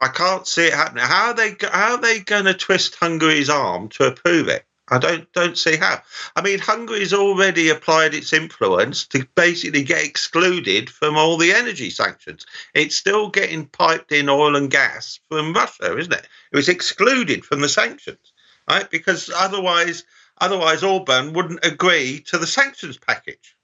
I 0.00 0.06
can't 0.06 0.46
see 0.46 0.66
it 0.66 0.72
happening. 0.72 1.02
How 1.04 1.30
are 1.30 1.34
they? 1.34 1.56
How 1.60 1.94
are 1.94 2.00
they 2.00 2.20
going 2.20 2.44
to 2.44 2.54
twist 2.54 2.94
Hungary's 2.94 3.50
arm 3.50 3.88
to 3.88 4.06
approve 4.06 4.46
it? 4.46 4.64
I 4.88 4.98
don't 4.98 5.32
don't 5.32 5.56
see 5.56 5.76
how. 5.76 6.02
I 6.36 6.42
mean, 6.42 6.58
Hungary's 6.58 7.14
already 7.14 7.70
applied 7.70 8.14
its 8.14 8.34
influence 8.34 9.06
to 9.08 9.26
basically 9.34 9.82
get 9.82 10.04
excluded 10.04 10.90
from 10.90 11.16
all 11.16 11.38
the 11.38 11.52
energy 11.52 11.88
sanctions. 11.88 12.44
It's 12.74 12.94
still 12.94 13.30
getting 13.30 13.66
piped 13.66 14.12
in 14.12 14.28
oil 14.28 14.56
and 14.56 14.70
gas 14.70 15.20
from 15.30 15.54
Russia, 15.54 15.96
isn't 15.96 16.12
it? 16.12 16.28
It 16.52 16.56
was 16.56 16.68
excluded 16.68 17.46
from 17.46 17.62
the 17.62 17.68
sanctions, 17.68 18.32
right? 18.68 18.90
Because 18.90 19.30
otherwise, 19.34 20.04
otherwise 20.38 20.82
Orban 20.82 21.32
wouldn't 21.32 21.64
agree 21.64 22.20
to 22.26 22.36
the 22.36 22.46
sanctions 22.46 22.98
package, 22.98 23.56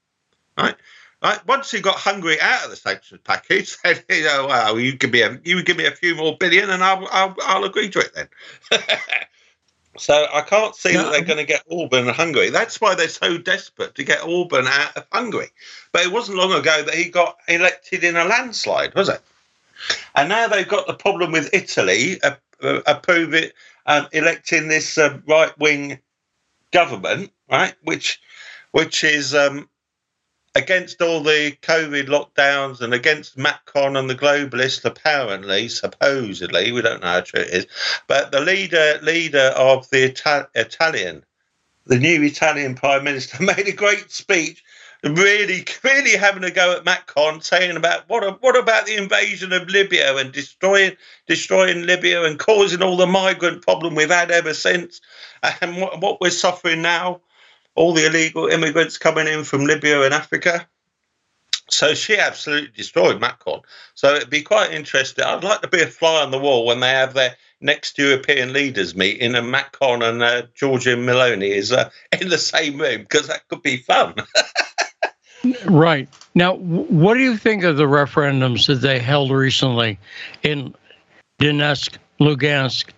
right? 0.57 0.75
Right. 1.23 1.45
Once 1.45 1.71
you 1.71 1.81
got 1.81 1.97
Hungary 1.97 2.41
out 2.41 2.63
of 2.63 2.71
the 2.71 2.75
sanctions 2.75 3.21
package, 3.23 3.77
then 3.83 4.01
you 4.09 4.23
know, 4.23 4.47
well, 4.47 4.79
you 4.79 4.97
give 4.97 5.11
me 5.11 5.21
a 5.21 5.39
you 5.43 5.61
give 5.61 5.77
me 5.77 5.85
a 5.85 5.91
few 5.91 6.15
more 6.15 6.35
billion, 6.35 6.71
and 6.71 6.83
I'll 6.83 7.07
I'll, 7.11 7.35
I'll 7.43 7.63
agree 7.65 7.89
to 7.89 7.99
it 7.99 8.11
then. 8.15 8.27
So 9.97 10.25
I 10.33 10.41
can't 10.41 10.75
see 10.75 10.93
no. 10.93 11.03
that 11.03 11.11
they're 11.11 11.25
going 11.25 11.37
to 11.37 11.45
get 11.45 11.63
Orban 11.67 12.07
and 12.07 12.15
Hungary. 12.15 12.49
That's 12.49 12.79
why 12.79 12.95
they're 12.95 13.09
so 13.09 13.37
desperate 13.37 13.95
to 13.95 14.03
get 14.03 14.23
Orban 14.23 14.65
out 14.67 14.95
of 14.95 15.05
Hungary. 15.11 15.49
But 15.91 16.03
it 16.03 16.11
wasn't 16.11 16.37
long 16.37 16.53
ago 16.53 16.83
that 16.83 16.95
he 16.95 17.09
got 17.09 17.37
elected 17.47 18.03
in 18.03 18.15
a 18.15 18.23
landslide, 18.23 18.95
was 18.95 19.09
it? 19.09 19.21
And 20.15 20.29
now 20.29 20.47
they've 20.47 20.67
got 20.67 20.87
the 20.87 20.93
problem 20.93 21.31
with 21.31 21.53
Italy 21.53 22.21
uh, 22.21 22.35
uh, 22.61 22.81
approve 22.85 23.33
it, 23.33 23.53
um, 23.85 24.07
electing 24.13 24.67
this 24.67 24.97
uh, 24.97 25.17
right 25.27 25.57
wing 25.59 25.99
government, 26.71 27.31
right? 27.49 27.73
Which, 27.83 28.21
which 28.71 29.03
is 29.03 29.35
um, 29.35 29.67
against 30.55 31.01
all 31.01 31.21
the 31.21 31.55
COVID 31.61 32.07
lockdowns 32.07 32.81
and 32.81 32.93
against 32.93 33.37
Macron 33.37 33.95
and 33.95 34.09
the 34.09 34.15
globalists, 34.15 34.83
apparently, 34.83 35.69
supposedly, 35.69 36.71
we 36.71 36.81
don't 36.81 37.01
know 37.01 37.07
how 37.07 37.21
true 37.21 37.41
it 37.41 37.49
is, 37.49 37.67
but 38.07 38.31
the 38.31 38.41
leader 38.41 38.99
leader 39.01 39.53
of 39.55 39.89
the 39.89 40.05
Ita- 40.05 40.49
Italian, 40.55 41.23
the 41.85 41.97
new 41.97 42.21
Italian 42.23 42.75
prime 42.75 43.03
minister, 43.03 43.41
made 43.43 43.67
a 43.67 43.73
great 43.73 44.11
speech. 44.11 44.63
Really, 45.03 45.65
really 45.83 46.15
having 46.15 46.43
a 46.43 46.51
go 46.51 46.73
at 46.77 46.85
Macron, 46.85 47.41
saying 47.41 47.75
about 47.75 48.07
what 48.07 48.39
what 48.43 48.55
about 48.55 48.85
the 48.85 48.97
invasion 48.97 49.51
of 49.51 49.67
Libya 49.67 50.15
and 50.17 50.31
destroying 50.31 50.95
destroying 51.25 51.87
Libya 51.87 52.23
and 52.23 52.37
causing 52.37 52.83
all 52.83 52.97
the 52.97 53.07
migrant 53.07 53.63
problem 53.63 53.95
we've 53.95 54.11
had 54.11 54.29
ever 54.29 54.53
since, 54.53 55.01
and 55.41 55.81
what, 55.81 55.99
what 56.01 56.21
we're 56.21 56.29
suffering 56.29 56.83
now 56.83 57.21
all 57.75 57.93
the 57.93 58.05
illegal 58.05 58.47
immigrants 58.47 58.97
coming 58.97 59.27
in 59.27 59.43
from 59.43 59.65
Libya 59.65 60.01
and 60.01 60.13
Africa. 60.13 60.67
So 61.69 61.93
she 61.93 62.17
absolutely 62.17 62.71
destroyed 62.75 63.21
Macron. 63.21 63.61
So 63.93 64.13
it'd 64.13 64.29
be 64.29 64.41
quite 64.41 64.73
interesting. 64.73 65.23
I'd 65.23 65.43
like 65.43 65.61
to 65.61 65.69
be 65.69 65.81
a 65.81 65.87
fly 65.87 66.21
on 66.21 66.31
the 66.31 66.39
wall 66.39 66.65
when 66.65 66.81
they 66.81 66.89
have 66.89 67.13
their 67.13 67.35
next 67.61 67.97
European 67.97 68.51
leaders 68.51 68.95
meeting 68.95 69.35
and 69.35 69.49
Macron 69.49 70.01
and 70.01 70.21
uh, 70.21 70.43
Giorgia 70.59 70.97
Meloni 70.97 71.49
is 71.49 71.71
uh, 71.71 71.89
in 72.21 72.29
the 72.29 72.37
same 72.37 72.79
room 72.79 73.01
because 73.01 73.27
that 73.27 73.47
could 73.47 73.61
be 73.61 73.77
fun. 73.77 74.15
right. 75.65 76.09
Now, 76.35 76.55
what 76.55 77.13
do 77.13 77.21
you 77.21 77.37
think 77.37 77.63
of 77.63 77.77
the 77.77 77.85
referendums 77.85 78.67
that 78.67 78.75
they 78.75 78.99
held 78.99 79.31
recently 79.31 79.97
in 80.43 80.75
Donetsk, 81.39 81.97
Lugansk, 82.19 82.89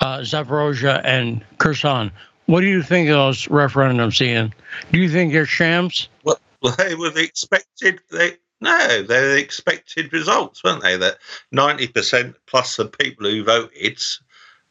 uh, 0.00 0.18
Zaporozhye, 0.18 1.00
and 1.04 1.44
Kherson? 1.58 2.10
What 2.48 2.60
do 2.62 2.66
you 2.66 2.82
think 2.82 3.10
of 3.10 3.16
those 3.16 3.46
referendums, 3.48 4.22
Ian? 4.22 4.54
Do 4.90 4.98
you 4.98 5.10
think 5.10 5.34
they're 5.34 5.44
shams? 5.44 6.08
Well, 6.24 6.38
they 6.78 6.94
were 6.94 7.10
the 7.10 7.22
expected. 7.22 8.00
They 8.10 8.38
no, 8.62 9.02
they're 9.02 9.34
the 9.34 9.38
expected 9.38 10.10
results, 10.14 10.64
weren't 10.64 10.82
they? 10.82 10.96
That 10.96 11.18
ninety 11.52 11.88
percent 11.88 12.36
plus 12.46 12.78
of 12.78 12.90
people 12.90 13.28
who 13.28 13.44
voted 13.44 14.00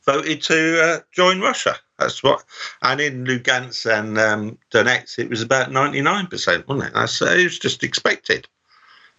voted 0.03 0.41
to 0.41 0.83
uh, 0.83 0.99
join 1.11 1.39
Russia. 1.39 1.75
That's 1.99 2.23
what. 2.23 2.43
And 2.81 2.99
in 2.99 3.25
Lugansk 3.25 3.85
and 3.85 4.17
um, 4.17 4.57
Donetsk, 4.71 5.19
it 5.19 5.29
was 5.29 5.43
about 5.43 5.71
ninety 5.71 6.01
nine 6.01 6.25
percent, 6.25 6.67
wasn't 6.67 6.87
it? 6.87 6.93
That's 6.95 7.21
uh, 7.21 7.25
it 7.27 7.43
was 7.43 7.59
just 7.59 7.83
expected. 7.83 8.47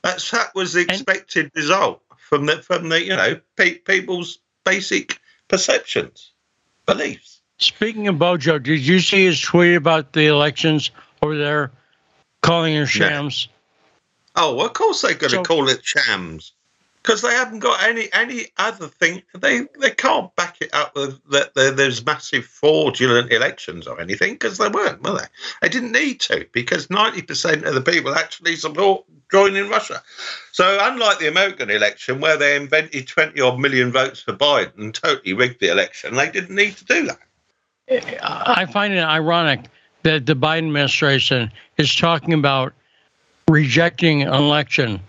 That's 0.02 0.32
that 0.32 0.52
was 0.56 0.72
the 0.72 0.80
expected 0.80 1.44
and, 1.44 1.54
result 1.54 2.02
from 2.18 2.46
the 2.46 2.60
from 2.60 2.88
the 2.88 3.04
you 3.04 3.14
know 3.14 3.40
pe- 3.54 3.78
people's 3.78 4.40
basic 4.64 5.20
perceptions, 5.46 6.32
beliefs. 6.86 7.37
Speaking 7.58 8.06
of 8.08 8.18
Bojo, 8.18 8.58
did 8.58 8.80
you 8.80 9.00
see 9.00 9.24
his 9.24 9.40
tweet 9.40 9.76
about 9.76 10.12
the 10.12 10.26
elections 10.26 10.90
over 11.22 11.36
there, 11.36 11.72
calling 12.42 12.74
it 12.74 12.86
shams? 12.86 13.48
Oh, 14.36 14.64
of 14.64 14.72
course 14.72 15.02
they're 15.02 15.14
going 15.14 15.30
to 15.30 15.36
so, 15.36 15.42
call 15.42 15.68
it 15.68 15.84
shams. 15.84 16.52
because 17.08 17.22
they 17.22 17.32
haven't 17.32 17.60
got 17.60 17.82
any 17.82 18.12
any 18.12 18.46
other 18.58 18.86
thing. 18.86 19.22
They 19.34 19.62
they 19.80 19.90
can't 19.90 20.34
back 20.36 20.58
it 20.60 20.74
up 20.74 20.94
with 20.94 21.18
that 21.30 21.54
there's 21.54 22.04
massive 22.04 22.44
fraudulent 22.44 23.32
elections 23.32 23.86
or 23.86 23.98
anything 23.98 24.34
because 24.34 24.58
they 24.58 24.68
weren't, 24.68 25.02
were 25.02 25.16
they? 25.18 25.26
They 25.62 25.68
didn't 25.70 25.92
need 25.92 26.20
to 26.20 26.46
because 26.52 26.90
ninety 26.90 27.22
percent 27.22 27.64
of 27.64 27.74
the 27.74 27.80
people 27.80 28.14
actually 28.14 28.56
support 28.56 29.04
joining 29.30 29.70
Russia. 29.70 30.02
So 30.52 30.78
unlike 30.82 31.18
the 31.18 31.28
American 31.28 31.70
election 31.70 32.20
where 32.20 32.36
they 32.36 32.56
invented 32.56 33.06
twenty 33.06 33.40
odd 33.40 33.58
million 33.58 33.90
votes 33.90 34.20
for 34.20 34.34
Biden 34.34 34.76
and 34.78 34.94
totally 34.94 35.32
rigged 35.32 35.60
the 35.60 35.70
election, 35.70 36.14
they 36.14 36.30
didn't 36.30 36.54
need 36.54 36.76
to 36.76 36.84
do 36.84 37.06
that. 37.06 37.18
I 37.90 38.66
find 38.66 38.92
it 38.94 38.98
ironic 38.98 39.60
that 40.02 40.26
the 40.26 40.34
Biden 40.34 40.66
administration 40.66 41.50
is 41.76 41.94
talking 41.94 42.34
about 42.34 42.72
rejecting 43.48 44.22
an 44.22 44.34
election 44.34 45.00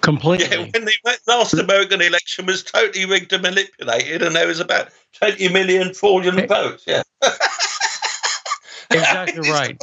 completely. 0.00 0.46
Yeah, 0.46 0.66
when 0.72 0.84
the 0.84 1.18
last 1.26 1.54
American 1.54 2.00
election 2.00 2.46
was 2.46 2.62
totally 2.62 3.06
rigged 3.06 3.32
and 3.32 3.42
manipulated, 3.42 4.22
and 4.22 4.34
there 4.34 4.46
was 4.46 4.60
about 4.60 4.88
20 5.14 5.48
million 5.48 5.94
fraudulent 5.94 6.48
votes. 6.48 6.84
Yeah. 6.86 7.02
exactly 8.90 9.50
right. 9.50 9.80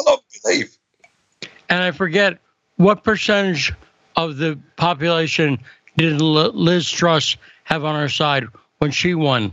And 1.69 1.83
I 1.83 1.91
forget 1.91 2.39
what 2.75 3.03
percentage 3.03 3.73
of 4.15 4.37
the 4.37 4.59
population 4.75 5.59
did 5.97 6.19
Liz 6.21 6.89
Truss 6.89 7.37
have 7.63 7.85
on 7.85 7.95
her 7.95 8.09
side 8.09 8.45
when 8.79 8.91
she 8.91 9.13
won 9.13 9.51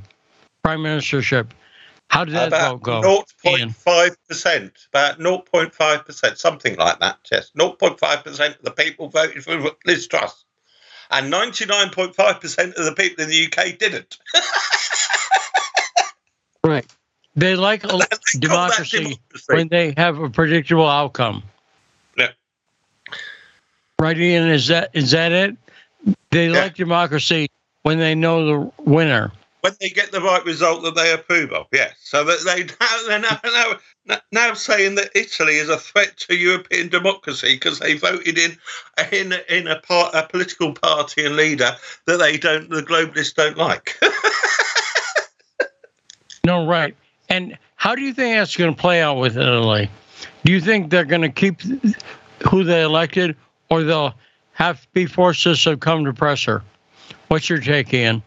prime 0.63 0.81
ministership? 0.81 1.51
How 2.09 2.25
did 2.25 2.35
that 2.35 2.49
about 2.49 2.83
go? 2.83 3.03
0.5%, 3.03 4.87
about 4.89 5.19
0.5%, 5.19 6.39
something 6.39 6.77
like 6.77 6.99
that, 7.01 7.19
yes. 7.31 7.51
0.5% 7.57 8.59
of 8.59 8.63
the 8.63 8.71
people 8.71 9.09
voted 9.09 9.45
for 9.45 9.73
Liz 9.85 10.07
Truss. 10.07 10.45
And 11.11 11.33
99.5% 11.33 12.75
of 12.75 12.85
the 12.85 12.95
people 12.97 13.25
in 13.25 13.31
the 13.31 13.47
UK 13.47 13.79
didn't. 13.79 14.19
right. 16.65 16.87
They 17.37 17.55
like 17.55 17.83
they 17.83 17.89
democracy, 17.89 18.39
democracy 18.39 19.21
when 19.47 19.69
they 19.69 19.95
have 19.97 20.19
a 20.19 20.29
predictable 20.29 20.89
outcome. 20.89 21.45
Yeah. 22.17 22.31
Right, 24.01 24.19
Ian, 24.19 24.49
is 24.49 24.67
that 24.67 24.91
is 24.93 25.13
that 25.13 25.31
it? 25.31 25.57
They 26.31 26.49
yeah. 26.49 26.63
like 26.63 26.75
democracy 26.75 27.49
when 27.83 27.99
they 27.99 28.17
know 28.17 28.45
the 28.45 28.73
winner 28.83 29.33
when 29.69 29.77
they 29.81 29.91
get 29.91 30.13
the 30.13 30.21
right 30.21 30.45
result 30.45 30.83
that 30.83 30.95
they 30.95 31.13
approve 31.13 31.53
of. 31.53 31.67
Yes, 31.73 31.95
so 32.03 32.25
that 32.25 32.39
they 32.45 32.65
now 32.81 32.99
they're 33.07 33.19
now, 33.19 33.77
now, 34.07 34.19
now 34.33 34.55
saying 34.55 34.95
that 34.97 35.11
Italy 35.15 35.57
is 35.57 35.69
a 35.69 35.77
threat 35.77 36.17
to 36.19 36.35
European 36.35 36.89
democracy 36.89 37.55
because 37.55 37.79
they 37.79 37.95
voted 37.95 38.39
in 38.39 38.57
in 39.13 39.35
in 39.49 39.67
a 39.69 39.81
part 39.81 40.15
a 40.15 40.27
political 40.27 40.73
party 40.73 41.25
and 41.25 41.37
leader 41.37 41.73
that 42.07 42.17
they 42.19 42.37
don't 42.37 42.71
the 42.71 42.83
globalists 42.83 43.35
don't 43.35 43.59
like. 43.59 43.99
no, 46.45 46.67
right. 46.67 46.97
And 47.29 47.59
how 47.77 47.95
do 47.95 48.03
you 48.03 48.15
think 48.15 48.37
that's 48.37 48.57
going 48.57 48.75
to 48.75 48.81
play 48.81 49.03
out 49.03 49.19
with 49.19 49.37
Italy? 49.37 49.91
Do 50.45 50.53
you 50.53 50.61
think 50.61 50.91
they're 50.91 51.05
going 51.05 51.23
to 51.23 51.29
keep 51.29 51.61
who 52.49 52.65
they 52.65 52.83
elected, 52.83 53.37
or 53.71 53.83
they'll 53.83 54.15
have 54.53 54.81
to 54.81 54.89
be 54.93 55.07
forced 55.07 55.43
to 55.43 55.55
succumb 55.55 56.05
to 56.07 56.15
pressure? 56.15 56.63
What's 57.29 57.51
your 57.51 57.61
take, 57.61 57.93
Ian? 57.93 58.23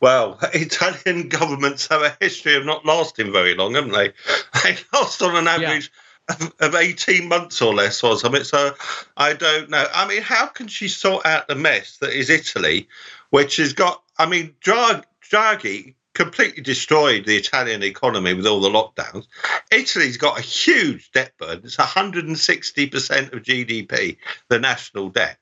Well, 0.00 0.38
Italian 0.54 1.28
governments 1.28 1.88
have 1.88 2.02
a 2.02 2.16
history 2.20 2.54
of 2.56 2.64
not 2.64 2.86
lasting 2.86 3.32
very 3.32 3.54
long, 3.54 3.74
haven't 3.74 3.92
they? 3.92 4.12
They 4.64 4.76
last 4.92 5.22
on 5.22 5.36
an 5.36 5.48
average 5.48 5.90
yeah. 6.28 6.48
of, 6.60 6.74
18 6.74 7.28
months 7.28 7.62
or 7.62 7.74
less 7.74 8.02
or 8.02 8.16
something. 8.18 8.44
So 8.44 8.74
I 9.16 9.34
don't 9.34 9.70
know. 9.70 9.86
I 9.94 10.06
mean, 10.06 10.22
how 10.22 10.46
can 10.46 10.68
she 10.68 10.88
sort 10.88 11.24
out 11.26 11.48
the 11.48 11.54
mess 11.54 11.98
that 11.98 12.12
is 12.12 12.28
Italy, 12.30 12.88
which 13.30 13.56
has 13.56 13.72
got, 13.72 14.02
I 14.18 14.26
mean, 14.26 14.54
Draghi 14.62 15.94
completely 16.14 16.62
destroyed 16.62 17.24
the 17.24 17.36
Italian 17.36 17.84
economy 17.84 18.34
with 18.34 18.46
all 18.46 18.60
the 18.60 18.68
lockdowns. 18.68 19.26
Italy's 19.70 20.16
got 20.16 20.38
a 20.38 20.42
huge 20.42 21.12
debt 21.12 21.32
burden. 21.38 21.62
It's 21.64 21.76
160% 21.76 23.32
of 23.32 23.42
GDP, 23.42 24.16
the 24.48 24.58
national 24.58 25.10
debt. 25.10 25.38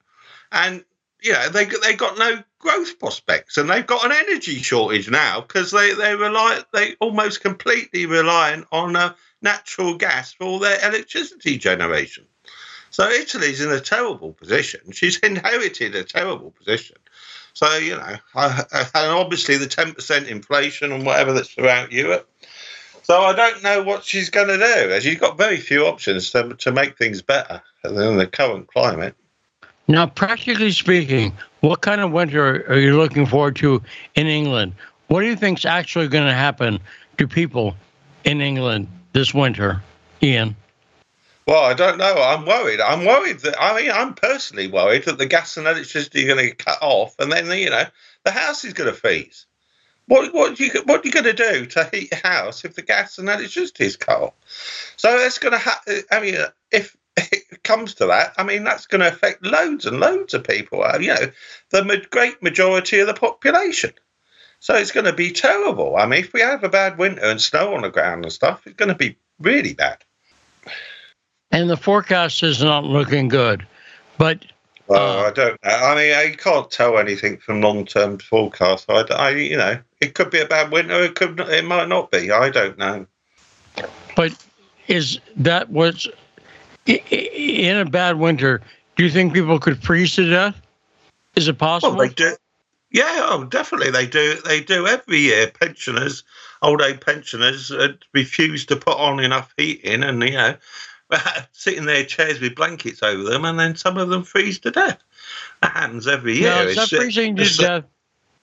And 0.52 0.84
you 1.22 1.32
know 1.32 1.48
they 1.48 1.64
they 1.64 1.94
got 1.94 2.18
no 2.18 2.42
growth 2.66 2.98
prospects, 2.98 3.56
and 3.56 3.70
they've 3.70 3.86
got 3.86 4.04
an 4.04 4.10
energy 4.12 4.56
shortage 4.56 5.08
now 5.08 5.40
because 5.40 5.70
they 5.70 5.94
they 5.94 6.16
rely 6.16 6.60
they 6.72 6.96
almost 7.00 7.40
completely 7.40 8.06
reliant 8.06 8.66
on 8.72 8.96
uh, 8.96 9.14
natural 9.40 9.96
gas 9.96 10.32
for 10.32 10.58
their 10.58 10.76
electricity 10.86 11.58
generation. 11.58 12.24
So 12.90 13.08
Italy's 13.08 13.60
in 13.60 13.70
a 13.70 13.78
terrible 13.78 14.32
position. 14.32 14.80
She's 14.90 15.18
inherited 15.30 15.94
a 15.94 16.02
terrible 16.02 16.50
position. 16.50 16.96
So 17.54 17.76
you 17.76 17.94
know, 17.94 18.16
I, 18.34 18.64
and 18.72 19.12
obviously 19.12 19.58
the 19.58 19.68
ten 19.68 19.92
percent 19.92 20.26
inflation 20.26 20.90
and 20.90 21.06
whatever 21.06 21.32
that's 21.32 21.50
throughout 21.50 21.92
Europe. 21.92 22.28
So 23.04 23.20
I 23.20 23.32
don't 23.32 23.62
know 23.62 23.84
what 23.84 24.02
she's 24.02 24.30
going 24.30 24.48
to 24.48 24.58
do. 24.58 25.00
She's 25.00 25.20
got 25.20 25.38
very 25.38 25.58
few 25.58 25.86
options 25.86 26.32
to 26.32 26.54
to 26.54 26.72
make 26.72 26.98
things 26.98 27.22
better 27.22 27.62
than 27.84 28.16
the 28.16 28.26
current 28.26 28.66
climate. 28.66 29.14
Now, 29.88 30.06
practically 30.06 30.72
speaking, 30.72 31.32
what 31.66 31.80
kind 31.80 32.00
of 32.00 32.12
winter 32.12 32.64
are 32.68 32.78
you 32.78 32.96
looking 32.96 33.26
forward 33.26 33.56
to 33.56 33.82
in 34.14 34.28
England? 34.28 34.72
What 35.08 35.20
do 35.20 35.26
you 35.26 35.34
think 35.34 35.58
is 35.58 35.66
actually 35.66 36.06
going 36.06 36.26
to 36.26 36.32
happen 36.32 36.78
to 37.18 37.26
people 37.26 37.76
in 38.24 38.40
England 38.40 38.86
this 39.12 39.34
winter, 39.34 39.82
Ian? 40.22 40.54
Well, 41.46 41.64
I 41.64 41.74
don't 41.74 41.98
know. 41.98 42.14
I'm 42.22 42.46
worried. 42.46 42.80
I'm 42.80 43.04
worried 43.04 43.40
that 43.40 43.60
I 43.60 43.80
mean, 43.80 43.90
I'm 43.90 44.14
personally 44.14 44.68
worried 44.68 45.04
that 45.04 45.18
the 45.18 45.26
gas 45.26 45.56
and 45.56 45.66
electricity 45.66 46.24
are 46.24 46.34
going 46.34 46.50
to 46.50 46.54
cut 46.54 46.78
off, 46.82 47.14
and 47.18 47.32
then 47.32 47.46
you 47.58 47.70
know 47.70 47.84
the 48.24 48.30
house 48.30 48.64
is 48.64 48.72
going 48.72 48.90
to 48.92 48.96
freeze. 48.96 49.46
What 50.06 50.32
what 50.34 50.58
you 50.60 50.70
what 50.84 51.04
are 51.04 51.06
you 51.06 51.12
going 51.12 51.24
to 51.24 51.32
do 51.32 51.66
to 51.66 51.88
heat 51.92 52.12
your 52.12 52.20
house 52.32 52.64
if 52.64 52.74
the 52.74 52.82
gas 52.82 53.18
and 53.18 53.28
electricity 53.28 53.86
is 53.86 53.96
cut 53.96 54.20
off? 54.20 54.34
So 54.96 55.16
it's 55.18 55.38
going 55.38 55.52
to 55.52 55.58
happen. 55.58 56.02
I 56.10 56.20
mean, 56.20 56.36
if 56.70 56.96
it 57.16 57.62
comes 57.62 57.94
to 57.94 58.06
that, 58.06 58.34
I 58.36 58.42
mean, 58.42 58.64
that's 58.64 58.86
going 58.86 59.00
to 59.00 59.08
affect 59.08 59.44
loads 59.44 59.86
and 59.86 60.00
loads 60.00 60.34
of 60.34 60.44
people. 60.44 60.82
Uh, 60.82 60.98
you 61.00 61.08
know, 61.08 61.30
the 61.70 62.06
great 62.10 62.42
majority 62.42 63.00
of 63.00 63.06
the 63.06 63.14
population. 63.14 63.92
So 64.60 64.74
it's 64.74 64.92
going 64.92 65.06
to 65.06 65.12
be 65.12 65.32
terrible. 65.32 65.96
I 65.96 66.06
mean, 66.06 66.20
if 66.20 66.32
we 66.32 66.40
have 66.40 66.64
a 66.64 66.68
bad 66.68 66.98
winter 66.98 67.24
and 67.24 67.40
snow 67.40 67.74
on 67.74 67.82
the 67.82 67.90
ground 67.90 68.24
and 68.24 68.32
stuff, 68.32 68.66
it's 68.66 68.76
going 68.76 68.88
to 68.88 68.94
be 68.94 69.16
really 69.38 69.74
bad. 69.74 69.98
And 71.50 71.70
the 71.70 71.76
forecast 71.76 72.42
is 72.42 72.62
not 72.62 72.84
looking 72.84 73.28
good. 73.28 73.66
But 74.18 74.44
well, 74.88 75.18
uh, 75.18 75.28
I 75.28 75.30
don't 75.32 75.64
know. 75.64 75.70
I 75.70 75.94
mean, 75.94 76.14
I 76.14 76.34
can't 76.36 76.70
tell 76.70 76.98
anything 76.98 77.38
from 77.38 77.60
long-term 77.60 78.18
forecasts. 78.18 78.86
I, 78.88 79.02
I, 79.12 79.30
you 79.30 79.56
know, 79.56 79.78
it 80.00 80.14
could 80.14 80.30
be 80.30 80.40
a 80.40 80.46
bad 80.46 80.70
winter. 80.70 81.02
It 81.02 81.14
could, 81.14 81.38
it 81.40 81.64
might 81.64 81.88
not 81.88 82.10
be. 82.10 82.30
I 82.30 82.50
don't 82.50 82.78
know. 82.78 83.06
But 84.16 84.32
is 84.88 85.20
that 85.36 85.68
what's 85.70 86.08
in 86.86 87.76
a 87.76 87.84
bad 87.84 88.18
winter, 88.18 88.62
do 88.96 89.04
you 89.04 89.10
think 89.10 89.34
people 89.34 89.58
could 89.58 89.82
freeze 89.82 90.14
to 90.16 90.28
death? 90.28 90.60
Is 91.34 91.48
it 91.48 91.58
possible? 91.58 91.96
Well, 91.96 92.08
they 92.08 92.14
do. 92.14 92.36
Yeah, 92.90 93.26
oh, 93.28 93.44
definitely 93.44 93.90
they 93.90 94.06
do. 94.06 94.36
They 94.44 94.60
do 94.62 94.86
every 94.86 95.18
year. 95.18 95.50
Pensioners, 95.50 96.22
old 96.62 96.80
age 96.80 97.00
pensioners, 97.00 97.70
uh, 97.70 97.92
refuse 98.14 98.64
to 98.66 98.76
put 98.76 98.96
on 98.96 99.20
enough 99.20 99.52
heating, 99.56 100.02
and 100.02 100.22
you 100.22 100.30
know, 100.30 100.56
sit 101.52 101.74
in 101.74 101.84
their 101.84 102.04
chairs 102.04 102.40
with 102.40 102.54
blankets 102.54 103.02
over 103.02 103.22
them, 103.22 103.44
and 103.44 103.58
then 103.58 103.76
some 103.76 103.98
of 103.98 104.08
them 104.08 104.22
freeze 104.22 104.58
to 104.60 104.70
death. 104.70 105.02
That 105.62 105.72
happens 105.72 106.06
every 106.06 106.38
year. 106.38 106.50
Now, 106.50 106.62
is 106.62 106.76
that 106.76 106.88
freezing 106.88 107.36
to 107.36 107.56
death? 107.56 107.84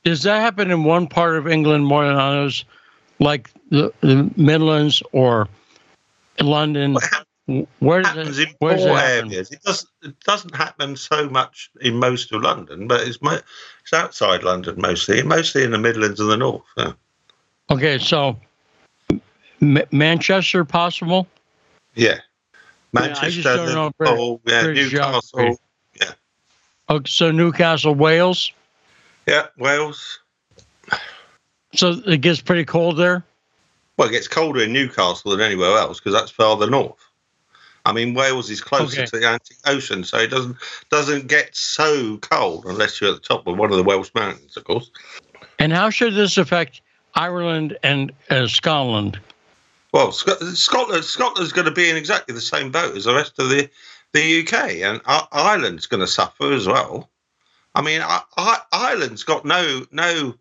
Does 0.04 0.24
that 0.24 0.41
happen 0.41 0.70
in 0.70 0.84
one 0.84 1.08
part 1.08 1.38
of 1.38 1.48
England 1.48 1.86
more 1.86 2.06
than 2.06 2.16
others, 2.16 2.66
like 3.20 3.50
the, 3.70 3.94
the 4.02 4.30
Midlands 4.36 5.02
or 5.14 5.48
London? 6.41 6.98
Where 7.80 8.02
does 8.02 8.16
happens 8.16 8.39
it, 8.39 8.50
in 8.50 8.56
more 8.62 8.98
areas. 9.00 9.52
It 9.52 9.62
doesn't. 9.64 9.89
It 10.02 10.20
doesn't 10.22 10.56
happen 10.56 10.96
so 10.96 11.30
much 11.30 11.70
in 11.82 11.96
most 11.96 12.32
of 12.32 12.41
London, 12.41 12.88
but 12.88 13.06
it's 13.06 13.22
mo- 13.22 13.39
it's 13.82 13.94
outside 13.94 14.44
London 14.44 14.76
mostly, 14.78 15.22
mostly 15.24 15.64
in 15.64 15.72
the 15.72 15.78
Midlands 15.78 16.22
and 16.22 16.30
the 16.30 16.38
North. 16.38 16.64
Yeah. 16.78 16.94
Okay, 17.70 17.98
so 17.98 18.38
M- 19.62 19.84
Manchester 19.91 20.64
possible? 20.64 21.28
Yeah, 21.96 22.20
Manchester, 22.94 23.56
yeah, 23.56 23.89
oh, 24.02 24.39
yeah, 24.46 24.68
Newcastle, 24.68 25.60
yeah. 26.00 26.12
Okay, 26.89 27.10
so 27.10 27.32
Newcastle, 27.32 27.94
Wales. 27.94 28.52
Yeah, 29.28 29.48
Wales. 29.58 30.20
So 31.76 32.02
it 32.06 32.22
gets 32.22 32.41
pretty 32.41 32.66
cold 32.66 32.98
there. 32.98 33.24
Well, 33.98 34.10
it 34.10 34.12
gets 34.12 34.28
colder 34.28 34.62
in 34.62 34.74
Newcastle 34.74 35.32
than 35.32 35.41
anywhere 35.41 35.78
else 35.78 36.00
because 36.00 36.14
that's 36.14 36.32
farther 36.32 36.70
north. 36.70 37.00
I 37.86 37.91
mean, 37.91 38.13
Wales 38.13 38.49
is 38.49 38.61
closer 38.61 39.01
okay. 39.01 39.05
to 39.05 39.11
the 39.11 39.17
Atlantic 39.17 39.57
Ocean, 39.65 40.03
so 40.03 40.17
it 40.17 40.27
doesn't 40.27 40.55
doesn't 40.89 41.27
get 41.27 41.55
so 41.55 42.17
cold 42.17 42.65
unless 42.65 43.01
you're 43.01 43.11
at 43.11 43.21
the 43.21 43.27
top 43.27 43.45
of 43.45 43.57
one 43.57 43.71
of 43.71 43.77
the 43.77 43.84
Welsh 43.84 44.09
mountains, 44.15 44.55
of 44.55 44.63
course. 44.63 44.89
And 45.59 45.73
how 45.73 45.89
should 45.89 46.13
this 46.13 46.38
affect 46.38 46.81
Ireland 47.15 47.77
and 47.84 48.11
uh, 48.29 48.47
Scotland? 48.47 49.19
Well, 49.91 50.11
Scotland 50.11 51.03
Scotland's 51.03 51.51
going 51.51 51.65
to 51.65 51.71
be 51.71 51.89
in 51.89 51.97
exactly 51.97 52.34
the 52.34 52.41
same 52.41 52.71
boat 52.71 52.95
as 52.95 53.03
the 53.03 53.13
rest 53.13 53.38
of 53.38 53.49
the 53.49 53.69
the 54.13 54.41
UK, 54.41 54.53
and 54.77 55.01
Ireland's 55.05 55.88
going 55.88 56.01
to 56.01 56.07
suffer 56.07 56.53
as 56.53 56.67
well. 56.67 57.09
I 57.75 57.81
mean, 57.81 58.01
I, 58.01 58.21
I, 58.38 58.59
Ireland's 58.71 59.23
got 59.23 59.43
no 59.43 59.86
no 59.91 60.36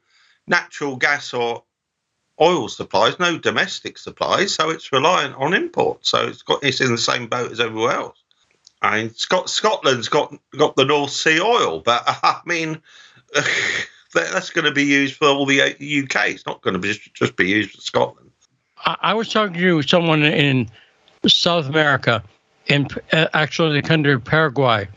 natural 0.47 0.97
gas 0.97 1.34
or 1.34 1.64
oil 2.43 2.68
supplies, 2.68 3.18
no 3.18 3.38
domestic 3.38 3.97
supplies, 3.97 4.55
so 4.55 4.68
it's 4.70 4.93
reliant 4.93 5.36
on 5.36 5.55
imports. 5.55 6.11
So 6.11 6.26
it's 6.26 6.43
got 6.43 6.62
it's 6.62 6.80
in 6.80 6.90
the 6.90 6.99
same 6.99 7.28
boat 7.28 7.53
as 7.53 7.61
everywhere 7.61 7.93
else. 7.93 8.18
I 8.82 9.03
mean, 9.03 9.14
Scot- 9.14 9.49
Scotland's 9.49 10.09
got 10.09 10.34
got 10.59 10.74
the 10.76 10.84
North 10.84 11.12
Sea 11.12 11.40
oil, 11.40 11.80
but 11.80 12.03
I 12.07 12.40
mean, 12.45 12.82
that's 14.14 14.51
going 14.51 14.64
to 14.64 14.72
be 14.72 14.84
used 14.84 15.16
for 15.16 15.28
all 15.28 15.47
the 15.47 15.62
UK. 15.62 16.28
It's 16.30 16.47
not 16.47 16.61
going 16.62 16.74
to 16.74 16.80
be 16.80 16.88
just, 16.88 17.14
just 17.14 17.36
be 17.36 17.49
used 17.49 17.70
for 17.70 17.80
Scotland. 17.80 18.30
I, 18.84 18.97
I 19.01 19.14
was 19.14 19.32
talking 19.32 19.55
to 19.55 19.82
someone 19.82 20.24
in 20.24 20.68
South 21.26 21.66
America, 21.66 22.22
in 22.66 22.88
uh, 23.12 23.28
actually 23.32 23.80
the 23.80 23.86
country 23.86 24.12
of 24.12 24.24
Paraguay, 24.24 24.88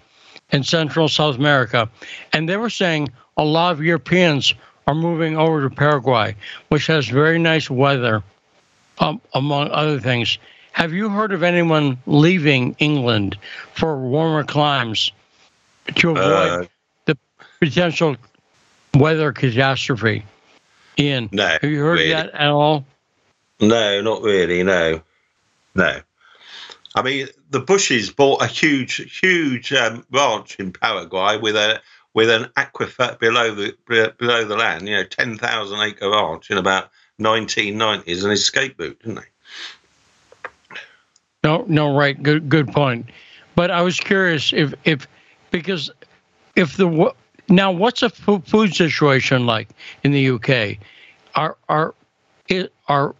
in 0.51 0.63
Central 0.63 1.07
South 1.07 1.37
America, 1.37 1.89
and 2.33 2.49
they 2.49 2.57
were 2.57 2.69
saying 2.71 3.09
a 3.37 3.43
lot 3.43 3.71
of 3.73 3.81
Europeans 3.81 4.53
are 4.87 4.95
moving 4.95 5.37
over 5.37 5.67
to 5.67 5.75
Paraguay, 5.75 6.35
which 6.69 6.87
has 6.87 7.07
very 7.07 7.39
nice 7.39 7.69
weather, 7.69 8.23
um, 8.99 9.19
among 9.33 9.69
other 9.71 9.99
things. 9.99 10.37
Have 10.71 10.93
you 10.93 11.09
heard 11.09 11.31
of 11.31 11.41
anyone 11.41 11.97
leaving 12.05 12.75
England 12.79 13.37
for 13.73 13.97
warmer 13.97 14.43
climes 14.43 15.11
to 15.95 16.11
avoid 16.11 16.23
uh, 16.23 16.65
the 17.05 17.17
potential 17.59 18.15
weather 18.93 19.31
catastrophe? 19.31 20.25
Ian, 20.99 21.29
no, 21.31 21.47
have 21.47 21.63
you 21.63 21.79
heard 21.79 21.99
really. 21.99 22.11
that 22.11 22.33
at 22.33 22.49
all? 22.49 22.85
No, 23.59 24.01
not 24.01 24.21
really. 24.21 24.63
No, 24.63 25.01
no. 25.73 25.99
I 26.93 27.01
mean, 27.01 27.27
the 27.49 27.59
Bushes 27.59 28.09
bought 28.09 28.41
a 28.41 28.47
huge, 28.47 29.19
huge 29.19 29.73
um, 29.73 30.05
ranch 30.11 30.57
in 30.59 30.71
Paraguay 30.71 31.37
with 31.37 31.55
a 31.55 31.81
with 32.15 32.29
an 32.29 32.45
aquifer 32.57 33.19
below 33.19 33.53
the 33.53 33.75
below 34.17 34.45
the 34.45 34.55
land. 34.55 34.87
You 34.87 34.95
know, 34.95 35.03
ten 35.03 35.37
thousand 35.37 35.79
acre 35.81 36.09
ranch 36.09 36.49
in 36.49 36.57
about 36.57 36.89
nineteen 37.19 37.77
nineties, 37.77 38.23
and 38.23 38.33
escape 38.33 38.77
boot, 38.77 38.99
didn't 38.99 39.15
they? 39.15 40.49
No, 41.43 41.63
no, 41.67 41.95
right. 41.95 42.21
Good, 42.21 42.49
good 42.49 42.69
point. 42.69 43.05
But 43.53 43.69
I 43.69 43.83
was 43.83 43.99
curious 43.99 44.51
if 44.51 44.73
if 44.85 45.07
because 45.51 45.91
if 46.55 46.77
the 46.77 47.13
now 47.47 47.71
what's 47.71 48.01
a 48.01 48.09
food 48.09 48.73
situation 48.73 49.45
like 49.45 49.69
in 50.03 50.11
the 50.11 50.29
UK? 50.31 50.79
Are 51.35 51.57
are 51.69 51.93
are 52.87 53.13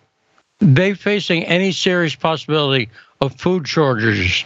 they 0.60 0.94
facing 0.94 1.44
any 1.44 1.72
serious 1.72 2.16
possibility 2.16 2.90
of 3.22 3.36
food 3.36 3.68
shortages? 3.68 4.46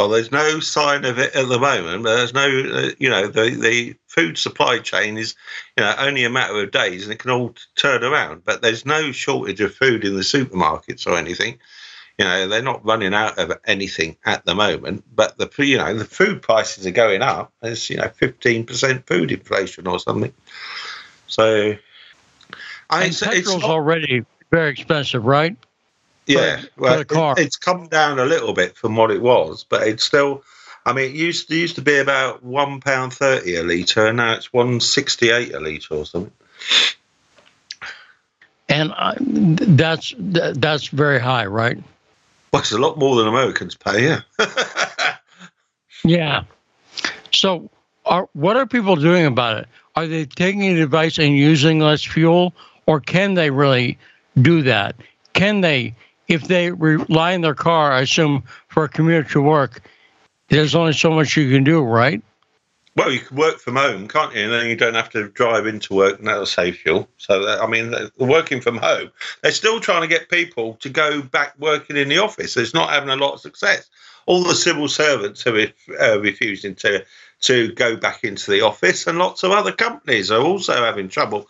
Well, 0.00 0.08
there's 0.08 0.32
no 0.32 0.60
sign 0.60 1.04
of 1.04 1.18
it 1.18 1.36
at 1.36 1.46
the 1.46 1.58
moment, 1.58 2.04
but 2.04 2.16
there's 2.16 2.32
no, 2.32 2.46
uh, 2.46 2.90
you 2.98 3.10
know, 3.10 3.26
the, 3.26 3.50
the 3.50 3.94
food 4.06 4.38
supply 4.38 4.78
chain 4.78 5.18
is, 5.18 5.34
you 5.76 5.84
know, 5.84 5.94
only 5.98 6.24
a 6.24 6.30
matter 6.30 6.58
of 6.58 6.70
days 6.70 7.04
and 7.04 7.12
it 7.12 7.18
can 7.18 7.30
all 7.30 7.54
turn 7.76 8.02
around. 8.02 8.42
But 8.42 8.62
there's 8.62 8.86
no 8.86 9.12
shortage 9.12 9.60
of 9.60 9.74
food 9.74 10.06
in 10.06 10.14
the 10.14 10.22
supermarkets 10.22 11.06
or 11.06 11.18
anything. 11.18 11.58
You 12.16 12.24
know, 12.24 12.48
they're 12.48 12.62
not 12.62 12.82
running 12.82 13.12
out 13.12 13.38
of 13.38 13.52
anything 13.66 14.16
at 14.24 14.46
the 14.46 14.54
moment. 14.54 15.04
But 15.14 15.36
the, 15.36 15.50
you 15.66 15.76
know, 15.76 15.92
the 15.92 16.06
food 16.06 16.40
prices 16.40 16.86
are 16.86 16.92
going 16.92 17.20
up. 17.20 17.52
There's, 17.60 17.90
you 17.90 17.98
know, 17.98 18.08
15% 18.08 19.06
food 19.06 19.30
inflation 19.30 19.86
or 19.86 19.98
something. 19.98 20.32
So, 21.26 21.76
I 22.88 23.00
mean, 23.00 23.08
it's, 23.08 23.20
petrol's 23.20 23.48
it's 23.48 23.60
not, 23.60 23.64
already 23.64 24.24
very 24.50 24.70
expensive, 24.70 25.26
right? 25.26 25.58
Yeah, 26.34 26.62
well, 26.76 27.00
it, 27.00 27.08
it's 27.38 27.56
come 27.56 27.88
down 27.88 28.18
a 28.18 28.24
little 28.24 28.52
bit 28.52 28.76
from 28.76 28.96
what 28.96 29.10
it 29.10 29.22
was, 29.22 29.64
but 29.64 29.86
it's 29.86 30.04
still. 30.04 30.42
I 30.86 30.94
mean, 30.94 31.10
it 31.10 31.14
used 31.14 31.48
to, 31.48 31.56
used 31.56 31.74
to 31.74 31.82
be 31.82 31.98
about 31.98 32.42
one 32.42 32.80
pound 32.80 33.12
thirty 33.12 33.56
a 33.56 33.62
litre, 33.62 34.06
and 34.06 34.16
now 34.16 34.34
it's 34.34 34.52
one 34.52 34.80
sixty 34.80 35.30
eight 35.30 35.52
a 35.54 35.60
litre 35.60 35.94
or 35.94 36.06
something. 36.06 36.32
And 38.68 38.92
I, 38.92 39.16
that's 39.18 40.14
that's 40.18 40.86
very 40.88 41.18
high, 41.18 41.46
right? 41.46 41.76
Well, 42.52 42.62
it's 42.62 42.72
a 42.72 42.78
lot 42.78 42.98
more 42.98 43.16
than 43.16 43.28
Americans 43.28 43.74
pay. 43.74 44.04
Yeah. 44.04 44.20
yeah. 46.04 46.44
So, 47.32 47.68
are 48.06 48.28
what 48.32 48.56
are 48.56 48.66
people 48.66 48.96
doing 48.96 49.26
about 49.26 49.58
it? 49.58 49.68
Are 49.96 50.06
they 50.06 50.24
taking 50.24 50.62
advice 50.78 51.18
and 51.18 51.36
using 51.36 51.80
less 51.80 52.04
fuel, 52.04 52.54
or 52.86 53.00
can 53.00 53.34
they 53.34 53.50
really 53.50 53.98
do 54.40 54.62
that? 54.62 54.96
Can 55.32 55.60
they 55.60 55.94
if 56.30 56.46
they 56.48 56.70
rely 56.70 57.34
on 57.34 57.40
their 57.40 57.54
car, 57.54 57.92
I 57.92 58.02
assume 58.02 58.44
for 58.68 58.84
a 58.84 58.88
commute 58.88 59.28
to 59.30 59.42
work, 59.42 59.82
there's 60.48 60.74
only 60.74 60.92
so 60.92 61.10
much 61.10 61.36
you 61.36 61.50
can 61.50 61.64
do, 61.64 61.82
right? 61.82 62.22
Well, 62.96 63.12
you 63.12 63.20
can 63.20 63.36
work 63.36 63.58
from 63.58 63.76
home, 63.76 64.08
can't 64.08 64.34
you? 64.34 64.42
And 64.42 64.52
then 64.52 64.66
you 64.66 64.76
don't 64.76 64.94
have 64.94 65.10
to 65.10 65.28
drive 65.28 65.66
into 65.66 65.94
work, 65.94 66.18
and 66.18 66.28
that'll 66.28 66.46
save 66.46 66.76
fuel. 66.76 67.08
So, 67.18 67.58
I 67.60 67.66
mean, 67.66 67.94
working 68.18 68.60
from 68.60 68.78
home, 68.78 69.10
they're 69.42 69.52
still 69.52 69.80
trying 69.80 70.02
to 70.02 70.08
get 70.08 70.28
people 70.28 70.74
to 70.80 70.88
go 70.88 71.22
back 71.22 71.54
working 71.58 71.96
in 71.96 72.08
the 72.08 72.18
office. 72.18 72.56
It's 72.56 72.74
not 72.74 72.90
having 72.90 73.10
a 73.10 73.16
lot 73.16 73.34
of 73.34 73.40
success. 73.40 73.88
All 74.26 74.42
the 74.42 74.54
civil 74.54 74.88
servants 74.88 75.46
are 75.46 75.72
uh, 76.00 76.20
refusing 76.20 76.74
to 76.76 77.04
to 77.40 77.72
go 77.72 77.96
back 77.96 78.22
into 78.22 78.50
the 78.50 78.60
office, 78.60 79.06
and 79.06 79.18
lots 79.18 79.42
of 79.42 79.50
other 79.50 79.72
companies 79.72 80.30
are 80.30 80.42
also 80.42 80.74
having 80.74 81.08
trouble. 81.08 81.48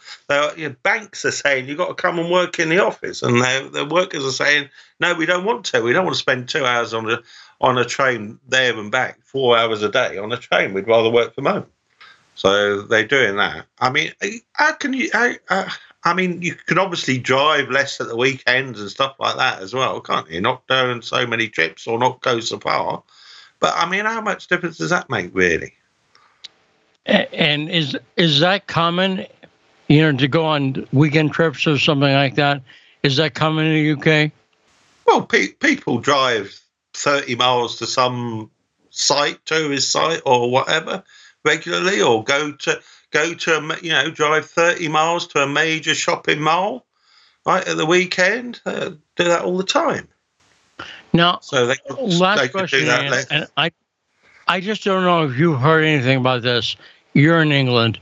You 0.56 0.68
know, 0.68 0.76
banks 0.82 1.24
are 1.24 1.32
saying 1.32 1.68
you've 1.68 1.78
got 1.78 1.88
to 1.88 1.94
come 1.94 2.18
and 2.18 2.30
work 2.30 2.58
in 2.58 2.68
the 2.68 2.84
office, 2.84 3.22
and 3.22 3.40
the 3.40 3.88
workers 3.90 4.24
are 4.24 4.32
saying, 4.32 4.68
"No, 5.00 5.14
we 5.14 5.26
don't 5.26 5.44
want 5.44 5.64
to. 5.66 5.82
We 5.82 5.92
don't 5.92 6.04
want 6.04 6.14
to 6.14 6.20
spend 6.20 6.48
two 6.48 6.64
hours 6.64 6.94
on 6.94 7.10
a 7.10 7.22
on 7.60 7.76
a 7.76 7.84
train 7.84 8.38
there 8.48 8.78
and 8.78 8.90
back, 8.90 9.18
four 9.24 9.56
hours 9.58 9.82
a 9.82 9.88
day 9.88 10.16
on 10.16 10.32
a 10.32 10.36
train. 10.36 10.74
We'd 10.74 10.86
rather 10.86 11.10
work 11.10 11.34
from 11.34 11.46
home." 11.46 11.66
So 12.36 12.82
they're 12.82 13.06
doing 13.06 13.36
that. 13.36 13.66
I 13.78 13.90
mean, 13.90 14.12
how 14.52 14.72
can 14.72 14.92
you? 14.92 15.10
How, 15.12 15.32
uh, 15.48 15.68
I 16.04 16.14
mean, 16.14 16.40
you 16.40 16.54
can 16.54 16.78
obviously 16.78 17.18
drive 17.18 17.68
less 17.68 18.00
at 18.00 18.08
the 18.08 18.16
weekends 18.16 18.80
and 18.80 18.88
stuff 18.88 19.16
like 19.18 19.36
that 19.36 19.60
as 19.60 19.74
well, 19.74 20.00
can't 20.00 20.30
you? 20.30 20.40
Not 20.40 20.66
doing 20.66 21.02
so 21.02 21.26
many 21.26 21.48
trips 21.48 21.86
or 21.86 21.98
not 21.98 22.22
go 22.22 22.40
so 22.40 22.58
far. 22.58 23.02
But 23.58 23.74
I 23.76 23.90
mean, 23.90 24.06
how 24.06 24.22
much 24.22 24.46
difference 24.46 24.78
does 24.78 24.90
that 24.90 25.10
make, 25.10 25.34
really? 25.34 25.74
And 27.06 27.70
is 27.70 27.96
is 28.16 28.40
that 28.40 28.66
common? 28.66 29.26
You 29.88 30.02
know, 30.02 30.18
to 30.18 30.28
go 30.28 30.44
on 30.44 30.86
weekend 30.92 31.32
trips 31.32 31.66
or 31.66 31.78
something 31.78 32.12
like 32.12 32.36
that. 32.36 32.62
Is 33.02 33.16
that 33.16 33.34
common 33.34 33.66
in 33.66 33.72
the 33.74 33.92
UK? 33.92 34.32
Well, 35.06 35.22
pe- 35.22 35.48
people 35.48 35.98
drive 35.98 36.60
thirty 36.94 37.34
miles 37.34 37.78
to 37.78 37.86
some 37.86 38.50
site, 38.90 39.44
tourist 39.46 39.90
site, 39.90 40.22
or 40.26 40.50
whatever 40.50 41.02
regularly, 41.44 42.02
or 42.02 42.22
go 42.22 42.52
to 42.52 42.80
go 43.10 43.34
to 43.34 43.56
a, 43.56 43.80
you 43.80 43.90
know 43.90 44.10
drive 44.10 44.46
thirty 44.46 44.88
miles 44.88 45.26
to 45.28 45.42
a 45.42 45.46
major 45.48 45.94
shopping 45.94 46.40
mall 46.40 46.86
right 47.46 47.66
at 47.66 47.76
the 47.76 47.86
weekend. 47.86 48.60
Uh, 48.64 48.90
do 49.16 49.24
that 49.24 49.42
all 49.42 49.56
the 49.56 49.64
time. 49.64 50.08
Now, 51.12 51.40
so 51.42 51.66
they 51.66 51.76
could, 51.76 51.98
last 51.98 52.40
they 52.40 52.48
question, 52.48 52.88
and, 52.88 53.26
and 53.30 53.48
I 53.56 53.72
I 54.50 54.58
just 54.58 54.82
don't 54.82 55.04
know 55.04 55.22
if 55.22 55.38
you've 55.38 55.60
heard 55.60 55.84
anything 55.84 56.18
about 56.18 56.42
this. 56.42 56.74
You're 57.14 57.40
in 57.40 57.52
England. 57.52 58.00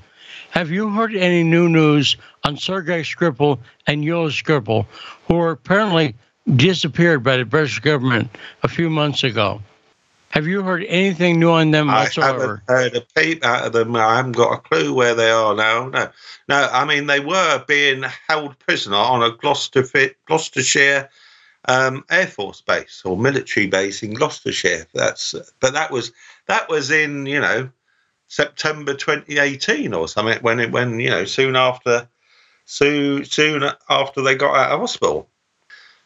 Have 0.49 0.71
you 0.71 0.89
heard 0.89 1.15
any 1.15 1.43
new 1.43 1.69
news 1.69 2.17
on 2.43 2.57
Sergei 2.57 3.03
Skripal 3.03 3.59
and 3.87 4.03
Yulia 4.03 4.31
Skripal, 4.31 4.87
who 5.27 5.35
were 5.35 5.51
apparently 5.51 6.15
disappeared 6.57 7.23
by 7.23 7.37
the 7.37 7.45
British 7.45 7.81
government 7.81 8.31
a 8.63 8.69
few 8.69 8.89
months 8.89 9.25
ago? 9.25 9.61
Have 10.31 10.47
you 10.47 10.63
heard 10.63 10.85
anything 10.89 11.39
new 11.39 11.51
on 11.51 11.71
them 11.71 11.89
whatsoever? 11.89 12.39
I 12.39 12.41
haven't 12.41 12.95
heard 12.95 12.97
a 12.97 13.21
peep 13.21 13.45
out 13.45 13.67
of 13.67 13.75
them. 13.75 13.95
I 13.95 14.17
haven't 14.17 14.33
got 14.33 14.55
a 14.55 14.57
clue 14.57 14.95
where 14.95 15.15
they 15.15 15.31
are 15.31 15.55
now. 15.55 15.91
No, 15.91 16.09
no. 16.49 16.69
I 16.73 16.87
mean, 16.87 17.09
they 17.09 17.21
were 17.21 17.63
being 17.69 18.05
held 18.27 18.59
prisoner 18.61 18.97
on 18.97 19.23
a 19.23 19.37
Gloucester, 19.37 19.87
Gloucestershire 20.25 21.11
um, 21.69 22.05
Air 22.11 22.27
Force 22.27 22.61
base 22.61 23.03
or 23.05 23.17
military 23.17 23.67
base 23.67 24.03
in 24.03 24.15
Gloucestershire. 24.15 24.87
That's 24.95 25.35
but 25.61 25.75
that 25.75 25.91
was 25.91 26.13
that 26.49 26.69
was 26.69 26.91
in 26.91 27.27
you 27.27 27.41
know 27.41 27.71
September 28.27 28.95
2018 28.95 29.95
or 29.95 30.09
something 30.09 30.39
when 30.43 30.61
it 30.61 30.73
when 30.73 30.99
you 30.99 31.11
know 31.11 31.25
soon 31.25 31.57
after 31.57 32.09
soon 32.65 33.25
soon 33.25 33.71
after 33.89 34.23
they 34.23 34.35
got 34.35 34.57
out 34.57 34.73
of 34.73 34.81
hospital. 34.81 35.29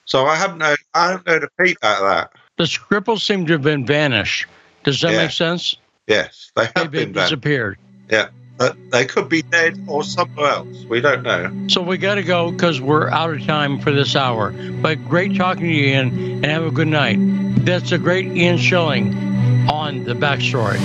So 0.04 0.26
I 0.26 0.36
haven't 0.36 0.58
know 0.58 0.74
I 0.94 1.10
haven't 1.12 1.28
heard 1.28 1.44
a 1.44 1.62
peep 1.62 1.78
out 1.82 2.02
of 2.02 2.08
that. 2.08 2.32
The 2.58 2.64
Skripals 2.64 3.22
seem 3.22 3.46
to 3.46 3.54
have 3.54 3.62
been 3.62 3.86
vanished. 3.86 4.46
Does 4.84 5.00
that 5.00 5.12
yeah. 5.12 5.22
make 5.22 5.30
sense? 5.30 5.76
Yes, 6.06 6.50
they 6.54 6.64
have 6.64 6.74
They've 6.74 6.90
been, 6.90 7.12
been 7.12 7.22
disappeared. 7.22 7.78
Yeah. 8.10 8.28
But 8.58 8.76
they 8.90 9.06
could 9.06 9.28
be 9.28 9.42
dead 9.42 9.82
or 9.88 10.04
somewhere 10.04 10.50
else. 10.50 10.84
We 10.84 11.00
don't 11.00 11.22
know. 11.22 11.68
So 11.68 11.80
we 11.80 11.96
got 11.96 12.16
to 12.16 12.22
go 12.22 12.50
because 12.50 12.80
we're 12.80 13.08
out 13.08 13.32
of 13.32 13.44
time 13.44 13.80
for 13.80 13.90
this 13.90 14.14
hour. 14.14 14.52
But 14.82 15.02
great 15.08 15.34
talking 15.36 15.64
to 15.64 15.68
you, 15.68 15.86
Ian, 15.86 16.44
and 16.44 16.46
have 16.46 16.64
a 16.64 16.70
good 16.70 16.86
night. 16.86 17.16
That's 17.64 17.90
a 17.92 17.98
great 17.98 18.26
Ian 18.26 18.58
Shilling 18.58 19.31
on 19.68 20.04
the 20.04 20.14
backstory. 20.14 20.78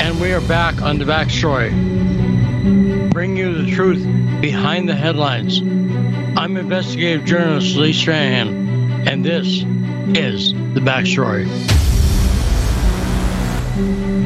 And 0.00 0.20
we 0.20 0.32
are 0.32 0.40
back 0.40 0.80
on 0.82 0.98
the 0.98 1.04
backstory. 1.04 1.70
Bring 3.10 3.36
you 3.36 3.62
the 3.62 3.70
truth 3.74 4.04
behind 4.40 4.88
the 4.88 4.94
headlines. 4.94 5.60
I'm 6.38 6.56
investigative 6.56 7.24
journalist 7.24 7.74
Lee 7.74 7.92
Stranahan, 7.92 9.08
and 9.08 9.24
this 9.24 9.64
is 10.16 10.52
the 10.52 10.78
backstory. 10.78 11.48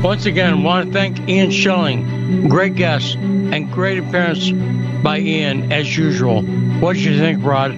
Once 0.03 0.27
again, 0.27 0.53
I 0.53 0.63
want 0.63 0.89
to 0.89 0.93
thank 0.93 1.27
Ian 1.27 1.51
Shilling, 1.51 2.51
great 2.51 2.75
guest 2.75 3.15
and 3.15 3.73
great 3.73 3.97
appearance 3.97 4.51
by 4.51 5.21
Ian 5.21 5.73
as 5.73 5.97
usual. 5.97 6.43
What 6.43 6.97
did 6.97 7.05
you 7.07 7.19
think, 7.19 7.43
Rod? 7.43 7.71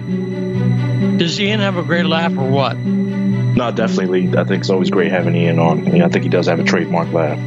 Does 1.17 1.39
Ian 1.39 1.61
have 1.61 1.77
a 1.77 1.83
great 1.83 2.05
laugh 2.05 2.37
or 2.37 2.49
what? 2.49 2.75
No, 2.77 3.71
definitely. 3.71 4.37
I 4.37 4.43
think 4.43 4.59
it's 4.59 4.69
always 4.69 4.89
great 4.89 5.13
having 5.13 5.33
Ian 5.33 5.59
on. 5.59 5.87
I, 5.87 5.91
mean, 5.91 6.01
I 6.01 6.09
think 6.09 6.23
he 6.23 6.29
does 6.29 6.47
have 6.47 6.59
a 6.59 6.65
trademark 6.65 7.09
laugh. 7.13 7.39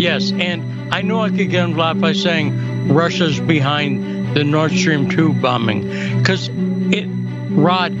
Yes, 0.00 0.32
and 0.32 0.94
I 0.94 1.02
know 1.02 1.20
I 1.20 1.28
could 1.28 1.50
get 1.50 1.62
him 1.62 1.74
to 1.74 1.78
laugh 1.78 2.00
by 2.00 2.14
saying 2.14 2.88
Russia's 2.88 3.38
behind 3.38 4.19
the 4.34 4.44
Nord 4.44 4.72
Stream 4.72 5.08
2 5.08 5.34
bombing. 5.34 6.18
Because 6.18 6.48
it, 6.52 7.06
Rod, 7.50 7.92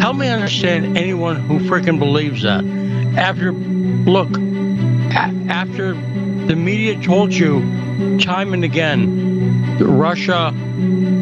help 0.00 0.16
me 0.16 0.28
understand 0.28 0.98
anyone 0.98 1.36
who 1.36 1.58
freaking 1.60 1.98
believes 1.98 2.42
that. 2.42 2.64
After, 3.16 3.52
look, 3.52 4.36
a- 4.36 5.52
after 5.52 5.94
the 5.94 6.56
media 6.56 7.00
told 7.00 7.32
you 7.32 8.18
time 8.18 8.52
and 8.52 8.64
again 8.64 9.78
that 9.78 9.86
Russia 9.86 10.52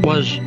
was 0.02 0.38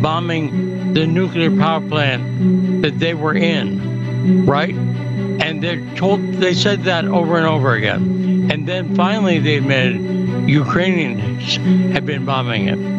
bombing 0.00 0.94
the 0.94 1.06
nuclear 1.06 1.56
power 1.56 1.80
plant 1.80 2.82
that 2.82 2.98
they 2.98 3.14
were 3.14 3.34
in, 3.34 4.46
right? 4.46 4.74
And 4.74 5.62
they 5.62 5.84
told 5.96 6.20
they 6.34 6.54
said 6.54 6.84
that 6.84 7.04
over 7.04 7.36
and 7.36 7.46
over 7.46 7.74
again. 7.74 8.48
And 8.50 8.66
then 8.66 8.94
finally 8.94 9.38
they 9.38 9.56
admitted 9.56 10.00
Ukrainians 10.48 11.56
had 11.92 12.06
been 12.06 12.24
bombing 12.24 12.68
it. 12.68 12.93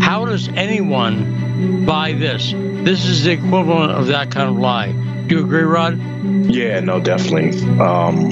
How 0.00 0.24
does 0.24 0.48
anyone 0.48 1.84
buy 1.84 2.12
this? 2.12 2.52
This 2.52 3.04
is 3.06 3.24
the 3.24 3.32
equivalent 3.32 3.92
of 3.92 4.08
that 4.08 4.30
kind 4.30 4.48
of 4.48 4.56
lie. 4.56 4.92
Do 4.92 5.36
you 5.36 5.44
agree, 5.44 5.62
Rod? 5.62 5.98
Yeah, 6.50 6.80
no, 6.80 7.00
definitely. 7.00 7.58
Um, 7.80 8.30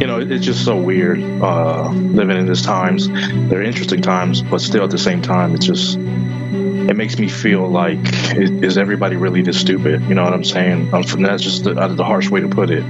you 0.00 0.06
know, 0.06 0.20
it's 0.20 0.44
just 0.44 0.64
so 0.64 0.76
weird 0.76 1.20
uh, 1.20 1.90
living 1.90 2.38
in 2.38 2.46
these 2.46 2.62
times. 2.62 3.08
They're 3.08 3.62
interesting 3.62 4.00
times, 4.00 4.42
but 4.42 4.60
still 4.60 4.84
at 4.84 4.90
the 4.90 4.98
same 4.98 5.22
time, 5.22 5.54
it's 5.54 5.66
just 5.66 5.98
it 5.98 6.96
makes 6.96 7.18
me 7.18 7.28
feel 7.28 7.68
like 7.68 7.98
is 8.34 8.78
everybody 8.78 9.16
really 9.16 9.42
this 9.42 9.60
stupid? 9.60 10.02
You 10.04 10.14
know 10.14 10.24
what 10.24 10.32
I'm 10.32 10.44
saying? 10.44 10.94
Um, 10.94 11.02
that's 11.22 11.42
just 11.42 11.64
the, 11.64 11.74
the 11.74 12.04
harsh 12.04 12.30
way 12.30 12.40
to 12.40 12.48
put 12.48 12.70
it, 12.70 12.82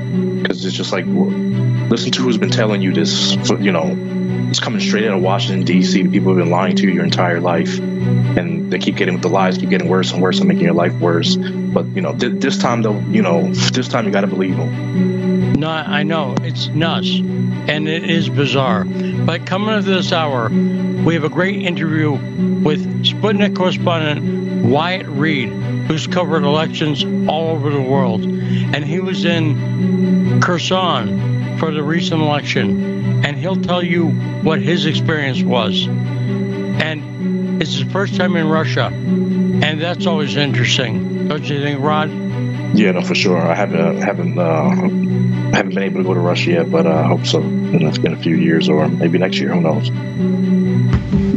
because 0.43 0.65
it's 0.65 0.77
just 0.77 0.93
like 0.93 1.07
listen 1.07 2.13
to 2.13 2.23
who's 2.23 2.39
been 2.39 2.51
telling 2.51 2.83
you 2.83 2.93
this. 2.93 3.35
for 3.49 3.59
You 3.59 3.73
know, 3.73 3.95
it's 4.51 4.59
coming 4.59 4.81
straight 4.81 5.05
out 5.07 5.17
of 5.17 5.23
Washington 5.23 5.65
D.C. 5.65 6.09
People 6.09 6.35
have 6.35 6.45
been 6.45 6.51
lying 6.51 6.75
to 6.77 6.83
you 6.83 6.93
your 6.93 7.05
entire 7.05 7.41
life, 7.41 7.79
and 7.79 8.73
they 8.73 8.81
keep 8.81 8.97
getting 8.97 9.21
the 9.21 9.29
lies 9.29 9.57
keep 9.57 9.71
getting 9.71 9.89
worse 9.89 10.13
and 10.13 10.21
worse 10.21 10.41
and 10.41 10.49
making 10.49 10.65
your 10.65 10.75
life 10.75 10.93
worse. 10.95 11.37
But 11.37 11.87
you 11.87 12.03
know, 12.03 12.17
th- 12.17 12.41
this 12.41 12.59
time 12.59 12.83
though, 12.83 12.99
you 12.99 13.23
know, 13.23 13.53
this 13.53 13.87
time 13.87 14.07
you 14.07 14.11
got 14.11 14.23
to 14.23 14.27
believe 14.27 14.57
them. 14.57 15.53
No, 15.53 15.69
I 15.69 16.03
know 16.03 16.35
it's 16.43 16.67
nuts, 16.69 17.11
and 17.11 17.89
it 17.89 18.11
is 18.11 18.29
bizarre. 18.29 18.85
But 18.85 19.47
coming 19.47 19.77
to 19.77 19.83
this 19.83 20.13
hour, 20.13 20.49
we 20.49 21.15
have 21.15 21.25
a 21.25 21.29
great 21.29 21.63
interview 21.63 22.11
with 22.11 23.05
Sputnik 23.05 23.55
correspondent 23.55 24.65
Wyatt 24.65 25.07
Reed, 25.07 25.49
who's 25.51 26.09
covered 26.09 26.43
elections 26.43 27.05
all 27.29 27.51
over 27.51 27.71
the 27.71 27.81
world, 27.81 28.23
and 28.25 28.85
he 28.85 28.99
was 28.99 29.25
in 29.25 30.41
Kherson 30.41 31.59
for 31.59 31.71
the 31.71 31.83
recent 31.83 32.23
election, 32.23 33.00
he'll 33.41 33.61
tell 33.61 33.83
you 33.83 34.09
what 34.09 34.61
his 34.61 34.87
experience 34.87 35.43
was. 35.43 35.87
And 35.87 37.61
it's 37.63 37.75
his 37.75 37.93
first 37.93 38.17
time 38.17 38.37
in 38.37 38.49
Russia, 38.49 38.87
and 38.87 39.81
that's 39.81 40.07
always 40.07 40.37
interesting, 40.37 41.29
don't 41.29 41.45
you 41.45 41.61
think, 41.61 41.81
Rod? 41.81 42.11
Yeah, 42.75 42.93
no, 42.93 43.03
for 43.03 43.15
sure. 43.15 43.37
I 43.37 43.55
haven't 43.55 44.01
haven't 44.01 44.39
uh, 44.39 44.71
haven't 44.71 45.75
been 45.75 45.83
able 45.83 45.99
to 45.99 46.05
go 46.05 46.15
to 46.15 46.21
Russia 46.21 46.51
yet, 46.53 46.71
but 46.71 46.87
uh, 46.87 46.95
I 46.95 47.03
hope 47.03 47.27
so. 47.27 47.41
And 47.41 47.83
it's 47.83 47.99
been 47.99 48.13
a 48.13 48.23
few 48.23 48.37
years, 48.37 48.69
or 48.69 48.89
maybe 48.89 49.19
next 49.19 49.39
year. 49.39 49.53
Who 49.53 49.61
knows? 49.61 49.89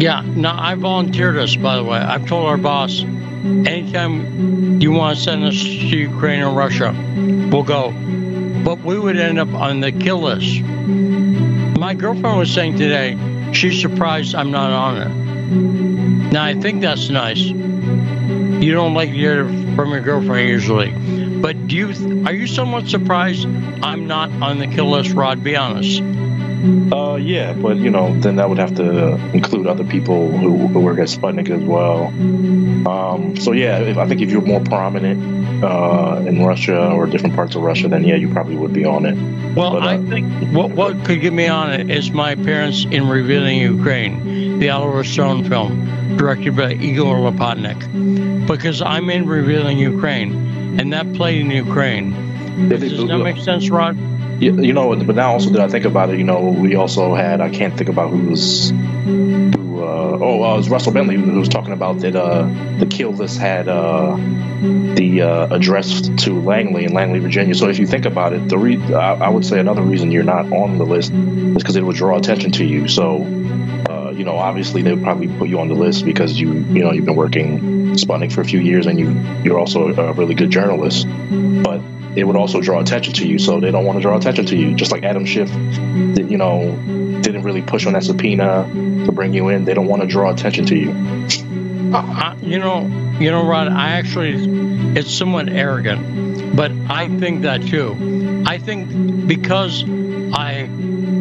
Yeah. 0.01 0.21
No, 0.21 0.51
I 0.55 0.75
volunteered 0.75 1.37
us. 1.37 1.55
By 1.55 1.75
the 1.75 1.83
way, 1.83 1.97
I've 1.97 2.27
told 2.27 2.45
our 2.45 2.57
boss, 2.57 3.01
anytime 3.01 4.79
you 4.79 4.91
want 4.91 5.17
to 5.17 5.23
send 5.23 5.43
us 5.43 5.59
to 5.59 5.67
Ukraine 5.67 6.43
or 6.43 6.53
Russia, 6.53 6.93
we'll 7.51 7.63
go. 7.63 7.91
But 8.63 8.79
we 8.79 8.97
would 8.97 9.17
end 9.17 9.39
up 9.39 9.53
on 9.53 9.79
the 9.79 9.91
kill 9.91 10.21
list. 10.21 10.61
My 11.83 11.93
girlfriend 11.93 12.37
was 12.37 12.49
saying 12.49 12.77
today 12.77 13.51
she's 13.51 13.81
surprised 13.81 14.35
I'm 14.35 14.51
not 14.51 14.71
on 14.71 15.01
it. 15.01 16.31
Now 16.31 16.45
I 16.45 16.53
think 16.53 16.79
that's 16.79 17.09
nice. 17.09 17.39
You 17.39 18.71
don't 18.71 18.93
like 18.93 19.09
to 19.09 19.15
hear 19.15 19.43
from 19.75 19.91
your 19.91 19.99
girlfriend 19.99 20.47
usually. 20.47 20.91
But 21.41 21.67
do 21.67 21.75
you 21.75 22.23
are 22.25 22.31
you 22.31 22.47
somewhat 22.47 22.87
surprised 22.87 23.45
I'm 23.83 24.07
not 24.07 24.31
on 24.31 24.59
the 24.59 24.67
kill 24.67 24.91
list, 24.91 25.11
Rod? 25.11 25.43
Be 25.43 25.57
honest. 25.57 26.01
Uh, 26.93 27.15
yeah, 27.15 27.51
but 27.51 27.75
you 27.75 27.89
know, 27.89 28.17
then 28.17 28.37
that 28.37 28.47
would 28.47 28.59
have 28.59 28.75
to 28.75 29.15
include 29.33 29.67
other 29.67 29.83
people 29.83 30.31
who, 30.31 30.67
who 30.67 30.79
work 30.79 30.99
at 30.99 31.09
Sputnik 31.09 31.49
as 31.49 31.61
well. 31.61 32.07
Um, 32.87 33.35
so 33.35 33.51
yeah, 33.51 33.79
if, 33.79 33.97
I 33.97 34.07
think 34.07 34.21
if 34.21 34.31
you're 34.31 34.41
more 34.41 34.61
prominent 34.61 35.42
uh, 35.63 36.23
in 36.27 36.43
Russia 36.43 36.91
or 36.91 37.07
different 37.07 37.35
parts 37.35 37.55
of 37.55 37.61
Russia, 37.61 37.87
then 37.87 38.03
yeah, 38.03 38.15
you 38.15 38.29
probably 38.29 38.55
would 38.55 38.73
be 38.73 38.85
on 38.85 39.05
it. 39.05 39.15
Well, 39.55 39.73
But, 39.73 39.83
uh, 39.83 39.87
I 39.87 39.97
think 39.97 40.31
what 40.53 40.71
what 40.71 41.05
could 41.05 41.21
get 41.21 41.33
me 41.33 41.47
on 41.47 41.71
it 41.71 41.89
is 41.89 42.11
my 42.11 42.31
appearance 42.31 42.85
in 42.85 43.07
Revealing 43.07 43.59
Ukraine, 43.59 44.59
the 44.59 44.69
Oliver 44.69 45.03
Stone 45.03 45.45
film, 45.45 46.17
directed 46.17 46.55
by 46.55 46.73
Igor 46.73 47.17
Lopatonok, 47.17 48.47
because 48.47 48.81
I'm 48.81 49.09
in 49.09 49.27
Revealing 49.27 49.77
Ukraine, 49.77 50.79
and 50.79 50.91
that 50.93 51.13
played 51.13 51.41
in 51.41 51.51
Ukraine. 51.51 52.11
Does 52.69 52.81
that 52.81 53.17
make 53.17 53.37
sense, 53.37 53.69
Rod? 53.69 53.97
You, 54.41 54.61
you 54.61 54.73
know, 54.73 54.95
but 54.95 55.15
now 55.15 55.31
also 55.33 55.49
that 55.51 55.61
I 55.61 55.67
think 55.69 55.85
about 55.85 56.09
it, 56.09 56.17
you 56.17 56.23
know, 56.23 56.41
we 56.41 56.75
also 56.75 57.15
had 57.15 57.41
I 57.41 57.49
can't 57.49 57.77
think 57.77 57.89
about 57.89 58.09
who 58.09 58.29
was 58.29 58.71
Uh, 59.79 60.17
oh, 60.21 60.43
uh, 60.43 60.53
it 60.53 60.57
was 60.57 60.69
Russell 60.69 60.91
Bentley 60.91 61.15
who, 61.15 61.23
who 61.23 61.39
was 61.39 61.49
talking 61.49 61.73
about 61.73 61.99
that 61.99 62.15
uh, 62.15 62.43
the 62.79 62.85
kill 62.85 63.11
list 63.11 63.37
had 63.37 63.67
uh, 63.67 64.15
the 64.15 65.21
uh, 65.21 65.55
address 65.55 66.09
to 66.09 66.41
Langley 66.41 66.85
in 66.85 66.93
Langley, 66.93 67.19
Virginia. 67.19 67.55
So 67.55 67.69
if 67.69 67.79
you 67.79 67.87
think 67.87 68.05
about 68.05 68.33
it, 68.33 68.49
the 68.49 68.57
re- 68.57 68.93
I, 68.93 69.13
I 69.15 69.29
would 69.29 69.45
say 69.45 69.59
another 69.59 69.81
reason 69.81 70.11
you're 70.11 70.23
not 70.23 70.51
on 70.51 70.77
the 70.77 70.85
list 70.85 71.11
is 71.11 71.57
because 71.57 71.75
it 71.75 71.83
would 71.83 71.95
draw 71.95 72.17
attention 72.17 72.51
to 72.53 72.65
you. 72.65 72.87
So. 72.87 73.23
Uh, 73.89 74.11
you 74.11 74.23
know, 74.23 74.37
obviously 74.37 74.81
they 74.83 74.93
would 74.93 75.03
probably 75.03 75.27
put 75.27 75.49
you 75.49 75.59
on 75.59 75.67
the 75.67 75.73
list 75.73 76.05
because 76.05 76.39
you, 76.39 76.53
you 76.53 76.83
know, 76.83 76.91
you've 76.91 77.05
been 77.05 77.15
working 77.15 77.93
Sputnik 77.95 78.31
for 78.31 78.41
a 78.41 78.45
few 78.45 78.59
years 78.59 78.85
and 78.85 78.99
you, 78.99 79.09
you're 79.43 79.57
also 79.57 79.87
a 79.87 80.13
really 80.13 80.35
good 80.35 80.51
journalist. 80.51 81.07
But 81.29 81.81
it 82.15 82.25
would 82.25 82.35
also 82.35 82.61
draw 82.61 82.79
attention 82.79 83.13
to 83.15 83.27
you, 83.27 83.39
so 83.39 83.59
they 83.59 83.71
don't 83.71 83.85
want 83.85 83.97
to 83.97 84.01
draw 84.01 84.15
attention 84.15 84.45
to 84.47 84.55
you. 84.55 84.75
Just 84.75 84.91
like 84.91 85.03
Adam 85.03 85.25
Schiff, 85.25 85.49
you 85.51 86.37
know, 86.37 86.71
didn't 87.23 87.43
really 87.43 87.61
push 87.61 87.85
on 87.87 87.93
that 87.93 88.03
subpoena 88.03 88.69
to 89.05 89.11
bring 89.11 89.33
you 89.33 89.49
in. 89.49 89.65
They 89.65 89.73
don't 89.73 89.87
want 89.87 90.01
to 90.01 90.07
draw 90.07 90.31
attention 90.31 90.65
to 90.67 90.75
you. 90.75 90.91
Uh, 91.93 92.35
you 92.41 92.59
know, 92.59 92.87
you 93.19 93.29
know, 93.31 93.45
Rod. 93.45 93.67
I 93.67 93.91
actually, 93.91 94.33
it's 94.97 95.13
somewhat 95.13 95.47
arrogant, 95.49 96.55
but 96.55 96.71
I 96.89 97.07
think 97.19 97.43
that 97.43 97.61
too. 97.61 98.43
I 98.47 98.57
think 98.57 99.27
because 99.27 99.83
I 99.83 100.69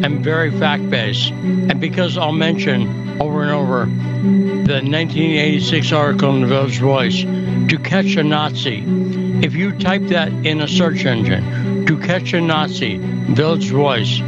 am 0.03 0.23
very 0.23 0.51
fact 0.51 0.89
based, 0.89 1.29
and 1.29 1.79
because 1.79 2.17
I'll 2.17 2.31
mention 2.31 3.21
over 3.21 3.43
and 3.43 3.51
over 3.51 3.85
the 3.85 4.81
1986 4.81 5.91
article 5.91 6.33
in 6.35 6.41
the 6.41 6.47
Village 6.47 6.79
Voice, 6.79 7.21
"To 7.21 7.77
Catch 7.77 8.15
a 8.15 8.23
Nazi." 8.23 8.83
If 9.43 9.55
you 9.55 9.73
type 9.73 10.07
that 10.07 10.29
in 10.43 10.61
a 10.61 10.67
search 10.67 11.05
engine, 11.05 11.85
"To 11.85 11.97
Catch 11.97 12.33
a 12.33 12.41
Nazi," 12.41 12.97
Village 12.97 13.69
Voice, 13.69 14.21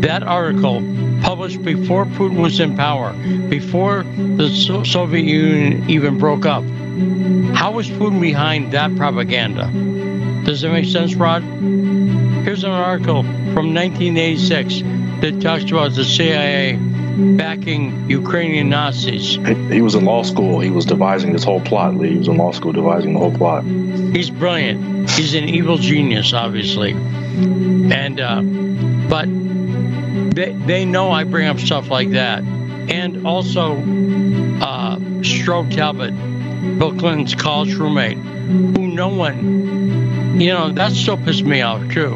that 0.00 0.22
article 0.24 0.82
published 1.22 1.62
before 1.62 2.04
Putin 2.04 2.40
was 2.40 2.60
in 2.60 2.76
power, 2.76 3.12
before 3.48 4.02
the 4.02 4.48
so- 4.50 4.82
Soviet 4.84 5.24
Union 5.24 5.88
even 5.90 6.18
broke 6.18 6.46
up. 6.46 6.64
How 7.54 7.72
was 7.72 7.88
Putin 7.90 8.20
behind 8.20 8.72
that 8.72 8.94
propaganda? 8.96 9.70
Does 10.44 10.62
that 10.62 10.70
make 10.70 10.86
sense, 10.86 11.14
Rod? 11.14 11.42
Here's 11.42 12.64
an 12.64 12.70
article 12.70 13.22
from 13.22 13.74
1986 13.74 14.80
that 15.20 15.40
talks 15.40 15.64
about 15.70 15.92
the 15.94 16.04
CIA 16.04 16.78
backing 17.36 18.08
Ukrainian 18.10 18.68
Nazis. 18.68 19.38
He 19.70 19.80
was 19.80 19.94
in 19.94 20.04
law 20.04 20.22
school. 20.22 20.60
He 20.60 20.70
was 20.70 20.84
devising 20.84 21.32
this 21.32 21.44
whole 21.44 21.60
plot. 21.60 21.96
Lee. 21.96 22.10
He 22.10 22.18
was 22.18 22.28
in 22.28 22.36
law 22.36 22.52
school 22.52 22.72
devising 22.72 23.14
the 23.14 23.18
whole 23.18 23.32
plot. 23.34 23.64
He's 23.64 24.30
brilliant. 24.30 25.10
He's 25.10 25.34
an 25.34 25.48
evil 25.48 25.78
genius, 25.78 26.32
obviously. 26.32 26.92
And, 26.92 28.20
uh, 28.20 28.42
but 29.08 29.28
they, 30.36 30.52
they 30.52 30.84
know 30.84 31.10
I 31.10 31.24
bring 31.24 31.48
up 31.48 31.58
stuff 31.58 31.88
like 31.88 32.10
that. 32.10 32.40
And 32.40 33.26
also, 33.26 33.72
uh, 33.72 34.98
Strobe 35.22 35.74
Talbott, 35.74 36.14
Bill 36.78 36.96
Clinton's 36.96 37.34
college 37.34 37.74
roommate, 37.74 38.18
who 38.18 38.86
no 38.86 39.08
one, 39.08 40.38
you 40.40 40.52
know, 40.52 40.70
that 40.72 40.92
still 40.92 41.16
pissed 41.16 41.42
me 41.42 41.62
off 41.62 41.80
too. 41.90 42.14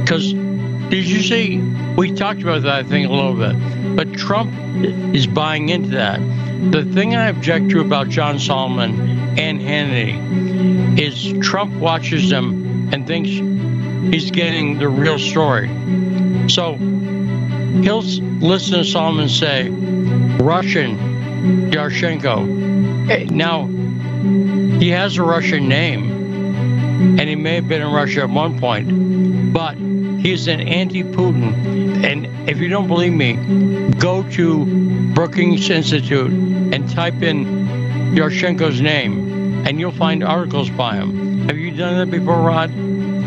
Because 0.00 0.32
did 0.32 1.06
you 1.06 1.22
see? 1.22 1.58
We 1.96 2.12
talked 2.12 2.42
about 2.42 2.62
that, 2.62 2.74
I 2.74 2.82
think, 2.82 3.08
a 3.08 3.12
little 3.12 3.34
bit. 3.34 3.96
But 3.96 4.12
Trump 4.14 4.52
is 5.14 5.26
buying 5.26 5.68
into 5.68 5.90
that. 5.90 6.18
The 6.70 6.84
thing 6.84 7.14
I 7.14 7.28
object 7.28 7.70
to 7.70 7.80
about 7.80 8.08
John 8.08 8.38
Solomon 8.38 9.38
and 9.38 9.60
Hannity 9.60 10.98
is 10.98 11.34
Trump 11.46 11.74
watches 11.74 12.30
them 12.30 12.90
and 12.92 13.06
thinks 13.06 13.28
he's 14.12 14.30
getting 14.30 14.78
the 14.78 14.88
real 14.88 15.18
story. 15.18 15.68
So 16.48 16.76
he'll 17.82 18.02
listen 18.02 18.78
to 18.78 18.84
Solomon 18.84 19.28
say, 19.28 19.68
Russian 19.68 20.96
Yarshenko. 21.70 23.30
Now, 23.30 23.66
he 24.78 24.90
has 24.90 25.16
a 25.16 25.22
Russian 25.22 25.68
name, 25.68 27.18
and 27.18 27.20
he 27.20 27.36
may 27.36 27.56
have 27.56 27.68
been 27.68 27.82
in 27.82 27.92
Russia 27.92 28.22
at 28.22 28.30
one 28.30 28.58
point, 28.58 29.52
but 29.52 29.76
he's 29.76 30.48
an 30.48 30.60
anti 30.60 31.02
Putin. 31.02 32.04
And 32.04 32.48
if 32.48 32.58
you 32.58 32.68
don't 32.68 32.88
believe 32.88 33.12
me, 33.12 33.90
go 33.92 34.28
to 34.30 35.12
Brookings 35.14 35.70
Institute 35.70 36.30
and 36.30 36.88
type 36.90 37.22
in 37.22 37.44
Yarshenko's 38.14 38.80
name, 38.80 39.66
and 39.66 39.78
you'll 39.78 39.92
find 39.92 40.24
articles 40.24 40.70
by 40.70 40.96
him. 40.96 41.48
Have 41.48 41.56
you 41.56 41.70
done 41.70 41.98
that 41.98 42.10
before, 42.10 42.40
Rod? 42.40 42.70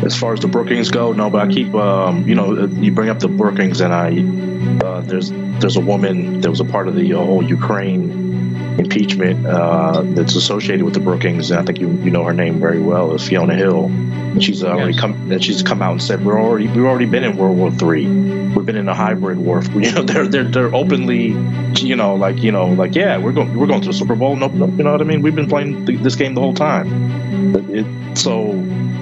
As 0.04 0.18
far 0.18 0.32
as 0.32 0.40
the 0.40 0.48
Brookings 0.48 0.90
go, 0.90 1.12
no, 1.12 1.28
but 1.30 1.48
I 1.48 1.52
keep, 1.52 1.74
um, 1.74 2.26
you 2.26 2.34
know, 2.34 2.64
you 2.64 2.90
bring 2.92 3.10
up 3.10 3.18
the 3.18 3.28
Brookings, 3.28 3.80
and 3.80 3.92
I, 3.92 4.86
uh, 4.86 5.00
there's 5.02 5.30
there's 5.60 5.76
a 5.76 5.80
woman 5.80 6.40
that 6.40 6.50
was 6.50 6.60
a 6.60 6.64
part 6.64 6.88
of 6.88 6.94
the 6.94 7.10
whole 7.10 7.42
Ukraine 7.42 8.30
impeachment 8.78 9.46
uh, 9.46 10.02
that's 10.02 10.34
associated 10.34 10.84
with 10.84 10.94
the 10.94 11.00
Brookings. 11.00 11.50
And 11.50 11.60
I 11.60 11.64
think 11.64 11.80
you 11.80 11.90
you 12.02 12.10
know 12.10 12.24
her 12.24 12.32
name 12.32 12.60
very 12.60 12.80
well 12.80 13.14
is 13.14 13.26
Fiona 13.26 13.54
Hill. 13.54 13.86
And 13.86 14.42
she's 14.42 14.62
already 14.62 14.92
yes. 14.92 15.00
come. 15.00 15.32
And 15.32 15.42
she's 15.42 15.62
come 15.62 15.82
out 15.82 15.92
and 15.92 16.02
said 16.02 16.24
we're 16.24 16.40
already 16.40 16.68
we've 16.68 16.84
already 16.84 17.06
been 17.06 17.24
in 17.24 17.36
World 17.36 17.56
War 17.56 17.70
Three. 17.70 18.06
We've 18.06 18.66
been 18.66 18.76
in 18.76 18.88
a 18.88 18.94
hybrid 18.94 19.38
war. 19.38 19.62
You 19.80 19.92
know 19.92 20.02
they're 20.02 20.28
they're 20.28 20.44
they're 20.44 20.74
openly 20.74 21.28
you 21.76 21.96
know 21.96 22.14
like 22.14 22.42
you 22.42 22.52
know 22.52 22.66
like 22.66 22.94
yeah 22.94 23.16
we're 23.16 23.32
going 23.32 23.56
we're 23.56 23.66
going 23.66 23.80
to 23.82 23.88
the 23.88 23.94
Super 23.94 24.14
Bowl. 24.14 24.36
Nope, 24.36 24.52
nope 24.52 24.70
you 24.76 24.84
know 24.84 24.92
what 24.92 25.00
I 25.00 25.04
mean. 25.04 25.22
We've 25.22 25.34
been 25.34 25.48
playing 25.48 25.84
this 25.84 26.16
game 26.16 26.34
the 26.34 26.40
whole 26.40 26.54
time. 26.54 27.56
It, 27.74 28.18
so 28.18 28.52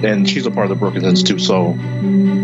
and 0.03 0.29
she's 0.29 0.45
a 0.45 0.51
part 0.51 0.65
of 0.65 0.69
the 0.69 0.75
Brookings 0.75 1.05
Institute. 1.05 1.41
So 1.41 1.77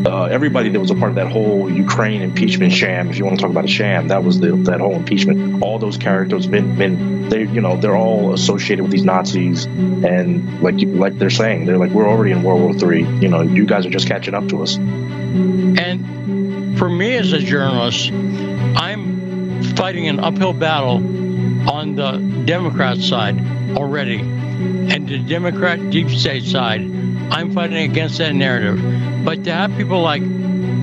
uh, 0.05 0.25
everybody 0.25 0.69
that 0.69 0.79
was 0.79 0.91
a 0.91 0.95
part 0.95 1.09
of 1.09 1.15
that 1.15 1.31
whole 1.31 1.69
Ukraine 1.69 2.21
impeachment 2.21 2.73
sham, 2.73 3.09
if 3.09 3.17
you 3.17 3.25
want 3.25 3.37
to 3.37 3.41
talk 3.41 3.51
about 3.51 3.65
a 3.65 3.69
sham, 3.69 4.09
that 4.09 4.23
was 4.23 4.39
the 4.39 4.55
that 4.55 4.79
whole 4.79 4.95
impeachment. 4.95 5.63
All 5.63 5.79
those 5.79 5.97
characters 5.97 6.47
been 6.47 6.75
been 6.75 7.29
they 7.29 7.43
you 7.43 7.61
know 7.61 7.77
they're 7.77 7.95
all 7.95 8.33
associated 8.33 8.83
with 8.83 8.91
these 8.91 9.03
Nazis, 9.03 9.65
and 9.65 10.61
like 10.61 10.75
like 10.79 11.17
they're 11.17 11.29
saying 11.29 11.65
they're 11.65 11.77
like 11.77 11.91
we're 11.91 12.07
already 12.07 12.31
in 12.31 12.43
World 12.43 12.61
War 12.61 12.73
Three. 12.73 13.05
You 13.05 13.29
know, 13.29 13.41
you 13.41 13.65
guys 13.65 13.85
are 13.85 13.91
just 13.91 14.07
catching 14.07 14.33
up 14.33 14.47
to 14.49 14.63
us. 14.63 14.77
And 14.77 16.77
for 16.77 16.89
me 16.89 17.15
as 17.15 17.33
a 17.33 17.39
journalist, 17.39 18.11
I'm 18.11 19.63
fighting 19.75 20.07
an 20.07 20.19
uphill 20.19 20.53
battle 20.53 20.97
on 21.69 21.95
the 21.95 22.17
Democrat 22.45 22.97
side 22.97 23.39
already, 23.75 24.19
and 24.19 25.07
the 25.07 25.19
Democrat 25.19 25.89
deep 25.89 26.09
state 26.09 26.43
side 26.43 26.81
I'm 27.31 27.51
fighting 27.51 27.89
against 27.89 28.17
that 28.19 28.33
narrative. 28.33 29.23
But 29.25 29.43
to 29.45 29.53
have 29.53 29.75
people 29.75 30.01
like 30.01 30.21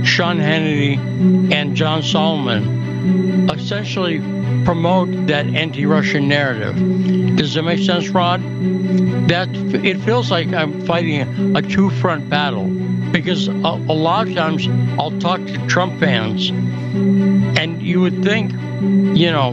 Sean 0.04 0.38
Hannity 0.38 1.52
and 1.52 1.76
John 1.76 2.02
Solomon 2.02 3.50
essentially 3.50 4.18
promote 4.64 5.26
that 5.26 5.46
anti-Russian 5.46 6.28
narrative. 6.28 6.76
Does 7.36 7.54
that 7.54 7.62
make 7.62 7.80
sense, 7.80 8.08
Rod? 8.08 8.42
That 9.28 9.48
it 9.52 9.98
feels 10.00 10.30
like 10.30 10.52
I'm 10.52 10.84
fighting 10.86 11.56
a 11.56 11.62
two-front 11.62 12.28
battle 12.28 12.66
because 13.12 13.48
a, 13.48 13.52
a 13.52 13.94
lot 13.94 14.28
of 14.28 14.34
times 14.34 14.68
I'll 14.98 15.18
talk 15.18 15.44
to 15.44 15.66
Trump 15.66 16.00
fans, 16.00 16.48
and 16.50 17.82
you 17.82 18.00
would 18.00 18.22
think, 18.22 18.52
you 18.52 19.30
know, 19.30 19.52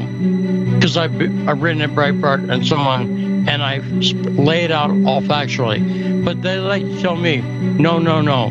because 0.75 0.97
I've, 0.97 1.13
I've 1.47 1.61
written 1.61 1.81
at 1.81 1.89
Breitbart 1.91 2.49
and 2.49 2.65
so 2.65 2.77
on, 2.77 3.28
and 3.49 3.63
I 3.63 3.79
lay 3.79 4.63
it 4.63 4.71
out 4.71 4.91
all 4.91 5.21
factually. 5.21 6.23
But 6.23 6.41
they 6.43 6.59
like 6.59 6.83
to 6.83 7.01
tell 7.01 7.15
me, 7.15 7.37
no, 7.37 7.97
no, 7.97 8.21
no. 8.21 8.47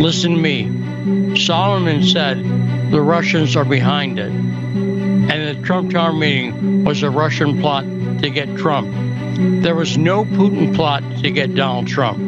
Listen 0.00 0.32
to 0.32 0.38
me. 0.38 1.36
Solomon 1.36 2.04
said 2.04 2.38
the 2.92 3.02
Russians 3.02 3.56
are 3.56 3.64
behind 3.64 4.20
it. 4.20 4.30
And 4.30 5.30
the 5.30 5.60
Trump 5.66 5.90
Tower 5.90 6.12
meeting 6.12 6.84
was 6.84 7.02
a 7.02 7.10
Russian 7.10 7.60
plot 7.60 7.84
to 7.84 8.30
get 8.30 8.56
Trump. 8.56 8.94
There 9.62 9.74
was 9.74 9.98
no 9.98 10.24
Putin 10.24 10.74
plot 10.74 11.02
to 11.22 11.30
get 11.32 11.54
Donald 11.56 11.88
Trump. 11.88 12.18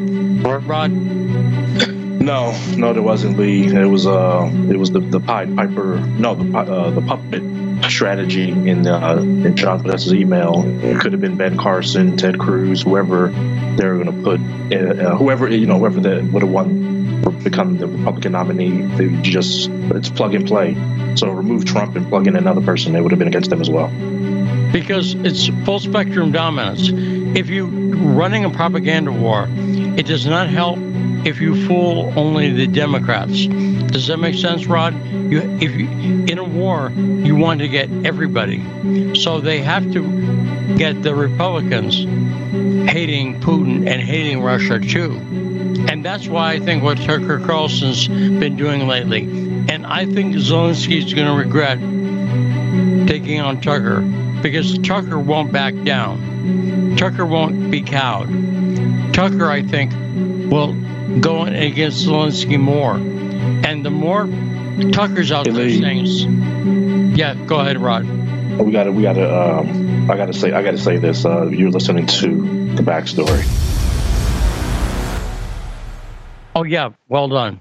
Rod? 0.45 0.91
No, 0.91 2.59
no, 2.77 2.93
there 2.93 3.03
wasn't, 3.03 3.39
Lee. 3.39 3.67
It 3.67 3.87
was 3.87 4.07
uh, 4.07 4.51
it 4.69 4.77
was 4.77 4.91
the 4.91 4.99
the 4.99 5.21
Pied 5.21 5.55
Piper. 5.55 6.01
No, 6.01 6.35
the 6.35 6.59
uh, 6.59 6.91
the 6.91 7.01
puppet 7.01 7.43
strategy 7.83 8.51
in 8.51 8.87
uh, 8.87 9.17
in 9.19 9.57
John 9.57 9.83
Podesta's 9.83 10.15
email. 10.15 10.65
It 10.83 11.01
could 11.01 11.13
have 11.13 11.21
been 11.21 11.37
Ben 11.37 11.57
Carson, 11.57 12.17
Ted 12.17 12.39
Cruz, 12.39 12.83
whoever 12.83 13.29
they're 13.77 13.97
going 13.99 14.07
to 14.07 14.23
put, 14.23 14.41
uh, 14.41 15.09
uh, 15.09 15.17
whoever 15.17 15.49
you 15.49 15.67
know, 15.67 15.79
whoever 15.79 16.01
that 16.01 16.25
would 16.25 16.43
have 16.43 16.51
won, 16.51 17.25
or 17.27 17.33
become 17.33 17.79
the 17.79 17.87
Republican 17.87 18.33
nominee. 18.33 18.83
They 18.83 19.23
just 19.23 19.69
it's 19.71 20.09
plug 20.09 20.35
and 20.35 20.47
play. 20.47 20.75
So 21.17 21.31
remove 21.31 21.65
Trump 21.65 21.97
and 21.97 22.09
plug 22.09 22.27
in 22.27 22.37
another 22.37 22.61
person. 22.61 22.93
They 22.93 23.01
would 23.01 23.13
have 23.13 23.19
been 23.19 23.29
against 23.29 23.51
them 23.51 23.61
as 23.61 23.71
well. 23.71 23.89
Because 24.73 25.15
it's 25.15 25.47
full 25.65 25.81
spectrum 25.81 26.33
dominance. 26.33 26.91
If 26.93 27.49
you 27.49 27.67
running 27.67 28.45
a 28.45 28.51
propaganda 28.51 29.13
war, 29.13 29.47
it 29.51 30.07
does 30.07 30.27
not 30.27 30.49
help 30.49 30.79
if 31.27 31.41
you 31.41 31.67
fool 31.67 32.13
only 32.17 32.53
the 32.53 32.69
Democrats. 32.69 33.47
Does 33.47 34.07
that 34.07 34.19
make 34.19 34.37
sense, 34.37 34.67
Rod? 34.67 34.95
You, 35.13 35.41
if 35.61 35.73
you, 35.73 35.89
in 35.89 36.39
a 36.39 36.45
war, 36.45 36.93
you 36.93 37.35
want 37.35 37.61
to 37.61 37.69
get 37.69 37.91
everybody, 38.07 39.15
so 39.17 39.41
they 39.41 39.59
have 39.61 39.91
to 39.93 40.77
get 40.77 41.03
the 41.03 41.17
Republicans 41.17 41.97
hating 42.89 43.41
Putin 43.41 43.89
and 43.89 44.01
hating 44.01 44.41
Russia 44.41 44.79
too, 44.79 45.15
and 45.89 46.05
that's 46.05 46.29
why 46.29 46.53
I 46.53 46.61
think 46.61 46.85
what 46.85 46.99
Tucker 46.99 47.41
Carlson's 47.41 48.07
been 48.07 48.57
doing 48.57 48.87
lately, 48.87 49.23
and 49.69 49.85
I 49.85 50.07
think 50.07 50.37
Zelensky's 50.37 51.13
going 51.13 51.27
to 51.27 51.33
regret 51.33 51.81
taking 53.09 53.41
on 53.41 53.61
Tucker 53.61 54.01
because 54.43 54.79
Tucker 54.79 55.19
won't 55.19 55.51
back 55.51 55.75
down. 55.83 56.95
Tucker 56.97 57.27
won't 57.27 57.69
be 57.73 57.83
cowed. 57.83 58.29
Tucker, 59.13 59.51
I 59.51 59.63
think, 59.63 59.93
will 60.53 60.86
going 61.21 61.55
against 61.55 62.07
Zelensky 62.07 62.59
more. 62.59 62.95
And 62.95 63.85
the 63.85 63.91
more 63.91 64.27
Tucker's 64.93 65.33
out 65.33 65.45
there 65.47 65.71
saying, 65.71 67.17
yeah, 67.17 67.35
go 67.47 67.61
ahead, 67.61 67.81
Rod. 67.81 68.05
We 68.59 68.73
got 68.73 68.85
to, 68.85 68.93
we 68.93 69.03
got 69.03 69.15
to, 69.15 69.59
um, 69.59 70.11
I 70.11 70.17
got 70.17 70.27
to 70.27 70.33
say, 70.33 70.53
I 70.53 70.63
got 70.63 70.73
to 70.73 70.79
say 70.79 70.97
this. 70.97 71.25
Uh, 71.25 71.47
you're 71.47 71.71
listening 71.71 72.07
to 72.07 72.75
the 72.75 72.83
backstory. 72.83 73.45
Oh 76.55 76.63
yeah, 76.63 76.91
well 77.09 77.29
done. 77.29 77.61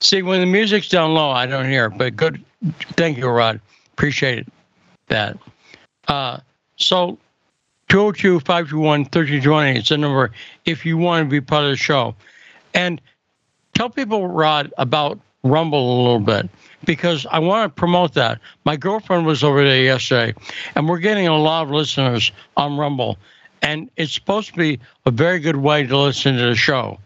See, 0.00 0.22
when 0.22 0.40
the 0.40 0.46
music's 0.46 0.88
down 0.88 1.12
low, 1.14 1.30
I 1.30 1.46
don't 1.46 1.68
hear. 1.68 1.90
But 1.90 2.16
good, 2.16 2.42
thank 2.92 3.18
you, 3.18 3.28
Rod. 3.28 3.60
Appreciate 3.92 4.38
it. 4.38 4.46
That. 5.08 5.38
Uh, 6.08 6.38
so 6.76 7.18
202 7.88 8.40
521 8.40 9.00
1320 9.00 9.78
is 9.78 9.88
the 9.88 9.98
number 9.98 10.30
if 10.64 10.86
you 10.86 10.96
want 10.96 11.26
to 11.26 11.30
be 11.30 11.40
part 11.40 11.64
of 11.64 11.70
the 11.70 11.76
show. 11.76 12.14
And 12.74 13.00
tell 13.74 13.88
people, 13.88 14.28
Rod, 14.28 14.72
about 14.78 15.18
Rumble 15.44 15.78
a 15.78 15.96
little 16.02 16.20
bit 16.20 16.48
because 16.84 17.26
I 17.30 17.38
want 17.38 17.74
to 17.74 17.80
promote 17.80 18.14
that. 18.14 18.40
My 18.64 18.76
girlfriend 18.76 19.26
was 19.26 19.44
over 19.44 19.62
there 19.62 19.82
yesterday, 19.82 20.34
and 20.74 20.88
we're 20.88 20.98
getting 20.98 21.28
a 21.28 21.36
lot 21.36 21.64
of 21.64 21.70
listeners 21.70 22.32
on 22.56 22.76
Rumble, 22.78 23.18
and 23.62 23.90
it's 23.96 24.12
supposed 24.12 24.52
to 24.52 24.56
be 24.56 24.80
a 25.06 25.10
very 25.10 25.38
good 25.38 25.56
way 25.56 25.86
to 25.86 25.98
listen 25.98 26.36
to 26.36 26.46
the 26.46 26.54
show. 26.54 26.98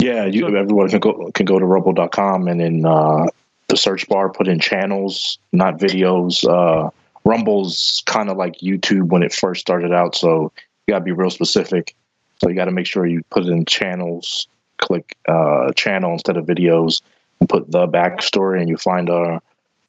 Yeah, 0.00 0.26
you, 0.26 0.40
so, 0.40 0.54
everyone 0.54 0.88
can 0.88 1.00
go 1.00 1.30
can 1.32 1.46
go 1.46 1.58
to 1.58 1.64
rumble.com 1.64 2.46
and 2.48 2.60
in 2.60 2.86
uh, 2.86 3.26
the 3.68 3.76
search 3.76 4.08
bar 4.08 4.28
put 4.28 4.46
in 4.46 4.60
channels, 4.60 5.38
not 5.52 5.78
videos. 5.78 6.48
Uh, 6.48 6.90
Rumble's 7.24 8.02
kind 8.06 8.28
of 8.28 8.36
like 8.36 8.58
YouTube 8.58 9.08
when 9.08 9.22
it 9.22 9.32
first 9.32 9.60
started 9.60 9.92
out, 9.92 10.14
so 10.14 10.52
you 10.86 10.92
got 10.92 10.98
to 10.98 11.04
be 11.04 11.12
real 11.12 11.30
specific. 11.30 11.94
So 12.40 12.48
you 12.48 12.54
got 12.54 12.66
to 12.66 12.72
make 12.72 12.86
sure 12.86 13.06
you 13.06 13.22
put 13.30 13.46
in 13.46 13.64
channels 13.64 14.46
click 14.84 15.16
uh, 15.26 15.72
channel 15.72 16.12
instead 16.12 16.36
of 16.36 16.44
videos 16.44 17.02
and 17.40 17.48
put 17.48 17.70
the 17.70 17.86
backstory, 17.88 18.60
and 18.60 18.68
you 18.68 18.76
find 18.76 19.08
our 19.10 19.40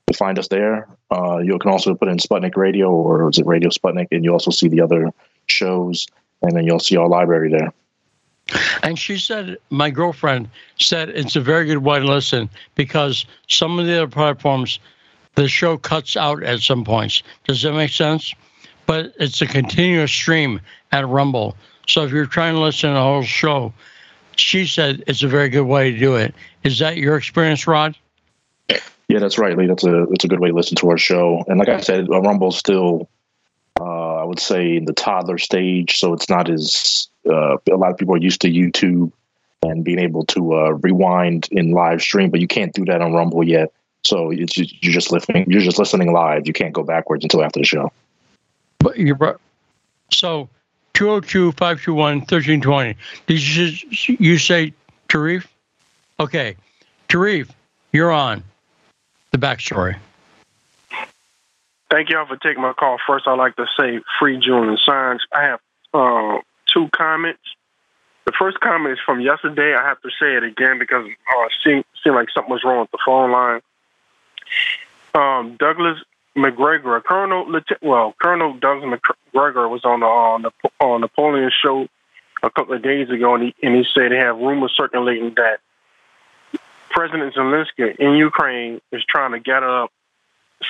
you 0.08 0.16
find 0.16 0.38
us 0.40 0.48
there. 0.48 0.88
Uh, 1.12 1.38
you 1.38 1.58
can 1.60 1.72
also 1.72 1.96
put 1.96 2.08
in 2.08 2.18
Sputnik 2.18 2.56
Radio 2.56 2.92
or 2.92 3.30
is 3.30 3.40
it 3.40 3.46
Radio 3.46 3.70
Sputnik, 3.70 4.08
and 4.12 4.24
you 4.24 4.32
also 4.32 4.52
see 4.52 4.68
the 4.68 4.82
other 4.82 5.12
shows, 5.48 6.08
and 6.42 6.56
then 6.56 6.66
you'll 6.66 6.80
see 6.80 6.96
our 6.96 7.08
library 7.08 7.50
there. 7.50 7.74
And 8.84 9.00
she 9.00 9.18
said, 9.18 9.58
my 9.72 9.90
girlfriend 9.90 10.50
said 10.78 11.10
it's 11.10 11.36
a 11.36 11.42
very 11.42 11.66
good 11.66 11.80
way 11.80 12.00
to 12.00 12.06
listen 12.06 12.50
because 12.76 13.26
some 13.48 13.80
of 13.80 13.88
the 13.88 13.96
other 13.96 14.08
platforms, 14.08 14.80
the 15.34 15.48
show 15.48 15.78
cuts 15.78 16.16
out 16.16 16.44
at 16.44 16.60
some 16.60 16.84
points. 16.86 17.24
Does 17.46 17.64
that 17.64 17.74
make 17.74 17.92
sense? 17.92 18.36
But 18.86 19.14
it's 19.20 19.42
a 19.42 19.48
continuous 19.48 20.12
stream 20.12 20.62
at 20.92 21.08
Rumble. 21.08 21.58
So 21.88 22.04
if 22.04 22.12
you're 22.12 22.28
trying 22.28 22.54
to 22.54 22.62
listen 22.62 22.92
to 22.92 22.94
the 22.94 23.02
whole 23.02 23.24
show, 23.24 23.74
she 24.36 24.66
said 24.66 25.04
it's 25.08 25.24
a 25.24 25.28
very 25.28 25.50
good 25.50 25.66
way 25.66 25.92
to 25.92 25.98
do 25.98 26.16
it. 26.16 26.34
Is 26.64 26.80
that 26.80 26.98
your 26.98 27.18
experience, 27.18 27.68
Rod? 27.68 27.96
Yeah, 29.08 29.20
that's 29.20 29.38
right, 29.38 29.58
Lee. 29.58 29.68
That's 29.68 29.84
a 29.84 30.06
that's 30.10 30.26
a 30.26 30.28
good 30.28 30.40
way 30.40 30.50
to 30.50 30.56
listen 30.56 30.76
to 30.78 30.90
our 30.90 30.98
show. 30.98 31.44
And 31.48 31.60
like 31.60 31.70
I 31.70 31.80
said, 31.80 32.08
Rumble's 32.10 32.58
still, 32.58 33.08
uh, 33.80 34.16
I 34.16 34.24
would 34.24 34.40
say, 34.40 34.78
in 34.78 34.86
the 34.86 34.94
toddler 34.94 35.38
stage, 35.38 36.00
so 36.00 36.14
it's 36.14 36.30
not 36.30 36.50
as 36.50 37.08
uh, 37.30 37.58
a 37.72 37.76
lot 37.76 37.92
of 37.92 37.98
people 37.98 38.16
are 38.16 38.20
used 38.20 38.42
to 38.42 38.52
YouTube 38.52 39.12
and 39.62 39.84
being 39.84 40.00
able 40.00 40.26
to 40.26 40.56
uh, 40.56 40.70
rewind 40.82 41.48
in 41.52 41.72
live 41.72 42.02
stream, 42.02 42.30
but 42.30 42.40
you 42.40 42.48
can't 42.48 42.74
do 42.74 42.86
that 42.86 43.02
on 43.02 43.14
Rumble 43.14 43.44
yet. 43.44 43.72
So 44.06 44.32
it's 44.32 44.58
you're 44.58 44.94
just 44.94 45.12
listening. 45.12 45.50
You're 45.50 45.62
just 45.62 45.80
listening 45.80 46.12
live. 46.12 46.48
You 46.48 46.54
can't 46.54 46.74
go 46.74 46.84
backwards 46.84 47.24
until 47.24 47.44
after 47.44 47.60
the 47.60 47.66
show. 47.66 47.92
But 48.80 48.98
you're 48.98 49.40
so 50.12 50.50
202-521-1320. 50.96 52.96
Did 53.28 54.20
you 54.20 54.38
say 54.38 54.74
Tarif? 55.10 55.46
Okay, 56.20 56.56
Tarif, 57.10 57.50
you're 57.92 58.12
on 58.12 58.44
the 59.32 59.38
backstory. 59.38 59.98
Thank 61.92 62.10
y'all 62.10 62.26
for 62.26 62.38
taking 62.38 62.62
my 62.62 62.74
call. 62.74 62.98
First, 63.06 63.28
I'd 63.28 63.38
like 63.38 63.56
to 63.58 63.68
say 63.80 64.00
free 64.20 64.40
Julian 64.40 64.76
Assange. 64.76 65.20
I 65.32 65.44
have 65.44 65.60
uh, 65.94 66.40
two 66.74 66.90
comments. 66.90 67.42
The 68.26 68.32
first 68.32 68.60
comment 68.60 68.94
is 68.94 69.00
from 69.06 69.22
yesterday. 69.22 69.76
I 69.76 69.84
have 69.84 70.02
to 70.02 70.10
say 70.20 70.36
it 70.36 70.44
again 70.44 70.80
because 70.80 71.06
uh, 71.06 71.46
it 71.46 71.52
seemed, 71.64 71.86
seemed 72.04 72.16
like 72.16 72.30
something 72.34 72.52
was 72.52 72.64
wrong 72.64 72.80
with 72.80 72.92
the 72.92 72.98
phone 73.06 73.32
line. 73.32 73.62
Um, 75.14 75.58
Douglas 75.58 76.00
Macgregor, 76.36 77.02
Colonel, 77.02 77.48
well, 77.82 78.14
Colonel 78.22 78.54
Douglas 78.54 79.00
Macgregor 79.34 79.70
was 79.70 79.86
on 79.86 80.02
the 80.02 80.06
on 80.06 80.42
the 80.44 80.52
on 80.80 81.02
Napoleon 81.02 81.50
show 81.64 81.88
a 82.44 82.50
couple 82.50 82.76
of 82.76 82.84
days 82.84 83.10
ago, 83.10 83.36
and 83.36 83.44
he 83.44 83.56
and 83.64 83.76
he 83.76 83.84
said 83.94 84.12
they 84.12 84.18
have 84.18 84.38
rumors 84.38 84.74
circulating 84.76 85.34
that 85.36 85.60
President 86.90 87.34
Zelensky 87.34 87.96
in 87.98 88.14
Ukraine 88.14 88.82
is 88.92 89.04
trying 89.10 89.32
to 89.32 89.40
gather 89.40 89.84
up 89.84 89.92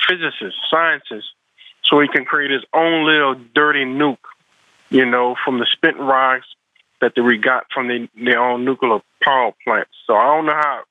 physicists, 0.08 0.58
scientists, 0.70 1.32
so 1.84 2.00
he 2.00 2.08
can 2.08 2.24
create 2.24 2.50
his 2.50 2.64
own 2.72 3.06
little 3.06 3.34
dirty 3.54 3.84
nuke, 3.84 4.18
you 4.90 5.04
know, 5.04 5.36
from 5.44 5.58
the 5.58 5.66
spent 5.72 5.98
rocks 5.98 6.46
that 7.00 7.12
they 7.14 7.36
got 7.36 7.66
from 7.72 7.88
the, 7.88 8.08
their 8.16 8.40
own 8.40 8.64
nuclear 8.64 9.00
power 9.22 9.52
plants. 9.64 9.90
So 10.06 10.14
I 10.14 10.34
don't 10.34 10.46
know 10.46 10.54
how 10.54 10.82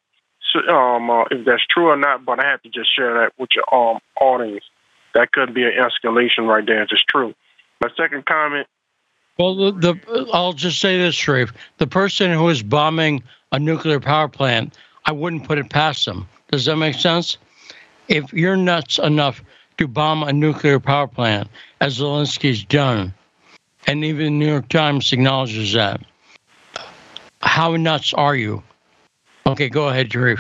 um, 0.56 1.10
uh, 1.10 1.24
if 1.32 1.46
that's 1.46 1.66
true 1.70 1.88
or 1.88 1.98
not, 1.98 2.26
but 2.26 2.40
I 2.40 2.50
have 2.50 2.62
to 2.64 2.70
just 2.70 2.96
share 2.96 3.14
that 3.16 3.34
with 3.38 3.50
your 3.56 3.66
um, 3.74 4.00
audience. 4.20 4.66
That 5.14 5.32
could 5.32 5.54
be 5.54 5.64
an 5.64 5.74
escalation 5.74 6.48
right 6.48 6.66
there 6.66 6.84
if 6.84 6.90
it's 6.92 7.04
true. 7.04 7.34
My 7.82 7.90
second 7.96 8.26
comment. 8.26 8.68
Well, 9.38 9.56
the, 9.56 9.72
the 9.72 10.30
I'll 10.34 10.54
just 10.54 10.80
say 10.80 10.98
this, 10.98 11.16
Sharif. 11.16 11.54
The 11.78 11.88
person 11.88 12.32
who 12.32 12.48
is 12.50 12.64
bombing 12.64 13.24
a 13.52 13.60
nuclear 13.60 14.00
power 14.00 14.28
plant, 14.28 14.78
I 15.06 15.12
wouldn't 15.12 15.46
put 15.46 15.58
it 15.58 15.70
past 15.70 16.06
them. 16.06 16.28
Does 16.52 16.66
that 16.66 16.78
make 16.78 16.96
sense? 16.96 17.38
If 18.08 18.32
you're 18.34 18.56
nuts 18.56 18.98
enough 18.98 19.44
to 19.78 19.88
bomb 19.88 20.24
a 20.24 20.32
nuclear 20.32 20.80
power 20.80 21.08
plant, 21.08 21.50
as 21.82 22.00
Zelensky's 22.00 22.64
done, 22.64 23.14
and 23.88 24.04
even 24.04 24.26
the 24.26 24.30
New 24.32 24.48
York 24.48 24.70
Times 24.70 25.12
acknowledges 25.12 25.74
that, 25.74 26.02
how 27.42 27.76
nuts 27.76 28.14
are 28.14 28.36
you? 28.36 28.64
Okay, 29.48 29.70
go 29.70 29.90
ahead, 29.90 30.10
Drew. 30.10 30.38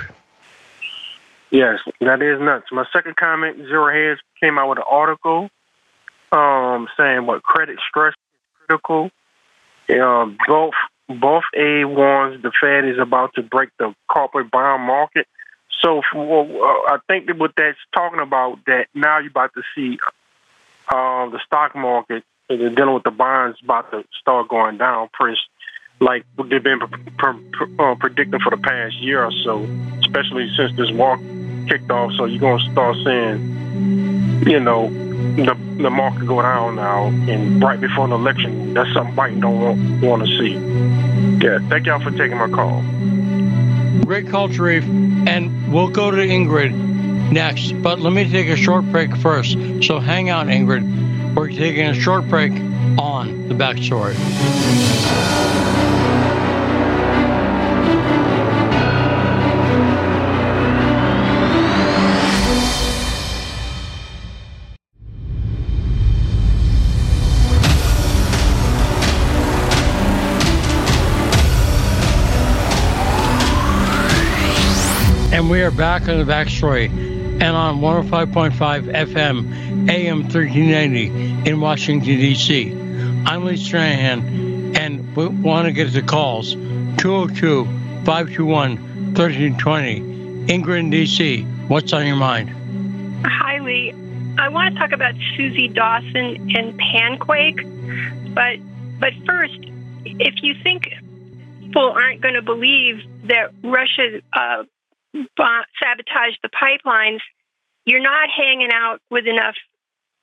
Yes, 1.51 1.79
that 2.01 2.21
is 2.21 2.41
nuts. 2.41 2.65
My 2.71 2.85
second 2.91 3.15
comment, 3.15 3.57
Zero 3.57 3.93
Hedge 3.93 4.19
came 4.41 4.57
out 4.57 4.69
with 4.69 4.79
an 4.79 4.83
article 4.89 5.49
um, 6.31 6.87
saying 6.97 7.25
what 7.25 7.43
credit 7.43 7.77
stress 7.87 8.13
is 8.13 8.67
critical. 8.67 9.11
Um, 9.89 10.37
both 10.47 10.73
both 11.07 11.43
A 11.55 11.85
warns 11.85 12.41
the 12.41 12.51
Fed 12.59 12.85
is 12.85 12.97
about 12.99 13.35
to 13.35 13.43
break 13.43 13.69
the 13.77 13.93
corporate 14.07 14.49
bond 14.49 14.83
market. 14.83 15.27
So 15.83 16.01
for, 16.11 16.43
uh, 16.43 16.95
I 16.95 16.97
think 17.07 17.27
that 17.27 17.37
what 17.37 17.51
that's 17.55 17.77
talking 17.93 18.19
about 18.19 18.65
that 18.65 18.87
now 18.95 19.19
you're 19.19 19.29
about 19.29 19.53
to 19.53 19.61
see 19.75 19.99
uh, 20.89 21.29
the 21.29 21.39
stock 21.45 21.75
market 21.75 22.23
and 22.49 22.75
dealing 22.75 22.95
with 22.95 23.03
the 23.03 23.11
bonds 23.11 23.59
about 23.63 23.91
to 23.91 24.03
start 24.19 24.49
going 24.49 24.77
down 24.77 25.09
pretty 25.13 25.37
like 25.99 26.25
they've 26.37 26.63
been 26.63 26.81
uh, 26.81 27.95
predicting 27.95 28.39
for 28.39 28.49
the 28.49 28.61
past 28.61 28.95
year 28.97 29.23
or 29.23 29.31
so, 29.43 29.63
especially 29.99 30.51
since 30.55 30.75
this 30.77 30.91
war 30.91 31.19
kicked 31.67 31.89
off. 31.89 32.11
So 32.17 32.25
you're 32.25 32.39
gonna 32.39 32.71
start 32.71 32.95
seeing, 33.03 34.43
you 34.47 34.59
know, 34.59 34.89
the 35.35 35.55
the 35.77 35.89
market 35.89 36.25
go 36.25 36.41
down 36.41 36.75
now, 36.75 37.07
and 37.07 37.61
right 37.61 37.79
before 37.79 38.05
an 38.05 38.11
election, 38.11 38.73
that's 38.73 38.91
something 38.93 39.15
Biden 39.15 39.41
don't 39.41 39.59
want 39.59 40.03
want 40.03 40.25
to 40.25 40.37
see. 40.37 40.53
Yeah, 41.45 41.59
thank 41.69 41.85
y'all 41.85 41.99
for 41.99 42.11
taking 42.11 42.37
my 42.37 42.49
call. 42.49 42.83
Great 44.05 44.29
call, 44.29 44.49
Sharif, 44.49 44.83
and 44.83 45.73
we'll 45.73 45.89
go 45.89 46.11
to 46.11 46.17
Ingrid 46.17 46.73
next. 47.31 47.71
But 47.81 47.99
let 47.99 48.13
me 48.13 48.29
take 48.29 48.47
a 48.47 48.55
short 48.55 48.85
break 48.91 49.15
first. 49.17 49.57
So 49.83 49.99
hang 49.99 50.29
out, 50.29 50.47
Ingrid. 50.47 50.83
We're 51.36 51.49
taking 51.49 51.86
a 51.86 51.93
short 51.93 52.29
break 52.29 52.53
on 52.97 53.49
the 53.49 53.55
backstory. 53.55 54.15
And 75.33 75.49
we 75.49 75.61
are 75.63 75.69
back 75.69 76.07
on 76.07 76.17
the 76.17 76.23
backstory 76.23 77.24
and 77.41 77.55
on 77.55 77.79
105.5 77.79 78.53
FM, 78.53 79.89
AM 79.89 80.21
1390 80.23 81.49
in 81.49 81.59
Washington, 81.59 82.05
D.C. 82.05 82.71
I'm 83.25 83.43
Lee 83.43 83.55
Stranahan, 83.55 84.77
and 84.77 85.15
we 85.15 85.27
want 85.27 85.65
to 85.65 85.73
get 85.73 85.91
the 85.91 86.01
calls 86.01 86.53
202 86.97 87.65
521 88.05 88.77
1320. 89.13 89.99
Ingrid 90.47 90.91
D.C., 90.91 91.41
what's 91.67 91.91
on 91.91 92.07
your 92.07 92.15
mind? 92.15 92.49
Hi, 93.25 93.59
Lee. 93.59 93.93
I 94.38 94.49
want 94.49 94.73
to 94.73 94.79
talk 94.79 94.91
about 94.91 95.15
Suzie 95.15 95.73
Dawson 95.73 96.55
and 96.55 96.79
Panquake, 96.79 98.33
but 98.33 98.59
but 98.99 99.13
first, 99.25 99.59
if 100.05 100.36
you 100.41 100.55
think 100.63 100.89
people 101.61 101.91
aren't 101.91 102.21
going 102.21 102.36
to 102.36 102.41
believe 102.41 103.03
that 103.25 103.51
Russia 103.63 104.21
uh, 104.33 104.63
sabotage 105.38 106.36
the 106.43 106.49
pipelines, 106.49 107.20
you're 107.86 108.01
not 108.01 108.30
hanging 108.36 108.71
out 108.74 109.00
with 109.09 109.25
enough 109.28 109.55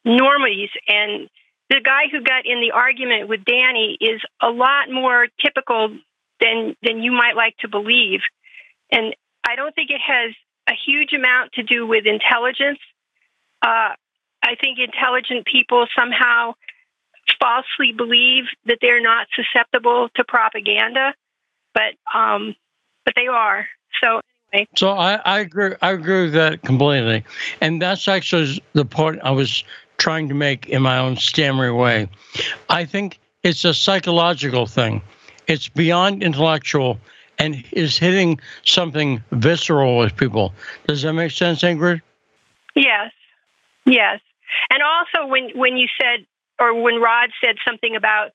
normies. 0.07 0.71
And 0.89 1.29
the 1.71 1.81
guy 1.83 2.05
who 2.11 2.23
got 2.23 2.45
in 2.45 2.61
the 2.61 2.73
argument 2.73 3.29
with 3.29 3.45
Danny 3.45 3.97
is 4.01 4.21
a 4.41 4.49
lot 4.49 4.91
more 4.91 5.29
typical 5.41 5.97
than 6.41 6.77
than 6.83 7.03
you 7.03 7.13
might 7.13 7.37
like 7.37 7.57
to 7.59 7.69
believe. 7.69 8.21
And 8.91 9.15
I 9.47 9.57
don't 9.57 9.75
think 9.75 9.91
it 9.91 10.01
has 10.07 10.35
a 10.69 10.75
huge 10.87 11.13
amount 11.13 11.53
to 11.55 11.63
do 11.63 11.87
with 11.87 12.07
intelligence. 12.07 12.79
Uh, 13.63 13.95
I 14.43 14.57
think 14.61 14.79
intelligent 14.79 15.47
people 15.47 15.87
somehow 15.97 16.55
falsely 17.41 17.93
believe 17.93 18.45
that 18.67 18.79
they're 18.81 19.01
not 19.01 19.29
susceptible 19.35 20.09
to 20.17 20.25
propaganda, 20.25 21.15
but 21.75 21.95
um, 22.13 22.55
but 23.05 23.15
they 23.17 23.29
are. 23.29 23.67
So 24.03 24.21
so 24.77 24.91
I, 24.91 25.15
I 25.25 25.41
agree. 25.41 25.75
I 25.81 25.93
agree 25.93 26.25
with 26.25 26.35
that 26.35 26.63
completely, 26.63 27.25
and 27.61 27.81
that's 27.81 28.09
actually 28.09 28.63
the 28.73 28.85
point 28.85 29.21
I 29.23 29.31
was 29.31 29.65
trying 29.99 30.29
to 30.29 30.35
make 30.35 30.69
in 30.69 30.83
my 30.83 30.99
own 30.99 31.17
stammery 31.17 31.73
way. 31.73 32.09
I 32.69 32.85
think 32.85 33.19
it's 33.43 33.65
a 33.65 33.75
psychological 33.75 34.67
thing. 34.67 35.03
It's 35.47 35.69
beyond 35.69 36.23
intellectual 36.23 36.99
and 37.39 37.65
is 37.73 37.99
hitting 37.99 38.41
something 38.65 39.23
visceral 39.33 39.99
with 39.99 40.17
people. 40.17 40.53
Does 40.87 41.03
that 41.03 41.13
make 41.13 41.33
sense, 41.33 41.63
Ingrid? 41.63 42.01
Yes. 42.75 43.13
Yes. 43.85 44.21
And 44.71 44.83
also 44.83 45.27
when 45.29 45.51
when 45.55 45.77
you 45.77 45.89
said 46.01 46.27
or 46.59 46.81
when 46.81 47.01
Rod 47.01 47.31
said 47.43 47.57
something 47.67 47.97
about 47.97 48.31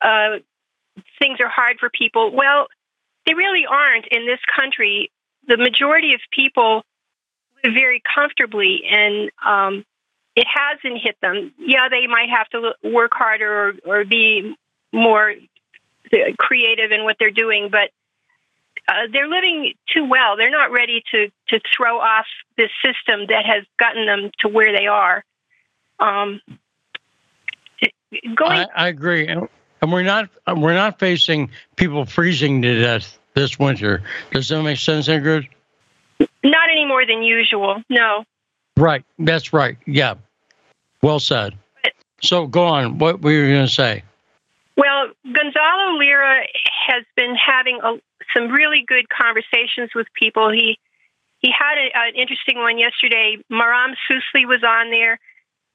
uh, 0.00 0.38
things 1.18 1.40
are 1.40 1.48
hard 1.48 1.78
for 1.78 1.90
people, 1.90 2.30
well, 2.32 2.68
they 3.26 3.34
really 3.34 3.66
aren't 3.68 4.06
in 4.10 4.26
this 4.26 4.40
country 4.56 5.10
the 5.48 5.56
majority 5.56 6.14
of 6.14 6.20
people 6.30 6.84
live 7.64 7.74
very 7.74 8.02
comfortably 8.14 8.82
and 8.88 9.30
um, 9.44 9.84
it 10.36 10.46
hasn't 10.46 11.00
hit 11.02 11.16
them. 11.20 11.52
Yeah, 11.58 11.88
they 11.90 12.06
might 12.06 12.28
have 12.30 12.48
to 12.50 12.74
work 12.84 13.10
harder 13.14 13.74
or, 13.84 14.00
or 14.00 14.04
be 14.04 14.54
more 14.92 15.34
creative 16.38 16.92
in 16.92 17.04
what 17.04 17.16
they're 17.18 17.30
doing, 17.30 17.68
but 17.70 17.90
uh, 18.86 19.08
they're 19.12 19.28
living 19.28 19.74
too 19.92 20.08
well. 20.08 20.36
They're 20.36 20.50
not 20.50 20.70
ready 20.70 21.02
to 21.12 21.28
to 21.48 21.60
throw 21.76 21.98
off 21.98 22.26
this 22.56 22.70
system 22.84 23.26
that 23.28 23.44
has 23.44 23.64
gotten 23.78 24.06
them 24.06 24.30
to 24.40 24.48
where 24.48 24.72
they 24.76 24.86
are. 24.86 25.24
Um, 25.98 26.40
going, 28.34 28.58
I, 28.58 28.66
I 28.74 28.88
agree, 28.88 29.26
and 29.26 29.48
we're 29.82 30.02
not 30.04 30.30
we're 30.46 30.74
not 30.74 30.98
facing 30.98 31.50
people 31.76 32.06
freezing 32.06 32.62
to 32.62 32.80
death 32.80 33.18
this 33.38 33.58
winter. 33.58 34.02
Does 34.32 34.48
that 34.48 34.62
make 34.62 34.78
sense, 34.78 35.08
Ingrid? 35.08 35.48
Not 36.42 36.68
any 36.70 36.84
more 36.84 37.06
than 37.06 37.22
usual. 37.22 37.82
No. 37.88 38.24
Right. 38.76 39.04
That's 39.18 39.52
right. 39.52 39.76
Yeah. 39.86 40.14
Well 41.02 41.20
said. 41.20 41.54
So 42.20 42.46
go 42.46 42.64
on. 42.64 42.98
What 42.98 43.22
were 43.22 43.30
you 43.30 43.54
going 43.54 43.66
to 43.66 43.72
say? 43.72 44.02
Well, 44.76 45.08
Gonzalo 45.24 45.96
Lira 45.96 46.42
has 46.88 47.04
been 47.16 47.34
having 47.36 47.80
a, 47.82 47.98
some 48.36 48.50
really 48.50 48.84
good 48.86 49.08
conversations 49.08 49.90
with 49.94 50.06
people. 50.14 50.50
He 50.50 50.78
he 51.40 51.52
had 51.56 51.78
a, 51.78 51.96
an 51.96 52.14
interesting 52.16 52.58
one 52.58 52.78
yesterday. 52.78 53.36
Maram 53.50 53.94
Susli 54.10 54.46
was 54.46 54.64
on 54.64 54.90
there 54.90 55.20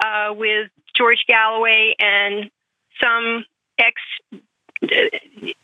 uh, 0.03 0.33
with 0.33 0.69
George 0.95 1.23
Galloway 1.27 1.95
and 1.99 2.51
some 3.01 3.45
ex 3.77 4.01
uh, 4.33 4.87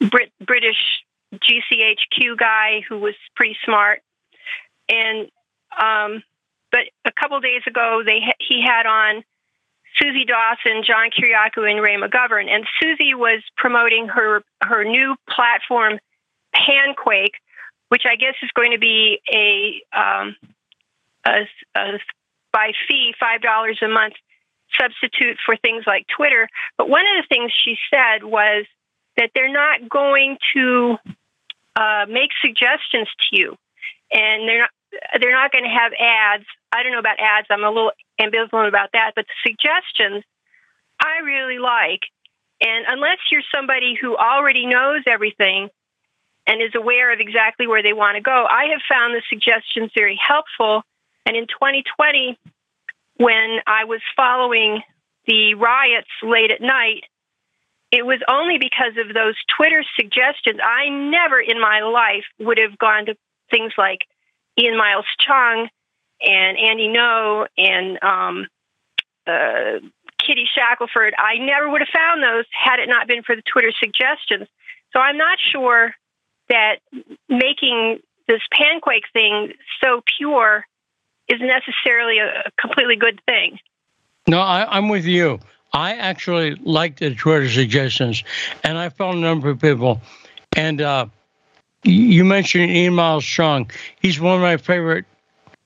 Brit, 0.10 0.32
British 0.46 1.04
GCHQ 1.34 2.38
guy 2.38 2.82
who 2.88 3.00
was 3.00 3.16
pretty 3.36 3.58
smart. 3.66 4.02
And 4.90 5.30
um, 5.78 6.24
but 6.72 6.82
a 7.06 7.12
couple 7.12 7.40
days 7.40 7.62
ago, 7.68 8.02
they 8.06 8.20
he 8.40 8.64
had 8.66 8.86
on 8.86 9.24
Suzie 10.02 10.28
Dawson, 10.28 10.84
John 10.86 11.10
Kiriakou, 11.10 11.70
and 11.70 11.82
Ray 11.82 11.98
McGovern. 11.98 12.50
And 12.50 12.66
Susie 12.82 13.14
was 13.14 13.42
promoting 13.58 14.08
her 14.08 14.44
her 14.64 14.84
new 14.84 15.16
platform, 15.30 16.00
Panquake, 16.56 17.36
which 17.90 18.04
I 18.10 18.16
guess 18.16 18.36
is 18.42 18.50
going 18.56 18.72
to 18.72 18.80
be 18.80 19.20
a, 19.32 19.82
um, 19.98 20.36
a, 21.26 21.46
a 21.76 22.00
by 22.52 22.72
fee 22.88 23.14
five 23.20 23.42
dollars 23.42 23.80
a 23.84 23.88
month 23.88 24.14
substitute 24.80 25.38
for 25.46 25.58
things 25.58 25.84
like 25.86 26.06
Twitter. 26.16 26.48
But 26.78 26.90
one 26.90 27.02
of 27.02 27.24
the 27.24 27.28
things 27.28 27.52
she 27.66 27.76
said 27.90 28.24
was 28.24 28.66
that 29.18 29.32
they're 29.34 29.52
not 29.52 29.90
going 29.90 30.38
to 30.56 30.98
uh, 31.80 32.06
make 32.10 32.32
suggestions 32.42 33.08
to 33.24 33.40
you, 33.40 33.56
and 34.12 34.48
they're 34.48 34.60
not 34.60 34.70
they're 35.22 35.32
not 35.32 35.52
going 35.52 35.64
to 35.64 35.70
have 35.70 35.94
ads. 35.98 36.46
I 36.74 36.84
don't 36.84 36.92
know 36.92 37.00
about 37.00 37.20
ads. 37.20 37.48
I'm 37.50 37.64
a 37.64 37.70
little 37.70 37.92
ambivalent 38.20 38.68
about 38.68 38.90
that, 38.94 39.14
but 39.16 39.26
the 39.28 39.50
suggestions 39.50 40.24
I 41.00 41.20
really 41.24 41.60
like. 41.60 42.02
And 42.60 42.86
unless 42.90 43.18
you're 43.32 43.44
somebody 43.56 43.96
who 44.00 44.18
already 44.18 44.66
knows 44.66 45.04
everything 45.08 45.70
and 46.46 46.62
is 46.62 46.76
aware 46.76 47.14
of 47.14 47.20
exactly 47.20 47.68
where 47.68 47.82
they 47.82 47.94
want 47.94 48.16
to 48.16 48.22
go, 48.22 48.46
I 48.50 48.66
have 48.72 48.82
found 48.90 49.14
the 49.14 49.22
suggestions 49.30 49.92
very 49.96 50.20
helpful. 50.22 50.84
And 51.26 51.38
in 51.38 51.48
2020, 51.48 52.38
when 53.18 53.60
I 53.68 53.86
was 53.86 54.02
following 54.18 54.82
the 55.28 55.54
riots 55.54 56.10
late 56.24 56.52
at 56.52 56.62
night, 56.62 57.04
it 57.92 58.06
was 58.06 58.20
only 58.28 58.58
because 58.58 58.98
of 58.98 59.14
those 59.14 59.36
Twitter 59.56 59.84
suggestions. 59.96 60.60
I 60.64 60.90
never 60.90 61.40
in 61.40 61.60
my 61.60 61.82
life 61.82 62.26
would 62.40 62.60
have 62.60 62.78
gone 62.78 63.08
to 63.08 63.16
things 63.50 63.74
like 63.78 64.00
Ian 64.60 64.78
Miles 64.78 65.06
Cheong 65.20 65.68
and 66.22 66.58
Andy 66.58 66.88
Ngo 66.88 67.48
and 67.58 68.04
um, 68.04 68.48
uh, 69.26 69.80
Kitty 70.20 70.46
Shackelford. 70.54 71.14
I 71.18 71.38
never 71.40 71.70
would 71.70 71.82
have 71.82 71.90
found 71.94 72.22
those 72.22 72.46
had 72.52 72.80
it 72.80 72.90
not 72.90 73.08
been 73.08 73.24
for 73.24 73.36
the 73.36 73.42
Twitter 73.42 73.72
suggestions. 73.80 74.48
So 74.94 75.00
I'm 75.00 75.18
not 75.18 75.38
sure 75.52 75.94
that 76.50 76.80
making 77.28 78.00
this 78.28 78.42
panquake 78.54 79.10
thing 79.14 79.54
so 79.84 80.02
pure 80.18 80.66
is 81.28 81.40
necessarily 81.42 82.18
a 82.20 82.52
completely 82.60 82.96
good 82.96 83.22
thing. 83.26 83.60
No, 84.28 84.40
I, 84.40 84.78
am 84.78 84.90
with 84.90 85.06
you. 85.06 85.40
I 85.74 85.94
actually 85.94 86.56
like 86.56 86.98
the 86.98 87.14
Twitter 87.14 87.50
suggestions, 87.50 88.24
and 88.64 88.78
I 88.78 88.90
found 88.90 89.18
a 89.18 89.22
number 89.22 89.50
of 89.50 89.60
people. 89.60 90.02
And 90.56 90.82
uh, 90.82 91.06
you 91.84 92.26
mentioned 92.26 92.72
Ian 92.72 92.96
Miles 92.96 93.24
Cheong. 93.24 93.72
He's 94.02 94.20
one 94.20 94.36
of 94.36 94.42
my 94.42 94.58
favorite 94.58 95.06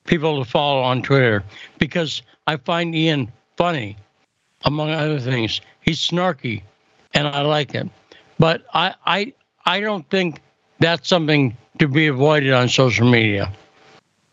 people 0.04 0.44
to 0.44 0.50
follow 0.50 0.82
on 0.82 1.02
Twitter 1.02 1.42
because 1.78 2.22
I 2.46 2.56
find 2.56 2.94
Ian 2.94 3.32
funny, 3.56 3.96
among 4.64 4.90
other 4.90 5.18
things. 5.18 5.60
He's 5.80 5.98
snarky, 5.98 6.62
and 7.14 7.26
I 7.26 7.42
like 7.42 7.72
him. 7.72 7.90
But 8.38 8.64
I, 8.74 8.94
I, 9.06 9.32
I 9.64 9.80
don't 9.80 10.08
think 10.10 10.40
that's 10.80 11.08
something 11.08 11.56
to 11.78 11.88
be 11.88 12.08
avoided 12.08 12.52
on 12.52 12.68
social 12.68 13.10
media. 13.10 13.52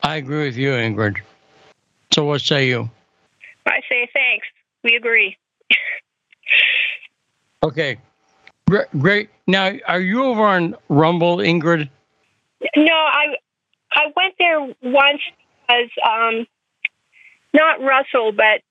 I 0.04 0.18
agree 0.18 0.46
with 0.46 0.58
you, 0.58 0.72
Ingrid. 0.72 1.20
So 2.12 2.26
what 2.26 2.42
say 2.42 2.68
you? 2.68 2.90
I 3.66 3.80
say 3.88 4.10
thanks. 4.14 4.48
We 4.84 4.96
agree. 4.96 5.38
Okay. 7.64 7.98
Great. 8.98 9.30
Now, 9.48 9.74
are 9.88 10.00
you 10.00 10.24
over 10.24 10.44
on 10.44 10.76
Rumble, 10.88 11.38
Ingrid? 11.38 11.90
No, 12.76 12.94
I 12.94 13.36
I 13.92 14.06
went 14.16 14.36
there 14.40 14.60
once 14.82 15.22
because 15.68 15.90
um, 16.08 16.48
not 17.54 17.82
Russell, 17.82 18.32
but 18.32 18.62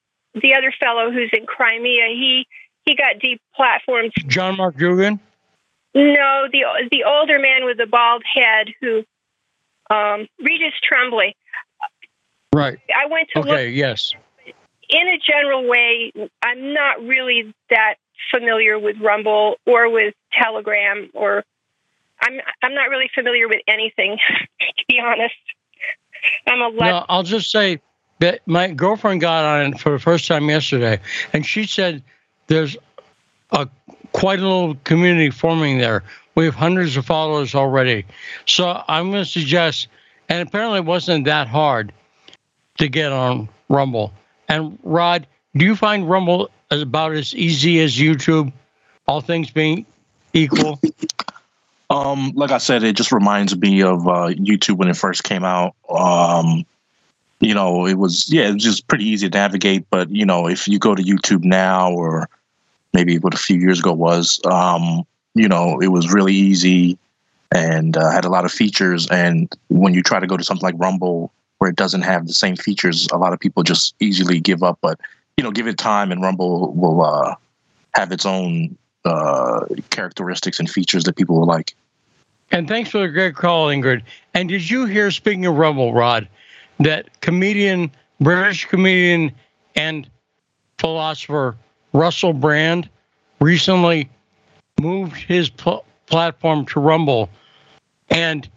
the 0.40 0.54
other 0.54 0.72
fellow 0.78 1.10
who's 1.10 1.30
in 1.32 1.46
Crimea. 1.46 2.08
He 2.08 2.46
he 2.84 2.96
got 2.96 3.16
deplatformed. 3.16 4.12
John 4.26 4.56
Mark 4.56 4.76
Dougan. 4.76 5.20
No, 5.94 6.46
the 6.52 6.88
the 6.90 7.04
older 7.04 7.38
man 7.38 7.64
with 7.64 7.76
the 7.76 7.86
bald 7.86 8.22
head 8.24 8.68
who 8.80 9.04
um, 9.90 10.28
Regis 10.38 10.74
Tremblay. 10.82 11.34
Right. 12.54 12.78
I 12.94 13.06
went 13.06 13.28
to 13.34 13.40
okay. 13.40 13.66
Look, 13.66 13.76
yes. 13.76 14.14
In 14.90 15.08
a 15.08 15.18
general 15.18 15.68
way, 15.68 16.12
I'm 16.42 16.72
not 16.72 17.00
really 17.00 17.54
that 17.70 17.94
familiar 18.30 18.78
with 18.78 18.98
Rumble 19.00 19.56
or 19.66 19.90
with 19.90 20.14
Telegram 20.32 21.10
or 21.14 21.44
I'm 22.20 22.40
I'm 22.62 22.74
not 22.74 22.90
really 22.90 23.10
familiar 23.14 23.48
with 23.48 23.62
anything 23.66 24.18
to 24.60 24.84
be 24.88 25.00
honest. 25.00 25.34
I'm 26.46 26.60
a 26.60 26.70
no, 26.76 27.06
I'll 27.08 27.22
just 27.22 27.50
say 27.50 27.80
that 28.18 28.46
my 28.46 28.68
girlfriend 28.68 29.20
got 29.20 29.44
on 29.44 29.72
it 29.72 29.80
for 29.80 29.92
the 29.92 29.98
first 29.98 30.28
time 30.28 30.48
yesterday, 30.48 31.00
and 31.32 31.44
she 31.46 31.66
said 31.66 32.02
there's 32.46 32.76
a 33.52 33.68
quite 34.12 34.38
a 34.38 34.42
little 34.42 34.74
community 34.84 35.30
forming 35.30 35.78
there. 35.78 36.02
We 36.34 36.44
have 36.44 36.54
hundreds 36.54 36.96
of 36.96 37.06
followers 37.06 37.54
already. 37.54 38.04
So 38.46 38.82
I'm 38.86 39.10
going 39.10 39.24
to 39.24 39.30
suggest, 39.30 39.88
and 40.28 40.46
apparently 40.46 40.78
it 40.78 40.84
wasn't 40.84 41.24
that 41.24 41.48
hard 41.48 41.92
to 42.78 42.88
get 42.88 43.12
on 43.12 43.48
Rumble. 43.68 44.12
And 44.50 44.76
Rod, 44.82 45.26
do 45.56 45.64
you 45.64 45.76
find 45.76 46.10
Rumble 46.10 46.50
about 46.72 47.12
as 47.12 47.34
easy 47.34 47.80
as 47.80 47.96
YouTube, 47.96 48.52
all 49.06 49.20
things 49.20 49.50
being 49.50 49.86
equal? 50.34 50.78
Um, 51.90 52.30
like 52.36 52.52
I 52.52 52.58
said, 52.58 52.84
it 52.84 52.94
just 52.94 53.10
reminds 53.10 53.56
me 53.56 53.82
of 53.82 54.06
uh, 54.06 54.28
YouTube 54.28 54.76
when 54.76 54.86
it 54.86 54.96
first 54.96 55.24
came 55.24 55.42
out. 55.42 55.74
Um, 55.92 56.64
you 57.40 57.52
know, 57.52 57.84
it 57.84 57.94
was 57.94 58.32
yeah, 58.32 58.48
it 58.48 58.54
was 58.54 58.62
just 58.62 58.86
pretty 58.86 59.06
easy 59.06 59.28
to 59.28 59.36
navigate. 59.36 59.86
But 59.90 60.08
you 60.08 60.24
know, 60.24 60.46
if 60.46 60.68
you 60.68 60.78
go 60.78 60.94
to 60.94 61.02
YouTube 61.02 61.42
now, 61.42 61.92
or 61.92 62.28
maybe 62.94 63.18
what 63.18 63.34
a 63.34 63.38
few 63.38 63.58
years 63.58 63.80
ago 63.80 63.92
was, 63.92 64.40
um, 64.44 65.02
you 65.34 65.48
know, 65.48 65.80
it 65.80 65.88
was 65.88 66.12
really 66.12 66.32
easy 66.32 66.96
and 67.50 67.96
uh, 67.96 68.08
had 68.12 68.24
a 68.24 68.30
lot 68.30 68.44
of 68.44 68.52
features. 68.52 69.08
And 69.08 69.52
when 69.68 69.92
you 69.92 70.04
try 70.04 70.20
to 70.20 70.28
go 70.28 70.36
to 70.36 70.44
something 70.44 70.62
like 70.62 70.78
Rumble, 70.78 71.32
where 71.60 71.70
it 71.70 71.76
doesn't 71.76 72.02
have 72.02 72.26
the 72.26 72.32
same 72.32 72.56
features, 72.56 73.06
a 73.12 73.18
lot 73.18 73.32
of 73.32 73.38
people 73.38 73.62
just 73.62 73.94
easily 74.00 74.40
give 74.40 74.62
up. 74.62 74.78
But 74.80 74.98
you 75.36 75.44
know, 75.44 75.50
give 75.50 75.66
it 75.66 75.78
time, 75.78 76.10
and 76.10 76.20
Rumble 76.20 76.72
will 76.72 77.02
uh, 77.02 77.34
have 77.94 78.10
its 78.12 78.26
own 78.26 78.76
uh, 79.04 79.66
characteristics 79.90 80.58
and 80.58 80.68
features 80.68 81.04
that 81.04 81.16
people 81.16 81.38
will 81.38 81.46
like. 81.46 81.74
And 82.50 82.66
thanks 82.66 82.90
for 82.90 82.98
the 82.98 83.08
great 83.08 83.36
call, 83.36 83.68
Ingrid. 83.68 84.02
And 84.34 84.48
did 84.48 84.68
you 84.68 84.86
hear, 84.86 85.10
speaking 85.10 85.46
of 85.46 85.56
Rumble, 85.56 85.94
Rod, 85.94 86.28
that 86.80 87.20
comedian, 87.20 87.90
British 88.20 88.64
comedian, 88.66 89.32
and 89.76 90.08
philosopher 90.78 91.56
Russell 91.92 92.32
Brand 92.32 92.88
recently 93.38 94.08
moved 94.80 95.16
his 95.16 95.50
pl- 95.50 95.84
platform 96.06 96.66
to 96.66 96.80
Rumble, 96.80 97.28
and 98.08 98.48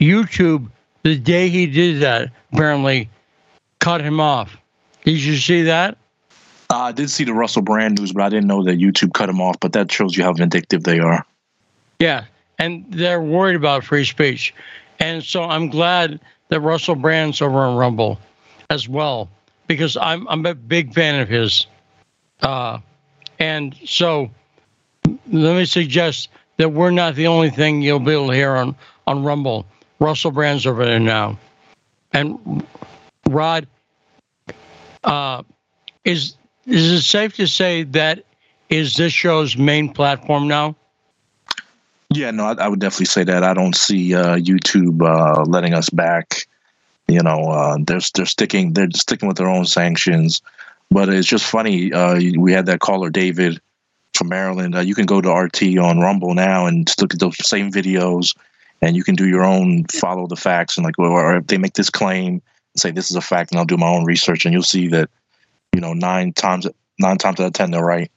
YouTube, 0.00 0.68
the 1.02 1.18
day 1.18 1.48
he 1.48 1.66
did 1.66 2.00
that, 2.02 2.30
apparently 2.52 3.08
cut 3.78 4.00
him 4.00 4.20
off. 4.20 4.56
Did 5.04 5.22
you 5.22 5.36
see 5.36 5.62
that? 5.62 5.98
Uh, 6.70 6.76
I 6.76 6.92
did 6.92 7.10
see 7.10 7.24
the 7.24 7.34
Russell 7.34 7.62
Brand 7.62 7.98
news, 7.98 8.12
but 8.12 8.22
I 8.22 8.28
didn't 8.28 8.46
know 8.46 8.62
that 8.64 8.78
YouTube 8.78 9.12
cut 9.12 9.28
him 9.28 9.40
off. 9.40 9.60
But 9.60 9.72
that 9.74 9.90
shows 9.90 10.16
you 10.16 10.24
how 10.24 10.32
vindictive 10.32 10.84
they 10.84 11.00
are. 11.00 11.26
Yeah, 11.98 12.24
and 12.58 12.84
they're 12.88 13.20
worried 13.20 13.56
about 13.56 13.84
free 13.84 14.04
speech. 14.04 14.54
And 14.98 15.22
so 15.22 15.42
I'm 15.42 15.68
glad 15.68 16.20
that 16.48 16.60
Russell 16.60 16.94
Brand's 16.94 17.42
over 17.42 17.58
on 17.58 17.76
Rumble 17.76 18.18
as 18.70 18.88
well, 18.88 19.28
because 19.66 19.96
I'm 19.96 20.26
I'm 20.28 20.46
a 20.46 20.54
big 20.54 20.94
fan 20.94 21.20
of 21.20 21.28
his. 21.28 21.66
Uh, 22.40 22.78
and 23.38 23.76
so 23.84 24.30
let 25.30 25.56
me 25.56 25.64
suggest 25.64 26.28
that 26.56 26.70
we're 26.70 26.90
not 26.90 27.14
the 27.14 27.26
only 27.26 27.50
thing 27.50 27.82
you'll 27.82 27.98
be 27.98 28.12
able 28.12 28.28
to 28.28 28.34
hear 28.34 28.52
on, 28.52 28.74
on 29.06 29.24
Rumble. 29.24 29.66
Russell 30.02 30.32
Brand's 30.32 30.66
over 30.66 30.84
there 30.84 30.98
now. 30.98 31.38
And 32.12 32.66
Rod, 33.28 33.68
uh, 35.04 35.42
is 36.04 36.34
is 36.66 36.92
it 36.92 37.02
safe 37.02 37.36
to 37.36 37.46
say 37.46 37.84
that 37.84 38.24
is 38.68 38.96
this 38.96 39.12
show's 39.12 39.56
main 39.56 39.92
platform 39.92 40.48
now? 40.48 40.74
Yeah, 42.10 42.30
no, 42.30 42.46
I, 42.46 42.54
I 42.54 42.68
would 42.68 42.80
definitely 42.80 43.06
say 43.06 43.24
that. 43.24 43.44
I 43.44 43.54
don't 43.54 43.76
see 43.76 44.14
uh, 44.14 44.36
YouTube 44.36 45.02
uh, 45.02 45.44
letting 45.44 45.72
us 45.72 45.88
back. 45.88 46.46
You 47.08 47.22
know, 47.22 47.50
uh, 47.50 47.78
they're 47.80 48.00
they're 48.14 48.26
sticking 48.26 48.72
they're 48.72 48.90
sticking 48.94 49.28
with 49.28 49.36
their 49.36 49.48
own 49.48 49.66
sanctions. 49.66 50.42
But 50.90 51.08
it's 51.08 51.28
just 51.28 51.46
funny. 51.46 51.92
Uh, 51.92 52.20
we 52.36 52.52
had 52.52 52.66
that 52.66 52.80
caller 52.80 53.08
David 53.08 53.60
from 54.14 54.28
Maryland. 54.28 54.74
Uh, 54.74 54.80
you 54.80 54.94
can 54.94 55.06
go 55.06 55.20
to 55.20 55.30
RT 55.30 55.78
on 55.78 56.00
Rumble 56.00 56.34
now 56.34 56.66
and 56.66 56.92
look 57.00 57.14
at 57.14 57.20
those 57.20 57.36
same 57.46 57.70
videos, 57.70 58.34
and 58.82 58.96
you 58.96 59.04
can 59.04 59.14
do 59.14 59.28
your 59.28 59.44
own 59.44 59.84
follow 59.84 60.26
the 60.26 60.36
facts 60.36 60.76
and 60.76 60.84
like, 60.84 60.98
or 60.98 61.36
if 61.36 61.46
they 61.46 61.56
make 61.56 61.74
this 61.74 61.88
claim, 61.88 62.42
say 62.76 62.90
this 62.90 63.10
is 63.10 63.16
a 63.16 63.22
fact, 63.22 63.52
and 63.52 63.58
I'll 63.58 63.64
do 63.64 63.76
my 63.76 63.88
own 63.88 64.04
research, 64.04 64.44
and 64.44 64.52
you'll 64.52 64.62
see 64.62 64.88
that, 64.88 65.08
you 65.72 65.80
know, 65.80 65.92
nine 65.92 66.32
times 66.32 66.66
nine 66.98 67.16
times 67.16 67.40
out 67.40 67.46
of 67.46 67.52
ten 67.52 67.70
they're 67.70 67.84
right. 67.84 68.10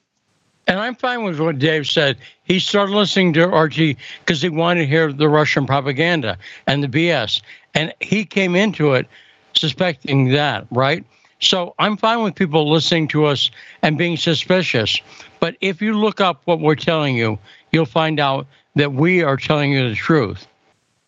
And 0.67 0.79
I'm 0.79 0.95
fine 0.95 1.23
with 1.23 1.39
what 1.39 1.59
Dave 1.59 1.85
said. 1.85 2.17
He 2.43 2.59
started 2.59 2.93
listening 2.93 3.33
to 3.33 3.47
RT 3.47 3.97
because 4.19 4.41
he 4.41 4.49
wanted 4.49 4.81
to 4.81 4.87
hear 4.87 5.13
the 5.13 5.29
Russian 5.29 5.67
propaganda 5.67 6.39
and 6.65 6.83
the 6.83 6.87
BS. 6.87 7.41
And 7.75 7.93
he 8.01 8.25
came 8.25 8.55
into 8.55 8.93
it 8.93 9.07
suspecting 9.53 10.29
that, 10.31 10.65
right? 10.71 11.05
So 11.39 11.75
I'm 11.77 11.97
fine 11.97 12.23
with 12.23 12.33
people 12.33 12.71
listening 12.71 13.07
to 13.09 13.25
us 13.25 13.51
and 13.83 13.95
being 13.95 14.17
suspicious. 14.17 14.99
But 15.39 15.55
if 15.61 15.83
you 15.83 15.99
look 15.99 16.19
up 16.19 16.41
what 16.45 16.59
we're 16.59 16.75
telling 16.75 17.15
you, 17.15 17.37
you'll 17.71 17.85
find 17.85 18.19
out 18.19 18.47
that 18.75 18.93
we 18.93 19.21
are 19.21 19.37
telling 19.37 19.71
you 19.71 19.87
the 19.87 19.95
truth. 19.95 20.47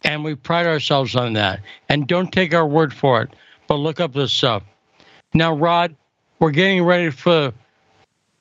And 0.03 0.23
we 0.23 0.35
pride 0.35 0.67
ourselves 0.67 1.15
on 1.15 1.33
that. 1.33 1.61
And 1.89 2.07
don't 2.07 2.31
take 2.31 2.53
our 2.53 2.67
word 2.67 2.93
for 2.93 3.21
it, 3.23 3.29
but 3.67 3.75
look 3.75 3.99
up 3.99 4.13
this 4.13 4.31
stuff. 4.31 4.63
Now, 5.33 5.53
Rod, 5.55 5.95
we're 6.39 6.51
getting 6.51 6.83
ready 6.83 7.09
for 7.09 7.53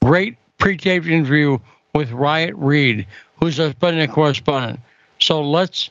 great 0.02 0.36
pre-taped 0.58 1.06
interview 1.06 1.58
with 1.94 2.12
Wyatt 2.12 2.54
Reed, 2.56 3.06
who's 3.40 3.58
a 3.58 3.72
Sputnik 3.72 4.12
correspondent. 4.12 4.80
So 5.20 5.42
let's 5.42 5.90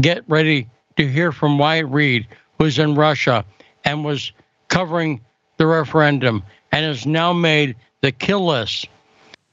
get 0.00 0.24
ready 0.28 0.68
to 0.96 1.08
hear 1.08 1.32
from 1.32 1.58
Wyatt 1.58 1.86
Reed, 1.86 2.26
who's 2.58 2.78
in 2.78 2.94
Russia 2.94 3.44
and 3.84 4.04
was 4.04 4.32
covering 4.68 5.20
the 5.56 5.66
referendum 5.66 6.42
and 6.72 6.84
has 6.84 7.06
now 7.06 7.32
made 7.32 7.76
the 8.00 8.12
kill 8.12 8.46
list 8.46 8.88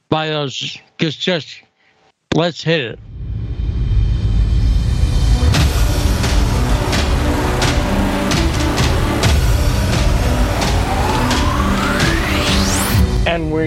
by 0.08 0.28
those. 0.28 0.78
Just, 0.98 1.20
just 1.20 1.62
let's 2.34 2.62
hit 2.62 2.80
it. 2.80 2.98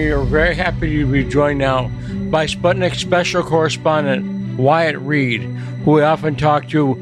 We 0.02 0.10
are 0.10 0.24
very 0.24 0.56
happy 0.56 0.98
to 0.98 1.06
be 1.06 1.22
joined 1.22 1.60
now 1.60 1.86
by 2.28 2.44
Sputnik 2.44 2.96
special 2.96 3.40
correspondent 3.40 4.58
Wyatt 4.58 4.98
Reed, 4.98 5.42
who 5.84 5.92
we 5.92 6.02
often 6.02 6.34
talk 6.34 6.68
to 6.70 6.94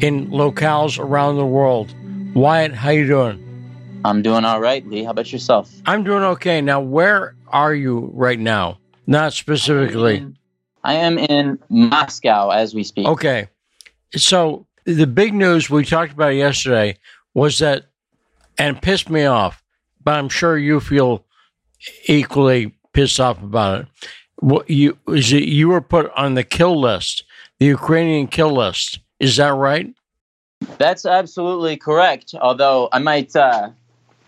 in 0.00 0.28
locales 0.28 0.96
around 0.96 1.36
the 1.36 1.44
world. 1.44 1.92
Wyatt, 2.32 2.72
how 2.72 2.90
are 2.90 2.92
you 2.92 3.08
doing? 3.08 4.00
I'm 4.04 4.22
doing 4.22 4.44
all 4.44 4.60
right, 4.60 4.86
Lee. 4.86 5.02
How 5.02 5.10
about 5.10 5.32
yourself? 5.32 5.74
I'm 5.84 6.04
doing 6.04 6.22
okay. 6.22 6.60
Now, 6.60 6.80
where 6.80 7.34
are 7.48 7.74
you 7.74 8.12
right 8.14 8.38
now? 8.38 8.78
Not 9.08 9.32
specifically. 9.32 10.24
I 10.84 10.94
am 10.94 11.18
in 11.18 11.58
Moscow 11.68 12.50
as 12.50 12.72
we 12.72 12.84
speak. 12.84 13.08
Okay. 13.08 13.48
So, 14.14 14.64
the 14.84 15.08
big 15.08 15.34
news 15.34 15.68
we 15.68 15.84
talked 15.84 16.12
about 16.12 16.36
yesterday 16.36 16.98
was 17.34 17.58
that, 17.58 17.86
and 18.58 18.80
pissed 18.80 19.10
me 19.10 19.24
off, 19.24 19.64
but 20.04 20.14
I'm 20.14 20.28
sure 20.28 20.56
you 20.56 20.78
feel 20.78 21.24
equally 22.06 22.74
pissed 22.92 23.20
off 23.20 23.42
about 23.42 23.80
it. 23.80 23.86
What 24.36 24.68
you 24.68 24.98
is 25.08 25.32
it 25.32 25.44
you 25.44 25.68
were 25.68 25.80
put 25.80 26.10
on 26.16 26.34
the 26.34 26.44
kill 26.44 26.80
list, 26.80 27.24
the 27.58 27.66
Ukrainian 27.66 28.26
kill 28.26 28.52
list. 28.52 29.00
Is 29.20 29.36
that 29.36 29.54
right? 29.54 29.94
That's 30.78 31.06
absolutely 31.06 31.76
correct. 31.76 32.34
Although 32.40 32.88
I 32.92 32.98
might 32.98 33.34
uh, 33.36 33.70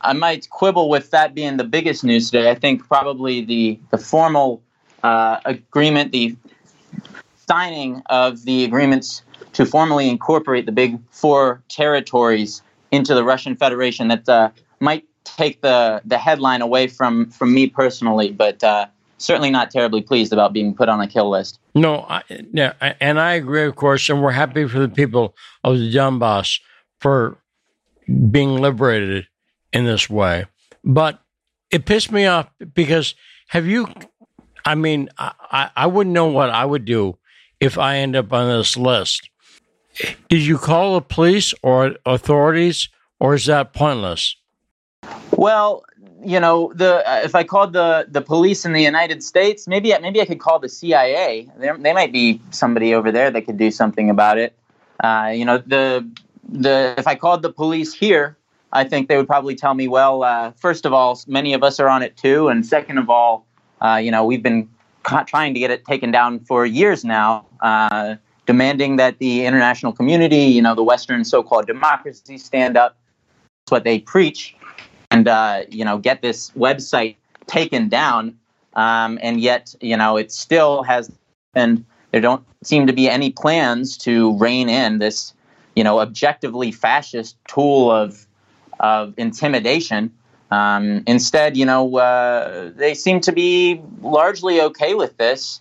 I 0.00 0.12
might 0.12 0.48
quibble 0.50 0.88
with 0.88 1.10
that 1.10 1.34
being 1.34 1.56
the 1.56 1.64
biggest 1.64 2.04
news 2.04 2.30
today. 2.30 2.50
I 2.50 2.54
think 2.54 2.86
probably 2.86 3.44
the 3.44 3.78
the 3.90 3.98
formal 3.98 4.62
uh, 5.02 5.40
agreement, 5.44 6.12
the 6.12 6.36
signing 7.48 8.02
of 8.06 8.44
the 8.44 8.64
agreements 8.64 9.22
to 9.52 9.64
formally 9.64 10.08
incorporate 10.08 10.66
the 10.66 10.72
big 10.72 10.98
four 11.10 11.62
territories 11.68 12.62
into 12.90 13.14
the 13.14 13.24
Russian 13.24 13.56
Federation 13.56 14.08
that 14.08 14.28
uh, 14.28 14.50
might 14.80 15.04
take 15.27 15.61
the 15.61 16.01
the 16.05 16.19
headline 16.19 16.62
away 16.62 16.86
from 16.86 17.31
from 17.31 17.55
me 17.55 17.69
personally, 17.69 18.32
but 18.32 18.62
uh, 18.62 18.86
certainly 19.19 19.51
not 19.51 19.70
terribly 19.70 20.03
pleased 20.03 20.32
about 20.32 20.53
being 20.53 20.74
put 20.74 20.89
on 20.89 21.01
a 21.01 21.07
kill 21.07 21.31
list. 21.31 21.59
No, 21.74 22.07
I, 22.09 22.23
yeah, 22.53 22.73
and 23.01 23.20
I 23.20 23.35
agree, 23.35 23.65
of 23.65 23.77
course, 23.77 24.09
and 24.09 24.23
we're 24.23 24.31
happy 24.32 24.66
for 24.66 24.78
the 24.78 24.89
people 24.89 25.35
of 25.65 25.78
the 25.78 25.93
Donbass 25.93 26.61
for 27.01 27.39
being 28.31 28.57
liberated 28.57 29.27
in 29.73 29.85
this 29.85 30.09
way. 30.09 30.47
But 30.85 31.20
it 31.70 31.85
pissed 31.85 32.12
me 32.12 32.27
off 32.27 32.48
because 32.74 33.15
have 33.48 33.66
you? 33.66 33.89
I 34.65 34.74
mean, 34.74 35.09
I, 35.19 35.70
I 35.77 35.86
wouldn't 35.86 36.15
know 36.15 36.27
what 36.27 36.51
I 36.51 36.65
would 36.65 36.85
do 36.85 37.19
if 37.61 37.78
I 37.78 37.98
end 37.98 38.16
up 38.16 38.32
on 38.32 38.48
this 38.48 38.77
list. 38.77 39.31
Did 40.28 40.43
you 40.43 40.59
call 40.59 40.94
the 40.94 41.01
police 41.01 41.55
or 41.62 41.97
authorities, 42.05 42.89
or 43.20 43.35
is 43.35 43.47
that 43.47 43.73
pointless? 43.73 44.36
Well, 45.36 45.84
you 46.24 46.40
know, 46.40 46.72
the 46.74 47.08
uh, 47.08 47.20
if 47.24 47.34
I 47.34 47.44
called 47.44 47.72
the 47.72 48.06
the 48.08 48.20
police 48.20 48.64
in 48.64 48.72
the 48.72 48.82
United 48.82 49.22
States, 49.22 49.68
maybe 49.68 49.94
maybe 50.00 50.20
I 50.20 50.24
could 50.24 50.40
call 50.40 50.58
the 50.58 50.68
CIA. 50.68 51.48
There, 51.58 51.76
they 51.76 51.92
might 51.92 52.12
be 52.12 52.40
somebody 52.50 52.94
over 52.94 53.12
there 53.12 53.30
that 53.30 53.42
could 53.42 53.58
do 53.58 53.70
something 53.70 54.10
about 54.10 54.38
it. 54.38 54.56
Uh, 55.02 55.32
you 55.34 55.44
know, 55.44 55.58
the 55.58 56.08
the 56.48 56.94
if 56.98 57.06
I 57.06 57.14
called 57.14 57.42
the 57.42 57.52
police 57.52 57.92
here, 57.92 58.36
I 58.72 58.84
think 58.84 59.08
they 59.08 59.16
would 59.16 59.28
probably 59.28 59.54
tell 59.54 59.74
me, 59.74 59.86
well, 59.86 60.24
uh, 60.24 60.52
first 60.56 60.84
of 60.84 60.92
all, 60.92 61.20
many 61.28 61.54
of 61.54 61.62
us 61.62 61.78
are 61.78 61.88
on 61.88 62.02
it 62.02 62.16
too, 62.16 62.48
and 62.48 62.66
second 62.66 62.98
of 62.98 63.08
all, 63.08 63.46
uh, 63.80 63.96
you 63.96 64.10
know, 64.10 64.24
we've 64.24 64.42
been 64.42 64.68
trying 65.26 65.54
to 65.54 65.60
get 65.60 65.70
it 65.70 65.84
taken 65.84 66.10
down 66.10 66.40
for 66.40 66.66
years 66.66 67.04
now, 67.04 67.46
uh, 67.60 68.16
demanding 68.46 68.96
that 68.96 69.18
the 69.18 69.44
international 69.44 69.92
community, 69.92 70.46
you 70.46 70.62
know, 70.62 70.74
the 70.74 70.82
Western 70.82 71.24
so-called 71.24 71.66
democracy, 71.66 72.36
stand 72.38 72.76
up. 72.76 72.96
That's 73.64 73.72
what 73.72 73.84
they 73.84 74.00
preach 74.00 74.55
and 75.10 75.28
uh, 75.28 75.62
you 75.70 75.84
know 75.84 75.98
get 75.98 76.22
this 76.22 76.50
website 76.50 77.16
taken 77.46 77.88
down. 77.88 78.38
Um, 78.74 79.18
and 79.22 79.40
yet, 79.40 79.74
you 79.80 79.96
know, 79.96 80.18
it 80.18 80.30
still 80.30 80.82
has, 80.82 81.10
and 81.54 81.84
there 82.10 82.20
don't 82.20 82.44
seem 82.62 82.86
to 82.86 82.92
be 82.92 83.08
any 83.08 83.30
plans 83.30 83.96
to 83.98 84.36
rein 84.36 84.68
in 84.68 84.98
this, 84.98 85.32
you 85.74 85.82
know, 85.82 86.00
objectively 86.00 86.72
fascist 86.72 87.36
tool 87.48 87.90
of 87.90 88.26
of 88.78 89.14
intimidation. 89.16 90.12
Um, 90.50 91.02
instead, 91.06 91.56
you 91.56 91.64
know, 91.64 91.96
uh, 91.96 92.70
they 92.76 92.94
seem 92.94 93.20
to 93.22 93.32
be 93.32 93.80
largely 94.02 94.60
okay 94.60 94.94
with 94.94 95.16
this. 95.16 95.60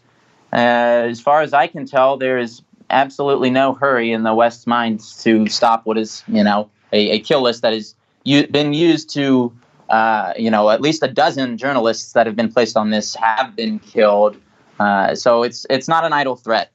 Uh, 0.54 1.08
as 1.10 1.22
far 1.22 1.42
as 1.42 1.54
I 1.54 1.68
can 1.68 1.86
tell, 1.86 2.18
there 2.18 2.38
is 2.38 2.62
absolutely 2.90 3.50
no 3.50 3.74
hurry 3.74 4.12
in 4.12 4.24
the 4.24 4.34
West's 4.34 4.68
minds 4.68 5.24
to 5.24 5.48
stop 5.48 5.86
what 5.86 5.98
is, 5.98 6.24
you 6.28 6.44
know, 6.44 6.70
a, 6.94 7.12
a 7.12 7.20
kill 7.20 7.42
list 7.42 7.62
that 7.64 7.74
is 7.74 7.96
been 8.26 8.74
used 8.74 9.10
to, 9.12 9.54
uh, 9.90 10.34
you 10.38 10.50
know, 10.50 10.70
at 10.70 10.82
least 10.82 11.04
a 11.04 11.08
dozen 11.08 11.58
journalists 11.58 12.14
that 12.14 12.26
have 12.26 12.36
been 12.36 12.52
placed 12.52 12.76
on 12.76 12.90
this 12.90 13.16
have 13.16 13.56
been 13.56 13.80
killed. 13.80 14.38
Uh, 14.80 15.16
so 15.16 15.44
it's 15.44 15.66
it's 15.70 15.88
not 15.88 16.04
an 16.04 16.14
idle 16.14 16.36
threat. 16.36 16.72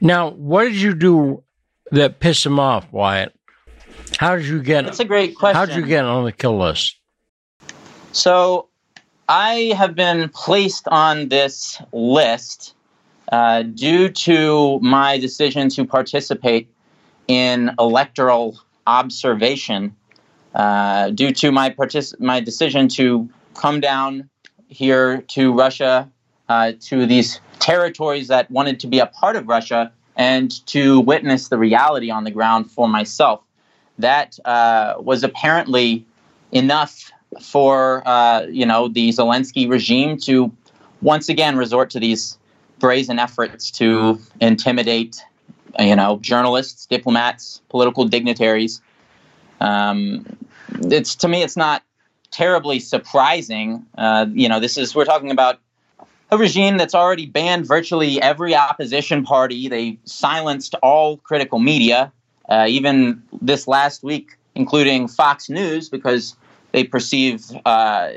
Now, 0.00 0.30
what 0.30 0.64
did 0.64 0.76
you 0.76 0.94
do 0.94 1.42
that 1.90 2.20
pissed 2.20 2.46
him 2.46 2.60
off, 2.60 2.86
Wyatt? 2.92 3.34
How 4.18 4.36
did 4.36 4.46
you 4.46 4.62
get? 4.62 4.84
That's 4.84 5.00
a 5.00 5.04
great 5.04 5.34
question. 5.34 5.56
How 5.56 5.66
did 5.66 5.76
you 5.76 5.86
get 5.86 6.04
on 6.04 6.24
the 6.24 6.32
kill 6.32 6.58
list? 6.58 6.96
So, 8.12 8.68
I 9.28 9.72
have 9.76 9.94
been 9.94 10.28
placed 10.28 10.86
on 10.88 11.28
this 11.28 11.80
list 11.92 12.74
uh, 13.32 13.62
due 13.62 14.10
to 14.10 14.78
my 14.80 15.18
decision 15.18 15.68
to 15.70 15.84
participate 15.84 16.68
in 17.26 17.72
electoral 17.78 18.60
observation 18.86 19.96
uh, 20.54 21.10
due 21.10 21.32
to 21.32 21.50
my 21.50 21.70
partic- 21.70 22.18
my 22.20 22.40
decision 22.40 22.88
to 22.88 23.28
come 23.54 23.80
down 23.80 24.28
here 24.68 25.22
to 25.22 25.52
Russia, 25.52 26.10
uh, 26.48 26.72
to 26.80 27.06
these 27.06 27.40
territories 27.58 28.28
that 28.28 28.50
wanted 28.50 28.80
to 28.80 28.86
be 28.86 28.98
a 28.98 29.06
part 29.06 29.36
of 29.36 29.48
Russia, 29.48 29.92
and 30.16 30.64
to 30.66 31.00
witness 31.00 31.48
the 31.48 31.58
reality 31.58 32.10
on 32.10 32.24
the 32.24 32.30
ground 32.30 32.70
for 32.70 32.88
myself. 32.88 33.40
That 33.98 34.38
uh, 34.44 34.94
was 34.98 35.22
apparently 35.22 36.04
enough 36.52 37.10
for 37.40 38.06
uh, 38.06 38.42
you 38.42 38.66
know 38.66 38.88
the 38.88 39.08
Zelensky 39.10 39.68
regime 39.68 40.18
to 40.18 40.52
once 41.02 41.28
again 41.28 41.56
resort 41.56 41.90
to 41.90 42.00
these 42.00 42.38
brazen 42.78 43.18
efforts 43.18 43.70
to 43.72 44.18
intimidate 44.40 45.22
you 45.78 45.96
know 45.96 46.18
journalists, 46.18 46.86
diplomats, 46.86 47.60
political 47.68 48.04
dignitaries. 48.04 48.80
Um, 49.60 50.26
it's 50.84 51.14
to 51.16 51.28
me, 51.28 51.42
it's 51.42 51.56
not 51.56 51.82
terribly 52.30 52.80
surprising. 52.80 53.84
Uh, 53.96 54.26
you 54.32 54.48
know, 54.48 54.60
this 54.60 54.76
is 54.76 54.94
we're 54.94 55.04
talking 55.04 55.30
about 55.30 55.58
a 56.30 56.38
regime 56.38 56.76
that's 56.76 56.94
already 56.94 57.26
banned 57.26 57.66
virtually 57.66 58.20
every 58.20 58.54
opposition 58.54 59.24
party. 59.24 59.68
They 59.68 59.98
silenced 60.04 60.74
all 60.82 61.18
critical 61.18 61.58
media. 61.58 62.12
Uh, 62.48 62.66
even 62.68 63.22
this 63.40 63.66
last 63.66 64.02
week, 64.02 64.36
including 64.54 65.08
Fox 65.08 65.48
News, 65.48 65.88
because 65.88 66.36
they 66.72 66.84
perceive 66.84 67.46
uh, 67.64 68.10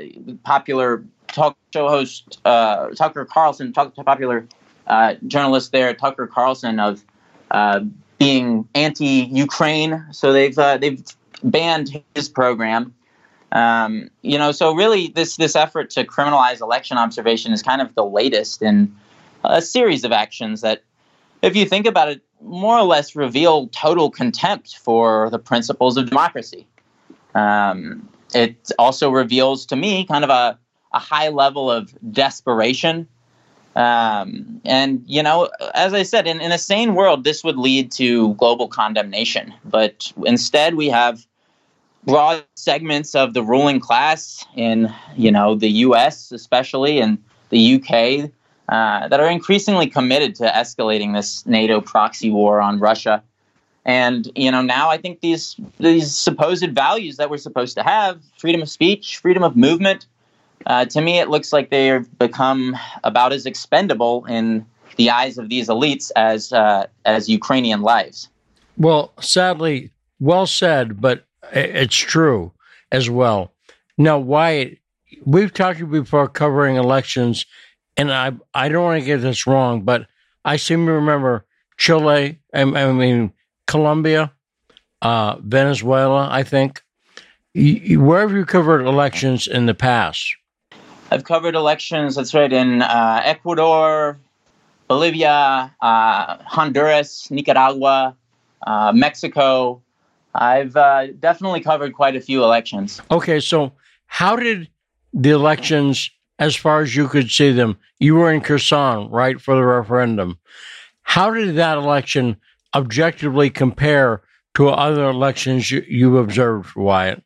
popular 0.44 1.04
talk 1.28 1.56
show 1.72 1.88
host 1.88 2.40
uh, 2.44 2.88
Tucker 2.90 3.24
Carlson, 3.24 3.72
talk, 3.72 3.94
popular 3.94 4.46
uh, 4.86 5.14
journalist 5.26 5.72
there, 5.72 5.94
Tucker 5.94 6.26
Carlson, 6.26 6.80
of 6.80 7.04
uh, 7.50 7.80
being 8.18 8.68
anti-Ukraine. 8.74 10.04
So 10.10 10.32
they've 10.32 10.58
uh, 10.58 10.76
they've 10.78 11.02
banned 11.42 12.02
his 12.14 12.28
program. 12.28 12.94
Um, 13.52 14.10
you 14.22 14.38
know, 14.38 14.52
so 14.52 14.74
really, 14.74 15.08
this 15.08 15.36
this 15.36 15.56
effort 15.56 15.90
to 15.90 16.04
criminalize 16.04 16.60
election 16.60 16.98
observation 16.98 17.52
is 17.52 17.62
kind 17.62 17.80
of 17.80 17.94
the 17.94 18.04
latest 18.04 18.62
in 18.62 18.94
a 19.44 19.62
series 19.62 20.04
of 20.04 20.12
actions 20.12 20.60
that, 20.60 20.82
if 21.42 21.56
you 21.56 21.64
think 21.64 21.86
about 21.86 22.08
it, 22.08 22.20
more 22.42 22.78
or 22.78 22.84
less 22.84 23.16
reveal 23.16 23.68
total 23.68 24.10
contempt 24.10 24.76
for 24.76 25.30
the 25.30 25.38
principles 25.38 25.96
of 25.96 26.08
democracy. 26.08 26.66
Um, 27.34 28.08
it 28.34 28.70
also 28.78 29.10
reveals 29.10 29.66
to 29.66 29.76
me 29.76 30.04
kind 30.04 30.24
of 30.24 30.30
a, 30.30 30.58
a 30.92 30.98
high 30.98 31.28
level 31.28 31.70
of 31.70 31.94
desperation. 32.12 33.06
Um, 33.76 34.60
and, 34.64 35.04
you 35.06 35.22
know, 35.22 35.48
as 35.74 35.94
I 35.94 36.02
said, 36.02 36.26
in, 36.26 36.40
in 36.40 36.50
a 36.50 36.58
sane 36.58 36.94
world, 36.96 37.22
this 37.22 37.44
would 37.44 37.56
lead 37.56 37.92
to 37.92 38.34
global 38.34 38.66
condemnation. 38.66 39.54
But 39.64 40.12
instead, 40.26 40.74
we 40.74 40.88
have 40.88 41.24
broad 42.04 42.44
segments 42.54 43.14
of 43.14 43.34
the 43.34 43.42
ruling 43.42 43.80
class 43.80 44.44
in, 44.56 44.92
you 45.16 45.30
know, 45.30 45.54
the 45.54 45.68
US, 45.68 46.32
especially, 46.32 47.00
and 47.00 47.18
the 47.50 47.74
UK, 47.74 48.30
uh, 48.68 49.08
that 49.08 49.20
are 49.20 49.30
increasingly 49.30 49.86
committed 49.86 50.34
to 50.36 50.44
escalating 50.44 51.14
this 51.14 51.44
NATO 51.46 51.80
proxy 51.80 52.30
war 52.30 52.60
on 52.60 52.78
Russia. 52.78 53.22
And 53.84 54.30
you 54.34 54.50
know, 54.50 54.60
now 54.60 54.90
I 54.90 54.98
think 54.98 55.20
these 55.20 55.56
these 55.78 56.14
supposed 56.14 56.70
values 56.72 57.16
that 57.16 57.30
we're 57.30 57.38
supposed 57.38 57.76
to 57.78 57.82
have, 57.82 58.20
freedom 58.36 58.60
of 58.60 58.68
speech, 58.68 59.16
freedom 59.16 59.42
of 59.42 59.56
movement, 59.56 60.06
uh, 60.66 60.84
to 60.86 61.00
me, 61.00 61.18
it 61.18 61.28
looks 61.28 61.52
like 61.52 61.70
they 61.70 61.86
have 61.86 62.18
become 62.18 62.76
about 63.04 63.32
as 63.32 63.46
expendable 63.46 64.24
in 64.26 64.66
the 64.96 65.10
eyes 65.10 65.38
of 65.38 65.48
these 65.48 65.68
elites 65.68 66.10
as 66.16 66.52
uh, 66.52 66.86
as 67.04 67.28
Ukrainian 67.28 67.82
lives. 67.82 68.28
Well, 68.76 69.12
sadly, 69.20 69.90
well 70.20 70.46
said, 70.46 71.00
but 71.00 71.24
it's 71.52 71.96
true 71.96 72.52
as 72.92 73.08
well. 73.10 73.52
Now, 73.96 74.18
Wyatt, 74.18 74.78
we've 75.24 75.52
talked 75.52 75.90
before 75.90 76.28
covering 76.28 76.76
elections, 76.76 77.46
and 77.96 78.12
I 78.12 78.32
I 78.54 78.68
don't 78.68 78.84
want 78.84 79.00
to 79.00 79.06
get 79.06 79.20
this 79.20 79.46
wrong, 79.46 79.82
but 79.82 80.06
I 80.44 80.56
seem 80.56 80.86
to 80.86 80.92
remember 80.92 81.44
Chile. 81.76 82.38
I, 82.54 82.60
I 82.60 82.92
mean 82.92 83.32
Colombia, 83.66 84.32
uh, 85.02 85.36
Venezuela, 85.40 86.28
I 86.30 86.42
think. 86.42 86.82
You, 87.54 88.00
where 88.00 88.20
have 88.20 88.32
you 88.32 88.44
covered 88.44 88.86
elections 88.86 89.48
in 89.48 89.66
the 89.66 89.74
past? 89.74 90.34
I've 91.10 91.24
covered 91.24 91.54
elections, 91.54 92.16
that's 92.16 92.34
right, 92.34 92.52
in 92.52 92.82
uh, 92.82 93.22
Ecuador, 93.24 94.18
Bolivia, 94.88 95.74
uh, 95.80 96.36
Honduras, 96.44 97.30
Nicaragua, 97.30 98.14
uh, 98.66 98.92
Mexico. 98.94 99.82
I've 100.38 100.76
uh, 100.76 101.08
definitely 101.18 101.60
covered 101.60 101.92
quite 101.92 102.16
a 102.16 102.20
few 102.20 102.44
elections. 102.44 103.02
Okay, 103.10 103.40
so 103.40 103.72
how 104.06 104.36
did 104.36 104.68
the 105.12 105.30
elections, 105.30 106.10
as 106.38 106.54
far 106.54 106.80
as 106.80 106.94
you 106.94 107.08
could 107.08 107.30
see 107.30 107.52
them, 107.52 107.76
you 107.98 108.14
were 108.14 108.32
in 108.32 108.40
Kherson, 108.40 109.10
right, 109.10 109.40
for 109.40 109.54
the 109.54 109.64
referendum. 109.64 110.38
How 111.02 111.30
did 111.30 111.56
that 111.56 111.78
election 111.78 112.36
objectively 112.74 113.50
compare 113.50 114.22
to 114.54 114.68
other 114.68 115.08
elections 115.08 115.70
you, 115.70 115.84
you've 115.88 116.14
observed, 116.14 116.76
Wyatt? 116.76 117.22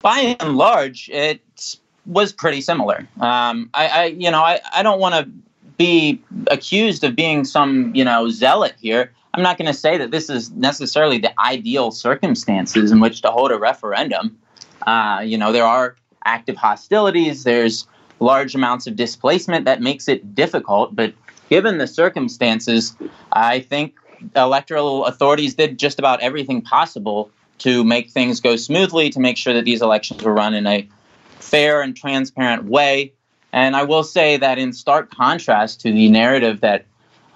By 0.00 0.36
and 0.40 0.56
large, 0.56 1.10
it 1.12 1.42
was 2.06 2.32
pretty 2.32 2.60
similar. 2.60 3.06
Um, 3.20 3.68
I, 3.74 3.88
I, 3.88 4.04
you 4.06 4.30
know, 4.30 4.40
I, 4.40 4.60
I 4.72 4.82
don't 4.82 5.00
want 5.00 5.14
to 5.14 5.30
be 5.76 6.20
accused 6.48 7.04
of 7.04 7.14
being 7.14 7.44
some, 7.44 7.94
you 7.94 8.04
know, 8.04 8.28
zealot 8.28 8.74
here. 8.80 9.12
I'm 9.38 9.44
not 9.44 9.56
going 9.56 9.72
to 9.72 9.78
say 9.78 9.96
that 9.98 10.10
this 10.10 10.28
is 10.28 10.50
necessarily 10.50 11.18
the 11.18 11.32
ideal 11.40 11.92
circumstances 11.92 12.90
in 12.90 12.98
which 12.98 13.22
to 13.22 13.30
hold 13.30 13.52
a 13.52 13.56
referendum. 13.56 14.36
Uh, 14.84 15.22
you 15.24 15.38
know, 15.38 15.52
there 15.52 15.64
are 15.64 15.94
active 16.24 16.56
hostilities. 16.56 17.44
There's 17.44 17.86
large 18.18 18.56
amounts 18.56 18.88
of 18.88 18.96
displacement 18.96 19.64
that 19.66 19.80
makes 19.80 20.08
it 20.08 20.34
difficult. 20.34 20.96
But 20.96 21.14
given 21.48 21.78
the 21.78 21.86
circumstances, 21.86 22.96
I 23.32 23.60
think 23.60 23.94
electoral 24.34 25.04
authorities 25.04 25.54
did 25.54 25.78
just 25.78 26.00
about 26.00 26.18
everything 26.18 26.60
possible 26.60 27.30
to 27.58 27.84
make 27.84 28.10
things 28.10 28.40
go 28.40 28.56
smoothly, 28.56 29.08
to 29.10 29.20
make 29.20 29.36
sure 29.36 29.54
that 29.54 29.64
these 29.64 29.82
elections 29.82 30.20
were 30.24 30.34
run 30.34 30.52
in 30.52 30.66
a 30.66 30.88
fair 31.38 31.80
and 31.80 31.96
transparent 31.96 32.64
way. 32.64 33.12
And 33.52 33.76
I 33.76 33.84
will 33.84 34.02
say 34.02 34.36
that 34.38 34.58
in 34.58 34.72
stark 34.72 35.14
contrast 35.14 35.82
to 35.82 35.92
the 35.92 36.10
narrative 36.10 36.62
that 36.62 36.86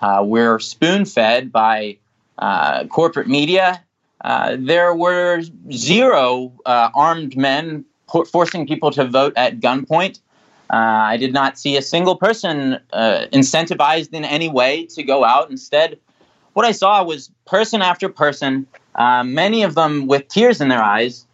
uh, 0.03 0.23
we're 0.25 0.59
spoon 0.59 1.05
fed 1.05 1.53
by 1.53 1.97
uh, 2.39 2.85
corporate 2.89 3.29
media, 3.29 3.83
uh, 4.23 4.57
there 4.59 4.95
were 4.95 5.43
zero 5.73 6.53
uh, 6.67 6.91
armed 6.95 7.37
men 7.37 7.85
forcing 8.31 8.67
people 8.67 8.91
to 8.91 9.05
vote 9.07 9.33
at 9.37 9.61
gunpoint. 9.61 10.19
Uh, 10.71 10.77
I 10.77 11.17
did 11.17 11.33
not 11.33 11.59
see 11.59 11.77
a 11.77 11.83
single 11.83 12.17
person 12.17 12.81
uh, 12.93 13.27
incentivized 13.33 14.13
in 14.13 14.25
any 14.25 14.49
way 14.49 14.87
to 14.87 15.03
go 15.03 15.25
out. 15.25 15.51
Instead, 15.51 15.99
what 16.55 16.67
I 16.67 16.73
saw 16.73 17.03
was 17.05 17.31
person 17.47 17.81
after 17.81 18.09
person, 18.09 18.67
many 18.99 19.63
of 19.63 19.75
them 19.75 20.07
with 20.07 20.29
tears 20.29 20.61
in 20.61 20.69
their 20.69 20.83
eyes, 20.83 21.27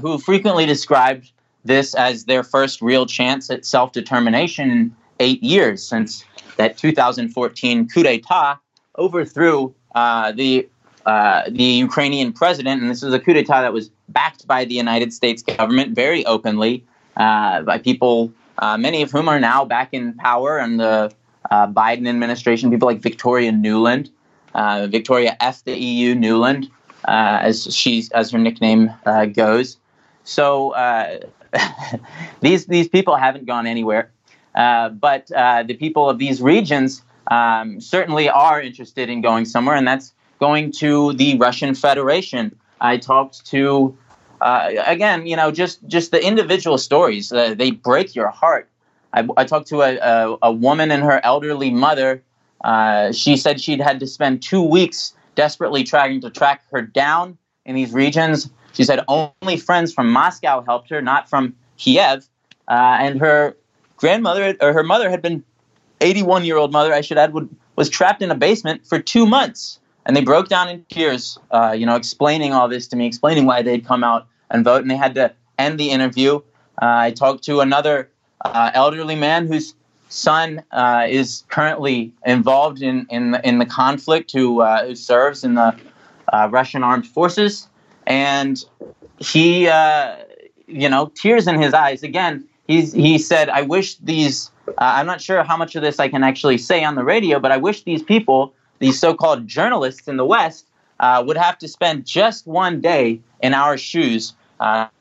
who 0.00 0.18
frequently 0.18 0.66
described 0.66 1.32
this 1.64 1.94
as 1.94 2.24
their 2.24 2.42
first 2.42 2.82
real 2.82 3.06
chance 3.06 3.50
at 3.50 3.64
self 3.64 3.92
determination 3.92 4.70
in 4.70 4.96
eight 5.20 5.42
years 5.42 5.86
since 5.86 6.24
that 6.56 6.76
2014 6.78 7.88
coup 7.88 8.02
d'etat 8.02 8.58
overthrew 8.98 9.74
uh, 9.94 10.32
the 10.32 10.68
uh, 11.04 11.42
the 11.48 11.64
Ukrainian 11.64 12.32
president, 12.32 12.80
and 12.80 12.90
this 12.90 13.02
was 13.02 13.12
a 13.12 13.18
coup 13.18 13.32
d'etat 13.32 13.62
that 13.62 13.72
was 13.72 13.90
backed 14.08 14.46
by 14.46 14.64
the 14.64 14.74
United 14.74 15.12
States 15.12 15.42
government 15.42 15.94
very 15.96 16.24
openly 16.26 16.84
uh, 17.16 17.62
by 17.62 17.78
people, 17.78 18.32
uh, 18.58 18.76
many 18.76 19.02
of 19.02 19.10
whom 19.10 19.28
are 19.28 19.40
now 19.40 19.64
back 19.64 19.88
in 19.92 20.14
power 20.14 20.60
in 20.60 20.76
the 20.76 21.12
Biden 21.50 22.08
administration. 22.08 22.70
People 22.70 22.86
like 22.86 23.00
Victoria 23.00 23.50
Nuland, 23.50 24.10
uh, 24.54 24.86
Victoria 24.86 25.36
F. 25.40 25.64
the 25.64 25.76
EU 25.76 26.14
Nuland, 26.14 26.70
uh, 27.06 27.38
as 27.42 27.74
she's 27.74 28.10
as 28.10 28.30
her 28.30 28.38
nickname 28.38 28.92
uh, 29.06 29.26
goes. 29.26 29.78
So 30.24 30.70
uh, 30.70 31.20
these 32.40 32.66
these 32.66 32.88
people 32.88 33.16
haven't 33.16 33.46
gone 33.46 33.66
anywhere, 33.66 34.10
uh, 34.54 34.90
but 34.90 35.26
the 35.28 35.76
people 35.78 36.08
of 36.08 36.18
these 36.18 36.40
regions 36.42 37.02
um, 37.30 37.80
certainly 37.80 38.28
are 38.28 38.60
interested 38.60 39.08
in 39.08 39.20
going 39.20 39.44
somewhere, 39.44 39.76
and 39.76 39.86
that's 39.86 40.12
going 40.40 40.72
to 40.72 41.12
the 41.14 41.36
Russian 41.38 41.74
Federation. 41.74 42.56
I 42.80 42.96
talked 42.96 43.46
to. 43.46 43.96
again, 44.40 45.26
you 45.26 45.36
know, 45.36 45.50
just 45.52 45.86
just 45.86 46.10
the 46.10 46.24
individual 46.24 46.78
stories, 46.78 47.28
they 47.30 47.70
break 47.70 48.14
your 48.14 48.28
heart. 48.28 48.68
I, 49.14 49.28
I 49.36 49.44
talked 49.44 49.68
to 49.68 49.82
a, 49.82 49.98
a, 49.98 50.38
a 50.42 50.52
woman 50.52 50.90
and 50.90 51.02
her 51.02 51.20
elderly 51.24 51.70
mother 51.70 52.22
uh, 52.62 53.12
she 53.12 53.36
said 53.36 53.60
she'd 53.60 53.80
had 53.80 54.00
to 54.00 54.06
spend 54.06 54.42
two 54.42 54.62
weeks 54.62 55.14
desperately 55.34 55.84
trying 55.84 56.20
to 56.20 56.30
track 56.30 56.62
her 56.70 56.82
down 56.82 57.36
in 57.64 57.74
these 57.74 57.92
regions. 57.92 58.50
She 58.72 58.84
said 58.84 59.00
only 59.08 59.56
friends 59.56 59.92
from 59.92 60.10
Moscow 60.10 60.62
helped 60.62 60.90
her, 60.90 61.02
not 61.02 61.28
from 61.28 61.54
Kiev. 61.76 62.28
Uh, 62.68 62.96
and 63.00 63.20
her 63.20 63.56
grandmother, 64.02 64.56
or 64.60 64.72
her 64.72 64.82
mother, 64.82 65.08
had 65.08 65.22
been 65.22 65.44
81 66.02 66.44
year 66.44 66.56
old 66.56 66.72
mother, 66.72 66.92
I 66.92 67.00
should 67.00 67.16
add, 67.16 67.32
would, 67.32 67.48
was 67.76 67.88
trapped 67.88 68.20
in 68.20 68.30
a 68.30 68.34
basement 68.34 68.84
for 68.84 68.98
two 68.98 69.24
months. 69.24 69.78
And 70.04 70.16
they 70.16 70.22
broke 70.22 70.48
down 70.48 70.68
in 70.68 70.84
tears, 70.90 71.38
uh, 71.52 71.74
you 71.78 71.86
know, 71.86 71.94
explaining 71.94 72.52
all 72.52 72.68
this 72.68 72.88
to 72.88 72.96
me, 72.96 73.06
explaining 73.06 73.46
why 73.46 73.62
they'd 73.62 73.86
come 73.86 74.02
out 74.02 74.26
and 74.50 74.64
vote. 74.64 74.82
And 74.82 74.90
they 74.90 74.96
had 74.96 75.14
to 75.14 75.32
end 75.56 75.78
the 75.78 75.90
interview. 75.90 76.40
Uh, 76.82 77.06
I 77.06 77.10
talked 77.12 77.44
to 77.44 77.60
another 77.60 78.10
uh, 78.44 78.72
elderly 78.74 79.14
man 79.14 79.46
whose 79.46 79.74
son 80.08 80.64
uh, 80.72 81.06
is 81.08 81.44
currently 81.48 82.12
involved 82.26 82.82
in 82.82 83.06
in 83.08 83.30
the, 83.30 83.48
in 83.48 83.58
the 83.58 83.66
conflict, 83.66 84.32
who, 84.32 84.60
uh, 84.60 84.84
who 84.84 84.96
serves 84.96 85.44
in 85.44 85.54
the 85.54 85.78
uh, 86.32 86.48
Russian 86.50 86.82
armed 86.82 87.06
forces, 87.06 87.68
and 88.08 88.64
he, 89.18 89.66
you 90.66 90.88
know, 90.88 91.12
tears 91.14 91.46
in 91.46 91.62
his 91.62 91.72
eyes. 91.72 92.02
Again, 92.02 92.48
he's 92.72 92.92
he 92.92 93.18
said, 93.18 93.48
"I 93.48 93.62
wish 93.62 93.96
these." 93.96 94.50
Uh, 94.68 94.72
I'm 94.78 95.06
not 95.06 95.20
sure 95.20 95.42
how 95.42 95.56
much 95.56 95.74
of 95.76 95.82
this 95.82 95.98
I 95.98 96.08
can 96.08 96.22
actually 96.22 96.58
say 96.58 96.84
on 96.84 96.94
the 96.94 97.04
radio, 97.04 97.40
but 97.40 97.52
I 97.52 97.56
wish 97.56 97.82
these 97.82 98.02
people, 98.02 98.54
these 98.78 98.98
so-called 98.98 99.46
journalists 99.46 100.08
in 100.08 100.16
the 100.16 100.24
West, 100.24 100.66
uh, 101.00 101.22
would 101.26 101.36
have 101.36 101.58
to 101.58 101.68
spend 101.68 102.06
just 102.06 102.46
one 102.46 102.80
day 102.80 103.20
in 103.42 103.54
our 103.54 103.76
shoes. 103.76 104.34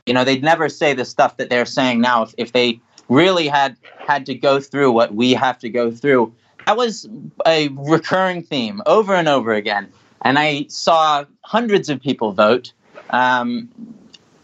you 0.07 0.13
know, 0.13 0.23
they'd 0.23 0.43
never 0.43 0.67
say 0.67 0.93
the 0.93 1.05
stuff 1.05 1.37
that 1.37 1.49
they're 1.51 1.67
saying 1.67 2.01
now 2.01 2.23
if, 2.23 2.33
if 2.37 2.51
they 2.53 2.79
really 3.09 3.47
had 3.47 3.77
had 3.99 4.25
to 4.25 4.33
go 4.33 4.59
through 4.59 4.91
what 4.91 5.13
we 5.13 5.33
have 5.33 5.59
to 5.59 5.69
go 5.69 5.91
through. 5.91 6.33
That 6.65 6.77
was 6.77 7.07
a 7.45 7.69
recurring 7.69 8.41
theme 8.41 8.81
over 8.85 9.13
and 9.13 9.27
over 9.27 9.53
again. 9.53 9.91
And 10.23 10.39
I 10.39 10.65
saw 10.69 11.25
hundreds 11.41 11.89
of 11.89 12.01
people 12.01 12.31
vote. 12.31 12.73
Um, 13.09 13.69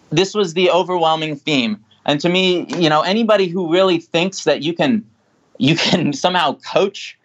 this 0.10 0.34
was 0.34 0.54
the 0.54 0.70
overwhelming 0.70 1.36
theme. 1.36 1.84
And 2.08 2.22
to 2.22 2.30
me, 2.30 2.66
you 2.78 2.90
know, 2.90 3.02
anybody 3.02 3.48
who 3.48 3.72
really 3.72 4.00
thinks 4.00 4.46
that 4.46 4.64
you 4.64 4.74
can 4.74 5.06
you 5.58 5.76
can 5.76 6.14
somehow 6.24 6.58
coach 6.60 7.18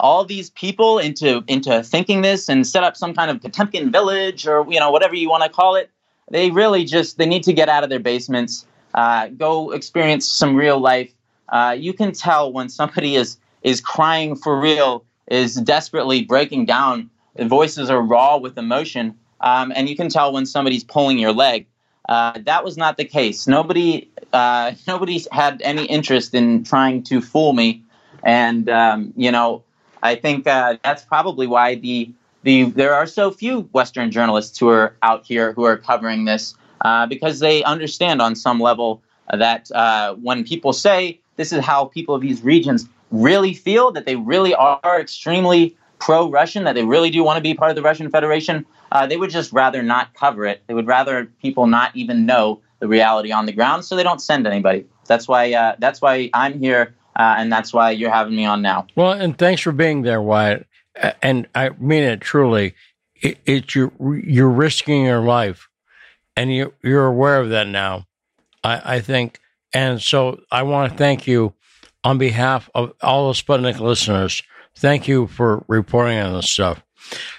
all 0.00 0.24
these 0.24 0.50
people 0.50 0.98
into 0.98 1.44
into 1.46 1.82
thinking 1.82 2.22
this 2.22 2.48
and 2.48 2.66
set 2.66 2.82
up 2.82 2.96
some 2.96 3.14
kind 3.14 3.30
of 3.30 3.40
Potemkin 3.40 3.92
village 3.92 4.46
or 4.46 4.66
you 4.68 4.80
know 4.80 4.90
whatever 4.90 5.14
you 5.14 5.30
want 5.30 5.44
to 5.44 5.48
call 5.48 5.76
it, 5.76 5.90
they 6.30 6.50
really 6.50 6.84
just 6.84 7.18
they 7.18 7.26
need 7.26 7.44
to 7.44 7.52
get 7.52 7.68
out 7.68 7.84
of 7.84 7.90
their 7.90 8.00
basements, 8.00 8.66
uh, 8.94 9.28
go 9.28 9.70
experience 9.70 10.26
some 10.26 10.56
real 10.56 10.80
life. 10.80 11.12
Uh, 11.50 11.76
you 11.78 11.92
can 11.92 12.12
tell 12.12 12.52
when 12.52 12.68
somebody 12.68 13.14
is 13.14 13.38
is 13.62 13.80
crying 13.80 14.34
for 14.34 14.58
real, 14.58 15.04
is 15.28 15.54
desperately 15.54 16.24
breaking 16.24 16.66
down. 16.66 17.10
The 17.36 17.46
voices 17.46 17.88
are 17.90 18.02
raw 18.02 18.38
with 18.38 18.58
emotion, 18.58 19.16
um, 19.40 19.72
and 19.76 19.88
you 19.88 19.96
can 19.96 20.08
tell 20.08 20.32
when 20.32 20.46
somebody's 20.46 20.84
pulling 20.84 21.18
your 21.18 21.32
leg. 21.32 21.66
Uh, 22.12 22.38
that 22.44 22.62
was 22.62 22.76
not 22.76 22.98
the 22.98 23.06
case. 23.06 23.46
Nobody, 23.46 24.06
uh, 24.34 24.72
nobody 24.86 25.18
had 25.32 25.62
any 25.62 25.86
interest 25.86 26.34
in 26.34 26.62
trying 26.62 27.02
to 27.04 27.22
fool 27.22 27.54
me, 27.54 27.82
and 28.22 28.68
um, 28.68 29.14
you 29.16 29.32
know, 29.32 29.62
I 30.02 30.16
think 30.16 30.46
uh, 30.46 30.76
that's 30.84 31.02
probably 31.04 31.46
why 31.46 31.76
the 31.76 32.10
the 32.42 32.64
there 32.64 32.92
are 32.92 33.06
so 33.06 33.30
few 33.30 33.60
Western 33.72 34.10
journalists 34.10 34.58
who 34.58 34.68
are 34.68 34.94
out 35.00 35.24
here 35.24 35.54
who 35.54 35.64
are 35.64 35.78
covering 35.78 36.26
this 36.26 36.54
uh, 36.82 37.06
because 37.06 37.38
they 37.38 37.64
understand 37.64 38.20
on 38.20 38.36
some 38.36 38.60
level 38.60 39.00
that 39.32 39.72
uh, 39.72 40.12
when 40.16 40.44
people 40.44 40.74
say 40.74 41.18
this 41.36 41.50
is 41.50 41.64
how 41.64 41.86
people 41.86 42.14
of 42.14 42.20
these 42.20 42.42
regions 42.42 42.86
really 43.10 43.54
feel, 43.54 43.90
that 43.90 44.04
they 44.04 44.16
really 44.16 44.54
are 44.54 45.00
extremely 45.00 45.74
pro-Russian, 45.98 46.64
that 46.64 46.74
they 46.74 46.84
really 46.84 47.08
do 47.08 47.24
want 47.24 47.38
to 47.38 47.42
be 47.42 47.54
part 47.54 47.70
of 47.70 47.76
the 47.76 47.82
Russian 47.82 48.10
Federation, 48.10 48.66
uh, 48.92 49.06
they 49.06 49.16
would 49.16 49.30
just 49.30 49.52
rather 49.52 49.82
not 49.82 50.12
cover 50.12 50.44
it. 50.44 50.62
They 50.66 50.74
would 50.74 50.86
rather 50.86 51.24
people 51.40 51.66
not 51.66 51.96
even 51.96 52.26
know 52.26 52.60
the 52.78 52.86
reality 52.86 53.32
on 53.32 53.46
the 53.46 53.52
ground, 53.52 53.86
so 53.86 53.96
they 53.96 54.02
don't 54.02 54.20
send 54.20 54.46
anybody. 54.46 54.84
That's 55.06 55.26
why. 55.26 55.54
Uh, 55.54 55.76
that's 55.78 56.02
why 56.02 56.28
I'm 56.34 56.58
here, 56.58 56.94
uh, 57.16 57.36
and 57.38 57.50
that's 57.50 57.72
why 57.72 57.92
you're 57.92 58.10
having 58.10 58.36
me 58.36 58.44
on 58.44 58.60
now. 58.60 58.86
Well, 58.94 59.12
and 59.12 59.36
thanks 59.36 59.62
for 59.62 59.72
being 59.72 60.02
there, 60.02 60.20
Wyatt. 60.20 60.66
And 61.22 61.48
I 61.54 61.70
mean 61.70 62.02
it 62.02 62.20
truly. 62.20 62.74
It, 63.14 63.38
it's 63.46 63.74
you're 63.74 63.92
you're 63.98 64.50
risking 64.50 65.06
your 65.06 65.22
life, 65.22 65.70
and 66.36 66.54
you 66.54 66.74
you're 66.82 67.06
aware 67.06 67.40
of 67.40 67.48
that 67.48 67.68
now. 67.68 68.06
I, 68.62 68.96
I 68.96 69.00
think, 69.00 69.40
and 69.72 70.02
so 70.02 70.42
I 70.50 70.64
want 70.64 70.92
to 70.92 70.98
thank 70.98 71.26
you 71.26 71.54
on 72.04 72.18
behalf 72.18 72.68
of 72.74 72.92
all 73.00 73.28
the 73.28 73.34
Sputnik 73.34 73.80
listeners. 73.80 74.42
Thank 74.76 75.08
you 75.08 75.28
for 75.28 75.64
reporting 75.66 76.18
on 76.18 76.34
this 76.34 76.50
stuff. 76.50 76.82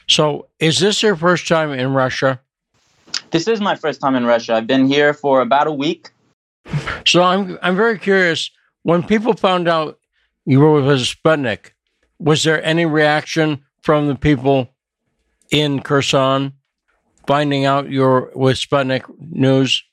So, 0.08 0.48
is 0.60 0.80
this 0.80 1.02
your 1.02 1.16
first 1.16 1.48
time 1.48 1.72
in 1.72 1.94
Russia? 1.94 2.40
This 3.32 3.48
is 3.48 3.62
my 3.62 3.76
first 3.76 4.02
time 4.02 4.16
in 4.16 4.26
Russia. 4.26 4.56
I've 4.56 4.68
been 4.68 4.88
here 4.88 5.14
for 5.14 5.42
about 5.42 5.68
a 5.68 5.72
week. 5.72 6.10
So, 7.06 7.24
I'm 7.24 7.58
I'm 7.62 7.76
very 7.76 7.98
curious. 7.98 8.52
When 8.84 9.04
people 9.04 9.34
found 9.34 9.68
out 9.68 10.00
you 10.46 10.60
were 10.60 10.82
with 10.82 11.00
Sputnik, 11.00 11.72
was 12.20 12.44
there 12.44 12.64
any 12.64 12.86
reaction 12.86 13.64
from 13.82 14.08
the 14.08 14.16
people 14.16 14.70
in 15.52 15.82
Kherson 15.82 16.54
finding 17.28 17.66
out 17.66 17.90
you're 17.90 18.32
with 18.36 18.58
Sputnik 18.58 19.04
News? 19.20 19.84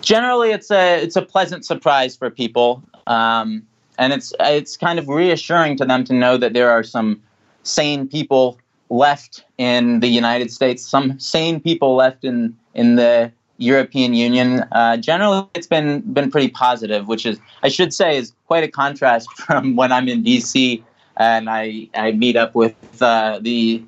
Generally, 0.00 0.52
it's 0.52 0.70
a 0.70 1.02
it's 1.02 1.16
a 1.16 1.22
pleasant 1.22 1.64
surprise 1.64 2.16
for 2.16 2.30
people, 2.30 2.82
um, 3.06 3.66
and 3.98 4.12
it's 4.12 4.32
it's 4.40 4.76
kind 4.76 4.98
of 4.98 5.08
reassuring 5.08 5.76
to 5.78 5.84
them 5.84 6.04
to 6.04 6.12
know 6.12 6.36
that 6.36 6.52
there 6.52 6.70
are 6.70 6.84
some 6.84 7.20
sane 7.64 8.06
people 8.06 8.58
left 8.90 9.44
in 9.58 10.00
the 10.00 10.08
United 10.08 10.50
States, 10.50 10.84
some 10.84 11.18
sane 11.18 11.60
people 11.60 11.94
left 11.94 12.24
in 12.24 12.56
in 12.74 12.96
the 12.96 13.32
European 13.58 14.14
Union. 14.14 14.64
Uh, 14.72 14.96
generally, 14.96 15.46
it's 15.54 15.66
been 15.66 16.00
been 16.12 16.30
pretty 16.30 16.48
positive, 16.48 17.08
which 17.08 17.26
is 17.26 17.38
I 17.62 17.68
should 17.68 17.92
say 17.92 18.16
is 18.16 18.32
quite 18.46 18.64
a 18.64 18.68
contrast 18.68 19.30
from 19.36 19.76
when 19.76 19.92
I'm 19.92 20.08
in 20.08 20.22
D.C. 20.22 20.82
and 21.16 21.50
I 21.50 21.88
I 21.94 22.12
meet 22.12 22.36
up 22.36 22.54
with 22.54 22.74
uh, 23.02 23.38
the 23.42 23.82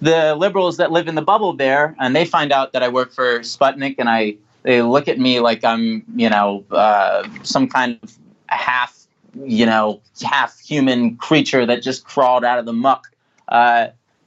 the 0.00 0.34
liberals 0.34 0.76
that 0.78 0.90
live 0.90 1.08
in 1.08 1.14
the 1.14 1.22
bubble 1.22 1.52
there, 1.52 1.94
and 1.98 2.16
they 2.16 2.24
find 2.24 2.52
out 2.52 2.72
that 2.72 2.82
I 2.82 2.88
work 2.88 3.12
for 3.12 3.40
Sputnik, 3.40 3.96
and 3.98 4.08
I 4.08 4.36
they 4.62 4.82
look 4.82 5.08
at 5.08 5.18
me 5.18 5.40
like 5.40 5.64
I'm 5.64 6.02
you 6.16 6.28
know 6.28 6.64
uh, 6.70 7.28
some 7.42 7.68
kind 7.68 7.98
of 8.02 8.16
half 8.46 9.06
you 9.34 9.66
know 9.66 10.00
half 10.22 10.58
human 10.60 11.16
creature 11.16 11.66
that 11.66 11.82
just 11.82 12.04
crawled 12.04 12.44
out 12.44 12.58
of 12.58 12.66
the 12.66 12.72
muck. 12.72 13.10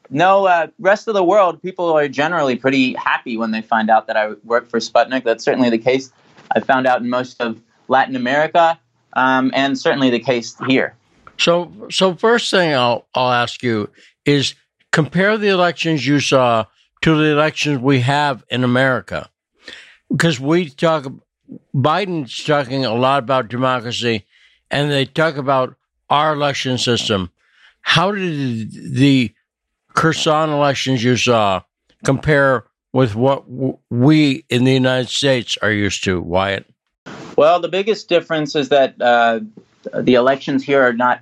No, 0.10 0.46
uh, 0.46 0.68
rest 0.80 1.08
of 1.08 1.14
the 1.14 1.24
world, 1.24 1.62
people 1.62 1.92
are 1.92 2.08
generally 2.08 2.56
pretty 2.56 2.94
happy 2.94 3.38
when 3.38 3.52
they 3.52 3.62
find 3.62 3.90
out 3.90 4.08
that 4.08 4.18
I 4.18 4.34
work 4.44 4.70
for 4.70 4.80
Sputnik. 4.80 5.24
That's 5.24 5.44
certainly 5.44 5.70
the 5.70 5.78
case. 5.78 6.12
I 6.56 6.60
found 6.62 6.88
out 6.88 7.02
in 7.02 7.10
most 7.10 7.42
of 7.42 7.60
Latin 7.88 8.16
America, 8.16 8.80
um, 9.14 9.52
and 9.54 9.78
certainly 9.78 10.10
the 10.10 10.20
case 10.20 10.56
here. 10.68 10.96
So, 11.38 11.72
so 11.92 12.16
first 12.16 12.50
thing 12.52 12.74
I'll 12.74 13.06
I'll 13.14 13.32
ask 13.32 13.62
you 13.62 13.90
is 14.26 14.56
compare 14.92 15.38
the 15.38 15.50
elections 15.50 16.06
you 16.08 16.20
saw 16.20 16.66
to 17.02 17.16
the 17.16 17.32
elections 17.32 17.80
we 17.80 18.00
have 18.00 18.44
in 18.50 18.64
America, 18.64 19.30
because 20.10 20.40
we 20.40 20.70
talk 20.70 21.06
Biden's 21.76 22.44
talking 22.44 22.86
a 22.86 22.96
lot 22.96 23.20
about 23.20 23.50
democracy, 23.50 24.26
and 24.72 24.92
they 24.92 25.06
talk 25.06 25.38
about 25.38 25.76
our 26.10 26.34
election 26.34 26.78
system. 26.78 27.32
How 27.82 28.12
did 28.12 28.72
the 28.72 29.32
Kherson 29.98 30.52
elections 30.52 31.04
you 31.04 31.18
saw 31.18 31.64
compare 32.06 32.66
with 32.94 33.16
what 33.16 33.50
w- 33.50 33.78
we 33.90 34.46
in 34.48 34.64
the 34.64 34.74
United 34.74 35.10
States 35.10 35.58
are 35.64 35.72
used 35.72 36.04
to, 36.04 36.22
Wyatt? 36.22 36.68
Well, 37.36 37.60
the 37.60 37.68
biggest 37.68 38.08
difference 38.08 38.56
is 38.56 38.70
that 38.70 39.02
uh, 39.02 39.40
the 39.96 40.14
elections 40.14 40.64
here 40.64 40.84
are 40.84 40.94
not 40.94 41.22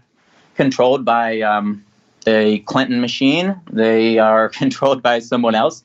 controlled 0.56 1.06
by 1.06 1.40
um, 1.40 1.86
a 2.28 2.60
Clinton 2.60 3.00
machine. 3.00 3.56
They 3.72 4.20
are 4.20 4.50
controlled 4.62 5.02
by 5.02 5.20
someone 5.20 5.56
else. 5.56 5.84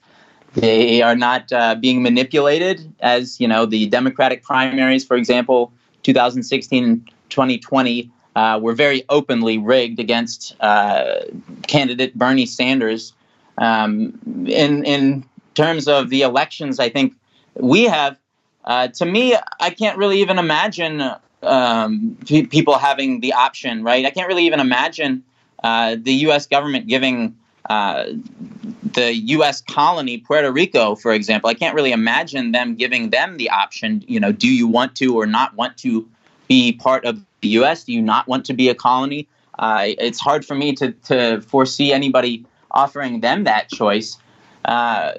They 0.54 1.00
are 1.00 1.14
not 1.14 1.52
uh, 1.52 1.76
being 1.76 2.02
manipulated 2.02 2.92
as, 2.98 3.38
you 3.38 3.46
know, 3.46 3.66
the 3.66 3.86
Democratic 3.86 4.42
primaries, 4.42 5.04
for 5.04 5.16
example, 5.16 5.72
2016 6.02 6.84
and 6.84 7.06
2020 7.28 8.10
uh, 8.36 8.58
were 8.62 8.74
very 8.74 9.04
openly 9.08 9.58
rigged 9.58 9.98
against 9.98 10.54
uh, 10.60 11.20
candidate 11.66 12.16
Bernie 12.16 12.46
Sanders. 12.46 13.12
Um, 13.58 14.18
in 14.46 14.84
in 14.84 15.24
terms 15.54 15.88
of 15.88 16.10
the 16.10 16.22
elections, 16.22 16.78
I 16.78 16.88
think 16.88 17.14
we 17.54 17.84
have. 17.84 18.16
Uh, 18.64 18.88
to 18.88 19.06
me, 19.06 19.34
I 19.58 19.70
can't 19.70 19.96
really 19.96 20.20
even 20.20 20.38
imagine 20.38 21.02
um, 21.42 22.16
people 22.26 22.78
having 22.78 23.20
the 23.20 23.32
option. 23.32 23.82
Right? 23.82 24.04
I 24.06 24.10
can't 24.10 24.28
really 24.28 24.46
even 24.46 24.60
imagine 24.60 25.24
uh, 25.64 25.96
the 26.00 26.12
U.S. 26.26 26.46
government 26.46 26.86
giving. 26.86 27.36
Uh, 27.68 28.06
the 28.94 29.14
U.S. 29.14 29.60
colony 29.60 30.18
Puerto 30.18 30.50
Rico, 30.50 30.96
for 30.96 31.12
example, 31.12 31.48
I 31.48 31.54
can't 31.54 31.72
really 31.74 31.92
imagine 31.92 32.50
them 32.50 32.74
giving 32.74 33.10
them 33.10 33.36
the 33.36 33.48
option. 33.50 34.02
You 34.08 34.18
know, 34.18 34.32
do 34.32 34.48
you 34.48 34.66
want 34.66 34.96
to 34.96 35.14
or 35.14 35.26
not 35.26 35.54
want 35.54 35.76
to 35.78 36.08
be 36.50 36.72
part 36.72 37.04
of 37.04 37.24
the 37.42 37.48
U.S.? 37.60 37.84
Do 37.84 37.92
you 37.92 38.02
not 38.02 38.26
want 38.26 38.44
to 38.46 38.52
be 38.52 38.68
a 38.68 38.74
colony? 38.74 39.28
Uh, 39.58 39.84
it's 39.86 40.18
hard 40.18 40.44
for 40.44 40.56
me 40.56 40.74
to, 40.74 40.90
to 41.04 41.40
foresee 41.42 41.92
anybody 41.92 42.44
offering 42.72 43.20
them 43.20 43.44
that 43.44 43.70
choice. 43.70 44.18
Uh, 44.64 45.12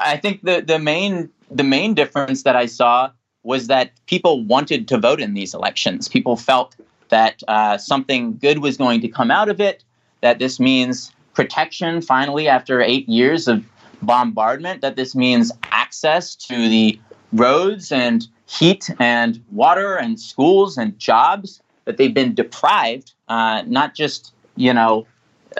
I 0.00 0.18
think 0.20 0.42
the, 0.42 0.62
the 0.66 0.78
main 0.78 1.30
the 1.50 1.62
main 1.62 1.92
difference 1.92 2.44
that 2.44 2.56
I 2.56 2.64
saw 2.64 3.10
was 3.42 3.66
that 3.66 3.92
people 4.06 4.42
wanted 4.42 4.88
to 4.88 4.96
vote 4.96 5.20
in 5.20 5.34
these 5.34 5.52
elections. 5.52 6.08
People 6.08 6.36
felt 6.36 6.74
that 7.10 7.42
uh, 7.46 7.76
something 7.76 8.38
good 8.38 8.60
was 8.60 8.78
going 8.78 9.02
to 9.02 9.08
come 9.08 9.30
out 9.30 9.50
of 9.50 9.60
it. 9.60 9.84
That 10.22 10.38
this 10.38 10.58
means 10.58 11.12
protection 11.34 12.00
finally 12.00 12.48
after 12.48 12.80
eight 12.80 13.06
years 13.06 13.46
of 13.46 13.62
bombardment. 14.00 14.80
That 14.80 14.96
this 14.96 15.14
means 15.14 15.52
access 15.70 16.34
to 16.36 16.54
the 16.54 16.98
roads 17.34 17.92
and 17.92 18.26
heat 18.58 18.90
and 18.98 19.42
water 19.50 19.96
and 19.96 20.20
schools 20.20 20.76
and 20.76 20.98
jobs 20.98 21.62
that 21.84 21.96
they've 21.96 22.14
been 22.14 22.34
deprived, 22.34 23.12
uh, 23.28 23.62
not 23.66 23.94
just, 23.94 24.32
you 24.56 24.72
know, 24.72 25.06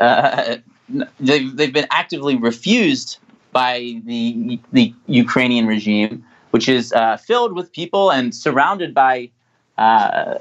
uh, 0.01 0.57
they've, 1.21 1.57
they've 1.57 1.73
been 1.73 1.87
actively 1.91 2.37
refused 2.37 3.19
by 3.53 4.01
the, 4.05 4.59
the 4.73 4.95
Ukrainian 5.07 5.67
regime, 5.67 6.25
which 6.51 6.69
is 6.69 6.93
uh, 6.93 7.17
filled 7.17 7.55
with 7.55 7.73
people 7.73 8.11
and 8.11 8.35
surrounded 8.35 8.95
by 8.95 9.31
uh, 9.79 10.35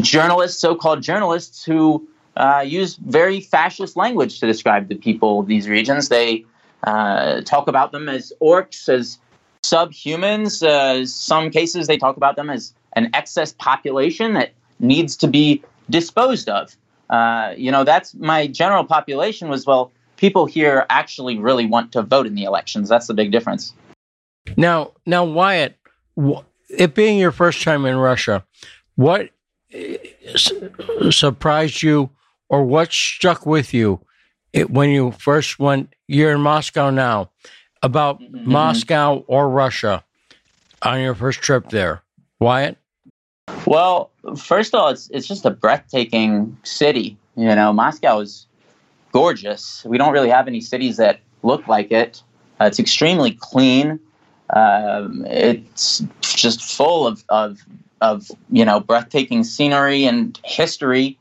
journalists, 0.00 0.60
so 0.60 0.74
called 0.74 1.02
journalists, 1.02 1.64
who 1.64 2.06
uh, 2.36 2.64
use 2.66 2.96
very 2.96 3.40
fascist 3.40 3.96
language 3.96 4.38
to 4.40 4.46
describe 4.46 4.88
the 4.88 4.94
people 4.94 5.40
of 5.40 5.46
these 5.46 5.68
regions. 5.68 6.08
They 6.08 6.44
uh, 6.84 7.40
talk 7.42 7.68
about 7.68 7.92
them 7.92 8.08
as 8.08 8.32
orcs, 8.40 8.88
as 8.88 9.18
subhumans. 9.70 10.62
Uh, 10.62 11.06
some 11.06 11.50
cases 11.50 11.86
they 11.86 11.98
talk 11.98 12.16
about 12.16 12.36
them 12.36 12.50
as 12.50 12.72
an 12.94 13.10
excess 13.14 13.52
population 13.52 14.34
that 14.34 14.52
needs 14.80 15.16
to 15.16 15.28
be 15.28 15.62
disposed 15.90 16.48
of. 16.48 16.76
Uh, 17.10 17.54
you 17.56 17.70
know, 17.70 17.84
that's 17.84 18.14
my 18.14 18.46
general 18.46 18.84
population 18.84 19.48
was 19.48 19.66
well, 19.66 19.92
people 20.16 20.46
here 20.46 20.86
actually 20.90 21.38
really 21.38 21.66
want 21.66 21.92
to 21.92 22.02
vote 22.02 22.26
in 22.26 22.34
the 22.34 22.44
elections. 22.44 22.88
That's 22.88 23.06
the 23.06 23.14
big 23.14 23.32
difference. 23.32 23.72
Now, 24.56 24.92
now, 25.06 25.24
Wyatt, 25.24 25.76
it 26.68 26.94
being 26.94 27.18
your 27.18 27.32
first 27.32 27.62
time 27.62 27.84
in 27.84 27.96
Russia, 27.96 28.44
what 28.96 29.30
eh, 29.72 29.96
surprised 31.10 31.82
you, 31.82 32.10
or 32.48 32.64
what 32.64 32.92
stuck 32.92 33.46
with 33.46 33.72
you 33.72 34.00
it, 34.52 34.70
when 34.70 34.90
you 34.90 35.12
first 35.12 35.58
went? 35.58 35.94
You're 36.06 36.32
in 36.32 36.40
Moscow 36.40 36.90
now. 36.90 37.30
About 37.82 38.20
mm-hmm. 38.20 38.50
Moscow 38.50 39.24
or 39.26 39.48
Russia 39.48 40.04
on 40.82 41.00
your 41.00 41.14
first 41.14 41.40
trip 41.40 41.68
there, 41.70 42.02
Wyatt. 42.40 42.76
Well, 43.66 44.10
first 44.36 44.74
of 44.74 44.80
all, 44.80 44.88
it's 44.88 45.08
it's 45.10 45.26
just 45.26 45.44
a 45.44 45.50
breathtaking 45.50 46.56
city. 46.64 47.16
You 47.36 47.54
know, 47.54 47.72
Moscow 47.72 48.18
is 48.18 48.46
gorgeous. 49.12 49.84
We 49.84 49.98
don't 49.98 50.12
really 50.12 50.28
have 50.28 50.48
any 50.48 50.60
cities 50.60 50.96
that 50.96 51.20
look 51.42 51.68
like 51.68 51.92
it. 51.92 52.22
Uh, 52.60 52.64
it's 52.64 52.78
extremely 52.78 53.32
clean. 53.32 54.00
Um, 54.50 55.24
it's 55.28 56.02
just 56.22 56.62
full 56.62 57.06
of, 57.06 57.24
of, 57.28 57.58
of, 58.00 58.30
you 58.50 58.64
know, 58.64 58.80
breathtaking 58.80 59.44
scenery 59.44 60.04
and 60.04 60.38
history. 60.44 61.18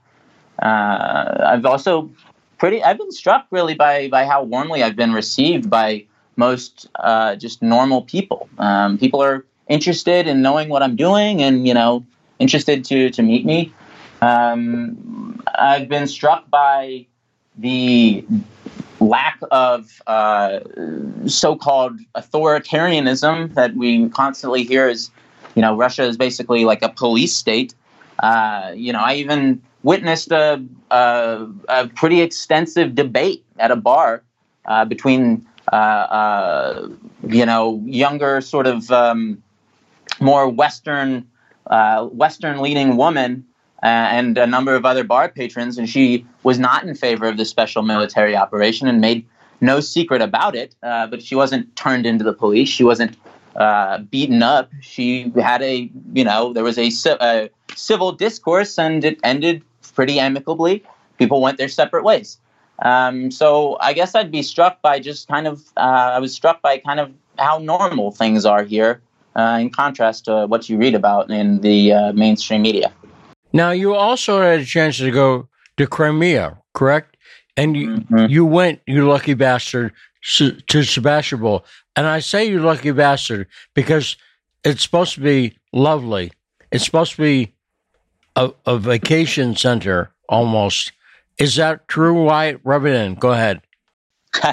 Uh, 0.61 1.45
I've 1.45 1.65
also 1.65 2.09
pretty, 2.57 2.83
I've 2.83 2.97
been 2.97 3.11
struck 3.11 3.45
really 3.51 3.75
by, 3.75 4.07
by 4.09 4.25
how 4.25 4.43
warmly 4.43 4.81
I've 4.81 4.95
been 4.95 5.13
received 5.13 5.69
by 5.69 6.05
most 6.37 6.87
uh, 6.95 7.35
just 7.35 7.61
normal 7.61 8.03
people. 8.03 8.49
Um, 8.57 8.97
people 8.97 9.21
are 9.21 9.45
interested 9.67 10.27
in 10.27 10.41
knowing 10.41 10.69
what 10.69 10.83
I'm 10.83 10.95
doing 10.95 11.41
and, 11.41 11.67
you 11.67 11.73
know, 11.73 12.05
interested 12.39 12.85
to, 12.85 13.09
to 13.09 13.21
meet 13.21 13.45
me. 13.45 13.73
Um, 14.21 15.43
I've 15.55 15.89
been 15.89 16.07
struck 16.07 16.49
by 16.49 17.05
the 17.57 18.25
lack 18.99 19.39
of 19.51 20.01
uh, 20.07 20.59
so-called 21.25 21.99
authoritarianism 22.15 23.53
that 23.53 23.75
we 23.75 24.09
constantly 24.09 24.63
hear 24.63 24.87
is, 24.87 25.11
you 25.55 25.61
know, 25.61 25.75
Russia 25.75 26.03
is 26.03 26.17
basically 26.17 26.65
like 26.65 26.81
a 26.81 26.89
police 26.89 27.35
state. 27.35 27.75
Uh, 28.19 28.71
you 28.75 28.91
know, 28.91 28.99
I 28.99 29.15
even 29.15 29.61
witnessed 29.83 30.31
a, 30.31 30.63
a, 30.89 31.47
a, 31.69 31.87
pretty 31.89 32.21
extensive 32.21 32.95
debate 32.95 33.45
at 33.59 33.69
a 33.69 33.75
bar 33.75 34.23
uh, 34.65 34.85
between, 34.85 35.45
uh, 35.71 35.75
uh, 35.75 36.89
you 37.27 37.45
know, 37.45 37.81
younger 37.85 38.41
sort 38.41 38.67
of 38.67 38.89
um, 38.91 39.41
more 40.19 40.47
Western, 40.47 41.27
uh, 41.67 42.05
Western-leaning 42.05 42.97
woman 42.97 43.45
and 43.83 44.37
a 44.37 44.47
number 44.47 44.75
of 44.75 44.85
other 44.85 45.03
bar 45.03 45.29
patrons, 45.29 45.77
and 45.77 45.89
she 45.89 46.25
was 46.43 46.57
not 46.57 46.83
in 46.83 46.95
favor 46.95 47.27
of 47.27 47.37
the 47.37 47.45
special 47.45 47.83
military 47.83 48.35
operation 48.35 48.87
and 48.87 49.01
made 49.01 49.25
no 49.61 49.79
secret 49.79 50.21
about 50.21 50.55
it. 50.55 50.75
Uh, 50.83 51.07
but 51.07 51.21
she 51.21 51.35
wasn't 51.35 51.75
turned 51.75 52.05
into 52.05 52.23
the 52.23 52.33
police. 52.33 52.69
She 52.69 52.83
wasn't 52.83 53.15
uh, 53.55 53.99
beaten 53.99 54.43
up. 54.43 54.71
She 54.81 55.31
had 55.35 55.61
a, 55.61 55.89
you 56.13 56.23
know, 56.23 56.53
there 56.53 56.63
was 56.63 56.77
a, 56.77 56.91
a, 57.21 57.49
civil 57.75 58.11
discourse, 58.11 58.79
and 58.79 59.03
it 59.03 59.19
ended 59.23 59.61
pretty 59.93 60.19
amicably. 60.19 60.83
People 61.17 61.41
went 61.41 61.57
their 61.57 61.67
separate 61.67 62.03
ways. 62.03 62.39
Um, 62.83 63.31
so 63.31 63.77
I 63.81 63.93
guess 63.93 64.15
I'd 64.15 64.31
be 64.31 64.43
struck 64.43 64.81
by 64.81 64.99
just 64.99 65.27
kind 65.27 65.47
of, 65.47 65.63
uh, 65.77 66.13
I 66.15 66.19
was 66.19 66.33
struck 66.33 66.61
by 66.61 66.77
kind 66.77 66.99
of 66.99 67.11
how 67.37 67.57
normal 67.59 68.11
things 68.11 68.45
are 68.45 68.63
here. 68.63 69.01
Uh, 69.35 69.59
in 69.61 69.69
contrast 69.69 70.25
to 70.25 70.47
what 70.47 70.67
you 70.67 70.79
read 70.79 70.95
about 70.95 71.29
in 71.29 71.61
the 71.61 71.93
uh, 71.93 72.11
mainstream 72.13 72.63
media. 72.63 72.91
Now, 73.53 73.69
you 73.69 73.93
also 73.93 74.41
had 74.41 74.61
a 74.61 74.65
chance 74.65 74.97
to 74.97 75.11
go 75.11 75.47
to 75.77 75.85
Crimea, 75.85 76.57
correct? 76.73 77.17
And 77.55 77.77
you, 77.77 77.89
mm-hmm. 77.89 78.25
you 78.31 78.43
went, 78.43 78.81
you 78.87 79.07
lucky 79.07 79.35
bastard, 79.35 79.93
to 80.23 80.83
Sebastopol. 80.83 81.63
And 81.95 82.07
I 82.07 82.19
say 82.19 82.49
you 82.49 82.59
lucky 82.59 82.89
bastard 82.89 83.47
because 83.75 84.17
it's 84.63 84.81
supposed 84.81 85.13
to 85.13 85.21
be 85.21 85.55
lovely. 85.71 86.31
It's 86.71 86.83
supposed 86.83 87.11
to 87.17 87.21
be 87.21 87.53
a, 88.35 88.51
a 88.65 88.79
vacation 88.79 89.55
center 89.55 90.11
almost. 90.27 90.93
Is 91.37 91.55
that 91.55 91.87
true, 91.87 92.23
Wyatt? 92.23 92.61
Rub 92.63 92.85
it 92.85 92.93
in. 92.93 93.15
Go 93.15 93.31
ahead. 93.31 93.61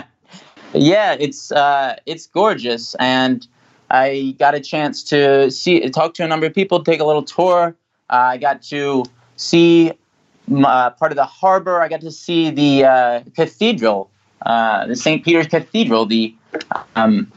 yeah, 0.73 1.17
it's 1.19 1.51
uh, 1.51 1.97
it's 2.07 2.27
gorgeous, 2.27 2.95
and 2.97 3.47
I 3.91 4.37
got 4.39 4.55
a 4.55 4.61
chance 4.61 5.03
to 5.05 5.51
see 5.51 5.81
talk 5.91 6.15
to 6.15 6.25
a 6.25 6.29
number 6.29 6.47
of 6.47 6.55
people, 6.55 6.83
take 6.83 7.01
a 7.01 7.05
little 7.05 7.23
tour 7.23 7.77
uh, 8.11 8.17
I 8.17 8.37
got 8.37 8.63
to 8.65 9.05
see 9.37 9.93
uh, 10.53 10.91
part 10.91 11.13
of 11.13 11.17
the 11.17 11.25
harbor. 11.25 11.81
I 11.81 11.89
got 11.89 12.01
to 12.03 12.11
see 12.11 12.51
the 12.51 12.85
uh, 12.85 13.23
cathedral, 13.35 14.11
uh, 14.45 14.87
the 14.87 14.97
St. 14.97 15.25
Peter's 15.25 15.47
Cathedral, 15.47 16.07
the 16.07 16.35
um, 16.97 17.33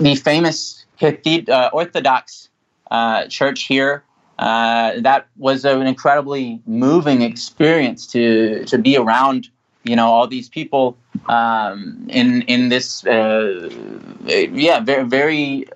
the 0.00 0.14
famous 0.14 0.84
cathedral, 0.98 1.56
uh, 1.56 1.70
Orthodox 1.72 2.48
uh, 2.90 3.26
church 3.26 3.64
here. 3.64 4.04
That 4.38 5.26
was 5.36 5.64
an 5.64 5.86
incredibly 5.86 6.60
moving 6.66 7.22
experience 7.22 8.06
to 8.08 8.64
to 8.66 8.78
be 8.78 8.96
around. 8.96 9.48
You 9.84 9.94
know 9.94 10.08
all 10.08 10.26
these 10.26 10.48
people 10.48 10.96
um, 11.26 12.06
in 12.08 12.42
in 12.42 12.68
this 12.70 13.04
yeah 13.04 14.80
very 14.80 15.04
very 15.04 15.66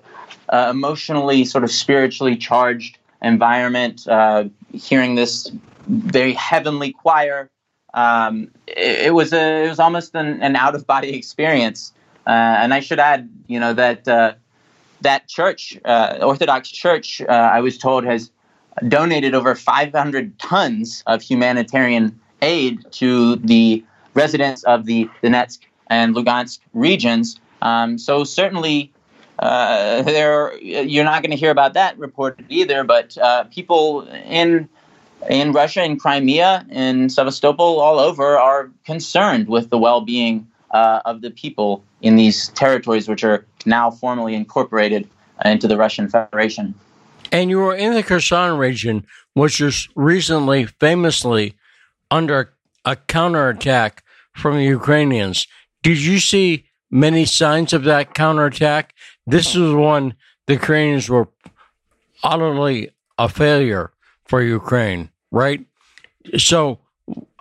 emotionally 0.51 1.45
sort 1.45 1.63
of 1.63 1.71
spiritually 1.71 2.35
charged 2.35 2.97
environment, 3.21 4.07
uh, 4.07 4.45
hearing 4.73 5.15
this 5.15 5.51
very 5.87 6.33
heavenly 6.33 6.91
choir. 6.91 7.49
Um, 7.93 8.49
it, 8.67 9.07
it, 9.07 9.13
was 9.13 9.33
a, 9.33 9.65
it 9.65 9.69
was 9.69 9.79
almost 9.79 10.15
an, 10.15 10.41
an 10.41 10.55
out 10.55 10.75
of 10.75 10.87
body 10.87 11.15
experience. 11.15 11.93
Uh, 12.25 12.29
and 12.29 12.73
I 12.73 12.79
should 12.79 12.99
add, 12.99 13.29
you 13.47 13.59
know, 13.59 13.73
that 13.73 14.07
uh, 14.07 14.33
that 15.01 15.27
church, 15.27 15.77
uh, 15.85 16.19
Orthodox 16.21 16.69
Church, 16.69 17.21
uh, 17.21 17.25
I 17.25 17.59
was 17.61 17.77
told 17.77 18.05
has 18.05 18.29
donated 18.87 19.33
over 19.35 19.55
500 19.55 20.37
tons 20.39 21.03
of 21.07 21.21
humanitarian 21.21 22.19
aid 22.41 22.79
to 22.91 23.35
the 23.37 23.83
residents 24.13 24.63
of 24.63 24.85
the 24.85 25.09
Donetsk 25.23 25.59
and 25.87 26.15
Lugansk 26.15 26.59
regions. 26.73 27.39
Um, 27.61 27.97
so 27.97 28.23
certainly 28.23 28.91
uh, 29.39 30.01
there 30.03 30.55
you're 30.59 31.03
not 31.03 31.23
going 31.23 31.31
to 31.31 31.37
hear 31.37 31.51
about 31.51 31.73
that 31.73 31.97
reported 31.97 32.45
either. 32.49 32.83
But 32.83 33.17
uh, 33.17 33.45
people 33.45 34.07
in 34.25 34.69
in 35.29 35.51
Russia, 35.51 35.83
in 35.83 35.99
Crimea, 35.99 36.65
in 36.69 37.09
Sevastopol, 37.09 37.79
all 37.79 37.99
over, 37.99 38.39
are 38.39 38.71
concerned 38.85 39.47
with 39.47 39.69
the 39.69 39.77
well-being 39.77 40.47
uh, 40.71 41.01
of 41.05 41.21
the 41.21 41.29
people 41.29 41.83
in 42.01 42.15
these 42.15 42.49
territories, 42.49 43.07
which 43.07 43.23
are 43.23 43.45
now 43.65 43.91
formally 43.91 44.33
incorporated 44.33 45.07
into 45.45 45.67
the 45.67 45.77
Russian 45.77 46.09
Federation. 46.09 46.73
And 47.31 47.49
you 47.49 47.59
were 47.59 47.75
in 47.75 47.93
the 47.93 48.03
Kherson 48.03 48.57
region, 48.57 49.05
which 49.33 49.61
is 49.61 49.87
recently, 49.95 50.65
famously, 50.65 51.55
under 52.09 52.53
a 52.83 52.95
counterattack 52.95 54.03
from 54.33 54.57
the 54.57 54.65
Ukrainians. 54.65 55.47
Did 55.83 55.99
you 56.01 56.19
see 56.19 56.65
many 56.89 57.25
signs 57.25 57.73
of 57.73 57.83
that 57.85 58.13
counterattack? 58.13 58.93
This 59.25 59.55
is 59.55 59.73
one 59.73 60.15
the 60.47 60.53
Ukrainians 60.53 61.09
were 61.09 61.29
utterly 62.23 62.91
a 63.17 63.29
failure 63.29 63.91
for 64.25 64.41
Ukraine, 64.41 65.09
right? 65.31 65.65
So 66.37 66.79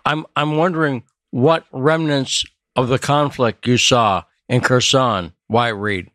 I'm 0.04 0.26
I'm 0.36 0.56
wondering 0.56 1.02
what 1.30 1.66
remnants 1.72 2.44
of 2.76 2.88
the 2.88 2.98
conflict 2.98 3.66
you 3.66 3.78
saw 3.78 4.24
in 4.48 4.60
Kherson. 4.60 5.32
Wyatt 5.48 5.76
Reed? 5.76 6.10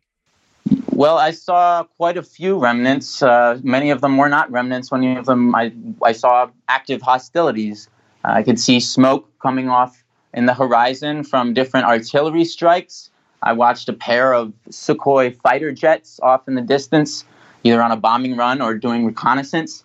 Well, 0.96 1.18
I 1.18 1.32
saw 1.32 1.84
quite 1.98 2.16
a 2.16 2.22
few 2.22 2.58
remnants. 2.58 3.22
Uh, 3.22 3.60
many 3.62 3.90
of 3.90 4.00
them 4.00 4.16
were 4.16 4.30
not 4.30 4.50
remnants. 4.50 4.90
Many 4.90 5.16
of 5.16 5.26
them 5.26 5.54
I 5.54 5.70
I 6.02 6.12
saw 6.12 6.48
active 6.68 7.02
hostilities. 7.02 7.90
I 8.24 8.42
could 8.42 8.58
see 8.58 8.80
smoke 8.80 9.28
coming 9.38 9.68
off 9.68 10.02
in 10.32 10.46
the 10.46 10.54
horizon 10.54 11.22
from 11.22 11.52
different 11.52 11.84
artillery 11.84 12.46
strikes. 12.46 13.10
I 13.42 13.52
watched 13.52 13.90
a 13.90 13.92
pair 13.92 14.32
of 14.32 14.54
Sukhoi 14.70 15.36
fighter 15.42 15.70
jets 15.70 16.18
off 16.22 16.48
in 16.48 16.54
the 16.54 16.62
distance, 16.62 17.26
either 17.62 17.82
on 17.82 17.92
a 17.92 17.96
bombing 17.96 18.34
run 18.34 18.62
or 18.62 18.74
doing 18.74 19.04
reconnaissance. 19.04 19.84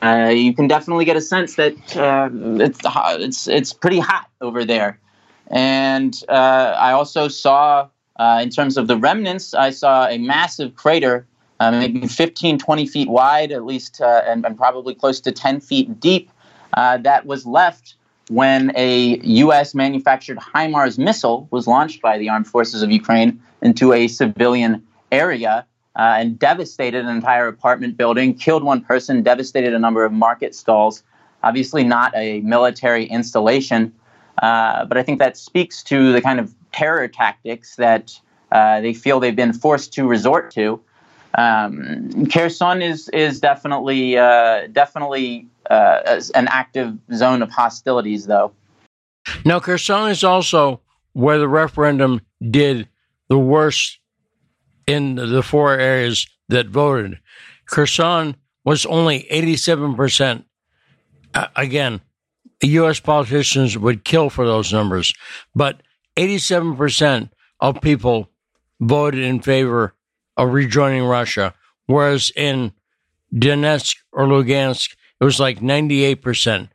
Uh, 0.00 0.30
you 0.32 0.54
can 0.54 0.68
definitely 0.68 1.04
get 1.04 1.16
a 1.16 1.20
sense 1.20 1.56
that 1.56 1.96
uh, 1.96 2.30
it's 2.62 2.78
it's 2.84 3.48
it's 3.48 3.72
pretty 3.72 3.98
hot 3.98 4.28
over 4.40 4.64
there. 4.64 5.00
And 5.48 6.14
uh, 6.28 6.76
I 6.78 6.92
also 6.92 7.26
saw, 7.26 7.88
uh, 8.16 8.40
in 8.42 8.50
terms 8.50 8.76
of 8.76 8.86
the 8.86 8.96
remnants, 8.96 9.54
I 9.54 9.70
saw 9.70 10.06
a 10.06 10.18
massive 10.18 10.74
crater, 10.74 11.26
uh, 11.60 11.70
maybe 11.70 12.06
15, 12.06 12.58
20 12.58 12.86
feet 12.86 13.08
wide, 13.08 13.52
at 13.52 13.64
least, 13.64 14.00
uh, 14.00 14.22
and, 14.26 14.44
and, 14.44 14.56
probably 14.56 14.94
close 14.94 15.20
to 15.20 15.32
10 15.32 15.60
feet 15.60 16.00
deep, 16.00 16.30
that 16.74 17.26
was 17.26 17.46
left 17.46 17.94
when 18.28 18.72
a 18.76 19.18
U.S. 19.18 19.74
manufactured 19.74 20.38
HIMARS 20.38 20.98
missile 20.98 21.48
was 21.50 21.66
launched 21.66 22.00
by 22.00 22.18
the 22.18 22.28
armed 22.28 22.46
forces 22.46 22.82
of 22.82 22.90
Ukraine 22.90 23.40
into 23.60 23.92
a 23.92 24.08
civilian 24.08 24.86
area 25.10 25.66
uh, 25.96 26.16
and 26.18 26.38
devastated 26.38 27.04
an 27.04 27.14
entire 27.14 27.46
apartment 27.46 27.96
building, 27.96 28.34
killed 28.34 28.64
one 28.64 28.80
person, 28.80 29.22
devastated 29.22 29.74
a 29.74 29.78
number 29.78 30.04
of 30.04 30.12
market 30.12 30.54
stalls. 30.54 31.02
Obviously, 31.42 31.84
not 31.84 32.12
a 32.16 32.40
military 32.40 33.04
installation, 33.04 33.92
uh, 34.42 34.86
but 34.86 34.96
I 34.96 35.02
think 35.02 35.18
that 35.18 35.36
speaks 35.36 35.82
to 35.84 36.12
the 36.12 36.22
kind 36.22 36.40
of 36.40 36.54
terror 36.72 37.08
tactics 37.08 37.76
that 37.76 38.18
uh, 38.50 38.80
they 38.80 38.94
feel 38.94 39.20
they've 39.20 39.36
been 39.36 39.52
forced 39.52 39.92
to 39.94 40.06
resort 40.06 40.50
to. 40.52 40.80
Um, 41.38 42.26
Kherson 42.26 42.82
is 42.82 43.08
is 43.10 43.40
definitely 43.40 44.18
uh, 44.18 44.66
definitely 44.72 45.48
uh, 45.70 46.20
an 46.34 46.48
active 46.48 46.98
zone 47.14 47.42
of 47.42 47.50
hostilities, 47.50 48.26
though. 48.26 48.52
Now, 49.44 49.60
Kherson 49.60 50.10
is 50.10 50.24
also 50.24 50.80
where 51.14 51.38
the 51.38 51.48
referendum 51.48 52.20
did 52.50 52.88
the 53.28 53.38
worst 53.38 53.98
in 54.86 55.14
the 55.14 55.42
four 55.42 55.78
areas 55.78 56.26
that 56.48 56.66
voted. 56.66 57.18
Kherson 57.66 58.36
was 58.64 58.84
only 58.86 59.26
87%. 59.30 60.44
Uh, 61.34 61.46
again, 61.56 62.00
U.S. 62.62 63.00
politicians 63.00 63.76
would 63.78 64.04
kill 64.04 64.30
for 64.30 64.44
those 64.44 64.72
numbers, 64.72 65.14
but 65.54 65.82
87% 66.16 67.30
of 67.60 67.80
people 67.80 68.28
voted 68.80 69.22
in 69.22 69.40
favor 69.40 69.94
of 70.36 70.52
rejoining 70.52 71.04
Russia, 71.04 71.54
whereas 71.86 72.32
in 72.36 72.72
Donetsk 73.34 73.96
or 74.12 74.26
Lugansk, 74.26 74.94
it 75.20 75.24
was 75.24 75.40
like 75.40 75.60
98%. 75.60 76.68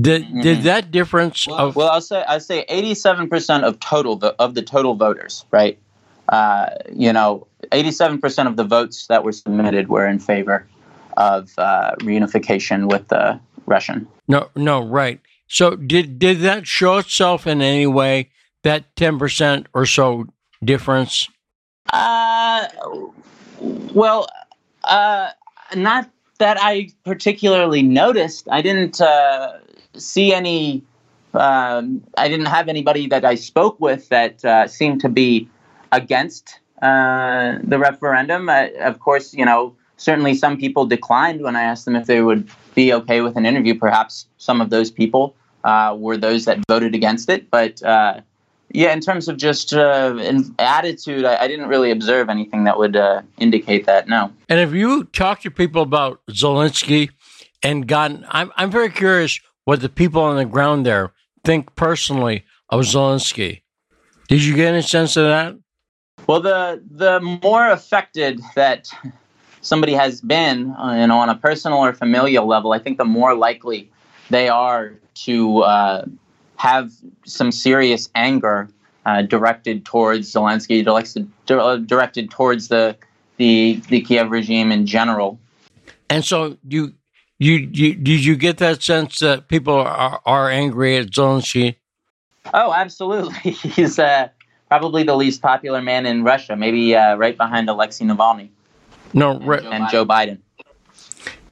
Did, 0.00 0.22
mm-hmm. 0.22 0.40
did 0.40 0.62
that 0.62 0.90
difference 0.90 1.46
well, 1.46 1.58
of 1.58 1.76
well 1.76 1.90
I'll 1.90 2.00
say 2.00 2.24
I 2.26 2.38
say 2.38 2.64
87% 2.64 3.62
of 3.62 3.78
total 3.78 4.18
of 4.38 4.54
the 4.54 4.62
total 4.62 4.94
voters 4.94 5.44
right 5.50 5.78
uh, 6.30 6.70
you 6.90 7.12
know 7.12 7.46
87% 7.70 8.46
of 8.46 8.56
the 8.56 8.64
votes 8.64 9.06
that 9.08 9.22
were 9.22 9.32
submitted 9.32 9.90
were 9.90 10.06
in 10.06 10.18
favor 10.18 10.66
of 11.18 11.50
uh, 11.58 11.94
reunification 11.98 12.90
with 12.90 13.08
the 13.08 13.38
Russian 13.66 14.08
no 14.28 14.48
no 14.56 14.82
right 14.82 15.20
so 15.46 15.76
did 15.76 16.18
did 16.18 16.40
that 16.40 16.66
show 16.66 16.96
itself 16.96 17.46
in 17.46 17.60
any 17.60 17.86
way 17.86 18.30
that 18.62 18.94
10% 18.96 19.66
or 19.74 19.86
so 19.86 20.26
difference 20.64 21.28
uh 21.92 22.68
well 23.92 24.28
uh 24.84 25.30
not 25.74 26.08
that 26.38 26.56
I 26.60 26.90
particularly 27.04 27.82
noticed 27.82 28.46
I 28.50 28.62
didn't 28.62 29.00
uh 29.00 29.58
see 29.94 30.32
any. 30.32 30.82
Um, 31.34 32.02
I 32.18 32.28
didn't 32.28 32.46
have 32.46 32.68
anybody 32.68 33.06
that 33.08 33.24
I 33.24 33.36
spoke 33.36 33.80
with 33.80 34.08
that 34.10 34.44
uh, 34.44 34.68
seemed 34.68 35.00
to 35.00 35.08
be 35.08 35.48
against 35.90 36.60
uh, 36.82 37.58
the 37.62 37.78
referendum. 37.78 38.50
Of 38.50 39.00
course, 39.00 39.32
you 39.32 39.46
know, 39.46 39.74
certainly 39.96 40.34
some 40.34 40.58
people 40.58 40.84
declined 40.84 41.40
when 41.40 41.56
I 41.56 41.62
asked 41.62 41.86
them 41.86 41.96
if 41.96 42.06
they 42.06 42.20
would 42.20 42.50
be 42.74 42.92
okay 42.92 43.22
with 43.22 43.36
an 43.36 43.46
interview. 43.46 43.78
Perhaps 43.78 44.26
some 44.36 44.60
of 44.60 44.68
those 44.68 44.90
people 44.90 45.34
uh, 45.64 45.96
were 45.98 46.18
those 46.18 46.44
that 46.44 46.58
voted 46.68 46.94
against 46.94 47.30
it. 47.30 47.50
But 47.50 47.82
uh, 47.82 48.20
yeah, 48.72 48.92
in 48.92 49.00
terms 49.00 49.28
of 49.28 49.36
just 49.36 49.74
uh, 49.74 50.18
attitude, 50.58 51.24
I, 51.24 51.42
I, 51.42 51.48
didn't 51.48 51.68
really 51.68 51.90
observe 51.90 52.28
anything 52.28 52.64
that 52.64 52.78
would 52.78 52.96
indicate 53.38 53.86
that. 53.86 54.08
No. 54.08 54.32
And 54.48 54.60
if 54.60 54.72
you 54.72 55.04
talk 55.04 55.40
to 55.42 55.50
people 55.50 55.82
about 55.82 56.20
Zelensky 56.30 57.10
and 57.62 57.86
gotten, 57.86 58.24
I'm 58.28 58.50
I'm 58.56 58.70
very 58.70 58.90
curious 58.90 59.40
what 59.64 59.80
the 59.80 59.88
people 59.88 60.22
on 60.22 60.36
the 60.36 60.44
ground 60.44 60.86
there 60.86 61.12
think 61.44 61.74
personally 61.76 62.44
of 62.68 62.80
Zelensky. 62.82 63.62
Did 64.28 64.42
you 64.42 64.54
get 64.54 64.72
any 64.72 64.82
sense 64.82 65.16
of 65.16 65.24
that? 65.24 65.56
Well, 66.26 66.40
the 66.40 66.82
the 66.90 67.20
more 67.42 67.70
affected 67.70 68.40
that 68.54 68.88
somebody 69.60 69.92
has 69.92 70.20
been, 70.20 70.70
uh, 70.72 70.96
you 71.00 71.06
know, 71.06 71.18
on 71.18 71.28
a 71.28 71.36
personal 71.36 71.78
or 71.78 71.92
familial 71.92 72.46
level, 72.46 72.72
I 72.72 72.78
think 72.78 72.98
the 72.98 73.04
more 73.04 73.34
likely 73.34 73.90
they 74.30 74.48
are 74.48 74.94
to 75.14 75.58
uh, 75.60 76.04
have 76.56 76.92
some 77.24 77.52
serious 77.52 78.08
anger 78.14 78.68
uh, 79.04 79.22
directed 79.22 79.84
towards 79.84 80.32
Zelensky, 80.32 80.84
directed, 80.84 81.30
directed 81.46 82.30
towards 82.30 82.68
the, 82.68 82.96
the 83.36 83.82
the 83.88 84.00
Kiev 84.00 84.30
regime 84.30 84.70
in 84.70 84.86
general. 84.86 85.38
And 86.08 86.24
so, 86.24 86.56
you 86.68 86.94
you, 87.38 87.68
you 87.72 87.94
did 87.94 88.24
you 88.24 88.36
get 88.36 88.58
that 88.58 88.82
sense 88.82 89.18
that 89.18 89.48
people 89.48 89.74
are, 89.74 90.20
are 90.24 90.50
angry 90.50 90.96
at 90.96 91.08
Zelensky? 91.08 91.76
Oh, 92.54 92.72
absolutely. 92.72 93.34
He's 93.50 93.98
uh, 93.98 94.28
probably 94.68 95.02
the 95.02 95.16
least 95.16 95.42
popular 95.42 95.82
man 95.82 96.06
in 96.06 96.22
Russia, 96.22 96.56
maybe 96.56 96.94
uh, 96.94 97.16
right 97.16 97.36
behind 97.36 97.68
Alexei 97.68 98.04
Navalny. 98.04 98.48
No, 99.14 99.32
and, 99.32 99.44
Joe, 99.44 99.70
and 99.70 99.88
Joe 99.90 100.06
Biden. 100.06 100.38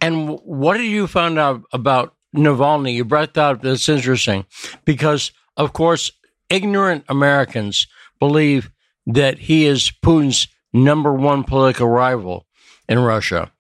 And 0.01 0.39
what 0.44 0.77
did 0.78 0.86
you 0.86 1.06
find 1.06 1.39
out 1.39 1.62
about 1.72 2.14
Navalny? 2.35 2.94
You 2.94 3.05
brought 3.05 3.35
that 3.35 3.57
up. 3.57 3.62
That's 3.62 3.89
interesting 3.89 4.44
because, 4.85 5.32
of 5.57 5.73
course, 5.73 6.12
ignorant 6.48 7.05
Americans 7.09 7.86
believe 8.19 8.70
that 9.07 9.39
he 9.39 9.66
is 9.66 9.90
Putin's 10.02 10.48
number 10.73 11.12
one 11.12 11.44
political 11.44 11.89
rival 11.89 12.47
in 12.89 12.98
Russia. 12.98 13.51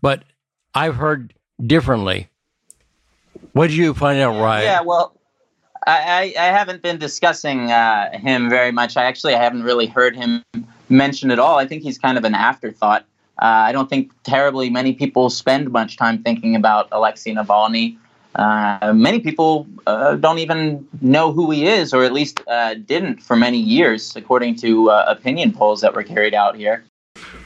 But 0.00 0.24
I've 0.74 0.96
heard 0.96 1.34
differently. 1.64 2.28
What 3.52 3.68
did 3.68 3.76
you 3.76 3.94
find 3.94 4.20
out, 4.20 4.40
Ryan? 4.40 4.64
Yeah, 4.64 4.80
well, 4.82 5.14
I, 5.86 6.34
I 6.38 6.44
haven't 6.44 6.82
been 6.82 6.98
discussing 6.98 7.70
uh, 7.70 8.16
him 8.18 8.48
very 8.48 8.72
much. 8.72 8.96
I 8.96 9.04
actually 9.04 9.34
I 9.34 9.42
haven't 9.42 9.64
really 9.64 9.86
heard 9.86 10.16
him 10.16 10.44
mentioned 10.88 11.32
at 11.32 11.38
all. 11.38 11.58
I 11.58 11.66
think 11.66 11.82
he's 11.82 11.98
kind 11.98 12.16
of 12.16 12.24
an 12.24 12.34
afterthought. 12.34 13.04
Uh, 13.40 13.46
I 13.46 13.72
don't 13.72 13.90
think 13.90 14.12
terribly 14.22 14.70
many 14.70 14.92
people 14.92 15.28
spend 15.30 15.70
much 15.72 15.96
time 15.96 16.22
thinking 16.22 16.54
about 16.54 16.88
Alexei 16.92 17.32
Navalny. 17.32 17.96
Uh, 18.34 18.92
many 18.94 19.20
people 19.20 19.66
uh, 19.86 20.14
don't 20.16 20.38
even 20.38 20.86
know 21.00 21.32
who 21.32 21.50
he 21.50 21.66
is, 21.66 21.92
or 21.92 22.04
at 22.04 22.12
least 22.12 22.40
uh, 22.48 22.74
didn't 22.74 23.22
for 23.22 23.36
many 23.36 23.58
years, 23.58 24.16
according 24.16 24.56
to 24.56 24.90
uh, 24.90 25.04
opinion 25.06 25.52
polls 25.52 25.80
that 25.82 25.94
were 25.94 26.02
carried 26.02 26.34
out 26.34 26.56
here. 26.56 26.84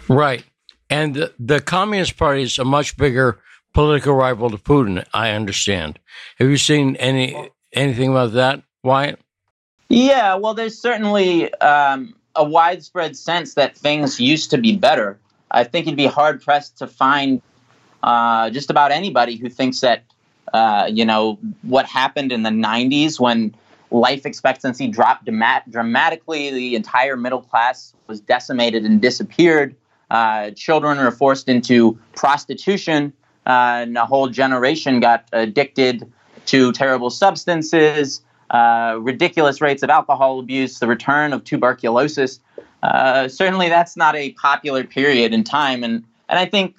Right. 0.08 0.44
And 0.88 1.14
the, 1.14 1.32
the 1.38 1.60
Communist 1.60 2.16
Party 2.16 2.42
is 2.42 2.58
a 2.58 2.64
much 2.64 2.96
bigger 2.96 3.40
political 3.74 4.14
rival 4.14 4.48
to 4.50 4.58
Putin. 4.58 5.04
I 5.12 5.30
understand. 5.30 5.98
Have 6.38 6.48
you 6.48 6.56
seen 6.56 6.96
any 6.96 7.50
anything 7.72 8.10
about 8.10 8.32
that, 8.32 8.62
Wyatt? 8.84 9.18
Yeah, 9.88 10.34
well, 10.36 10.54
there's 10.54 10.80
certainly 10.80 11.52
um, 11.54 12.14
a 12.34 12.44
widespread 12.44 13.16
sense 13.16 13.54
that 13.54 13.76
things 13.76 14.20
used 14.20 14.50
to 14.50 14.58
be 14.58 14.76
better. 14.76 15.18
I 15.50 15.64
think 15.64 15.86
you'd 15.86 15.96
be 15.96 16.06
hard 16.06 16.42
pressed 16.42 16.78
to 16.78 16.86
find 16.86 17.42
uh, 18.02 18.50
just 18.50 18.70
about 18.70 18.92
anybody 18.92 19.36
who 19.36 19.48
thinks 19.48 19.80
that 19.80 20.04
uh, 20.56 20.86
you 20.86 21.04
know 21.04 21.38
what 21.62 21.86
happened 21.86 22.32
in 22.32 22.42
the 22.42 22.50
'90s 22.50 23.20
when 23.20 23.54
life 23.90 24.26
expectancy 24.26 24.88
dropped 24.88 25.28
dramatically, 25.70 26.50
the 26.50 26.74
entire 26.74 27.16
middle 27.16 27.42
class 27.42 27.94
was 28.06 28.20
decimated 28.20 28.84
and 28.84 29.00
disappeared. 29.00 29.76
Uh, 30.10 30.50
children 30.52 30.98
were 30.98 31.10
forced 31.10 31.48
into 31.48 31.98
prostitution 32.14 33.12
uh, 33.46 33.82
and 33.82 33.96
a 33.96 34.06
whole 34.06 34.28
generation 34.28 35.00
got 35.00 35.24
addicted 35.32 36.10
to 36.46 36.72
terrible 36.72 37.10
substances, 37.10 38.22
uh, 38.50 38.96
ridiculous 39.00 39.60
rates 39.60 39.82
of 39.82 39.90
alcohol 39.90 40.38
abuse, 40.38 40.78
the 40.78 40.86
return 40.86 41.32
of 41.32 41.44
tuberculosis. 41.44 42.40
Uh, 42.82 43.28
certainly, 43.28 43.68
that's 43.68 43.96
not 43.96 44.14
a 44.14 44.32
popular 44.32 44.84
period 44.84 45.34
in 45.34 45.44
time, 45.44 45.82
and 45.84 46.04
and 46.28 46.38
I 46.38 46.46
think 46.46 46.76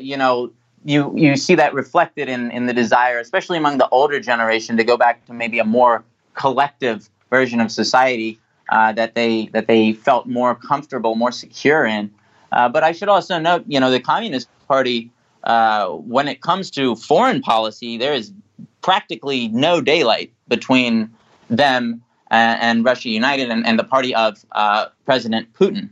you 0.00 0.16
know 0.16 0.52
you 0.86 1.12
you 1.16 1.36
see 1.36 1.56
that 1.56 1.74
reflected 1.74 2.28
in 2.28 2.50
in 2.52 2.66
the 2.66 2.72
desire, 2.72 3.18
especially 3.18 3.58
among 3.58 3.78
the 3.78 3.88
older 3.88 4.20
generation, 4.20 4.76
to 4.76 4.84
go 4.84 4.96
back 4.96 5.26
to 5.26 5.32
maybe 5.32 5.58
a 5.58 5.64
more 5.64 6.04
collective 6.34 7.10
version 7.28 7.60
of 7.60 7.72
society 7.72 8.38
uh, 8.70 8.92
that 8.92 9.14
they 9.14 9.46
that 9.46 9.66
they 9.66 9.92
felt 9.92 10.26
more 10.26 10.54
comfortable, 10.54 11.16
more 11.16 11.32
secure 11.32 11.84
in. 11.84 12.10
Uh, 12.52 12.68
but 12.68 12.84
I 12.84 12.92
should 12.92 13.08
also 13.08 13.38
note, 13.38 13.64
you 13.66 13.80
know, 13.80 13.90
the 13.90 14.00
Communist 14.00 14.48
Party 14.68 15.10
uh, 15.42 15.88
when 15.88 16.28
it 16.28 16.40
comes 16.40 16.70
to 16.72 16.94
foreign 16.96 17.40
policy, 17.40 17.98
there 17.98 18.14
is 18.14 18.32
practically 18.80 19.48
no 19.48 19.80
daylight 19.80 20.32
between 20.48 21.10
them 21.50 22.02
and, 22.30 22.60
and 22.60 22.84
Russia 22.84 23.08
United 23.08 23.50
and, 23.50 23.66
and, 23.66 23.78
the 23.78 23.84
party 23.84 24.14
of 24.14 24.44
uh, 24.52 24.86
President 25.04 25.52
Putin. 25.52 25.90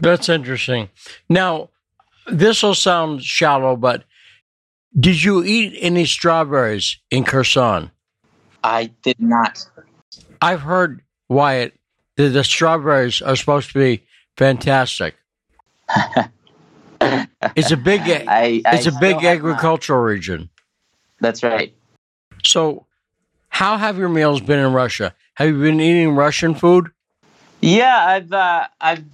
That's 0.00 0.28
interesting. 0.28 0.90
Now, 1.28 1.70
this 2.26 2.62
will 2.62 2.74
sound 2.74 3.22
shallow, 3.22 3.76
but 3.76 4.04
did 4.98 5.22
you 5.22 5.42
eat 5.44 5.76
any 5.80 6.06
strawberries 6.06 6.98
in 7.10 7.24
Kherson? 7.24 7.90
I 8.62 8.90
did 9.02 9.20
not. 9.20 9.66
I've 10.40 10.60
heard, 10.60 11.02
Wyatt, 11.28 11.74
that 12.16 12.28
the 12.28 12.44
strawberries 12.44 13.20
are 13.20 13.36
supposed 13.36 13.72
to 13.72 13.78
be 13.78 14.04
fantastic. 14.36 15.16
it's 17.00 17.70
a 17.70 17.76
big 17.76 18.00
I, 18.02 18.62
I 18.64 18.76
it's 18.76 18.86
a 18.86 18.92
big 18.92 19.24
agricultural 19.24 20.00
not. 20.00 20.06
region. 20.06 20.50
That's 21.20 21.42
right. 21.42 21.74
So, 22.44 22.86
how 23.48 23.76
have 23.76 23.98
your 23.98 24.08
meals 24.08 24.40
been 24.40 24.58
in 24.58 24.72
Russia? 24.72 25.14
Have 25.34 25.48
you 25.48 25.60
been 25.60 25.80
eating 25.80 26.14
Russian 26.14 26.54
food? 26.54 26.90
Yeah, 27.60 28.06
I've 28.06 28.32
uh, 28.32 28.66
I've 28.80 29.04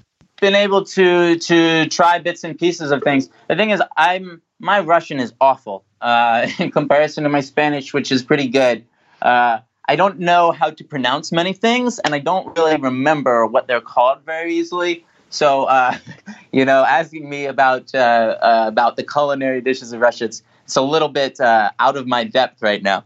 been 0.40 0.54
able 0.54 0.84
to 0.84 1.38
to 1.38 1.88
try 1.88 2.18
bits 2.18 2.44
and 2.44 2.58
pieces 2.58 2.90
of 2.90 3.02
things. 3.02 3.28
The 3.48 3.56
thing 3.56 3.70
is, 3.70 3.82
I'm 3.96 4.42
my 4.60 4.80
Russian 4.80 5.18
is 5.18 5.32
awful 5.40 5.84
uh, 6.00 6.46
in 6.58 6.70
comparison 6.70 7.24
to 7.24 7.30
my 7.30 7.40
Spanish, 7.40 7.92
which 7.92 8.12
is 8.12 8.22
pretty 8.22 8.48
good. 8.48 8.84
Uh, 9.20 9.58
I 9.88 9.96
don't 9.96 10.20
know 10.20 10.52
how 10.52 10.70
to 10.70 10.84
pronounce 10.84 11.32
many 11.32 11.52
things, 11.52 11.98
and 11.98 12.14
I 12.14 12.20
don't 12.20 12.56
really 12.56 12.76
remember 12.76 13.46
what 13.46 13.66
they're 13.66 13.80
called 13.80 14.24
very 14.24 14.54
easily. 14.54 15.04
So, 15.30 15.64
uh, 15.64 15.96
you 16.52 16.64
know, 16.64 16.84
asking 16.84 17.28
me 17.28 17.46
about 17.46 17.92
uh, 17.94 18.36
uh, 18.40 18.64
about 18.68 18.96
the 18.96 19.02
culinary 19.02 19.60
dishes 19.60 19.92
of 19.92 20.00
Russia, 20.00 20.26
it's, 20.26 20.42
it's 20.64 20.76
a 20.76 20.82
little 20.82 21.08
bit 21.08 21.40
uh, 21.40 21.70
out 21.80 21.96
of 21.96 22.06
my 22.06 22.22
depth 22.24 22.62
right 22.62 22.82
now. 22.82 23.04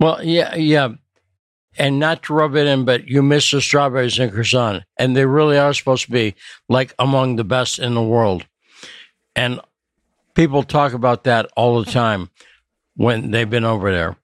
Well, 0.00 0.24
yeah, 0.24 0.56
yeah. 0.56 0.88
And 1.76 1.98
not 1.98 2.22
to 2.24 2.34
rub 2.34 2.54
it 2.54 2.66
in, 2.66 2.84
but 2.84 3.08
you 3.08 3.22
miss 3.22 3.50
the 3.50 3.60
strawberries 3.60 4.18
in 4.18 4.30
Kherson. 4.30 4.84
And 4.96 5.16
they 5.16 5.26
really 5.26 5.58
are 5.58 5.74
supposed 5.74 6.04
to 6.04 6.10
be 6.10 6.36
like 6.68 6.94
among 7.00 7.36
the 7.36 7.44
best 7.44 7.80
in 7.80 7.94
the 7.94 8.02
world. 8.02 8.46
And 9.34 9.60
people 10.34 10.62
talk 10.62 10.92
about 10.92 11.24
that 11.24 11.50
all 11.56 11.82
the 11.82 11.90
time 11.90 12.30
when 12.96 13.30
they've 13.30 13.48
been 13.48 13.64
over 13.64 13.92
there. 13.92 14.16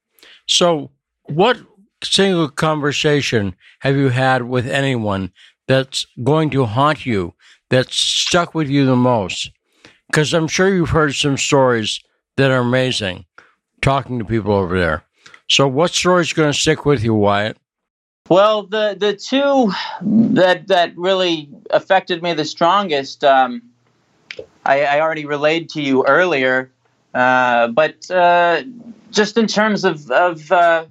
So, 0.46 0.90
what 1.24 1.58
single 2.02 2.48
conversation 2.48 3.54
have 3.80 3.96
you 3.96 4.08
had 4.08 4.42
with 4.42 4.66
anyone 4.66 5.32
that's 5.68 6.06
going 6.22 6.50
to 6.50 6.66
haunt 6.66 7.06
you, 7.06 7.34
that's 7.68 7.94
stuck 7.94 8.54
with 8.54 8.68
you 8.68 8.86
the 8.86 8.96
most? 8.96 9.50
Because 10.08 10.34
I'm 10.34 10.48
sure 10.48 10.74
you've 10.74 10.90
heard 10.90 11.14
some 11.14 11.36
stories 11.36 12.00
that 12.36 12.50
are 12.50 12.60
amazing 12.60 13.26
talking 13.80 14.18
to 14.18 14.24
people 14.24 14.52
over 14.52 14.78
there. 14.78 15.04
So, 15.48 15.66
what 15.68 15.92
story 15.92 16.22
is 16.22 16.32
going 16.32 16.52
to 16.52 16.58
stick 16.58 16.84
with 16.84 17.02
you, 17.02 17.14
Wyatt? 17.14 17.56
Well, 18.28 18.64
the 18.66 18.96
the 18.98 19.14
two 19.14 19.72
that 20.02 20.68
that 20.68 20.96
really 20.96 21.50
affected 21.70 22.22
me 22.22 22.32
the 22.32 22.44
strongest, 22.44 23.24
um, 23.24 23.62
I, 24.64 24.84
I, 24.84 25.00
already 25.00 25.26
relayed 25.26 25.68
to 25.70 25.82
you 25.82 26.04
earlier. 26.06 26.70
Uh, 27.14 27.68
but 27.68 28.10
uh, 28.10 28.62
just 29.10 29.36
in 29.36 29.46
terms 29.46 29.84
of 29.84 30.10
of 30.10 30.52
uh, 30.52 30.86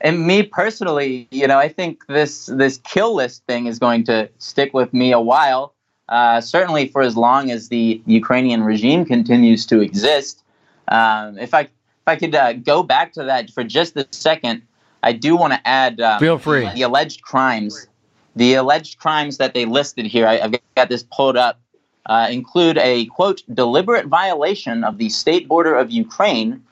and 0.00 0.26
me 0.26 0.42
personally, 0.42 1.28
you 1.30 1.46
know, 1.46 1.58
I 1.58 1.68
think 1.68 2.06
this 2.06 2.46
this 2.46 2.78
kill 2.78 3.14
list 3.14 3.44
thing 3.46 3.66
is 3.66 3.78
going 3.78 4.04
to 4.04 4.28
stick 4.38 4.72
with 4.74 4.92
me 4.92 5.12
a 5.12 5.20
while. 5.20 5.74
Uh, 6.08 6.40
certainly 6.40 6.88
for 6.88 7.02
as 7.02 7.16
long 7.16 7.50
as 7.52 7.68
the 7.68 8.02
Ukrainian 8.04 8.64
regime 8.64 9.04
continues 9.04 9.64
to 9.66 9.80
exist. 9.80 10.42
Um, 10.88 11.38
if 11.38 11.54
I 11.54 11.60
if 11.60 12.08
I 12.08 12.16
could 12.16 12.34
uh, 12.34 12.54
go 12.54 12.82
back 12.82 13.12
to 13.14 13.24
that 13.24 13.50
for 13.50 13.62
just 13.62 13.96
a 13.96 14.06
second, 14.10 14.62
I 15.02 15.12
do 15.12 15.36
want 15.36 15.52
to 15.52 15.68
add. 15.68 16.00
Um, 16.00 16.18
Feel 16.18 16.38
free. 16.38 16.68
The 16.70 16.82
alleged 16.82 17.22
crimes, 17.22 17.86
the 18.34 18.54
alleged 18.54 18.98
crimes 18.98 19.38
that 19.38 19.54
they 19.54 19.66
listed 19.66 20.06
here. 20.06 20.26
I, 20.26 20.38
have 20.38 20.54
got 20.74 20.88
this 20.88 21.04
pulled 21.12 21.36
up. 21.36 21.60
Uh, 22.06 22.28
include 22.30 22.78
a 22.78 23.04
quote 23.06 23.42
deliberate 23.52 24.06
violation 24.06 24.84
of 24.84 24.96
the 24.96 25.08
state 25.10 25.46
border 25.46 25.74
of 25.74 25.90
Ukraine 25.90 26.62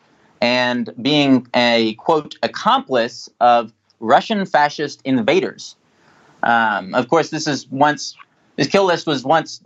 and 0.41 0.91
being 1.03 1.47
a 1.55 1.95
quote 1.95 2.37
accomplice 2.43 3.29
of 3.41 3.73
Russian 4.01 4.47
fascist 4.47 5.01
invaders. 5.05 5.77
Um, 6.43 6.95
of 6.95 7.09
course, 7.09 7.31
this 7.31 7.47
is 7.47 7.69
once 7.69 8.17
this 8.57 8.69
kill 8.69 8.85
list 8.85 9.07
was 9.07 9.25
once 9.25 9.61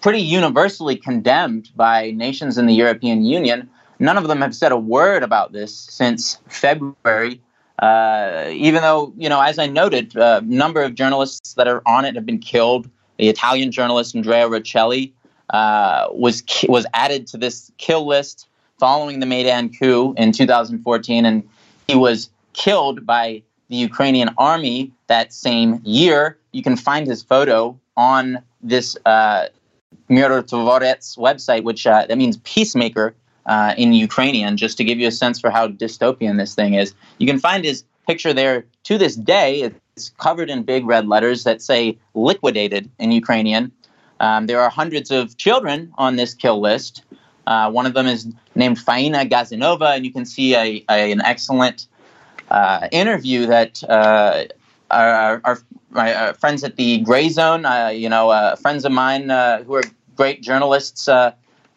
pretty 0.00 0.20
universally 0.20 0.96
condemned 0.96 1.70
by 1.76 2.10
nations 2.12 2.58
in 2.58 2.66
the 2.66 2.74
European 2.74 3.24
Union. 3.24 3.68
None 3.98 4.16
of 4.16 4.26
them 4.28 4.40
have 4.40 4.54
said 4.54 4.72
a 4.72 4.76
word 4.76 5.22
about 5.22 5.52
this 5.52 5.74
since 5.74 6.38
February. 6.48 7.40
Uh, 7.78 8.50
even 8.52 8.82
though, 8.82 9.12
you 9.16 9.28
know, 9.28 9.40
as 9.40 9.58
I 9.58 9.66
noted, 9.66 10.16
a 10.16 10.40
number 10.42 10.82
of 10.82 10.94
journalists 10.94 11.54
that 11.54 11.68
are 11.68 11.82
on 11.86 12.04
it 12.04 12.14
have 12.14 12.26
been 12.26 12.38
killed. 12.38 12.88
The 13.18 13.28
Italian 13.28 13.70
journalist 13.72 14.14
Andrea 14.14 14.48
Rocchelli 14.48 15.12
uh, 15.50 16.08
was 16.10 16.42
was 16.68 16.86
added 16.94 17.26
to 17.28 17.36
this 17.36 17.70
kill 17.78 18.06
list 18.06 18.48
following 18.78 19.20
the 19.20 19.26
Maidan 19.26 19.70
coup 19.72 20.14
in 20.16 20.32
2014, 20.32 21.24
and 21.24 21.48
he 21.86 21.94
was 21.94 22.30
killed 22.52 23.06
by 23.06 23.42
the 23.68 23.76
Ukrainian 23.76 24.30
army 24.38 24.92
that 25.06 25.32
same 25.32 25.80
year. 25.84 26.38
You 26.52 26.62
can 26.62 26.76
find 26.76 27.06
his 27.06 27.22
photo 27.22 27.78
on 27.96 28.42
this 28.62 28.96
uh, 29.06 29.46
Mirotvorets 30.10 31.16
website, 31.16 31.62
which 31.64 31.86
uh, 31.86 32.06
that 32.06 32.18
means 32.18 32.38
peacemaker 32.38 33.14
uh, 33.46 33.74
in 33.76 33.92
Ukrainian, 33.92 34.56
just 34.56 34.76
to 34.78 34.84
give 34.84 34.98
you 34.98 35.08
a 35.08 35.12
sense 35.12 35.40
for 35.40 35.50
how 35.50 35.68
dystopian 35.68 36.38
this 36.38 36.54
thing 36.54 36.74
is. 36.74 36.94
You 37.18 37.26
can 37.26 37.38
find 37.38 37.64
his 37.64 37.84
picture 38.06 38.32
there 38.32 38.64
to 38.84 38.98
this 38.98 39.16
day. 39.16 39.72
It's 39.96 40.10
covered 40.18 40.50
in 40.50 40.62
big 40.62 40.86
red 40.86 41.06
letters 41.06 41.44
that 41.44 41.62
say 41.62 41.98
liquidated 42.14 42.90
in 42.98 43.12
Ukrainian. 43.12 43.72
Um, 44.20 44.46
there 44.46 44.60
are 44.60 44.70
hundreds 44.70 45.10
of 45.10 45.36
children 45.36 45.92
on 45.98 46.16
this 46.16 46.34
kill 46.34 46.60
list. 46.60 47.02
Uh, 47.46 47.70
one 47.70 47.86
of 47.86 47.94
them 47.94 48.06
is 48.06 48.26
named 48.54 48.78
Faina 48.78 49.28
Gazanova, 49.28 49.94
and 49.94 50.04
you 50.04 50.12
can 50.12 50.24
see 50.24 50.54
a, 50.54 50.84
a 50.88 51.12
an 51.12 51.20
excellent 51.20 51.86
uh, 52.50 52.88
interview 52.92 53.46
that 53.46 53.82
uh, 53.88 54.44
our, 54.90 55.40
our, 55.44 55.58
my 55.90 56.14
uh, 56.14 56.32
friends 56.34 56.62
at 56.64 56.76
the 56.76 56.98
Gray 56.98 57.28
Zone, 57.28 57.64
uh, 57.64 57.88
you 57.88 58.08
know, 58.08 58.30
uh, 58.30 58.56
friends 58.56 58.84
of 58.84 58.92
mine 58.92 59.22
who 59.64 59.74
are 59.74 59.82
great 60.16 60.42
journalists, 60.42 61.08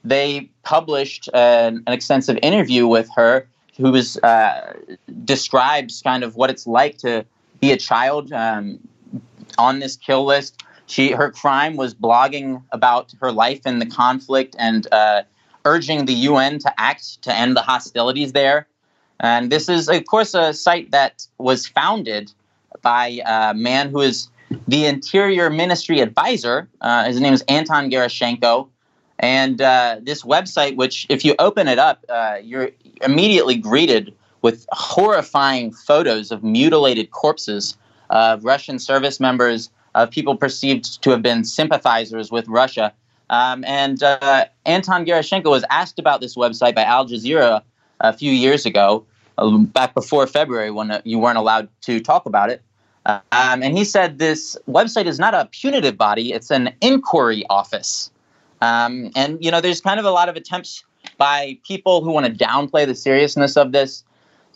they 0.03 0.49
published 0.63 1.29
an, 1.33 1.83
an, 1.87 1.93
extensive 1.93 2.37
interview 2.41 2.87
with 2.87 3.09
her, 3.15 3.47
who 3.77 3.91
was 3.91 4.17
describes 5.23 6.01
kind 6.01 6.23
of 6.23 6.35
what 6.35 6.49
it's 6.49 6.67
like 6.67 6.97
to 6.99 7.25
be 7.59 7.71
a 7.71 7.77
child 7.77 8.31
um, 8.33 8.79
on 9.57 9.79
this 9.79 9.95
kill 9.95 10.25
list. 10.25 10.63
She 10.87 11.11
her 11.11 11.31
crime 11.31 11.75
was 11.75 11.93
blogging 11.93 12.63
about 12.71 13.13
her 13.21 13.31
life 13.31 13.65
in 13.65 13.79
the 13.79 13.85
conflict 13.85 14.55
and 14.57 14.87
urging 15.65 16.05
the 16.05 16.13
UN 16.13 16.59
to 16.59 16.73
act 16.79 17.21
to 17.23 17.35
end 17.35 17.57
the 17.57 17.61
hostilities 17.61 18.31
there. 18.31 18.67
And 19.19 19.51
this 19.51 19.67
is, 19.67 19.89
of 19.89 20.05
course, 20.05 20.33
a 20.33 20.53
site 20.53 20.91
that 20.91 21.27
was 21.37 21.67
founded 21.67 22.31
by 22.81 23.19
a 23.25 23.53
man 23.53 23.89
who 23.89 24.01
is 24.01 24.29
the 24.67 24.85
Interior 24.85 25.49
Ministry 25.49 25.99
advisor. 25.99 26.69
Uh, 26.81 27.05
his 27.05 27.19
name 27.19 27.33
is 27.33 27.43
Anton 27.47 27.89
Gerashchenko. 27.89 28.69
And 29.19 29.61
uh, 29.61 29.98
this 30.02 30.23
website, 30.23 30.76
which, 30.76 31.06
if 31.10 31.26
you 31.26 31.35
open 31.39 31.68
it 31.68 31.80
up, 31.80 32.06
uh, 32.07 32.38
you're 32.41 32.69
immediately 33.02 33.56
greeted 33.56 34.14
with 34.41 34.65
horrifying 34.72 35.72
photos 35.72 36.31
of 36.31 36.44
mutilated 36.44 37.11
corpses 37.11 37.77
of 38.10 38.45
Russian 38.45 38.80
service 38.80 39.19
members, 39.19 39.69
of 39.95 40.11
people 40.11 40.35
perceived 40.35 41.02
to 41.02 41.10
have 41.10 41.22
been 41.22 41.44
sympathizers 41.44 42.31
with 42.31 42.48
Russia. 42.48 42.94
Um, 43.30 43.65
and 43.65 44.02
uh, 44.03 44.45
Anton 44.65 45.06
Gerashchenko 45.06 45.49
was 45.49 45.65
asked 45.69 45.99
about 45.99 46.22
this 46.22 46.35
website 46.35 46.76
by 46.76 46.84
Al 46.84 47.07
Jazeera 47.07 47.61
a 47.99 48.14
few 48.14 48.31
years 48.31 48.65
ago, 48.65 49.06
um, 49.38 49.65
back 49.65 49.94
before 49.94 50.27
February 50.27 50.72
when 50.72 50.91
uh, 50.91 51.02
you 51.03 51.19
weren't 51.19 51.38
allowed 51.38 51.68
to 51.81 51.99
talk 51.99 52.26
about 52.26 52.49
it. 52.49 52.61
Um, 53.06 53.22
and 53.31 53.77
he 53.77 53.85
said 53.85 54.19
this 54.19 54.57
website 54.69 55.06
is 55.06 55.18
not 55.18 55.34
a 55.34 55.48
punitive 55.52 55.98
body, 55.98 56.34
it's 56.34 56.52
an 56.52 56.73
inquiry 56.81 57.45
office. 57.49 58.11
Um, 58.61 59.11
and, 59.15 59.43
you 59.43 59.51
know, 59.51 59.61
there's 59.61 59.81
kind 59.81 59.99
of 59.99 60.05
a 60.05 60.11
lot 60.11 60.29
of 60.29 60.35
attempts 60.35 60.84
by 61.17 61.57
people 61.65 62.03
who 62.03 62.11
want 62.11 62.25
to 62.25 62.45
downplay 62.45 62.85
the 62.85 62.95
seriousness 62.95 63.55
of 63.55 63.71
this 63.71 64.03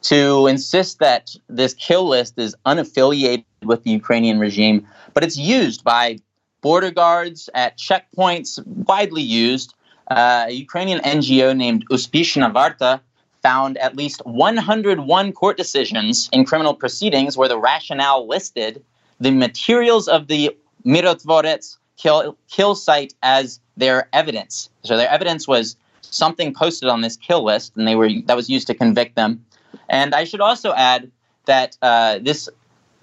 to 0.02 0.48
insist 0.48 1.00
that 1.00 1.36
this 1.48 1.74
kill 1.76 2.08
list 2.08 2.38
is 2.38 2.56
unaffiliated 2.66 3.46
with 3.64 3.84
the 3.84 3.92
Ukrainian 3.92 4.40
regime, 4.40 4.88
but 5.14 5.24
it's 5.24 5.38
used 5.38 5.84
by 5.84 6.18
border 6.62 6.92
guards 6.92 7.50
at 7.54 7.78
checkpoints, 7.78 8.66
widely 8.66 9.22
used. 9.22 9.74
Uh, 10.10 10.46
a 10.48 10.52
Ukrainian 10.52 11.00
NGO 11.00 11.56
named 11.56 11.86
Uspishna 11.90 12.52
Varta 12.52 13.00
found 13.42 13.78
at 13.78 13.96
least 13.96 14.22
101 14.26 15.34
court 15.34 15.58
decisions 15.58 16.30
in 16.34 16.46
criminal 16.46 16.74
proceedings 16.74 17.38
where 17.38 17.48
the 17.48 17.58
rationale 17.58 18.28
listed 18.28 18.84
the 19.20 19.32
materials 19.32 20.08
of 20.08 20.28
the 20.28 20.56
Mirotvorets 20.86 21.78
kill, 21.98 22.38
kill 22.50 22.76
site 22.76 23.14
as 23.24 23.60
their 23.78 24.08
evidence. 24.14 24.70
So 24.84 24.98
their 24.98 25.10
evidence 25.10 25.48
was 25.48 25.76
something 26.02 26.54
posted 26.54 26.90
on 26.90 27.02
this 27.02 27.18
kill 27.18 27.44
list, 27.44 27.74
and 27.76 27.88
they 27.88 27.96
were 27.96 28.10
that 28.26 28.36
was 28.36 28.50
used 28.50 28.68
to 28.68 28.74
convict 28.74 29.16
them. 29.16 29.44
And 29.90 30.14
I 30.14 30.24
should 30.24 30.42
also 30.42 30.74
add 30.74 31.10
that 31.46 31.78
uh, 31.82 32.20
this 32.22 32.50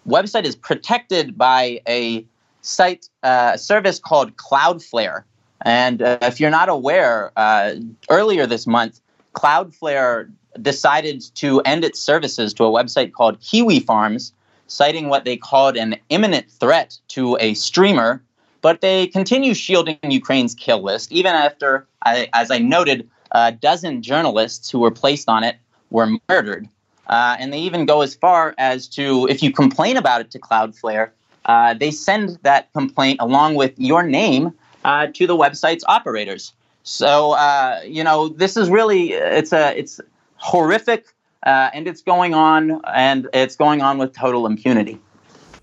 website 0.06 0.44
is 0.44 0.56
protected 0.56 1.36
by 1.36 1.80
a 1.88 2.24
site 2.62 3.08
uh, 3.22 3.56
service 3.56 3.98
called 3.98 4.36
Cloudflare. 4.36 5.24
And 5.62 6.02
uh, 6.02 6.18
if 6.22 6.38
you're 6.38 6.50
not 6.50 6.68
aware, 6.68 7.32
uh, 7.36 7.74
earlier 8.10 8.46
this 8.46 8.66
month, 8.66 9.00
Cloudflare 9.34 10.30
decided 10.60 11.22
to 11.36 11.60
end 11.60 11.84
its 11.84 12.00
services 12.00 12.54
to 12.54 12.64
a 12.64 12.70
website 12.70 13.12
called 13.12 13.40
Kiwi 13.40 13.80
Farms, 13.80 14.32
citing 14.66 15.08
what 15.08 15.24
they 15.24 15.36
called 15.36 15.76
an 15.76 15.96
imminent 16.08 16.50
threat 16.50 16.98
to 17.08 17.36
a 17.40 17.54
streamer. 17.54 18.22
But 18.60 18.80
they 18.80 19.06
continue 19.06 19.54
shielding 19.54 19.98
Ukraine's 20.02 20.54
kill 20.54 20.82
list, 20.82 21.12
even 21.12 21.32
after, 21.32 21.86
as 22.04 22.50
I 22.50 22.58
noted, 22.58 23.08
a 23.32 23.52
dozen 23.52 24.02
journalists 24.02 24.70
who 24.70 24.80
were 24.80 24.90
placed 24.90 25.28
on 25.28 25.44
it 25.44 25.56
were 25.90 26.08
murdered. 26.28 26.68
Uh, 27.06 27.36
and 27.38 27.52
they 27.52 27.58
even 27.60 27.86
go 27.86 28.02
as 28.02 28.14
far 28.14 28.54
as 28.58 28.86
to, 28.88 29.26
if 29.30 29.42
you 29.42 29.50
complain 29.52 29.96
about 29.96 30.20
it 30.20 30.30
to 30.32 30.38
Cloudflare, 30.38 31.10
uh, 31.46 31.74
they 31.74 31.90
send 31.90 32.38
that 32.42 32.72
complaint 32.72 33.18
along 33.20 33.54
with 33.54 33.72
your 33.78 34.02
name 34.02 34.52
uh, 34.84 35.06
to 35.14 35.26
the 35.26 35.36
website's 35.36 35.84
operators. 35.88 36.52
So 36.82 37.32
uh, 37.32 37.80
you 37.84 38.02
know 38.02 38.28
this 38.28 38.56
is 38.56 38.70
really 38.70 39.12
it's 39.12 39.52
a 39.52 39.78
it's 39.78 40.00
horrific, 40.36 41.06
uh, 41.44 41.68
and 41.74 41.86
it's 41.86 42.00
going 42.00 42.32
on, 42.32 42.80
and 42.94 43.28
it's 43.34 43.56
going 43.56 43.82
on 43.82 43.98
with 43.98 44.14
total 44.14 44.46
impunity. 44.46 44.98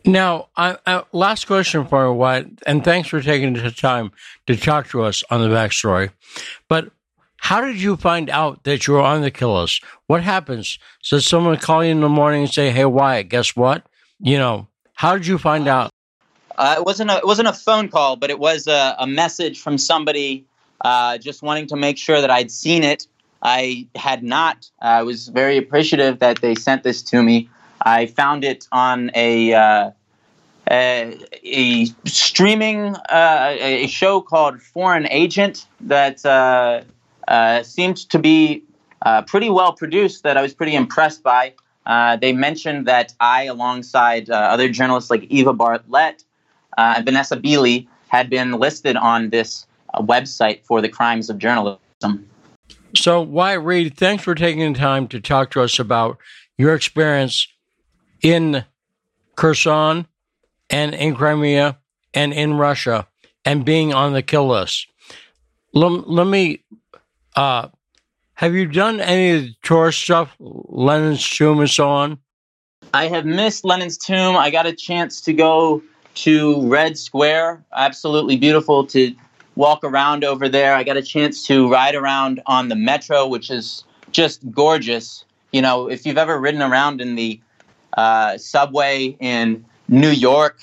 Now, 0.06 0.50
last 1.12 1.48
question 1.48 1.86
for 1.88 2.06
you, 2.06 2.14
Wyatt, 2.14 2.48
and 2.68 2.84
thanks 2.84 3.10
for 3.10 3.22
taking 3.22 3.54
the 3.54 3.72
time 3.72 4.12
to 4.46 4.56
talk 4.56 4.88
to 4.90 5.04
us 5.04 5.24
on 5.32 5.42
the 5.42 5.48
backstory. 5.48 6.12
But 6.68 6.92
how 7.38 7.62
did 7.62 7.82
you 7.82 7.96
find 7.96 8.30
out 8.30 8.64
that 8.64 8.88
you 8.88 8.94
were 8.94 9.02
on 9.02 9.22
the 9.22 9.32
kill 9.32 9.60
list? 9.60 9.84
What 10.08 10.24
happens? 10.24 10.80
Does 11.10 11.26
someone 11.26 11.58
call 11.58 11.84
you 11.84 11.92
in 11.92 12.02
the 12.02 12.10
morning 12.10 12.44
and 12.44 12.54
say, 12.54 12.72
"Hey, 12.72 12.86
Wyatt, 12.86 13.30
guess 13.30 13.56
what?" 13.56 13.86
You 14.20 14.38
know, 14.38 14.68
how 14.94 15.16
did 15.16 15.28
you 15.28 15.38
find 15.38 15.68
out? 15.68 15.90
Uh, 16.58 16.76
it 16.78 16.86
wasn't 16.86 17.12
a 17.12 17.18
it 17.18 17.26
wasn't 17.26 17.48
a 17.48 17.54
phone 17.54 17.90
call, 17.90 18.16
but 18.16 18.30
it 18.30 18.40
was 18.40 18.68
a, 18.68 18.96
a 19.00 19.08
message 19.08 19.60
from 19.60 19.78
somebody 19.78 20.46
uh, 20.82 21.18
just 21.18 21.42
wanting 21.42 21.68
to 21.68 21.76
make 21.76 21.98
sure 21.98 22.22
that 22.22 22.30
I'd 22.30 22.52
seen 22.52 22.84
it. 22.84 23.08
I 23.42 23.88
had 23.96 24.24
not. 24.24 24.70
I 24.82 25.04
was 25.04 25.28
very 25.28 25.58
appreciative 25.58 26.20
that 26.20 26.42
they 26.42 26.56
sent 26.56 26.84
this 26.84 27.04
to 27.04 27.22
me. 27.22 27.50
I 27.86 28.08
found 28.08 28.44
it 28.44 28.68
on 28.72 29.12
a 29.14 29.54
uh, 29.54 29.92
a, 30.70 31.20
a, 31.44 31.86
streaming 32.06 32.96
uh, 32.96 33.56
a 33.60 33.86
show 33.88 34.20
called 34.20 34.60
Foreign 34.60 35.08
Agent 35.12 35.68
that 35.82 36.26
uh, 36.26 36.82
uh, 37.28 37.62
seemed 37.62 37.98
to 38.10 38.18
be 38.18 38.64
uh, 39.06 39.22
pretty 39.22 39.52
well 39.52 39.74
produced. 39.74 40.24
That 40.24 40.38
I 40.38 40.42
was 40.42 40.56
pretty 40.56 40.76
impressed 40.76 41.22
by. 41.22 41.54
Uh, 41.86 42.16
they 42.16 42.34
mentioned 42.34 42.88
that 42.88 43.14
I, 43.20 43.44
alongside 43.44 44.32
other 44.32 44.68
journalists 44.70 45.12
like 45.12 45.24
Eva 45.26 45.54
Bartlett 45.54 46.24
and 46.78 47.06
Vanessa 47.06 47.38
Beeley, 47.38 47.88
had 48.08 48.28
been 48.28 48.54
listed 48.54 48.96
on 48.96 49.30
this 49.30 49.68
website 49.94 50.64
for 50.64 50.82
the 50.82 50.90
crimes 50.90 51.30
of 51.30 51.38
journalism. 51.38 52.28
So, 52.96 53.22
Wyatt 53.22 53.62
Reed, 53.62 53.96
thanks 53.96 54.24
for 54.24 54.34
taking 54.34 54.74
the 54.74 54.80
time 54.80 55.08
to 55.10 55.20
talk 55.20 55.52
to 55.52 55.62
us 55.62 55.78
about 55.78 56.18
your 56.58 56.74
experience 56.74 57.48
in 58.26 58.66
Kherson 59.36 60.08
and 60.72 60.96
in 60.96 61.14
Crimea 61.14 61.78
and 62.12 62.34
in 62.34 62.56
Russia 62.56 63.08
and 63.46 63.64
being 63.64 63.94
on 63.94 64.14
the 64.14 64.24
kill 64.24 64.48
list. 64.48 64.88
Let, 65.74 66.10
let 66.10 66.26
me, 66.26 66.64
uh, 67.36 67.68
have 68.34 68.56
you 68.56 68.66
done 68.66 69.00
any 69.00 69.32
of 69.38 69.44
the 69.44 69.56
tourist 69.62 70.02
stuff, 70.02 70.36
Lenin's 70.40 71.30
tomb 71.30 71.60
and 71.60 71.70
so 71.70 71.88
on? 71.88 72.18
I 72.96 73.10
have 73.10 73.28
missed 73.28 73.64
Lenin's 73.64 73.96
tomb. 73.96 74.36
I 74.36 74.50
got 74.50 74.66
a 74.66 74.74
chance 74.74 75.22
to 75.22 75.32
go 75.32 75.84
to 76.16 76.68
Red 76.68 76.98
Square. 76.98 77.64
Absolutely 77.76 78.38
beautiful 78.38 78.88
to 78.88 79.14
walk 79.56 79.84
around 79.84 80.24
over 80.24 80.50
there. 80.50 80.74
I 80.74 80.84
got 80.84 80.98
a 80.98 81.04
chance 81.04 81.46
to 81.46 81.70
ride 81.70 81.94
around 81.94 82.42
on 82.48 82.70
the 82.70 82.76
metro, 82.76 83.28
which 83.28 83.52
is 83.52 83.84
just 84.10 84.50
gorgeous. 84.52 85.26
You 85.52 85.62
know, 85.62 85.88
if 85.88 86.08
you've 86.08 86.18
ever 86.18 86.40
ridden 86.40 86.64
around 86.64 87.02
in 87.02 87.14
the 87.14 87.40
uh, 87.96 88.38
subway 88.38 89.16
in 89.20 89.66
New 89.88 90.10
York, 90.10 90.60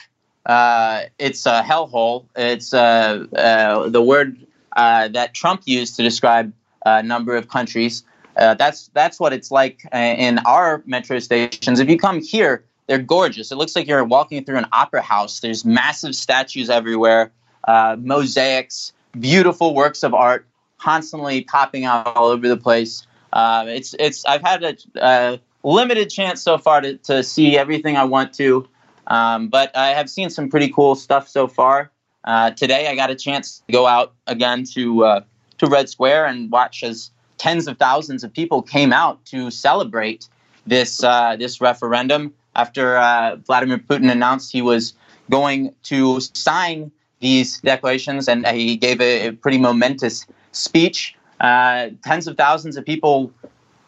uh, 0.47 1.03
it's 1.19 1.47
a 1.47 1.63
hellhole. 1.63 2.27
It's 2.37 2.75
uh, 2.75 3.27
uh 3.37 3.89
the 3.89 4.03
word 4.03 4.39
uh, 4.77 5.09
that 5.09 5.35
Trump 5.35 5.63
used 5.65 5.97
to 5.97 6.03
describe 6.03 6.53
a 6.85 7.03
number 7.03 7.37
of 7.37 7.49
countries. 7.49 8.05
Uh, 8.37 8.55
that's 8.55 8.89
that's 8.95 9.21
what 9.21 9.33
it's 9.33 9.51
like 9.51 9.81
in 9.93 10.39
our 10.41 10.83
metro 10.87 11.19
stations. 11.19 11.81
If 11.81 11.89
you 11.89 11.99
come 11.99 12.21
here, 12.21 12.65
they're 12.87 12.99
gorgeous. 12.99 13.53
It 13.53 13.57
looks 13.57 13.77
like 13.77 13.87
you're 13.87 14.05
walking 14.05 14.45
through 14.45 14.59
an 14.59 14.67
opera 14.73 15.03
house. 15.03 15.41
There's 15.41 15.65
massive 15.65 16.15
statues 16.15 16.71
everywhere, 16.71 17.31
mosaics, 17.69 18.93
beautiful 19.19 19.75
works 19.75 20.03
of 20.03 20.15
art, 20.15 20.47
constantly 20.79 21.43
popping 21.43 21.85
out 21.85 22.17
all 22.17 22.29
over 22.29 22.49
the 22.49 22.57
place. 22.57 23.07
it's 23.35 23.95
it's. 24.01 24.25
I've 24.25 24.43
had 24.43 24.81
a 24.97 25.41
limited 25.63 26.11
chance 26.11 26.43
so 26.43 26.59
far 26.59 26.81
to, 26.81 26.97
to 26.99 27.23
see 27.23 27.57
everything 27.57 27.97
I 27.97 28.05
want 28.05 28.33
to. 28.35 28.69
Um, 29.07 29.49
but 29.49 29.77
I 29.77 29.89
have 29.89 30.09
seen 30.09 30.31
some 30.31 30.49
pretty 30.49 30.69
cool 30.69 30.95
stuff 30.95 31.29
so 31.29 31.49
far. 31.49 31.91
Uh, 32.25 32.51
today, 32.53 32.89
I 32.89 32.95
got 32.95 33.11
a 33.11 33.17
chance 33.17 33.63
to 33.67 33.73
go 33.73 33.87
out 33.87 34.15
again 34.27 34.65
to 34.75 35.05
uh, 35.05 35.21
to 35.59 35.67
Red 35.67 35.89
Square 35.89 36.27
and 36.27 36.51
watch 36.51 36.83
as 36.83 37.11
tens 37.39 37.67
of 37.67 37.79
thousands 37.79 38.23
of 38.23 38.33
people 38.33 38.63
came 38.63 38.93
out 38.93 39.25
to 39.27 39.51
celebrate 39.51 40.29
this 40.67 41.03
uh, 41.03 41.37
this 41.37 41.61
referendum 41.61 42.33
after 42.55 42.97
uh, 42.97 43.37
Vladimir 43.37 43.79
Putin 43.79 44.11
announced 44.11 44.53
he 44.53 44.63
was 44.63 44.95
going 45.31 45.75
to 45.85 46.21
sign 46.35 46.93
these 47.21 47.61
declarations, 47.61 48.29
and 48.29 48.47
he 48.47 48.77
gave 48.77 49.01
a, 49.01 49.29
a 49.29 49.33
pretty 49.33 49.59
momentous 49.59 50.27
speech. 50.53 51.17
Uh, 51.41 51.89
tens 52.05 52.29
of 52.29 52.37
thousands 52.37 52.77
of 52.77 52.85
people 52.85 53.33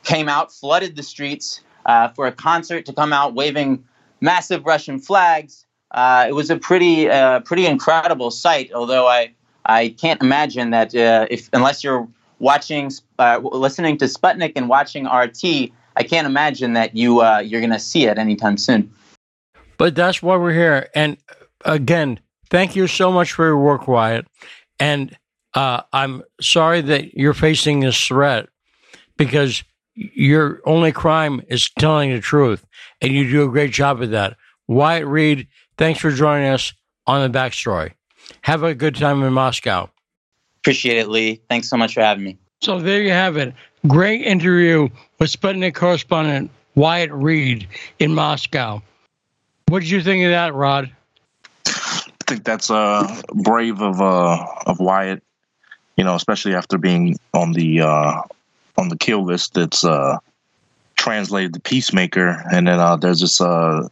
came 0.05 0.29
out, 0.29 0.53
flooded 0.53 0.97
the 0.97 1.03
streets 1.03 1.61
uh, 1.87 2.09
for 2.09 2.27
a 2.27 2.33
concert 2.33 2.87
to 2.87 2.93
come 2.93 3.13
out 3.13 3.35
waving 3.35 3.85
massive 4.21 4.65
Russian 4.65 4.99
flags. 4.99 5.67
Uh, 5.91 6.27
it 6.29 6.33
was 6.33 6.51
a 6.51 6.57
pretty 6.57 7.09
uh, 7.09 7.41
pretty 7.41 7.67
incredible 7.67 8.31
sight. 8.31 8.73
Although 8.75 9.07
I 9.07 9.33
I 9.67 9.91
can't 10.01 10.21
imagine 10.23 10.71
that 10.71 10.95
uh, 10.95 11.27
if 11.31 11.49
unless 11.53 11.85
you're 11.85 12.09
watching 12.39 12.91
uh, 13.19 13.41
listening 13.43 13.99
to 13.99 14.07
Sputnik 14.07 14.53
and 14.57 14.69
watching 14.69 15.07
RT, 15.07 15.71
I 15.97 16.03
can't 16.03 16.27
imagine 16.27 16.73
that 16.73 16.97
you 16.97 17.21
uh, 17.21 17.39
you're 17.39 17.61
going 17.61 17.71
to 17.71 17.79
see 17.79 18.07
it 18.07 18.19
anytime 18.19 18.57
soon. 18.57 18.93
But 19.77 19.95
that's 19.95 20.23
why 20.23 20.37
we're 20.37 20.53
here. 20.53 20.89
And 20.95 21.17
again, 21.65 22.21
thank 22.51 22.77
you 22.77 22.87
so 22.87 23.13
much 23.13 23.33
for 23.33 23.45
your 23.45 23.59
work, 23.59 23.87
Wyatt. 23.89 24.27
And 24.81 25.17
I'm 25.55 26.23
sorry 26.41 26.81
that 26.81 27.15
you're 27.15 27.35
facing 27.35 27.81
this 27.81 28.07
threat 28.07 28.49
because 29.17 29.63
your 29.95 30.61
only 30.65 30.93
crime 30.93 31.43
is 31.49 31.71
telling 31.79 32.13
the 32.13 32.21
truth, 32.21 32.65
and 33.01 33.13
you 33.13 33.31
do 33.31 33.45
a 33.45 33.49
great 33.49 33.73
job 33.73 34.03
of 34.03 34.11
that. 34.11 34.37
Wyatt 34.67 35.07
Reed, 35.07 35.49
thanks 35.77 36.01
for 36.01 36.11
joining 36.11 36.49
us 36.49 36.73
on 37.07 37.31
the 37.31 37.39
backstory. 37.39 37.93
Have 38.43 38.63
a 38.63 38.75
good 38.75 38.97
time 38.97 39.23
in 39.23 39.33
Moscow. 39.33 39.91
Appreciate 40.61 40.97
it, 40.97 41.09
Lee. 41.09 41.41
Thanks 41.49 41.69
so 41.69 41.77
much 41.77 41.95
for 41.95 42.01
having 42.01 42.25
me. 42.25 42.39
So 42.63 42.81
there 42.81 43.03
you 43.03 43.11
have 43.11 43.37
it. 43.37 43.55
Great 43.87 44.23
interview 44.23 44.89
with 45.19 45.31
Sputnik 45.31 45.75
correspondent 45.75 46.51
Wyatt 46.75 47.13
Reed 47.13 47.69
in 47.99 48.15
Moscow. 48.15 48.83
What 49.69 49.81
did 49.81 49.91
you 49.91 50.03
think 50.03 50.25
of 50.25 50.31
that, 50.31 50.55
Rod? 50.55 50.91
I 51.67 52.27
think 52.27 52.45
that's 52.45 52.71
uh, 52.71 53.21
brave 53.35 53.83
of 53.83 54.01
uh, 54.01 54.47
of 54.67 54.81
Wyatt. 54.81 55.23
You 55.97 56.05
know, 56.05 56.15
especially 56.15 56.55
after 56.55 56.79
being 56.79 57.19
on 57.35 57.53
the 57.53 57.83
uh, 57.83 58.23
on 58.77 58.89
the 58.89 58.97
kill 58.97 59.25
list 59.25 59.55
that's 59.55 59.85
uh, 59.85 60.19
translated 60.97 61.55
to 61.55 61.61
Peacemaker, 61.61 62.43
and 62.53 62.67
then 62.67 62.79
uh, 62.79 62.97
there's 62.97 63.21
this 63.21 63.41
uh, 63.41 63.89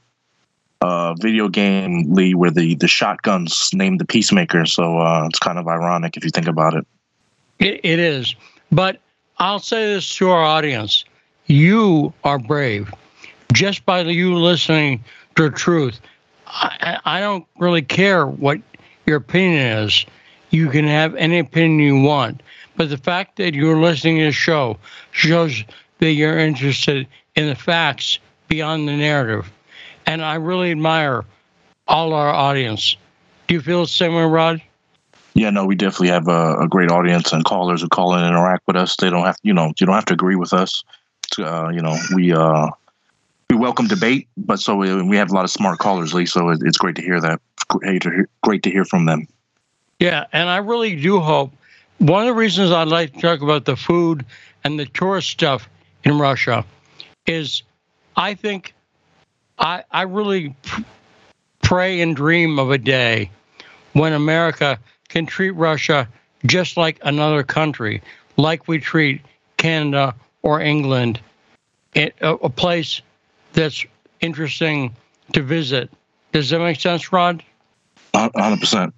uh, 0.81 1.15
video 1.15 1.49
game 1.49 2.13
Lee 2.13 2.35
where 2.35 2.51
the 2.51 2.75
the 2.77 2.89
shotguns 2.89 3.71
named 3.73 4.01
the 4.01 4.05
Peacemaker. 4.05 4.67
So 4.67 4.99
uh, 4.99 5.27
it's 5.29 5.39
kind 5.39 5.59
of 5.59 5.69
ironic 5.69 6.17
if 6.17 6.25
you 6.25 6.31
think 6.31 6.47
about 6.47 6.75
it. 6.75 6.87
it. 7.59 7.81
It 7.85 7.99
is, 7.99 8.35
but 8.71 9.01
I'll 9.39 9.61
say 9.61 9.95
this 9.95 10.15
to 10.17 10.31
our 10.31 10.43
audience: 10.43 11.05
you 11.47 12.13
are 12.25 12.39
brave. 12.39 12.93
Just 13.53 13.85
by 13.85 14.01
you 14.01 14.37
listening 14.37 15.05
to 15.37 15.51
truth, 15.51 16.01
I, 16.47 16.99
I 17.05 17.21
don't 17.21 17.47
really 17.59 17.83
care 17.83 18.27
what 18.27 18.59
your 19.07 19.17
opinion 19.17 19.85
is. 19.85 20.07
You 20.51 20.71
can 20.71 20.87
have 20.87 21.15
any 21.17 21.39
opinion 21.39 21.81
you 21.81 22.03
want. 22.03 22.43
But 22.83 22.91
the 22.91 22.97
fact 22.97 23.37
that 23.37 23.55
you're 23.55 23.81
listening 23.81 24.19
to 24.19 24.25
the 24.25 24.33
show 24.33 24.77
shows 25.13 25.63
that 26.01 26.11
you're 26.15 26.37
interested 26.37 27.07
in 27.37 27.47
the 27.47 27.55
facts 27.55 28.19
beyond 28.49 28.89
the 28.89 28.97
narrative. 28.97 29.49
And 30.05 30.21
I 30.21 30.35
really 30.35 30.73
admire 30.73 31.25
all 31.87 32.13
our 32.13 32.31
audience. 32.31 32.97
Do 33.47 33.55
you 33.55 33.61
feel 33.61 33.83
the 33.83 33.87
same 33.87 34.17
way, 34.17 34.25
Rod? 34.25 34.61
Yeah, 35.35 35.51
no, 35.51 35.65
we 35.65 35.77
definitely 35.77 36.09
have 36.09 36.27
a, 36.27 36.57
a 36.57 36.67
great 36.67 36.91
audience 36.91 37.33
and 37.33 37.45
callers 37.45 37.83
who 37.83 37.89
call 37.89 38.15
in 38.15 38.25
and 38.25 38.31
interact 38.31 38.67
with 38.67 38.75
us. 38.75 38.97
They 38.97 39.11
don't 39.11 39.25
have, 39.27 39.37
you 39.45 39.55
know, 39.55 39.73
you 39.79 39.87
don't 39.87 39.95
have 39.95 40.07
to 40.07 40.15
agree 40.15 40.35
with 40.35 40.53
us. 40.53 40.83
Uh, 41.39 41.69
you 41.69 41.83
know, 41.83 41.97
we 42.17 42.33
uh, 42.33 42.67
we 43.49 43.55
welcome 43.55 43.87
debate, 43.87 44.27
but 44.37 44.59
so 44.59 44.75
we, 44.75 45.01
we 45.03 45.17
have 45.17 45.31
a 45.31 45.35
lot 45.35 45.45
of 45.45 45.53
smart 45.53 45.79
callers, 45.79 46.15
Lee. 46.15 46.27
So 46.27 46.49
it, 46.49 46.59
it's 46.65 46.79
great 46.79 46.97
to 46.97 47.03
hear 47.03 47.21
that. 47.21 47.41
Great 47.69 48.03
to 48.03 48.11
hear, 48.11 48.29
great 48.43 48.65
to 48.65 48.71
hear 48.73 48.85
from 48.85 49.07
them. 49.07 49.29
Yeah, 50.01 50.27
and 50.33 50.49
I 50.49 50.57
really 50.57 50.97
do 50.97 51.21
hope 51.21 51.53
one 52.03 52.23
of 52.23 52.27
the 52.27 52.35
reasons 52.35 52.73
I'd 52.73 52.89
like 52.89 53.13
to 53.13 53.21
talk 53.21 53.43
about 53.43 53.65
the 53.65 53.77
food 53.77 54.27
and 54.65 54.79
the 54.79 54.87
tourist 54.87 55.31
stuff 55.31 55.69
in 56.03 56.19
Russia 56.19 56.65
is 57.27 57.63
I 58.17 58.35
think 58.35 58.75
I, 59.57 59.85
I 59.89 60.03
really 60.03 60.57
pray 61.63 62.01
and 62.01 62.17
dream 62.17 62.59
of 62.59 62.73
a 62.73 62.79
day 62.79 63.31
when 63.93 64.15
America 64.15 64.81
can 65.09 65.27
treat 65.27 65.53
Russia 65.53 66.09
just 66.45 66.77
like 66.77 66.99
another 67.05 67.45
country, 67.45 68.03
like 68.37 68.67
we 68.67 68.81
treat 68.81 69.23
Canada 69.57 70.17
or 70.43 70.61
England, 70.61 71.21
a, 71.95 72.11
a 72.21 72.51
place 72.51 73.01
that's 73.53 73.87
interesting 74.21 74.97
to 75.35 75.43
visit. 75.43 75.89
Does 76.33 76.51
that 76.51 76.59
make 76.59 76.81
sense, 76.81 77.13
Rod? 77.13 77.45
100% 78.13 78.93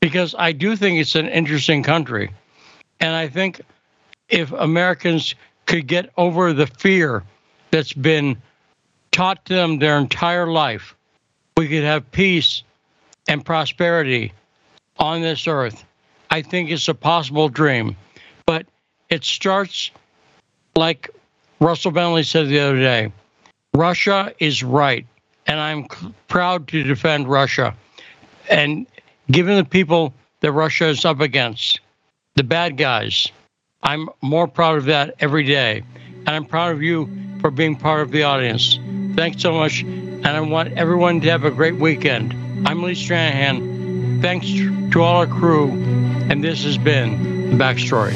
because 0.00 0.34
I 0.38 0.52
do 0.52 0.76
think 0.76 0.98
it's 0.98 1.14
an 1.14 1.28
interesting 1.28 1.82
country. 1.82 2.30
And 3.00 3.14
I 3.14 3.28
think 3.28 3.60
if 4.28 4.52
Americans 4.52 5.34
could 5.66 5.86
get 5.86 6.10
over 6.16 6.52
the 6.52 6.66
fear 6.66 7.22
that's 7.70 7.92
been 7.92 8.36
taught 9.10 9.44
to 9.46 9.54
them 9.54 9.78
their 9.78 9.98
entire 9.98 10.46
life 10.46 10.94
we 11.58 11.66
could 11.66 11.82
have 11.82 12.08
peace 12.12 12.62
and 13.26 13.44
prosperity 13.44 14.32
on 14.96 15.22
this 15.22 15.48
earth. 15.48 15.84
I 16.30 16.40
think 16.40 16.70
it's 16.70 16.86
a 16.86 16.94
possible 16.94 17.48
dream, 17.48 17.96
but 18.46 18.64
it 19.08 19.24
starts 19.24 19.90
like 20.76 21.10
Russell 21.58 21.90
Bentley 21.90 22.22
said 22.22 22.46
the 22.46 22.60
other 22.60 22.78
day 22.78 23.12
Russia 23.74 24.32
is 24.38 24.62
right, 24.62 25.04
and 25.48 25.58
I'm 25.58 25.88
proud 26.28 26.68
to 26.68 26.84
defend 26.84 27.26
Russia. 27.26 27.74
And 28.48 28.86
given 29.30 29.56
the 29.56 29.64
people 29.64 30.14
that 30.40 30.52
Russia 30.52 30.86
is 30.88 31.04
up 31.04 31.20
against, 31.20 31.80
the 32.36 32.44
bad 32.44 32.76
guys, 32.76 33.30
I'm 33.82 34.08
more 34.22 34.46
proud 34.46 34.78
of 34.78 34.84
that 34.86 35.16
every 35.20 35.44
day. 35.44 35.82
And 36.26 36.30
I'm 36.30 36.44
proud 36.44 36.72
of 36.72 36.82
you 36.82 37.10
for 37.40 37.50
being 37.50 37.76
part 37.76 38.02
of 38.02 38.10
the 38.10 38.24
audience. 38.24 38.78
Thanks 39.14 39.42
so 39.42 39.52
much. 39.52 39.82
And 39.82 40.26
I 40.26 40.40
want 40.40 40.72
everyone 40.76 41.20
to 41.20 41.30
have 41.30 41.44
a 41.44 41.50
great 41.50 41.76
weekend. 41.76 42.32
I'm 42.66 42.82
Lee 42.82 42.94
Stranahan. 42.94 44.20
Thanks 44.20 44.46
to 44.92 45.02
all 45.02 45.16
our 45.18 45.26
crew. 45.26 45.70
And 46.28 46.42
this 46.42 46.64
has 46.64 46.76
been 46.76 47.50
The 47.50 47.56
Backstory. 47.56 48.14